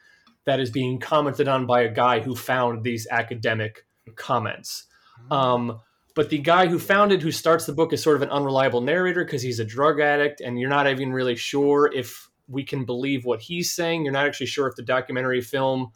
that 0.46 0.60
is 0.60 0.72
being 0.72 1.00
commented 1.00 1.48
on 1.48 1.66
by 1.66 1.82
a 1.82 1.94
guy 1.94 2.20
who 2.20 2.36
found 2.36 2.84
these 2.84 3.08
academic 3.12 3.86
comments. 4.16 4.86
Um, 5.30 5.82
but 6.16 6.30
the 6.30 6.38
guy 6.40 6.68
who 6.68 6.80
found 6.80 7.12
it, 7.12 7.22
who 7.22 7.32
starts 7.32 7.66
the 7.66 7.74
book, 7.74 7.94
is 7.94 8.02
sort 8.02 8.16
of 8.16 8.22
an 8.22 8.30
unreliable 8.30 8.82
narrator 8.82 9.24
because 9.24 9.42
he's 9.42 9.60
a 9.60 9.66
drug 9.66 10.00
addict, 10.00 10.42
and 10.42 10.58
you're 10.60 10.70
not 10.70 10.88
even 10.88 11.14
really 11.14 11.36
sure 11.36 11.92
if 11.94 12.30
we 12.48 12.64
can 12.64 12.86
believe 12.86 13.26
what 13.26 13.42
he's 13.42 13.74
saying. 13.74 14.04
You're 14.04 14.14
not 14.14 14.26
actually 14.26 14.46
sure 14.48 14.68
if 14.68 14.76
the 14.76 14.84
documentary 14.84 15.42
film 15.42 15.92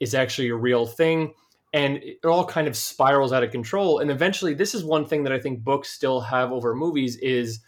is 0.00 0.14
actually 0.14 0.48
a 0.48 0.56
real 0.56 0.86
thing. 0.86 1.34
And 1.72 1.96
it 1.96 2.24
all 2.24 2.46
kind 2.46 2.68
of 2.68 2.76
spirals 2.76 3.32
out 3.32 3.42
of 3.42 3.50
control. 3.50 3.98
And 3.98 4.10
eventually, 4.10 4.54
this 4.54 4.74
is 4.74 4.84
one 4.84 5.06
thing 5.06 5.24
that 5.24 5.32
I 5.32 5.40
think 5.40 5.64
books 5.64 5.90
still 5.90 6.20
have 6.20 6.52
over 6.52 6.72
movies 6.74 7.16
is 7.16 7.58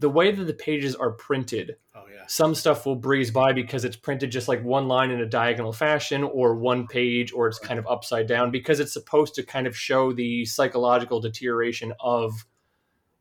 the 0.00 0.10
way 0.10 0.32
that 0.32 0.44
the 0.44 0.54
pages 0.54 0.96
are 0.96 1.12
printed 1.12 1.76
Oh 1.94 2.04
yeah. 2.12 2.24
some 2.26 2.54
stuff 2.54 2.84
will 2.86 2.96
breeze 2.96 3.30
by 3.30 3.52
because 3.52 3.84
it's 3.84 3.96
printed 3.96 4.32
just 4.32 4.48
like 4.48 4.64
one 4.64 4.88
line 4.88 5.10
in 5.10 5.20
a 5.20 5.26
diagonal 5.26 5.72
fashion 5.72 6.24
or 6.24 6.56
one 6.56 6.86
page 6.86 7.32
or 7.32 7.46
it's 7.46 7.58
kind 7.58 7.78
of 7.78 7.86
upside 7.86 8.26
down 8.26 8.50
because 8.50 8.80
it's 8.80 8.92
supposed 8.92 9.34
to 9.36 9.42
kind 9.42 9.66
of 9.66 9.76
show 9.76 10.12
the 10.12 10.44
psychological 10.46 11.20
deterioration 11.20 11.92
of 12.00 12.32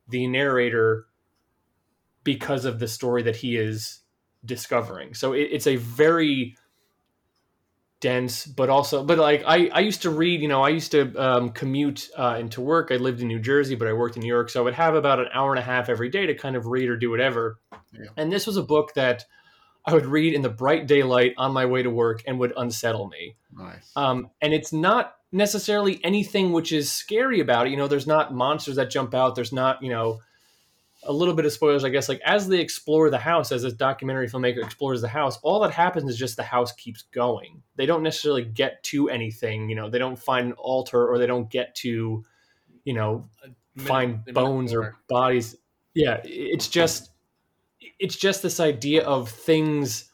the 0.07 0.25
narrator 0.25 1.05
because 2.23 2.65
of 2.65 2.79
the 2.79 2.87
story 2.87 3.21
that 3.23 3.35
he 3.35 3.57
is 3.57 3.99
discovering 4.45 5.13
so 5.13 5.33
it, 5.33 5.49
it's 5.51 5.67
a 5.67 5.75
very 5.75 6.55
dense 8.01 8.45
but 8.45 8.69
also 8.69 9.03
but 9.03 9.17
like 9.17 9.43
i 9.45 9.67
i 9.73 9.79
used 9.79 10.01
to 10.01 10.09
read 10.09 10.41
you 10.41 10.47
know 10.47 10.61
i 10.61 10.69
used 10.69 10.91
to 10.91 11.13
um, 11.21 11.49
commute 11.49 12.09
uh, 12.17 12.37
into 12.39 12.61
work. 12.61 12.91
I 12.91 12.95
lived 12.95 13.21
in 13.21 13.27
new 13.27 13.39
jersey 13.39 13.75
but 13.75 13.87
i 13.87 13.93
worked 13.93 14.15
in 14.15 14.21
new 14.21 14.27
york. 14.27 14.49
So 14.49 14.61
i 14.61 14.63
would 14.63 14.73
have 14.73 14.95
about 14.95 15.19
an 15.19 15.27
hour 15.33 15.51
and 15.51 15.59
a 15.59 15.63
half 15.63 15.89
every 15.89 16.09
day 16.09 16.25
to 16.25 16.33
kind 16.33 16.55
of 16.55 16.65
read 16.65 16.89
or 16.89 16.95
do 16.95 17.09
whatever. 17.09 17.59
Yeah. 17.93 18.09
and 18.15 18.31
this 18.31 18.47
was 18.47 18.55
a 18.55 18.63
book 18.63 18.93
that 18.93 19.25
i 19.85 19.93
would 19.93 20.05
read 20.05 20.33
in 20.33 20.41
the 20.41 20.49
bright 20.49 20.87
daylight 20.87 21.33
on 21.37 21.51
my 21.51 21.65
way 21.65 21.83
to 21.83 21.89
work 21.89 22.23
and 22.25 22.39
would 22.39 22.53
unsettle 22.55 23.07
me. 23.07 23.35
Nice. 23.51 23.91
um, 23.95 24.29
and 24.41 24.53
it's 24.53 24.71
not 24.71 25.15
necessarily 25.31 25.99
anything 26.03 26.51
which 26.51 26.71
is 26.71 26.91
scary 26.91 27.39
about 27.39 27.67
it. 27.67 27.71
You 27.71 27.77
know 27.77 27.87
there's 27.87 28.07
not 28.07 28.33
monsters 28.33 28.77
that 28.77 28.89
jump 28.89 29.13
out. 29.13 29.35
There's 29.35 29.53
not 29.53 29.83
you 29.83 29.89
know 29.89 30.21
a 31.03 31.13
little 31.13 31.33
bit 31.33 31.45
of 31.45 31.51
spoilers 31.53 31.83
i 31.83 31.89
guess. 31.89 32.09
Like 32.09 32.21
as 32.25 32.47
they 32.47 32.59
explore 32.59 33.09
the 33.09 33.17
house 33.17 33.51
as 33.51 33.63
this 33.63 33.73
documentary 33.73 34.27
filmmaker 34.27 34.63
explores 34.63 35.01
the 35.01 35.07
house 35.07 35.39
all 35.43 35.59
that 35.61 35.71
happens 35.71 36.09
is 36.09 36.17
just 36.17 36.35
the 36.35 36.43
house 36.43 36.71
keeps 36.73 37.03
going. 37.13 37.61
They 37.75 37.85
don't 37.85 38.03
necessarily 38.03 38.43
get 38.43 38.83
to 38.83 39.09
anything 39.09 39.69
you 39.69 39.75
know 39.75 39.89
they 39.89 39.99
don't 39.99 40.19
find 40.19 40.47
an 40.47 40.53
altar 40.53 41.07
or 41.07 41.17
they 41.17 41.27
don't 41.27 41.49
get 41.49 41.75
to 41.75 42.23
you 42.83 42.93
know 42.93 43.29
find 43.77 44.25
bones 44.25 44.73
or 44.73 44.97
bodies. 45.07 45.55
Yeah 45.93 46.21
it's 46.23 46.67
just 46.67 47.11
it's 47.99 48.15
just 48.15 48.43
this 48.43 48.59
idea 48.59 49.03
of 49.03 49.29
things 49.29 50.09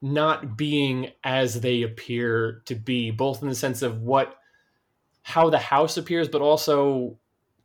not 0.00 0.56
being 0.56 1.10
as 1.24 1.60
they 1.60 1.82
appear 1.82 2.62
to 2.66 2.74
be 2.74 3.10
both 3.10 3.42
in 3.42 3.48
the 3.48 3.54
sense 3.54 3.82
of 3.82 4.02
what 4.02 4.36
how 5.22 5.50
the 5.50 5.58
house 5.58 5.96
appears 5.96 6.28
but 6.28 6.40
also 6.40 7.18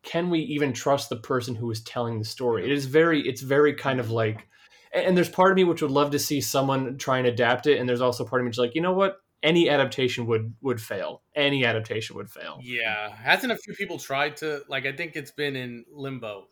can 0.04 0.30
we 0.30 0.40
even 0.40 0.74
trust 0.74 1.10
the 1.10 1.16
person 1.16 1.56
who 1.56 1.72
is 1.72 1.82
telling 1.82 2.20
the 2.20 2.26
story? 2.26 2.66
It 2.66 2.72
is 2.72 2.86
very 2.86 3.28
it's 3.28 3.42
very 3.42 3.74
kind 3.74 4.00
of 4.00 4.12
like 4.12 4.48
and 4.94 5.06
and 5.08 5.18
there's 5.18 5.30
part 5.30 5.52
of 5.52 5.56
me 5.56 5.64
which 5.64 5.82
would 5.82 5.92
love 5.92 6.12
to 6.12 6.20
see 6.20 6.42
someone 6.42 6.98
try 6.98 7.18
and 7.18 7.28
adapt 7.28 7.66
it 7.68 7.80
and 7.80 7.88
there's 7.90 8.02
also 8.02 8.24
part 8.26 8.42
of 8.42 8.44
me 8.46 8.50
which 8.50 8.56
is 8.56 8.60
like 8.60 8.76
you 8.76 8.82
know 8.82 8.94
what? 8.94 9.18
Any 9.42 9.70
adaptation 9.70 10.26
would 10.28 10.54
would 10.62 10.80
fail. 10.82 11.22
Any 11.36 11.66
adaptation 11.66 12.16
would 12.16 12.30
fail. 12.30 12.60
Yeah, 12.62 13.10
hasn't 13.14 13.52
a 13.52 13.58
few 13.58 13.74
people 13.74 13.98
tried 14.00 14.38
to 14.38 14.62
like? 14.70 14.86
I 14.86 14.94
think 14.94 15.16
it's 15.16 15.32
been 15.32 15.56
in 15.56 15.84
limbo 15.92 16.48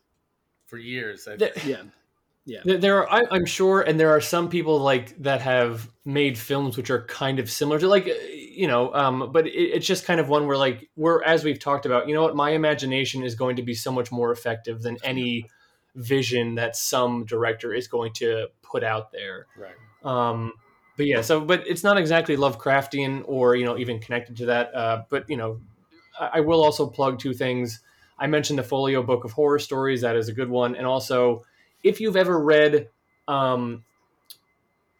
for 0.68 0.78
years. 0.78 1.28
I, 1.28 1.36
There- 1.38 1.54
Yeah, 2.44 2.62
There- 2.66 2.78
There 2.80 2.98
are, 3.08 3.10
I, 3.10 3.36
I'm 3.36 3.46
sure, 3.46 3.82
and 3.82 4.00
there 4.00 4.10
are 4.10 4.20
some 4.22 4.50
people 4.50 4.80
like 4.80 5.16
that 5.20 5.42
have 5.42 5.90
made 6.06 6.38
films 6.38 6.76
which 6.76 6.90
are 6.90 7.06
kind 7.06 7.40
of 7.40 7.50
similar 7.52 7.80
to, 7.80 7.88
like, 7.88 8.08
uh, 8.08 8.14
you 8.52 8.68
know, 8.68 8.94
um, 8.94 9.32
but 9.32 9.48
it, 9.48 9.52
it's 9.52 9.88
just 9.88 10.06
kind 10.06 10.20
of 10.20 10.30
one 10.30 10.48
where, 10.48 10.58
like, 10.58 10.90
we're 10.96 11.24
as 11.24 11.44
we've 11.44 11.60
talked 11.60 11.86
about, 11.86 12.08
you 12.08 12.14
know 12.14 12.24
what, 12.24 12.36
my 12.36 12.52
imagination 12.52 13.24
is 13.24 13.36
going 13.36 13.56
to 13.56 13.64
be 13.64 13.74
so 13.74 13.92
much 13.92 14.12
more 14.12 14.32
effective 14.32 14.82
than 14.82 14.98
any 15.04 15.46
vision 15.96 16.56
that 16.56 16.76
some 16.76 17.26
director 17.26 17.74
is 17.74 17.88
going 17.88 18.14
to 18.14 18.48
put 18.62 18.84
out 18.84 19.12
there. 19.12 19.48
right. 19.58 19.76
Um, 20.04 20.54
but 20.98 21.06
yeah, 21.06 21.22
so 21.22 21.42
but 21.42 21.66
it's 21.68 21.84
not 21.84 21.98
exactly 21.98 22.36
Lovecraftian 22.38 23.24
or 23.26 23.56
you 23.56 23.66
know 23.66 23.78
even 23.78 24.00
connected 24.00 24.38
to 24.38 24.46
that. 24.48 24.76
Uh, 24.76 25.04
but 25.10 25.30
you 25.30 25.38
know, 25.38 25.60
I, 26.20 26.30
I 26.36 26.40
will 26.42 26.64
also 26.64 26.88
plug 26.88 27.20
two 27.20 27.34
things. 27.34 27.82
I 28.20 28.28
mentioned 28.28 28.60
the 28.60 28.64
Folio 28.64 29.02
Book 29.02 29.24
of 29.24 29.32
Horror 29.32 29.60
Stories. 29.60 30.02
That 30.02 30.16
is 30.16 30.30
a 30.30 30.34
good 30.34 30.50
one, 30.50 30.76
and 30.76 30.86
also 30.86 31.44
if 31.84 32.00
you've 32.00 32.18
ever 32.18 32.40
read 32.40 32.90
um, 33.28 33.84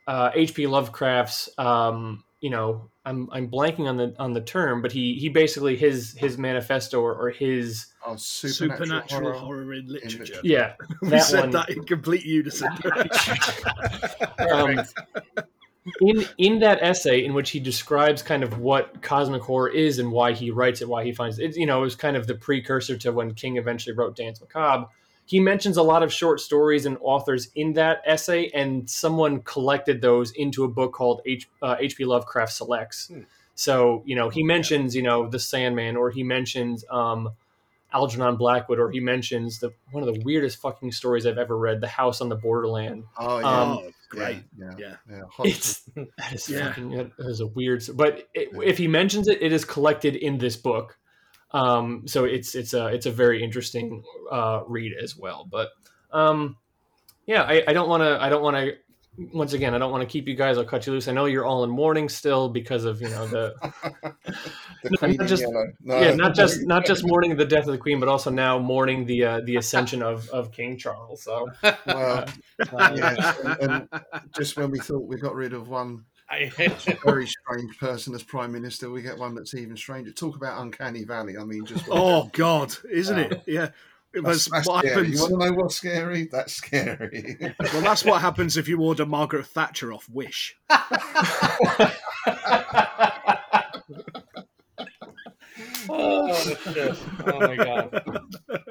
uh, 0.08 0.32
H.P. 0.34 0.68
Lovecraft's, 0.68 1.50
um, 1.58 2.24
you 2.42 2.50
know, 2.50 2.90
I'm 3.06 3.30
I'm 3.32 3.50
blanking 3.50 3.88
on 3.88 3.96
the 3.98 4.14
on 4.20 4.34
the 4.34 4.42
term, 4.42 4.82
but 4.82 4.92
he 4.92 5.14
he 5.16 5.30
basically 5.30 5.76
his 5.78 6.14
his 6.18 6.38
manifesto 6.38 7.00
or, 7.02 7.14
or 7.16 7.30
his 7.30 7.88
Oh, 8.04 8.16
supernatural, 8.16 8.78
supernatural 8.80 9.22
horror. 9.22 9.46
horror, 9.64 9.74
in 9.76 9.88
literature. 9.88 10.40
yeah 10.44 10.74
we 11.04 11.10
that 11.10 11.20
said 11.24 11.40
one. 11.42 11.52
that 11.52 11.70
in 11.70 11.84
complete 11.86 12.26
unison. 12.26 12.70
Um, 14.52 14.82
in 16.02 16.26
in 16.38 16.60
that 16.60 16.80
essay 16.84 17.24
in 17.26 17.34
which 17.34 17.50
he 17.52 17.60
describes 17.60 18.22
kind 18.22 18.44
of 18.44 18.60
what 18.60 19.02
cosmic 19.02 19.42
horror 19.42 19.70
is 19.70 19.98
and 20.00 20.12
why 20.12 20.32
he 20.34 20.52
writes 20.52 20.82
it, 20.82 20.88
why 20.88 21.04
he 21.04 21.12
finds 21.12 21.40
it, 21.40 21.56
you 21.56 21.66
know, 21.66 21.80
it 21.80 21.84
was 21.84 21.96
kind 21.96 22.16
of 22.16 22.28
the 22.28 22.36
precursor 22.36 22.98
to 22.98 23.12
when 23.12 23.34
King 23.34 23.58
eventually 23.58 23.96
wrote 23.96 24.16
Danse 24.16 24.40
Macabre. 24.42 24.88
He 25.32 25.40
mentions 25.40 25.78
a 25.78 25.82
lot 25.82 26.04
of 26.04 26.12
short 26.12 26.42
stories 26.42 26.86
and 26.86 26.98
authors 27.00 27.48
in 27.56 27.72
that 27.76 28.02
essay, 28.06 28.50
and 28.54 28.90
someone 28.90 29.44
collected 29.44 30.02
those 30.02 30.32
into 30.32 30.66
a 30.66 30.68
book 30.68 30.92
called 30.92 31.22
H, 31.26 31.48
uh, 31.62 31.78
H.P. 31.80 32.04
Lovecraft 32.04 32.52
Selects. 32.52 33.08
Hmm. 33.08 33.22
So, 33.56 34.04
you 34.06 34.18
know, 34.18 34.28
he 34.28 34.44
mentions, 34.44 34.94
you 34.94 35.02
know, 35.04 35.30
the 35.30 35.40
Sandman, 35.40 35.96
or 35.96 36.10
he 36.10 36.22
mentions 36.24 36.84
um, 36.92 37.30
Algernon 37.94 38.36
Blackwood, 38.36 38.78
or 38.78 38.92
he 38.92 39.00
mentions 39.00 39.60
the 39.60 39.72
one 39.92 40.06
of 40.06 40.14
the 40.14 40.20
weirdest 40.26 40.60
fucking 40.60 40.92
stories 40.92 41.26
I've 41.26 41.38
ever 41.38 41.58
read, 41.58 41.80
The 41.80 41.88
House 41.88 42.20
on 42.20 42.28
the 42.28 42.36
Borderland. 42.36 43.06
Oh, 43.18 43.40
yeah. 43.40 43.46
Um, 43.62 43.70
oh, 43.72 43.92
great. 44.10 44.44
Yeah. 44.60 44.74
Yeah. 44.78 44.96
yeah. 45.10 45.22
Hot- 45.32 45.46
It's 45.48 45.82
that 45.96 46.34
is 46.34 46.50
Yeah. 46.50 46.68
fucking 46.74 46.90
that 46.92 47.12
is 47.20 47.40
a 47.40 47.48
weird. 47.48 47.86
But 47.96 48.28
it, 48.34 48.50
if 48.66 48.78
he 48.78 48.90
mentions 48.90 49.30
it, 49.30 49.42
it 49.42 49.54
is 49.54 49.64
collected 49.64 50.18
in 50.18 50.40
this 50.40 50.58
book. 50.58 50.98
Um, 51.54 52.04
so 52.08 52.26
it's 52.26 52.56
it's 52.56 52.74
a 52.74 52.88
it's 52.88 53.06
a 53.06 53.12
very 53.12 53.44
interesting 53.44 54.04
uh, 54.32 54.62
read 54.68 54.94
as 55.02 55.18
well. 55.18 55.48
But 55.50 55.70
um, 56.12 56.58
yeah, 57.26 57.44
I, 57.44 57.64
I 57.68 57.74
don't 57.74 57.90
want 57.90 58.02
to. 58.04 58.22
I 58.22 58.30
don't 58.30 58.42
want 58.42 58.58
to. 58.58 58.76
Once 59.34 59.52
again, 59.52 59.76
I 59.76 59.78
don't 59.78 59.92
want 59.92 60.02
to 60.02 60.08
keep 60.08 60.26
you 60.28 60.36
guys. 60.36 60.58
I'll 60.58 60.64
cut 60.64 60.88
you 60.88 60.94
loose. 60.94 61.10
I 61.10 61.12
know 61.12 61.26
you're 61.26 61.46
all 61.46 61.66
in 61.66 61.70
mourning 61.70 62.08
still 62.08 62.48
because 62.48 62.86
of 62.86 63.02
you 63.02 63.10
know 63.10 63.28
the 63.28 63.54
the 64.84 64.98
No, 65.02 65.08
not 65.18 65.28
just- 65.28 65.44
No. 65.84 66.00
yeah 66.02 66.16
not 66.16 66.34
just 66.34 66.62
not 66.66 66.86
just 66.86 67.06
mourning 67.06 67.36
the 67.36 67.46
death 67.46 67.66
of 67.68 67.74
the 67.74 67.78
queen, 67.78 68.00
but 68.00 68.08
also 68.10 68.30
now 68.30 68.58
mourning 68.58 69.06
the 69.06 69.24
uh, 69.26 69.42
the 69.44 69.58
ascension 69.58 70.02
of 70.02 70.30
of 70.30 70.52
King 70.54 70.78
Charles. 70.78 71.24
So 71.24 71.48
Well, 71.62 72.26
uh, 72.74 72.92
yeah, 72.96 73.34
and, 73.60 73.72
and 73.72 73.90
just 74.36 74.58
when 74.58 74.72
we 74.72 74.80
thought 74.80 75.06
we 75.06 75.18
got 75.18 75.36
rid 75.36 75.52
of 75.54 75.68
one 75.68 76.06
I, 76.32 76.50
very 77.04 77.28
strange 77.28 77.78
person 77.78 78.16
as 78.16 78.24
prime 78.24 78.54
minister, 78.54 78.90
we 78.90 79.02
get 79.02 79.18
one 79.18 79.36
that's 79.36 79.54
even 79.54 79.76
stranger. 79.76 80.12
Talk 80.12 80.38
about 80.38 80.62
uncanny 80.62 81.04
valley. 81.04 81.38
I 81.38 81.44
mean, 81.44 81.66
just 81.66 81.86
Oh 81.90 82.30
God, 82.32 82.74
isn't 82.90 83.20
uh, 83.20 83.22
it? 83.22 83.44
Yeah. 83.46 83.70
It 84.14 84.24
that's, 84.24 84.26
was 84.26 84.46
that's 84.48 84.68
what 84.68 84.80
scary. 84.80 84.96
happens. 84.96 85.16
You 85.16 85.22
want 85.22 85.32
to 85.32 85.50
know 85.50 85.56
what's 85.56 85.76
scary? 85.76 86.30
That's 86.32 86.54
scary. 86.54 87.38
Well, 87.74 87.82
that's 87.82 88.04
what 88.04 88.22
happens 88.22 88.58
if 88.58 88.68
you 88.68 88.82
order 88.82 89.06
Margaret 89.06 89.46
Thatcher 89.46 89.94
off 89.94 90.10
Wish. 90.10 90.58
oh, 96.32 96.74
shit. 96.74 96.98
oh 97.28 97.40
my 97.40 97.56
god. 97.56 98.22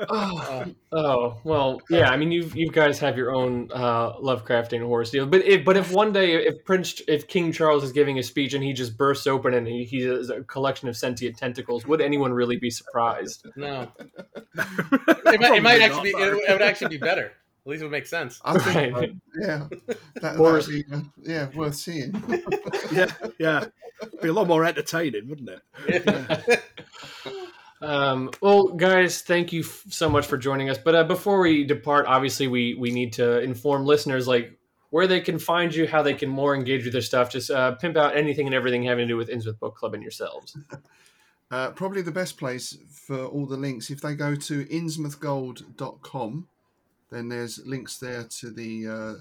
oh, 0.08 0.64
oh 0.92 1.40
well, 1.44 1.80
yeah. 1.90 2.10
I 2.10 2.16
mean, 2.16 2.30
you 2.32 2.50
you 2.54 2.70
guys 2.70 2.98
have 2.98 3.16
your 3.16 3.34
own 3.34 3.68
uh, 3.72 4.14
Lovecraftian 4.18 4.84
horror 4.84 5.04
deal, 5.04 5.26
but 5.26 5.44
if 5.44 5.64
but 5.64 5.76
if 5.76 5.92
one 5.92 6.12
day 6.12 6.34
if 6.46 6.64
Prince 6.64 7.00
if 7.08 7.28
King 7.28 7.52
Charles 7.52 7.84
is 7.84 7.92
giving 7.92 8.18
a 8.18 8.22
speech 8.22 8.54
and 8.54 8.62
he 8.64 8.72
just 8.72 8.96
bursts 8.96 9.26
open 9.26 9.54
and 9.54 9.66
he, 9.66 9.84
he 9.84 10.02
has 10.02 10.30
a 10.30 10.42
collection 10.44 10.88
of 10.88 10.96
sentient 10.96 11.36
tentacles, 11.38 11.86
would 11.86 12.00
anyone 12.00 12.32
really 12.32 12.56
be 12.56 12.70
surprised? 12.70 13.46
No, 13.56 13.88
it 14.56 15.40
might, 15.40 15.54
it 15.56 15.62
might 15.62 15.82
actually 15.82 16.12
be. 16.12 16.18
It, 16.18 16.34
it 16.48 16.52
would 16.52 16.62
actually 16.62 16.88
be 16.88 16.98
better. 16.98 17.32
At 17.66 17.70
least 17.70 17.82
it 17.82 17.84
would 17.84 17.92
make 17.92 18.06
sense. 18.06 18.40
I 18.42 18.58
think, 18.58 18.96
Right. 18.96 19.10
so. 19.34 19.40
yeah, 19.40 19.68
that 20.22 20.38
Or- 20.38 20.60
be 20.62 20.82
uh, 20.92 21.00
yeah 21.22 21.48
worth 21.54 21.74
seeing. 21.74 22.12
Yeah, 22.92 23.12
yeah. 23.38 23.66
Be 24.22 24.28
a 24.28 24.32
lot 24.32 24.48
more 24.48 24.64
entertaining, 24.64 25.28
wouldn't 25.28 25.50
it? 25.86 26.62
Um, 27.80 28.30
well, 28.42 28.68
guys, 28.68 29.22
thank 29.22 29.52
you 29.52 29.60
f- 29.60 29.84
so 29.88 30.08
much 30.08 30.26
for 30.26 30.36
joining 30.36 30.68
us. 30.68 30.78
But 30.78 30.94
uh, 30.94 31.04
before 31.04 31.40
we 31.40 31.64
depart, 31.64 32.06
obviously, 32.06 32.46
we 32.46 32.74
we 32.74 32.90
need 32.90 33.12
to 33.14 33.40
inform 33.40 33.86
listeners 33.86 34.28
like 34.28 34.58
where 34.90 35.06
they 35.06 35.20
can 35.20 35.38
find 35.38 35.74
you, 35.74 35.86
how 35.86 36.02
they 36.02 36.14
can 36.14 36.28
more 36.28 36.54
engage 36.54 36.84
with 36.84 36.92
their 36.92 37.02
stuff. 37.02 37.30
Just 37.30 37.50
uh, 37.50 37.72
pimp 37.76 37.96
out 37.96 38.16
anything 38.16 38.46
and 38.46 38.54
everything 38.54 38.82
having 38.82 39.06
to 39.06 39.12
do 39.14 39.16
with 39.16 39.30
Innsmouth 39.30 39.58
Book 39.58 39.76
Club 39.76 39.94
and 39.94 40.02
yourselves. 40.02 40.56
Uh, 41.50 41.68
probably 41.72 42.00
the 42.00 42.12
best 42.12 42.38
place 42.38 42.78
for 42.92 43.24
all 43.24 43.44
the 43.44 43.56
links 43.56 43.90
if 43.90 44.00
they 44.00 44.14
go 44.14 44.36
to 44.36 44.64
innsmouthgold.com 44.66 46.46
then 47.10 47.28
there's 47.28 47.66
links 47.66 47.98
there 47.98 48.22
to 48.22 48.50
the 48.50 48.86
uh, 48.86 49.14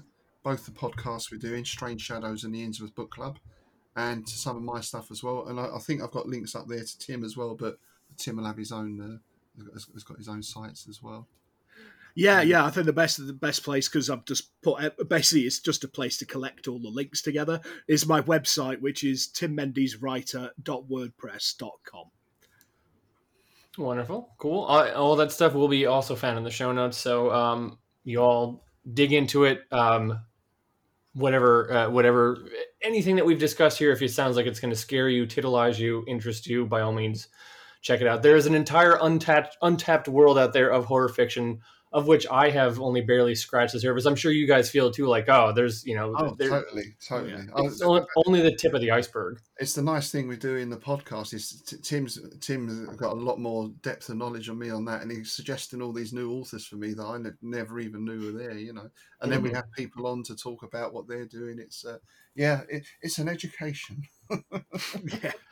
both 0.44 0.64
the 0.64 0.70
podcasts 0.70 1.32
we're 1.32 1.38
doing 1.38 1.64
strange 1.64 2.00
shadows 2.00 2.44
and 2.44 2.54
the 2.54 2.64
innsmouth 2.64 2.94
book 2.94 3.10
club 3.10 3.40
and 3.96 4.28
to 4.28 4.38
some 4.38 4.56
of 4.56 4.62
my 4.62 4.80
stuff 4.80 5.10
as 5.10 5.24
well 5.24 5.48
and 5.48 5.58
I, 5.58 5.74
I 5.74 5.78
think 5.80 6.00
i've 6.02 6.12
got 6.12 6.28
links 6.28 6.54
up 6.54 6.68
there 6.68 6.84
to 6.84 6.98
tim 7.00 7.24
as 7.24 7.36
well 7.36 7.56
but 7.56 7.80
tim 8.20 8.36
will 8.36 8.44
have 8.44 8.56
his 8.56 8.72
own 8.72 9.00
uh, 9.00 9.18
has, 9.72 9.86
has 9.92 10.04
got 10.04 10.18
his 10.18 10.28
own 10.28 10.42
sites 10.42 10.86
as 10.88 11.02
well 11.02 11.26
Yeah, 12.14 12.42
yeah. 12.42 12.64
I 12.64 12.70
think 12.70 12.86
the 12.86 12.92
best 12.92 13.24
the 13.24 13.32
best 13.32 13.62
place 13.62 13.88
because 13.88 14.10
I've 14.10 14.24
just 14.24 14.60
put 14.62 14.82
uh, 14.82 14.90
basically 15.04 15.42
it's 15.42 15.60
just 15.60 15.84
a 15.84 15.88
place 15.88 16.18
to 16.18 16.26
collect 16.26 16.66
all 16.66 16.80
the 16.80 16.88
links 16.88 17.22
together. 17.22 17.60
Is 17.86 18.04
my 18.06 18.20
website, 18.20 18.80
which 18.80 19.04
is 19.04 19.28
timmendeeswriter.wordpress.com. 19.28 22.04
Wonderful, 23.78 24.34
cool. 24.38 24.64
All, 24.64 24.90
all 24.92 25.14
that 25.16 25.30
stuff 25.30 25.54
will 25.54 25.68
be 25.68 25.86
also 25.86 26.16
found 26.16 26.36
in 26.36 26.44
the 26.44 26.50
show 26.50 26.72
notes, 26.72 26.98
so 26.98 27.32
um, 27.32 27.78
you 28.04 28.20
all 28.20 28.64
dig 28.92 29.12
into 29.12 29.44
it. 29.44 29.60
Um, 29.70 30.18
whatever, 31.14 31.72
uh, 31.72 31.88
whatever, 31.88 32.48
anything 32.82 33.16
that 33.16 33.24
we've 33.24 33.38
discussed 33.38 33.78
here, 33.78 33.92
if 33.92 34.02
it 34.02 34.10
sounds 34.10 34.36
like 34.36 34.46
it's 34.46 34.60
going 34.60 34.72
to 34.72 34.78
scare 34.78 35.08
you, 35.08 35.26
titilize 35.26 35.78
you, 35.78 36.04
interest 36.08 36.46
you, 36.46 36.66
by 36.66 36.80
all 36.80 36.92
means, 36.92 37.28
check 37.80 38.00
it 38.00 38.06
out. 38.06 38.22
There 38.22 38.36
is 38.36 38.46
an 38.46 38.54
entire 38.54 38.98
untapped, 39.00 39.56
untapped 39.62 40.08
world 40.08 40.38
out 40.38 40.52
there 40.52 40.70
of 40.70 40.84
horror 40.84 41.08
fiction, 41.08 41.60
of 41.92 42.06
which 42.06 42.24
I 42.30 42.50
have 42.50 42.80
only 42.80 43.00
barely 43.00 43.34
scratched 43.34 43.72
the 43.72 43.80
surface. 43.80 44.04
I'm 44.04 44.14
sure 44.14 44.30
you 44.30 44.46
guys 44.46 44.70
feel 44.70 44.92
too, 44.92 45.08
like, 45.08 45.28
oh, 45.28 45.52
there's, 45.52 45.84
you 45.84 45.96
know, 45.96 46.14
oh 46.16 46.36
totally 46.36 46.94
totally 47.04 47.32
Yeah. 47.32 47.42
It's 47.56 47.82
only, 47.82 48.42
the 48.42 48.54
tip 48.54 48.74
of 48.74 48.80
the 48.80 48.92
iceberg. 48.92 49.40
it's 49.58 49.74
the 49.74 49.82
nice 49.82 50.12
thing 50.12 50.28
we 50.28 50.36
do 50.36 50.56
in 50.56 50.70
the 50.70 50.76
podcast 50.76 51.34
is 51.34 51.62
t- 51.62 51.78
Tim's 51.82 52.20
Tim's 52.40 52.86
got 52.96 53.12
a 53.12 53.20
lot 53.20 53.40
more 53.40 53.70
depth 53.82 54.08
and 54.08 54.20
knowledge 54.20 54.48
on 54.48 54.58
me 54.58 54.70
on 54.70 54.84
that, 54.84 55.02
and 55.02 55.10
he's 55.10 55.32
suggesting 55.32 55.82
all 55.82 55.92
these 55.92 56.12
new 56.12 56.30
authors 56.32 56.64
for 56.64 56.76
me 56.76 56.94
that 56.94 57.02
I 57.02 57.18
ne- 57.18 57.30
never 57.42 57.80
even 57.80 58.04
knew 58.04 58.26
were 58.32 58.38
there. 58.38 58.56
You 58.56 58.72
know, 58.72 58.88
and 59.20 59.32
then 59.32 59.42
we 59.42 59.50
have 59.50 59.72
people 59.72 60.06
on 60.06 60.22
to 60.24 60.36
talk 60.36 60.62
about 60.62 60.94
what 60.94 61.08
they're 61.08 61.26
doing. 61.26 61.58
It's 61.58 61.84
uh, 61.84 61.98
yeah, 62.34 62.62
it, 62.68 62.86
it's 63.02 63.18
an 63.18 63.28
education. 63.28 64.02
Yeah. 65.22 65.32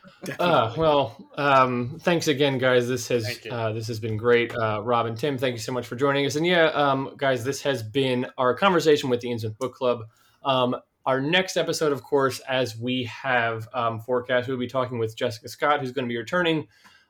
Uh, 0.40 0.74
well, 0.76 1.30
um, 1.36 1.98
thanks 2.00 2.26
again, 2.26 2.58
guys. 2.58 2.88
This 2.88 3.06
has 3.08 3.38
uh, 3.50 3.72
this 3.72 3.86
has 3.86 4.00
been 4.00 4.16
great. 4.16 4.52
Uh, 4.54 4.82
Rob 4.82 5.06
and 5.06 5.16
Tim, 5.16 5.38
thank 5.38 5.52
you 5.52 5.60
so 5.60 5.70
much 5.70 5.86
for 5.86 5.94
joining 5.94 6.26
us. 6.26 6.34
And 6.34 6.44
yeah, 6.44 6.66
um, 6.66 7.14
guys, 7.16 7.44
this 7.44 7.62
has 7.62 7.84
been 7.84 8.26
our 8.36 8.54
conversation 8.54 9.10
with 9.10 9.20
the 9.20 9.28
Innsmouth 9.28 9.56
Book 9.58 9.74
Club. 9.74 10.00
Um, 10.44 10.74
our 11.06 11.20
next 11.20 11.56
episode, 11.56 11.92
of 11.92 12.02
course, 12.02 12.40
as 12.40 12.76
we 12.76 13.04
have 13.04 13.68
um, 13.72 14.00
forecast, 14.00 14.48
we'll 14.48 14.58
be 14.58 14.66
talking 14.66 14.98
with 14.98 15.16
Jessica 15.16 15.48
Scott, 15.48 15.80
who's 15.80 15.92
going 15.92 16.04
to 16.04 16.12
be 16.12 16.18
returning 16.18 16.66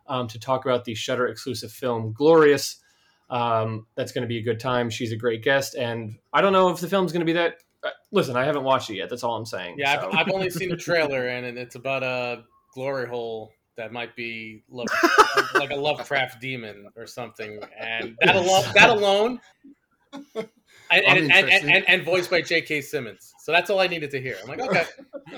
um, 0.06 0.28
to 0.28 0.38
talk 0.38 0.66
about 0.66 0.84
the 0.84 0.94
Shudder 0.94 1.28
exclusive 1.28 1.72
film 1.72 2.12
Glorious. 2.12 2.76
Um, 3.30 3.86
that's 3.94 4.12
going 4.12 4.22
to 4.22 4.28
be 4.28 4.38
a 4.38 4.42
good 4.42 4.60
time. 4.60 4.90
She's 4.90 5.12
a 5.12 5.16
great 5.16 5.42
guest, 5.42 5.74
and 5.74 6.18
I 6.32 6.42
don't 6.42 6.52
know 6.52 6.68
if 6.68 6.80
the 6.80 6.88
film's 6.88 7.12
going 7.12 7.20
to 7.20 7.26
be 7.26 7.34
that. 7.34 7.54
Uh, 7.82 7.90
listen, 8.10 8.36
I 8.36 8.44
haven't 8.44 8.64
watched 8.64 8.90
it 8.90 8.96
yet. 8.96 9.08
That's 9.10 9.22
all 9.22 9.36
I'm 9.36 9.46
saying. 9.46 9.76
Yeah, 9.78 10.00
so- 10.00 10.08
I've, 10.08 10.26
I've 10.26 10.32
only 10.34 10.50
seen 10.50 10.68
the 10.68 10.76
trailer, 10.88 11.28
and 11.28 11.58
it's 11.58 11.74
about 11.76 12.02
a 12.02 12.44
glory 12.74 13.08
hole 13.08 13.52
that 13.76 13.92
might 13.92 14.16
be 14.16 14.62
love, 14.68 14.88
like 15.54 15.70
a 15.70 15.76
Lovecraft 15.76 16.40
demon 16.40 16.88
or 16.96 17.06
something, 17.06 17.60
and 17.78 18.16
that 18.20 18.34
alone, 18.34 18.64
that 18.74 18.90
alone, 18.90 19.40
and, 20.12 21.04
and, 21.04 21.32
and, 21.32 21.32
and, 21.32 21.70
and, 21.70 21.88
and 21.88 22.04
voiced 22.04 22.30
by 22.30 22.40
J.K. 22.40 22.80
Simmons. 22.80 23.34
So 23.40 23.52
that's 23.52 23.70
all 23.70 23.78
I 23.78 23.86
needed 23.86 24.10
to 24.12 24.20
hear. 24.20 24.36
I'm 24.42 24.48
like, 24.48 24.60
okay, 24.60 24.84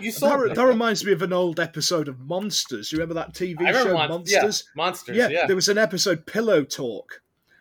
you 0.00 0.10
sold 0.10 0.48
That, 0.50 0.54
that 0.54 0.64
reminds 0.64 1.04
me 1.04 1.12
of 1.12 1.22
an 1.22 1.32
old 1.32 1.60
episode 1.60 2.08
of 2.08 2.18
Monsters. 2.20 2.92
You 2.92 2.98
remember 2.98 3.14
that 3.14 3.34
TV 3.34 3.58
remember 3.58 3.80
show 3.80 3.92
Mon- 3.94 4.08
Monsters? 4.08 4.64
Yeah, 4.66 4.82
monsters. 4.82 5.16
yeah, 5.16 5.28
Yeah, 5.28 5.46
there 5.46 5.56
was 5.56 5.68
an 5.68 5.78
episode 5.78 6.24
Pillow 6.26 6.64
Talk, 6.64 7.20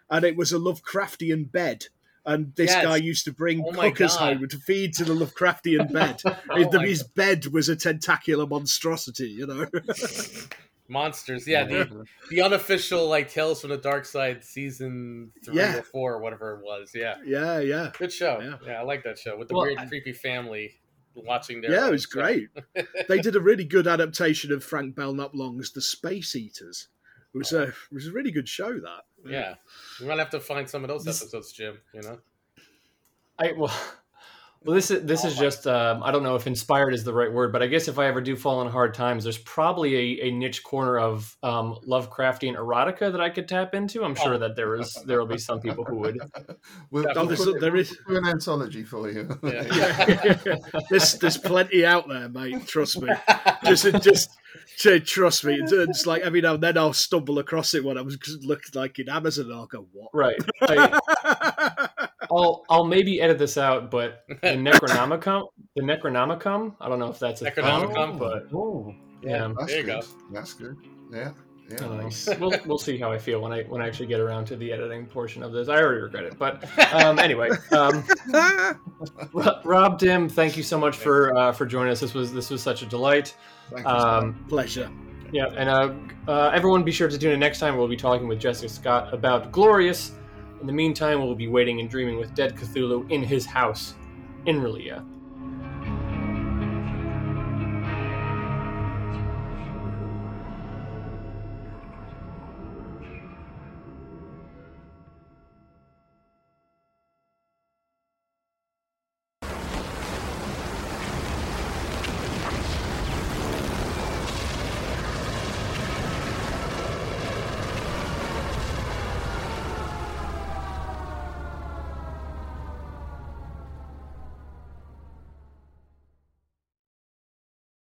and 0.09 0.23
it 0.23 0.37
was 0.37 0.53
a 0.53 0.57
Lovecraftian 0.57 1.51
bed. 1.51 1.87
And 2.29 2.53
this 2.55 2.69
Yes. 2.69 2.83
guy 2.83 2.97
used 2.97 3.25
to 3.25 3.31
bring 3.33 3.63
Oh 3.65 3.71
my 3.71 3.89
cookers 3.89 4.15
home 4.15 4.47
to 4.47 4.57
feed 4.57 4.93
to 4.95 5.03
the 5.03 5.13
Lovecraftian 5.13 5.91
bed. 5.93 6.21
Oh 6.49 6.79
his 6.79 7.01
bed 7.01 7.47
was 7.47 7.69
a 7.69 7.75
tentacular 7.75 8.45
monstrosity, 8.45 9.29
you 9.29 9.47
know. 9.47 9.65
monsters. 10.87 11.47
Yeah, 11.47 11.65
the, 11.65 12.05
the 12.29 12.41
unofficial 12.41 13.07
like 13.07 13.31
Tales 13.31 13.61
from 13.61 13.71
the 13.71 13.77
Dark 13.77 14.05
Side 14.05 14.43
season 14.43 15.31
three 15.43 15.57
Yeah. 15.57 15.77
or 15.77 15.83
four, 15.83 16.13
or 16.13 16.21
whatever 16.21 16.55
it 16.59 16.63
was. 16.63 16.91
Yeah, 16.93 17.15
yeah, 17.25 17.59
yeah, 17.59 17.91
good 17.97 18.11
show. 18.13 18.39
Yeah. 18.41 18.57
Yeah, 18.65 18.79
I 18.79 18.83
like 18.83 19.03
that 19.03 19.17
show 19.17 19.37
with 19.37 19.47
the 19.47 19.55
Well, 19.55 19.65
weird, 19.65 19.79
I- 19.79 19.85
creepy 19.87 20.13
family 20.13 20.79
watching 21.15 21.61
their. 21.61 21.71
yeah. 21.71 21.87
It 21.87 21.91
was 21.91 22.03
show. 22.03 22.21
great. 22.21 22.49
they 23.07 23.19
did 23.21 23.35
a 23.35 23.41
really 23.41 23.65
good 23.65 23.87
adaptation 23.87 24.51
of 24.51 24.63
Frank 24.63 24.95
Belknap 24.95 25.31
Long's 25.33 25.71
The 25.71 25.81
Space 25.81 26.35
Eaters. 26.35 26.87
It 27.33 27.37
was 27.37 27.53
a 27.53 27.63
it 27.63 27.73
was 27.91 28.07
a 28.07 28.11
really 28.11 28.31
good 28.31 28.47
show. 28.49 28.73
That 28.73 29.01
Yeah, 29.25 29.55
we 29.99 30.07
might 30.07 30.19
have 30.19 30.29
to 30.31 30.39
find 30.39 30.69
some 30.69 30.83
of 30.83 30.87
those 30.89 31.07
episodes, 31.07 31.51
Jim. 31.51 31.77
You 31.93 32.01
know. 32.01 32.19
I 33.37 33.53
well, 33.53 33.73
well, 34.65 34.75
this 34.75 34.91
is 34.91 35.03
this 35.05 35.23
is 35.23 35.37
just 35.37 35.65
um, 35.67 36.03
I 36.03 36.11
don't 36.11 36.21
know 36.23 36.35
if 36.35 36.45
inspired 36.45 36.93
is 36.93 37.03
the 37.05 37.13
right 37.13 37.31
word, 37.31 37.51
but 37.53 37.63
I 37.63 37.67
guess 37.67 37.87
if 37.87 37.97
I 37.97 38.07
ever 38.07 38.19
do 38.19 38.35
fall 38.35 38.59
on 38.59 38.69
hard 38.69 38.93
times, 38.93 39.23
there's 39.23 39.37
probably 39.37 39.95
a, 40.21 40.27
a 40.27 40.31
niche 40.31 40.63
corner 40.63 40.97
of 40.99 41.35
um, 41.43 41.77
Lovecraftian 41.87 42.55
erotica 42.57 43.11
that 43.11 43.21
I 43.21 43.29
could 43.29 43.47
tap 43.47 43.73
into. 43.73 44.03
I'm 44.03 44.15
sure 44.15 44.33
Oh. 44.33 44.37
that 44.39 44.55
there 44.57 44.75
is 44.75 44.93
there 45.05 45.19
will 45.19 45.27
be 45.27 45.37
some 45.37 45.61
people 45.61 45.85
who 45.85 45.97
would. 45.99 46.17
We'll, 46.91 47.05
Oh, 47.09 47.11
we'll 47.15 47.25
there's- 47.27 47.45
put 47.45 47.55
it- 47.55 47.61
there 47.61 47.75
is- 47.75 47.97
we'll 48.07 48.17
an 48.17 48.25
anthology 48.27 48.83
for 48.83 49.09
you. 49.09 49.29
Yeah. 49.43 50.37
there's 50.89 51.13
there's 51.19 51.37
plenty 51.37 51.85
out 51.85 52.07
there, 52.09 52.27
mate. 52.29 52.65
Trust 52.67 53.01
me. 53.01 53.09
Just 53.63 53.85
just 54.01 54.29
tr- 54.77 54.97
trust 54.97 55.45
me. 55.45 55.55
It's, 55.55 55.71
it's 55.71 56.05
like 56.05 56.21
every 56.23 56.41
now 56.41 56.55
and 56.55 56.63
then 56.63 56.77
I'll 56.77 56.93
stumble 56.93 57.39
across 57.39 57.73
it 57.75 57.83
when 57.83 57.97
I 57.97 58.01
was 58.01 58.17
looking 58.43 58.71
like 58.73 58.97
in 58.99 59.07
Amazon, 59.09 59.45
and 59.45 59.53
I'll 59.53 59.67
go, 59.67 59.87
"What?" 59.93 60.09
Right. 60.13 60.35
I, 60.61 61.88
I'll 62.31 62.63
I'll 62.69 62.85
maybe 62.85 63.21
edit 63.21 63.37
this 63.37 63.57
out, 63.57 63.89
but 63.91 64.23
the 64.27 64.35
Necronomicon, 64.55 65.47
the 65.75 65.81
Necronomicon. 65.81 66.75
I 66.79 66.89
don't 66.89 66.99
know 66.99 67.09
if 67.09 67.19
that's 67.19 67.41
a 67.41 67.51
thing, 67.51 67.63
Necronomicon? 67.63 68.17
but 68.19 68.47
yeah. 69.21 69.51
That's 69.57 69.71
There 69.71 69.79
you 69.81 69.85
good. 69.85 70.01
go. 70.01 70.07
That's 70.31 70.53
good. 70.53 70.77
Yeah. 71.11 71.31
Yeah. 71.69 71.85
I 71.87 71.97
nice. 72.03 72.27
We'll 72.39 72.51
we'll 72.65 72.77
see 72.79 72.97
how 72.97 73.11
I 73.11 73.19
feel 73.19 73.41
when 73.41 73.51
I 73.53 73.61
when 73.63 73.79
I 73.81 73.87
actually 73.87 74.07
get 74.07 74.19
around 74.19 74.45
to 74.45 74.55
the 74.55 74.71
editing 74.71 75.05
portion 75.05 75.43
of 75.43 75.51
this. 75.51 75.67
I 75.69 75.79
already 75.81 76.01
regret 76.01 76.23
it, 76.23 76.37
but 76.39 76.63
um, 76.95 77.19
anyway. 77.19 77.49
Um, 77.71 78.03
Rob, 79.63 79.99
Tim, 79.99 80.27
thank 80.29 80.57
you 80.57 80.63
so 80.63 80.79
much 80.79 80.95
for 80.97 81.35
uh, 81.37 81.51
for 81.51 81.65
joining 81.65 81.91
us. 81.91 81.99
This 81.99 82.13
was 82.13 82.33
this 82.33 82.49
was 82.49 82.61
such 82.63 82.81
a 82.81 82.85
delight. 82.85 83.35
Thank 83.71 83.85
you, 83.85 83.91
Um, 83.93 84.45
Pleasure. 84.49 84.89
yeah, 85.31 85.45
and 85.55 85.69
uh, 85.69 85.93
uh, 86.31 86.49
everyone, 86.53 86.83
be 86.83 86.91
sure 86.91 87.07
to 87.07 87.17
tune 87.17 87.31
in 87.33 87.39
next 87.39 87.59
time. 87.59 87.77
We'll 87.77 87.87
be 87.87 87.95
talking 87.97 88.27
with 88.27 88.39
Jessica 88.39 88.69
Scott 88.73 89.13
about 89.13 89.51
Glorious. 89.51 90.13
In 90.61 90.67
the 90.67 90.73
meantime, 90.73 91.19
we'll 91.19 91.35
be 91.35 91.47
waiting 91.47 91.79
and 91.79 91.89
dreaming 91.89 92.17
with 92.17 92.35
Dead 92.35 92.55
Cthulhu 92.55 93.09
in 93.09 93.23
his 93.23 93.45
house 93.45 93.95
in 94.45 94.59
R'lyeh. 94.59 95.05